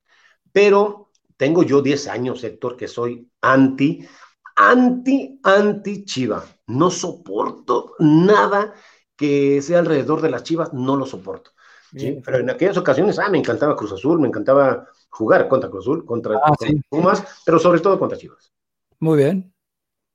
pero 0.52 1.10
tengo 1.36 1.62
yo 1.62 1.80
10 1.80 2.08
años, 2.08 2.42
Héctor, 2.44 2.76
que 2.76 2.88
soy 2.88 3.28
anti, 3.40 4.06
anti, 4.56 5.40
anti 5.42 6.04
Chiva. 6.04 6.44
No 6.66 6.90
soporto 6.90 7.94
nada 7.98 8.74
que 9.16 9.62
sea 9.62 9.78
alrededor 9.78 10.20
de 10.22 10.30
las 10.30 10.42
Chivas, 10.42 10.72
no 10.72 10.96
lo 10.96 11.06
soporto. 11.06 11.52
Pero 11.94 12.38
en 12.38 12.50
aquellas 12.50 12.76
ocasiones, 12.76 13.18
ah, 13.18 13.28
me 13.28 13.38
encantaba 13.38 13.76
Cruz 13.76 13.92
Azul, 13.92 14.18
me 14.18 14.28
encantaba 14.28 14.88
jugar 15.10 15.46
contra 15.46 15.70
Cruz 15.70 15.84
Azul, 15.84 16.04
contra, 16.04 16.40
ah, 16.44 16.52
Pumas, 16.88 17.42
pero 17.44 17.58
sobre 17.58 17.80
todo 17.80 17.98
contra 17.98 18.18
Chivas. 18.18 18.52
Muy 18.98 19.18
bien. 19.18 19.54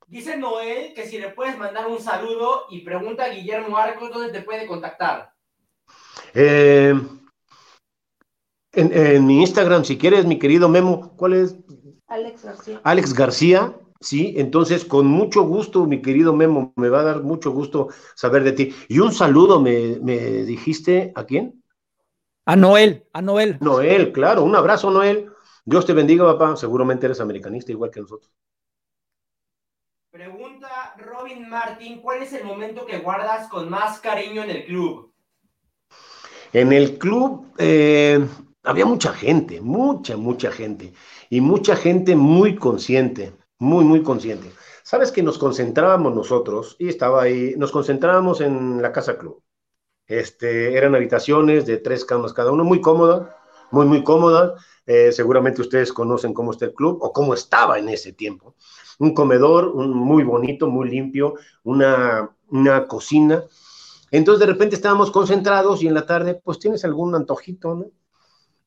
Dice 0.07 0.38
Noel 0.38 0.93
que 0.95 1.06
si 1.06 1.19
le 1.19 1.30
puedes 1.30 1.57
mandar 1.57 1.88
un 1.88 1.99
saludo 1.99 2.65
y 2.69 2.81
pregunta 2.81 3.26
a 3.26 3.30
Guillermo 3.30 3.77
Arcos 3.77 4.11
dónde 4.11 4.31
te 4.31 4.41
puede 4.41 4.65
contactar. 4.65 5.34
Eh, 6.34 6.99
en, 8.73 9.26
mi 9.26 9.41
Instagram, 9.41 9.85
si 9.85 9.97
quieres, 9.97 10.26
mi 10.26 10.39
querido 10.39 10.68
Memo, 10.68 11.15
¿cuál 11.15 11.34
es? 11.34 11.56
Alex 12.07 12.43
García. 12.43 12.81
Alex 12.84 13.14
García, 13.14 13.76
sí, 13.99 14.34
entonces 14.38 14.84
con 14.84 15.06
mucho 15.06 15.43
gusto, 15.43 15.85
mi 15.85 16.01
querido 16.01 16.34
Memo, 16.34 16.73
me 16.76 16.89
va 16.89 17.01
a 17.01 17.03
dar 17.03 17.23
mucho 17.23 17.51
gusto 17.51 17.89
saber 18.15 18.43
de 18.43 18.53
ti. 18.53 18.76
Y 18.88 18.99
un 18.99 19.11
saludo, 19.11 19.61
me, 19.61 19.99
me 20.01 20.18
dijiste, 20.43 21.11
¿a 21.15 21.23
quién? 21.26 21.59
A 22.50 22.56
Noel, 22.56 23.06
a 23.14 23.22
Noel. 23.22 23.58
Noel, 23.62 24.12
claro, 24.12 24.44
un 24.44 24.56
abrazo, 24.56 24.90
Noel. 24.90 25.32
Dios 25.66 25.86
te 25.86 25.94
bendiga, 25.94 26.26
papá. 26.26 26.56
Seguramente 26.56 27.06
eres 27.06 27.22
americanista 27.22 27.72
igual 27.72 27.92
que 27.92 28.02
nosotros. 28.02 28.34
Pregunta 30.10 30.96
Robin 30.98 31.48
Martín, 31.48 32.02
¿cuál 32.02 32.24
es 32.24 32.34
el 32.34 32.46
momento 32.46 32.88
que 32.88 32.98
guardas 32.98 33.50
con 33.50 33.70
más 33.70 34.00
cariño 34.00 34.42
en 34.42 34.50
el 34.50 34.66
club? 34.66 35.14
En 36.52 36.74
el 36.74 36.98
club 36.98 37.54
eh, 37.60 38.28
había 38.64 38.86
mucha 38.88 39.14
gente, 39.14 39.62
mucha, 39.62 40.18
mucha 40.18 40.52
gente. 40.52 40.92
Y 41.30 41.42
mucha 41.42 41.76
gente 41.76 42.16
muy 42.16 42.56
consciente, 42.56 43.32
muy, 43.60 43.86
muy 43.86 44.02
consciente. 44.02 44.50
Sabes 44.82 45.12
que 45.12 45.22
nos 45.22 45.38
concentrábamos 45.38 46.16
nosotros, 46.16 46.78
y 46.80 46.90
estaba 46.90 47.22
ahí, 47.22 47.54
nos 47.58 47.72
concentrábamos 47.72 48.42
en 48.42 48.82
la 48.82 48.92
casa 48.92 49.20
club. 49.20 49.44
Este, 50.10 50.76
eran 50.76 50.95
habitaciones 50.95 51.68
de 51.68 51.77
tres 51.77 52.03
camas 52.03 52.34
cada 52.34 52.52
uno, 52.52 52.64
muy 52.64 52.81
cómoda, 52.81 53.38
muy, 53.72 53.86
muy 53.86 54.03
cómoda. 54.03 54.56
Eh, 54.88 55.11
seguramente 55.11 55.61
ustedes 55.61 55.94
conocen 55.94 56.34
cómo 56.34 56.52
está 56.52 56.65
el 56.65 56.73
club 56.73 56.98
o 57.02 57.14
cómo 57.14 57.36
estaba 57.36 57.77
en 57.77 57.90
ese 57.90 58.11
tiempo. 58.11 58.56
Un 58.98 59.14
comedor 59.14 59.76
muy 59.76 60.23
bonito, 60.23 60.68
muy 60.68 60.90
limpio, 60.90 61.36
una, 61.64 62.36
una 62.49 62.88
cocina. 62.88 63.44
Entonces 64.10 64.40
de 64.40 64.52
repente 64.52 64.76
estábamos 64.76 65.11
concentrados 65.11 65.84
y 65.84 65.88
en 65.88 65.94
la 65.94 66.07
tarde 66.07 66.34
pues 66.44 66.57
tienes 66.57 66.84
algún 66.84 67.14
antojito, 67.14 67.76
¿no? 67.76 67.86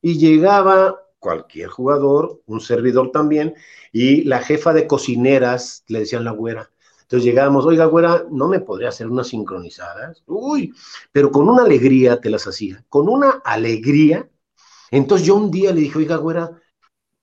Y 0.01 0.17
llegaba 0.17 1.03
cualquier 1.19 1.69
jugador, 1.69 2.41
un 2.45 2.61
servidor 2.61 3.11
también, 3.11 3.55
y 3.91 4.23
la 4.23 4.39
jefa 4.39 4.73
de 4.73 4.87
cocineras, 4.87 5.83
le 5.87 5.99
decían 5.99 6.25
la 6.25 6.31
güera, 6.31 6.72
entonces 7.13 7.29
llegábamos, 7.29 7.63
oiga, 7.67 7.85
güera, 7.85 8.25
¿no 8.31 8.47
me 8.47 8.59
podría 8.59 8.89
hacer 8.89 9.07
unas 9.07 9.27
sincronizadas? 9.27 10.23
Uy, 10.25 10.73
pero 11.11 11.29
con 11.29 11.47
una 11.47 11.61
alegría 11.61 12.19
te 12.19 12.31
las 12.31 12.47
hacía, 12.47 12.83
con 12.89 13.07
una 13.07 13.39
alegría. 13.45 14.27
Entonces 14.89 15.27
yo 15.27 15.35
un 15.35 15.51
día 15.51 15.71
le 15.71 15.81
dije, 15.81 15.99
oiga, 15.99 16.15
güera, 16.15 16.59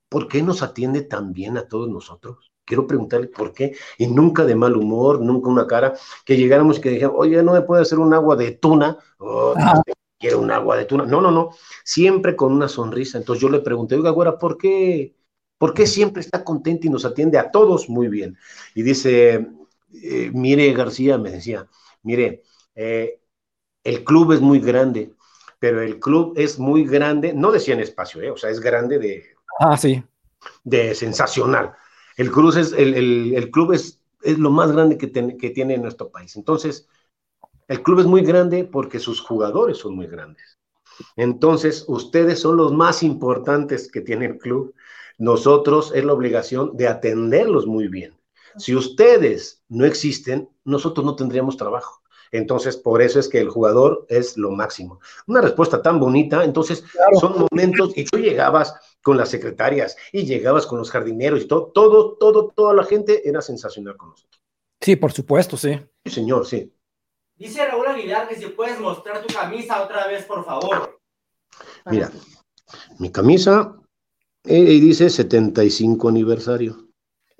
¿por 0.08 0.28
qué 0.28 0.42
nos 0.42 0.62
atiende 0.62 1.02
tan 1.02 1.32
bien 1.32 1.56
a 1.56 1.66
todos 1.66 1.88
nosotros? 1.88 2.52
Quiero 2.64 2.86
preguntarle 2.86 3.26
por 3.26 3.52
qué, 3.52 3.74
y 3.98 4.06
nunca 4.06 4.44
de 4.44 4.54
mal 4.54 4.76
humor, 4.76 5.20
nunca 5.20 5.48
una 5.48 5.66
cara, 5.66 5.94
que 6.24 6.36
llegáramos 6.36 6.78
y 6.78 6.82
que 6.82 6.90
dijera, 6.90 7.10
oye, 7.10 7.42
¿no 7.42 7.54
me 7.54 7.62
puede 7.62 7.82
hacer 7.82 7.98
un 7.98 8.14
agua 8.14 8.36
de 8.36 8.52
tuna? 8.52 8.96
Oh, 9.18 9.54
quiero 10.20 10.38
un 10.38 10.52
agua 10.52 10.76
de 10.76 10.84
tuna. 10.84 11.04
No, 11.04 11.20
no, 11.20 11.32
no, 11.32 11.50
siempre 11.82 12.36
con 12.36 12.52
una 12.52 12.68
sonrisa. 12.68 13.18
Entonces 13.18 13.42
yo 13.42 13.48
le 13.48 13.58
pregunté, 13.58 13.96
oiga, 13.96 14.10
güera, 14.10 14.38
¿por 14.38 14.56
qué? 14.56 15.16
¿Por 15.58 15.74
qué 15.74 15.84
siempre 15.88 16.20
está 16.22 16.44
contenta 16.44 16.86
y 16.86 16.90
nos 16.90 17.04
atiende 17.04 17.38
a 17.38 17.50
todos 17.50 17.88
muy 17.88 18.06
bien? 18.06 18.38
Y 18.76 18.82
dice, 18.82 19.48
eh, 19.92 20.30
mire 20.32 20.72
García, 20.72 21.18
me 21.18 21.30
decía, 21.30 21.68
mire, 22.02 22.42
eh, 22.74 23.20
el 23.84 24.04
club 24.04 24.32
es 24.32 24.40
muy 24.40 24.60
grande, 24.60 25.12
pero 25.58 25.82
el 25.82 25.98
club 25.98 26.34
es 26.36 26.58
muy 26.58 26.84
grande, 26.84 27.32
no 27.32 27.50
decía 27.50 27.74
en 27.74 27.80
espacio, 27.80 28.22
eh, 28.22 28.30
o 28.30 28.36
sea, 28.36 28.50
es 28.50 28.60
grande 28.60 28.98
de... 28.98 29.24
Ah, 29.58 29.76
sí. 29.76 30.02
De 30.64 30.94
sensacional. 30.94 31.72
El, 32.16 32.30
club 32.30 32.56
es, 32.56 32.72
el, 32.72 33.50
club 33.50 33.72
es, 33.72 34.00
es, 34.22 34.38
lo 34.38 34.50
más 34.50 34.72
grande 34.72 34.96
que, 34.96 35.10
que 35.10 35.50
tiene 35.50 35.74
en 35.74 35.82
nuestro 35.82 36.10
país. 36.10 36.36
Entonces, 36.36 36.88
el 37.68 37.82
club 37.82 38.00
es 38.00 38.06
muy 38.06 38.22
grande 38.22 38.64
porque 38.64 38.98
sus 38.98 39.20
jugadores 39.20 39.78
son 39.78 39.94
muy 39.94 40.06
grandes. 40.06 40.58
Entonces, 41.16 41.84
ustedes 41.88 42.40
son 42.40 42.56
los 42.56 42.72
más 42.72 43.02
importantes 43.02 43.90
que 43.90 44.00
tiene 44.00 44.26
el 44.26 44.38
club. 44.38 44.74
Nosotros 45.18 45.92
es 45.94 46.04
la 46.04 46.12
obligación 46.12 46.76
de 46.76 46.88
atenderlos 46.88 47.66
muy 47.66 47.88
bien. 47.88 48.19
Si 48.56 48.74
ustedes 48.74 49.62
no 49.68 49.84
existen, 49.84 50.48
nosotros 50.64 51.04
no 51.04 51.16
tendríamos 51.16 51.56
trabajo. 51.56 52.02
Entonces, 52.32 52.76
por 52.76 53.02
eso 53.02 53.18
es 53.18 53.28
que 53.28 53.40
el 53.40 53.48
jugador 53.48 54.06
es 54.08 54.36
lo 54.36 54.50
máximo. 54.50 55.00
Una 55.26 55.40
respuesta 55.40 55.82
tan 55.82 55.98
bonita, 55.98 56.44
entonces 56.44 56.84
son 57.20 57.46
momentos, 57.50 57.92
y 57.96 58.04
tú 58.04 58.18
llegabas 58.18 58.74
con 59.02 59.16
las 59.16 59.30
secretarias 59.30 59.96
y 60.12 60.24
llegabas 60.24 60.66
con 60.66 60.78
los 60.78 60.90
jardineros 60.90 61.42
y 61.42 61.48
todo, 61.48 61.72
todo, 61.72 62.16
todo, 62.18 62.52
toda 62.54 62.74
la 62.74 62.84
gente 62.84 63.28
era 63.28 63.40
sensacional 63.40 63.96
con 63.96 64.10
nosotros. 64.10 64.40
Sí, 64.80 64.96
por 64.96 65.12
supuesto, 65.12 65.56
sí. 65.56 65.80
Sí, 66.04 66.12
señor, 66.12 66.46
sí. 66.46 66.72
Dice 67.36 67.66
Raúl 67.66 67.86
Aguilar 67.86 68.28
que 68.28 68.36
si 68.36 68.46
puedes 68.46 68.78
mostrar 68.78 69.22
tu 69.22 69.32
camisa 69.32 69.82
otra 69.82 70.06
vez, 70.06 70.24
por 70.24 70.44
favor. 70.44 71.00
Mira, 71.86 72.10
mi 72.98 73.10
camisa 73.10 73.76
eh, 74.44 74.62
dice 74.62 75.08
75 75.08 76.08
aniversario. 76.08 76.89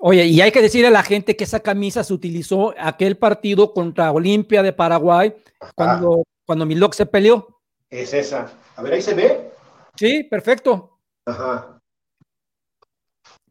Oye, 0.03 0.25
y 0.25 0.41
hay 0.41 0.51
que 0.51 0.63
decirle 0.63 0.87
a 0.87 0.91
la 0.91 1.03
gente 1.03 1.35
que 1.35 1.43
esa 1.43 1.59
camisa 1.59 2.03
se 2.03 2.11
utilizó 2.11 2.73
aquel 2.79 3.17
partido 3.17 3.71
contra 3.71 4.11
Olimpia 4.11 4.63
de 4.63 4.73
Paraguay 4.73 5.31
cuando, 5.75 6.23
cuando 6.43 6.65
Milok 6.65 6.95
se 6.95 7.05
peleó. 7.05 7.61
Es 7.87 8.11
esa. 8.15 8.51
A 8.75 8.81
ver, 8.81 8.93
ahí 8.93 9.01
se 9.03 9.13
ve. 9.13 9.51
Sí, 9.95 10.23
perfecto. 10.23 10.97
Ajá. 11.23 11.79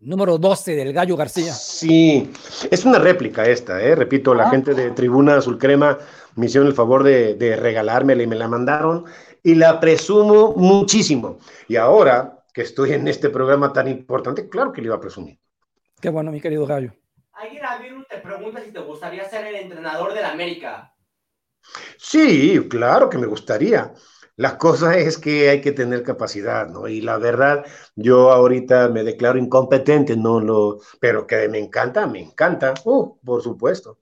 Número 0.00 0.38
12 0.38 0.74
del 0.74 0.92
Gallo 0.92 1.16
García. 1.16 1.52
Sí, 1.52 2.32
es 2.68 2.84
una 2.84 2.98
réplica 2.98 3.44
esta, 3.44 3.80
¿eh? 3.80 3.94
Repito, 3.94 4.34
la 4.34 4.48
ah. 4.48 4.50
gente 4.50 4.74
de 4.74 4.90
Tribuna 4.90 5.36
Azul 5.36 5.56
Crema 5.56 5.98
me 6.34 6.46
hicieron 6.46 6.66
el 6.66 6.74
favor 6.74 7.04
de, 7.04 7.34
de 7.34 7.54
regalármela 7.54 8.24
y 8.24 8.26
me 8.26 8.34
la 8.34 8.48
mandaron 8.48 9.04
y 9.44 9.54
la 9.54 9.78
presumo 9.78 10.54
muchísimo. 10.56 11.38
Y 11.68 11.76
ahora 11.76 12.42
que 12.52 12.62
estoy 12.62 12.94
en 12.94 13.06
este 13.06 13.30
programa 13.30 13.72
tan 13.72 13.86
importante, 13.86 14.48
claro 14.48 14.72
que 14.72 14.80
le 14.80 14.88
iba 14.88 14.96
a 14.96 15.00
presumir. 15.00 15.38
Qué 16.00 16.08
bueno, 16.08 16.32
mi 16.32 16.40
querido 16.40 16.66
Gallo. 16.66 16.92
Alguien 17.32 18.04
te 18.08 18.18
pregunta 18.18 18.62
si 18.62 18.72
te 18.72 18.80
gustaría 18.80 19.28
ser 19.28 19.46
el 19.46 19.56
entrenador 19.56 20.14
del 20.14 20.24
América. 20.24 20.94
Sí, 21.98 22.68
claro 22.68 23.10
que 23.10 23.18
me 23.18 23.26
gustaría. 23.26 23.92
La 24.36 24.56
cosa 24.56 24.96
es 24.96 25.18
que 25.18 25.50
hay 25.50 25.60
que 25.60 25.72
tener 25.72 26.02
capacidad, 26.02 26.66
¿no? 26.68 26.88
Y 26.88 27.02
la 27.02 27.18
verdad, 27.18 27.66
yo 27.94 28.30
ahorita 28.32 28.88
me 28.88 29.04
declaro 29.04 29.38
incompetente, 29.38 30.16
no 30.16 30.40
lo, 30.40 30.78
pero 30.98 31.26
que 31.26 31.46
me 31.48 31.58
encanta, 31.58 32.06
me 32.06 32.20
encanta, 32.20 32.72
uh, 32.84 33.18
por 33.22 33.42
supuesto. 33.42 33.98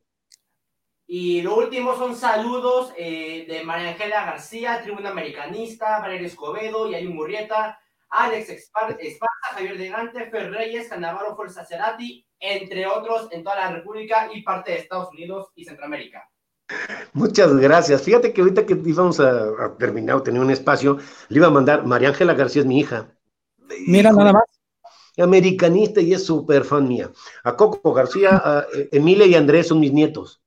Y 1.08 1.42
lo 1.42 1.56
último 1.56 1.96
son 1.96 2.14
saludos 2.14 2.92
eh, 2.96 3.46
de 3.48 3.64
María 3.64 3.88
Ángela 3.88 4.26
García, 4.26 4.82
Tribuna 4.82 5.10
Americanista, 5.10 5.98
Valeria 5.98 6.28
Escobedo 6.28 6.88
y 6.88 6.94
Ayun 6.94 7.16
Murrieta, 7.16 7.80
Alex 8.10 8.48
Esparza, 8.48 8.96
Javier 9.52 9.78
de 9.78 9.88
Gante, 9.88 10.30
Fer 10.30 10.50
Reyes, 10.50 10.88
Canavaro 10.88 11.36
Fuerza 11.36 11.64
Cerati, 11.64 12.26
entre 12.40 12.86
otros 12.86 13.28
en 13.32 13.42
toda 13.42 13.56
la 13.56 13.72
República 13.72 14.28
y 14.32 14.42
parte 14.42 14.72
de 14.72 14.78
Estados 14.78 15.10
Unidos 15.10 15.48
y 15.54 15.64
Centroamérica. 15.64 16.28
Muchas 17.12 17.54
gracias. 17.56 18.02
Fíjate 18.02 18.32
que 18.32 18.40
ahorita 18.40 18.66
que 18.66 18.74
íbamos 18.84 19.20
a, 19.20 19.76
terminar 19.78 20.16
o 20.16 20.22
tener 20.22 20.40
un 20.40 20.50
espacio, 20.50 20.98
le 21.28 21.38
iba 21.38 21.46
a 21.46 21.50
mandar, 21.50 21.86
María 21.86 22.08
Ángela 22.08 22.34
García 22.34 22.62
es 22.62 22.66
mi 22.66 22.78
hija. 22.80 23.08
Mira, 23.86 24.12
nada 24.12 24.32
más. 24.32 24.44
Americanista 25.16 26.00
y 26.00 26.14
es 26.14 26.24
súper 26.24 26.64
fan 26.64 26.86
mía. 26.86 27.10
A 27.42 27.56
Coco 27.56 27.92
García, 27.92 28.40
a 28.44 28.66
Emilia 28.92 29.26
y 29.26 29.34
Andrés 29.34 29.68
son 29.68 29.80
mis 29.80 29.92
nietos. 29.92 30.40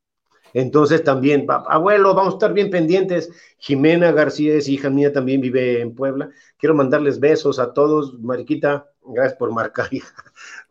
Entonces 0.54 1.04
también, 1.04 1.46
abuelo, 1.50 2.14
vamos 2.14 2.34
a 2.34 2.38
estar 2.38 2.54
bien 2.54 2.70
pendientes. 2.70 3.32
Jimena 3.58 4.12
García 4.12 4.56
es 4.56 4.68
hija 4.68 4.90
mía, 4.90 5.14
también 5.14 5.42
vive 5.42 5.82
en 5.82 5.96
Puebla. 5.96 6.30
Quiero 6.58 6.76
mandarles 6.76 7.20
besos 7.20 7.60
a 7.60 7.74
todos. 7.74 8.20
Mariquita, 8.20 8.88
gracias 9.06 9.38
por 9.38 9.52
marcar, 9.52 9.88
hija. 9.92 10.14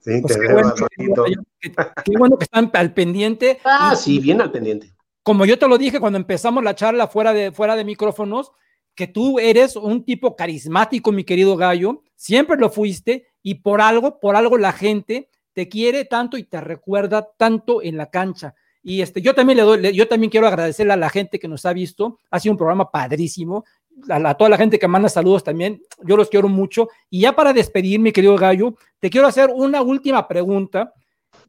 Sí, 0.03 0.19
pues 0.23 0.39
qué, 0.39 0.51
bueno, 0.51 0.73
qué, 2.07 2.17
bueno, 2.17 2.39
que 2.39 2.45
están 2.45 2.71
al 2.73 2.95
pendiente. 2.95 3.59
Ah, 3.65 3.95
sí, 3.95 4.19
bien 4.19 4.41
al 4.41 4.51
pendiente. 4.51 4.95
Como 5.23 5.45
yo 5.45 5.59
te 5.59 5.69
lo 5.69 5.77
dije 5.77 6.01
cuando 6.01 6.19
empezamos 6.19 6.65
la 6.65 6.75
charla 6.75 7.07
fuera 7.07 7.35
de, 7.35 7.53
fuera 7.53 7.77
de 7.77 7.85
micrófonos, 7.85 8.53
que 8.95 9.07
tú 9.07 9.39
eres 9.39 9.77
un 9.77 10.05
tipo 10.05 10.37
carismático, 10.37 11.13
mi 11.13 11.25
querido 11.25 11.55
Gallo, 11.57 12.03
siempre 12.17 12.57
lo 12.57 12.71
fuiste 12.71 13.27
y 13.43 13.57
por 13.57 13.83
algo, 13.83 14.21
por 14.21 14.37
algo 14.37 14.57
la 14.57 14.73
gente 14.73 15.29
te 15.53 15.69
quiere 15.69 16.05
tanto 16.05 16.39
y 16.39 16.45
te 16.45 16.61
recuerda 16.61 17.29
tanto 17.37 17.83
en 17.83 17.97
la 17.97 18.11
cancha. 18.11 18.55
Y 18.83 19.03
este, 19.03 19.21
yo 19.21 19.35
también 19.35 19.59
le 19.59 19.63
doy, 19.63 19.93
yo 19.93 20.09
también 20.09 20.31
quiero 20.31 20.47
agradecerle 20.47 20.93
a 20.93 20.97
la 20.97 21.11
gente 21.11 21.39
que 21.39 21.49
nos 21.49 21.67
ha 21.67 21.73
visto. 21.73 22.19
Ha 22.31 22.41
sido 22.41 22.53
un 22.53 22.59
programa 22.59 22.91
padrísimo. 22.91 23.65
A, 24.09 24.35
toda 24.35 24.49
la 24.49 24.57
gente 24.57 24.79
que 24.79 24.89
manda 24.89 25.09
saludos 25.09 25.45
también, 25.45 25.83
yo 26.03 26.17
los 26.17 26.31
quiero 26.31 26.49
mucho. 26.49 26.89
Y 27.11 27.21
ya 27.21 27.35
para 27.35 27.53
despedir, 27.53 28.01
mi 28.01 28.13
querido 28.13 28.37
Gallo, 28.37 28.75
te 28.99 29.11
quiero 29.11 29.27
hacer 29.27 29.51
una 29.55 29.83
última 29.83 30.27
pregunta 30.27 30.95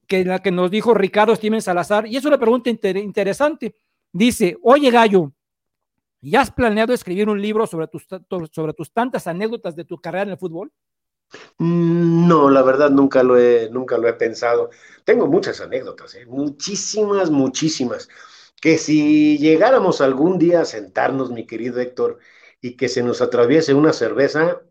que 0.07 0.25
la 0.25 0.39
que 0.39 0.51
nos 0.51 0.69
dijo 0.69 0.93
Ricardo 0.93 1.33
Steven 1.35 1.61
Salazar, 1.61 2.05
y 2.05 2.17
es 2.17 2.25
una 2.25 2.37
pregunta 2.37 2.69
interesante. 2.69 3.75
Dice, 4.11 4.57
oye 4.61 4.91
Gallo, 4.91 5.31
¿ya 6.19 6.41
has 6.41 6.51
planeado 6.51 6.93
escribir 6.93 7.29
un 7.29 7.41
libro 7.41 7.65
sobre 7.65 7.87
tus, 7.87 8.05
sobre 8.51 8.73
tus 8.73 8.91
tantas 8.91 9.25
anécdotas 9.27 9.73
de 9.75 9.85
tu 9.85 9.97
carrera 10.01 10.23
en 10.23 10.29
el 10.31 10.37
fútbol? 10.37 10.71
No, 11.59 12.49
la 12.49 12.61
verdad 12.63 12.89
nunca 12.89 13.23
lo 13.23 13.37
he, 13.37 13.69
nunca 13.71 13.97
lo 13.97 14.07
he 14.07 14.13
pensado. 14.13 14.69
Tengo 15.05 15.27
muchas 15.27 15.61
anécdotas, 15.61 16.15
¿eh? 16.15 16.25
muchísimas, 16.25 17.29
muchísimas, 17.29 18.09
que 18.61 18.77
si 18.77 19.37
llegáramos 19.37 20.01
algún 20.01 20.37
día 20.37 20.61
a 20.61 20.65
sentarnos, 20.65 21.31
mi 21.31 21.45
querido 21.45 21.79
Héctor, 21.79 22.19
y 22.61 22.75
que 22.75 22.89
se 22.89 23.03
nos 23.03 23.21
atraviese 23.21 23.73
una 23.73 23.93
cerveza, 23.93 24.61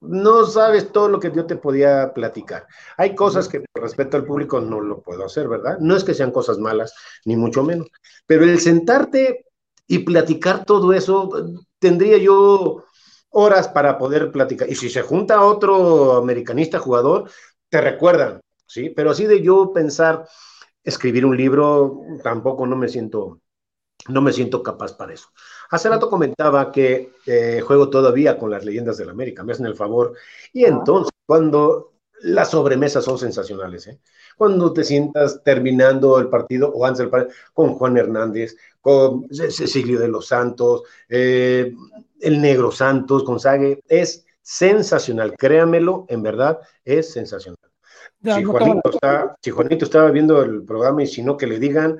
no 0.00 0.46
sabes 0.46 0.92
todo 0.92 1.08
lo 1.08 1.20
que 1.20 1.32
yo 1.32 1.46
te 1.46 1.56
podía 1.56 2.12
platicar. 2.12 2.66
Hay 2.96 3.14
cosas 3.14 3.48
que 3.48 3.60
por 3.60 3.82
respeto 3.82 4.16
al 4.16 4.24
público 4.24 4.60
no 4.60 4.80
lo 4.80 5.00
puedo 5.02 5.24
hacer, 5.24 5.48
¿verdad? 5.48 5.78
No 5.80 5.96
es 5.96 6.04
que 6.04 6.14
sean 6.14 6.32
cosas 6.32 6.58
malas, 6.58 6.94
ni 7.24 7.36
mucho 7.36 7.62
menos, 7.62 7.88
pero 8.26 8.44
el 8.44 8.60
sentarte 8.60 9.46
y 9.86 10.00
platicar 10.00 10.64
todo 10.64 10.92
eso, 10.92 11.30
tendría 11.78 12.18
yo 12.18 12.84
horas 13.32 13.68
para 13.68 13.98
poder 13.98 14.30
platicar. 14.30 14.70
Y 14.70 14.74
si 14.74 14.88
se 14.88 15.02
junta 15.02 15.44
otro 15.44 16.16
americanista 16.16 16.78
jugador, 16.78 17.30
te 17.68 17.80
recuerdan, 17.80 18.40
¿sí? 18.66 18.90
Pero 18.90 19.10
así 19.10 19.26
de 19.26 19.42
yo 19.42 19.72
pensar, 19.72 20.26
escribir 20.84 21.24
un 21.26 21.36
libro, 21.36 22.00
tampoco 22.22 22.66
no 22.66 22.76
me 22.76 22.88
siento, 22.88 23.40
no 24.08 24.20
me 24.20 24.32
siento 24.32 24.62
capaz 24.62 24.96
para 24.96 25.14
eso. 25.14 25.28
Hace 25.70 25.88
rato 25.88 26.10
comentaba 26.10 26.70
que 26.70 27.12
eh, 27.26 27.62
juego 27.66 27.88
todavía 27.90 28.38
con 28.38 28.50
las 28.50 28.64
leyendas 28.64 28.98
del 28.98 29.10
América, 29.10 29.42
me 29.42 29.52
hacen 29.52 29.66
el 29.66 29.76
favor. 29.76 30.14
Y 30.52 30.64
entonces, 30.64 31.12
cuando 31.26 31.92
las 32.22 32.50
sobremesas 32.50 33.04
son 33.04 33.18
sensacionales, 33.18 33.86
¿eh? 33.88 34.00
Cuando 34.36 34.72
te 34.72 34.84
sientas 34.84 35.42
terminando 35.42 36.18
el 36.18 36.28
partido 36.28 36.70
o 36.72 36.84
antes 36.86 37.00
del 37.00 37.10
partido 37.10 37.34
con 37.52 37.74
Juan 37.74 37.96
Hernández, 37.96 38.56
con 38.80 39.28
Cecilio 39.30 39.98
de 39.98 40.08
los 40.08 40.26
Santos, 40.26 40.82
eh, 41.08 41.72
el 42.22 42.40
Negro 42.40 42.70
Santos, 42.70 43.24
Gonzague, 43.24 43.82
es 43.88 44.24
sensacional, 44.40 45.34
créamelo, 45.36 46.06
en 46.08 46.22
verdad, 46.22 46.60
es 46.84 47.12
sensacional. 47.12 47.58
si, 48.22 48.44
Juanito 48.44 48.90
está, 48.90 49.36
si 49.40 49.50
Juanito 49.50 49.84
estaba 49.84 50.10
viendo 50.10 50.42
el 50.42 50.64
programa 50.64 51.02
y 51.02 51.06
si 51.06 51.22
no 51.22 51.36
que 51.36 51.46
le 51.46 51.58
digan, 51.58 51.98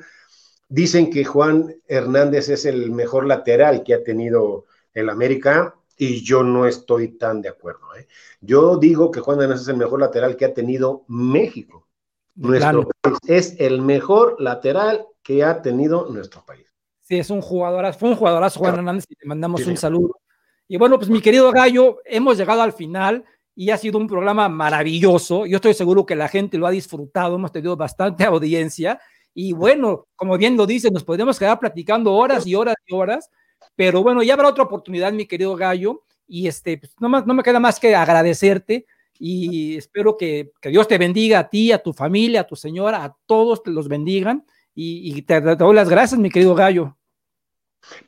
dicen 0.68 1.10
que 1.10 1.24
Juan 1.24 1.74
Hernández 1.86 2.48
es 2.48 2.64
el 2.64 2.90
mejor 2.90 3.26
lateral 3.26 3.82
que 3.82 3.94
ha 3.94 4.02
tenido 4.02 4.64
el 4.94 5.10
América 5.10 5.74
y 5.96 6.22
yo 6.22 6.42
no 6.42 6.66
estoy 6.66 7.16
tan 7.18 7.42
de 7.42 7.48
acuerdo. 7.48 7.94
¿eh? 7.96 8.08
Yo 8.40 8.76
digo 8.76 9.10
que 9.10 9.20
Juan 9.20 9.40
Hernández 9.40 9.62
es 9.62 9.68
el 9.68 9.76
mejor 9.76 10.00
lateral 10.00 10.36
que 10.36 10.46
ha 10.46 10.54
tenido 10.54 11.04
México. 11.08 11.88
Nuestro 12.34 12.88
país 13.02 13.18
es 13.26 13.56
el 13.58 13.82
mejor 13.82 14.40
lateral 14.40 15.06
que 15.22 15.44
ha 15.44 15.60
tenido 15.60 16.08
nuestro 16.10 16.44
país. 16.44 16.71
Sí, 17.12 17.18
es 17.18 17.28
un 17.28 17.42
jugadorazo, 17.42 17.98
fue 17.98 18.08
un 18.08 18.16
jugadorazo 18.16 18.58
Juan 18.58 18.76
Hernández 18.76 19.04
y 19.06 19.14
te 19.14 19.26
mandamos 19.26 19.66
un 19.66 19.76
saludo. 19.76 20.18
Y 20.66 20.78
bueno, 20.78 20.96
pues 20.96 21.10
mi 21.10 21.20
querido 21.20 21.52
Gallo, 21.52 21.98
hemos 22.06 22.38
llegado 22.38 22.62
al 22.62 22.72
final 22.72 23.22
y 23.54 23.68
ha 23.68 23.76
sido 23.76 23.98
un 23.98 24.06
programa 24.06 24.48
maravilloso. 24.48 25.44
Yo 25.44 25.56
estoy 25.56 25.74
seguro 25.74 26.06
que 26.06 26.16
la 26.16 26.28
gente 26.28 26.56
lo 26.56 26.66
ha 26.66 26.70
disfrutado, 26.70 27.36
hemos 27.36 27.52
tenido 27.52 27.76
bastante 27.76 28.24
audiencia. 28.24 28.98
Y 29.34 29.52
bueno, 29.52 30.06
como 30.16 30.38
bien 30.38 30.56
lo 30.56 30.64
dice, 30.64 30.90
nos 30.90 31.04
podríamos 31.04 31.38
quedar 31.38 31.60
platicando 31.60 32.14
horas 32.14 32.46
y 32.46 32.54
horas 32.54 32.76
y 32.86 32.94
horas, 32.94 33.28
pero 33.76 34.02
bueno, 34.02 34.22
ya 34.22 34.32
habrá 34.32 34.48
otra 34.48 34.64
oportunidad, 34.64 35.12
mi 35.12 35.26
querido 35.26 35.54
Gallo, 35.54 36.04
y 36.26 36.46
este, 36.46 36.78
pues, 36.78 36.94
no, 36.98 37.10
más, 37.10 37.26
no 37.26 37.34
me 37.34 37.42
queda 37.42 37.60
más 37.60 37.78
que 37.78 37.94
agradecerte 37.94 38.86
y 39.18 39.76
espero 39.76 40.16
que, 40.16 40.50
que, 40.62 40.70
Dios 40.70 40.88
te 40.88 40.96
bendiga 40.96 41.40
a 41.40 41.50
ti, 41.50 41.72
a 41.72 41.82
tu 41.82 41.92
familia, 41.92 42.40
a 42.40 42.46
tu 42.46 42.56
señora, 42.56 43.04
a 43.04 43.14
todos 43.26 43.62
te 43.62 43.70
los 43.70 43.86
bendigan 43.86 44.46
y, 44.74 45.22
te, 45.22 45.40
doy 45.40 45.74
las 45.74 45.88
gracias, 45.88 46.18
mi 46.18 46.30
querido 46.30 46.54
Gallo. 46.54 46.96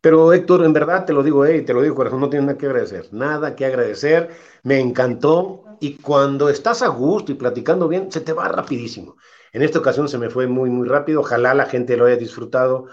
Pero 0.00 0.32
Héctor, 0.32 0.64
en 0.64 0.72
verdad 0.72 1.04
te 1.04 1.12
lo 1.12 1.22
digo, 1.22 1.44
eh, 1.44 1.62
te 1.62 1.74
lo 1.74 1.82
digo, 1.82 1.94
corazón, 1.94 2.20
no 2.20 2.30
tienes 2.30 2.46
nada 2.46 2.58
que 2.58 2.66
agradecer, 2.66 3.08
nada 3.12 3.56
que 3.56 3.66
agradecer, 3.66 4.30
me 4.62 4.80
encantó 4.80 5.64
y 5.80 5.96
cuando 5.96 6.48
estás 6.48 6.82
a 6.82 6.88
gusto 6.88 7.32
y 7.32 7.34
platicando 7.34 7.88
bien, 7.88 8.10
se 8.10 8.20
te 8.20 8.32
va 8.32 8.48
rapidísimo. 8.48 9.16
En 9.52 9.62
esta 9.62 9.78
ocasión 9.78 10.08
se 10.08 10.18
me 10.18 10.30
fue 10.30 10.46
muy, 10.46 10.70
muy 10.70 10.88
rápido, 10.88 11.20
ojalá 11.20 11.54
la 11.54 11.66
gente 11.66 11.96
lo 11.96 12.06
haya 12.06 12.16
disfrutado 12.16 12.86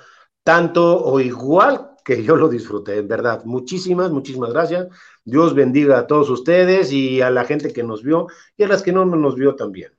tanto 0.44 1.04
o 1.04 1.20
igual 1.20 1.92
que 2.04 2.24
yo 2.24 2.36
lo 2.36 2.50
disfruté, 2.50 2.98
en 2.98 3.08
verdad. 3.08 3.44
Muchísimas, 3.46 4.12
muchísimas 4.12 4.52
gracias. 4.52 4.88
Dios 5.24 5.54
bendiga 5.54 6.00
a 6.00 6.08
todos 6.08 6.30
ustedes 6.30 6.92
y 6.92 7.22
a 7.22 7.30
la 7.30 7.46
gente 7.46 7.72
que 7.72 7.84
nos 7.84 8.04
vio 8.04 8.28
y 8.58 8.64
a 8.64 8.68
las 8.68 8.82
que 8.82 8.92
no 8.92 9.06
nos 9.06 9.36
vio 9.36 9.56
también. 9.56 9.92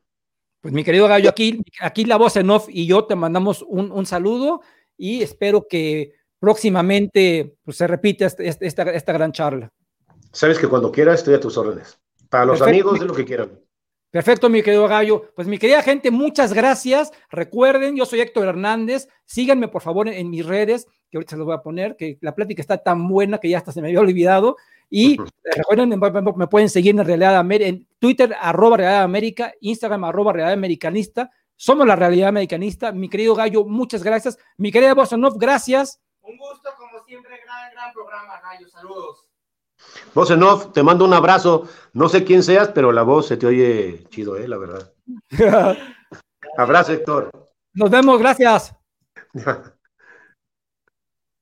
Pues 0.60 0.74
mi 0.74 0.84
querido 0.84 1.08
Gallo, 1.08 1.28
aquí, 1.28 1.64
aquí 1.80 2.04
la 2.04 2.16
voz 2.16 2.36
en 2.36 2.50
off 2.50 2.68
y 2.68 2.86
yo 2.86 3.04
te 3.04 3.16
mandamos 3.16 3.64
un, 3.66 4.06
saludo 4.06 4.60
y 4.96 5.22
espero 5.22 5.66
que 5.68 6.12
próximamente 6.42 7.54
pues, 7.64 7.76
se 7.76 7.86
repita 7.86 8.26
este, 8.26 8.48
este, 8.48 8.66
esta, 8.66 8.82
esta, 8.90 9.12
gran 9.12 9.30
charla. 9.30 9.72
Sabes 10.32 10.58
que 10.58 10.66
cuando 10.66 10.90
quieras 10.90 11.20
estoy 11.20 11.34
a 11.34 11.40
tus 11.40 11.56
órdenes. 11.56 12.00
Para 12.28 12.46
los 12.46 12.60
amigos 12.60 12.98
de 12.98 13.06
lo 13.06 13.14
que 13.14 13.24
quieran. 13.24 13.60
Perfecto, 14.10 14.48
mi 14.48 14.60
querido 14.60 14.88
Gallo. 14.88 15.30
Pues 15.36 15.46
mi 15.46 15.56
querida 15.56 15.82
gente, 15.82 16.10
muchas 16.10 16.52
gracias. 16.52 17.12
Recuerden, 17.30 17.94
yo 17.94 18.06
soy 18.06 18.22
Héctor 18.22 18.48
Hernández. 18.48 19.06
Síganme 19.24 19.68
por 19.68 19.82
favor 19.82 20.08
en, 20.08 20.30
mis 20.30 20.44
redes, 20.44 20.88
que 21.12 21.18
ahorita 21.18 21.30
se 21.30 21.36
los 21.36 21.46
voy 21.46 21.54
a 21.54 21.62
poner, 21.62 21.94
que 21.96 22.18
la 22.20 22.34
plática 22.34 22.60
está 22.60 22.76
tan 22.78 23.06
buena 23.06 23.38
que 23.38 23.48
ya 23.48 23.58
hasta 23.58 23.70
se 23.70 23.80
me 23.80 23.86
había 23.86 24.00
olvidado. 24.00 24.56
Y 24.90 25.18
recuerden, 25.44 25.90
me 25.90 26.46
pueden 26.48 26.68
seguir 26.68 26.98
en 26.98 27.06
Realidad 27.06 27.36
América, 27.36 27.68
en 27.68 27.86
Twitter, 28.00 28.34
arroba 28.40 28.78
Realidad 28.78 29.04
América, 29.04 29.54
Instagram, 29.60 30.02
arroba 30.02 30.32
Realidad 30.32 30.54
Americanista. 30.54 31.30
Somos 31.54 31.86
la 31.86 31.94
Realidad 31.94 32.30
Americanista. 32.30 32.90
Mi 32.90 33.08
querido 33.08 33.36
Gallo, 33.36 33.64
muchas 33.64 34.02
gracias. 34.02 34.36
Mi 34.56 34.72
querida 34.72 34.94
Bostonov, 34.94 35.38
gracias. 35.38 36.01
Un 36.22 36.36
gusto, 36.36 36.70
como 36.76 37.04
siempre, 37.04 37.40
gran, 37.44 37.72
gran 37.72 37.92
programa, 37.92 38.40
Gallo. 38.40 38.68
Saludos. 38.68 39.28
Voz 40.14 40.30
en 40.30 40.42
off, 40.42 40.72
te 40.72 40.82
mando 40.82 41.04
un 41.04 41.14
abrazo. 41.14 41.68
No 41.92 42.08
sé 42.08 42.24
quién 42.24 42.42
seas, 42.42 42.68
pero 42.68 42.92
la 42.92 43.02
voz 43.02 43.26
se 43.26 43.36
te 43.36 43.46
oye 43.46 44.04
chido, 44.10 44.36
¿eh? 44.36 44.46
La 44.46 44.58
verdad. 44.58 44.92
abrazo, 46.56 46.92
Héctor. 46.92 47.30
Nos 47.74 47.90
vemos, 47.90 48.18
gracias. 48.18 48.74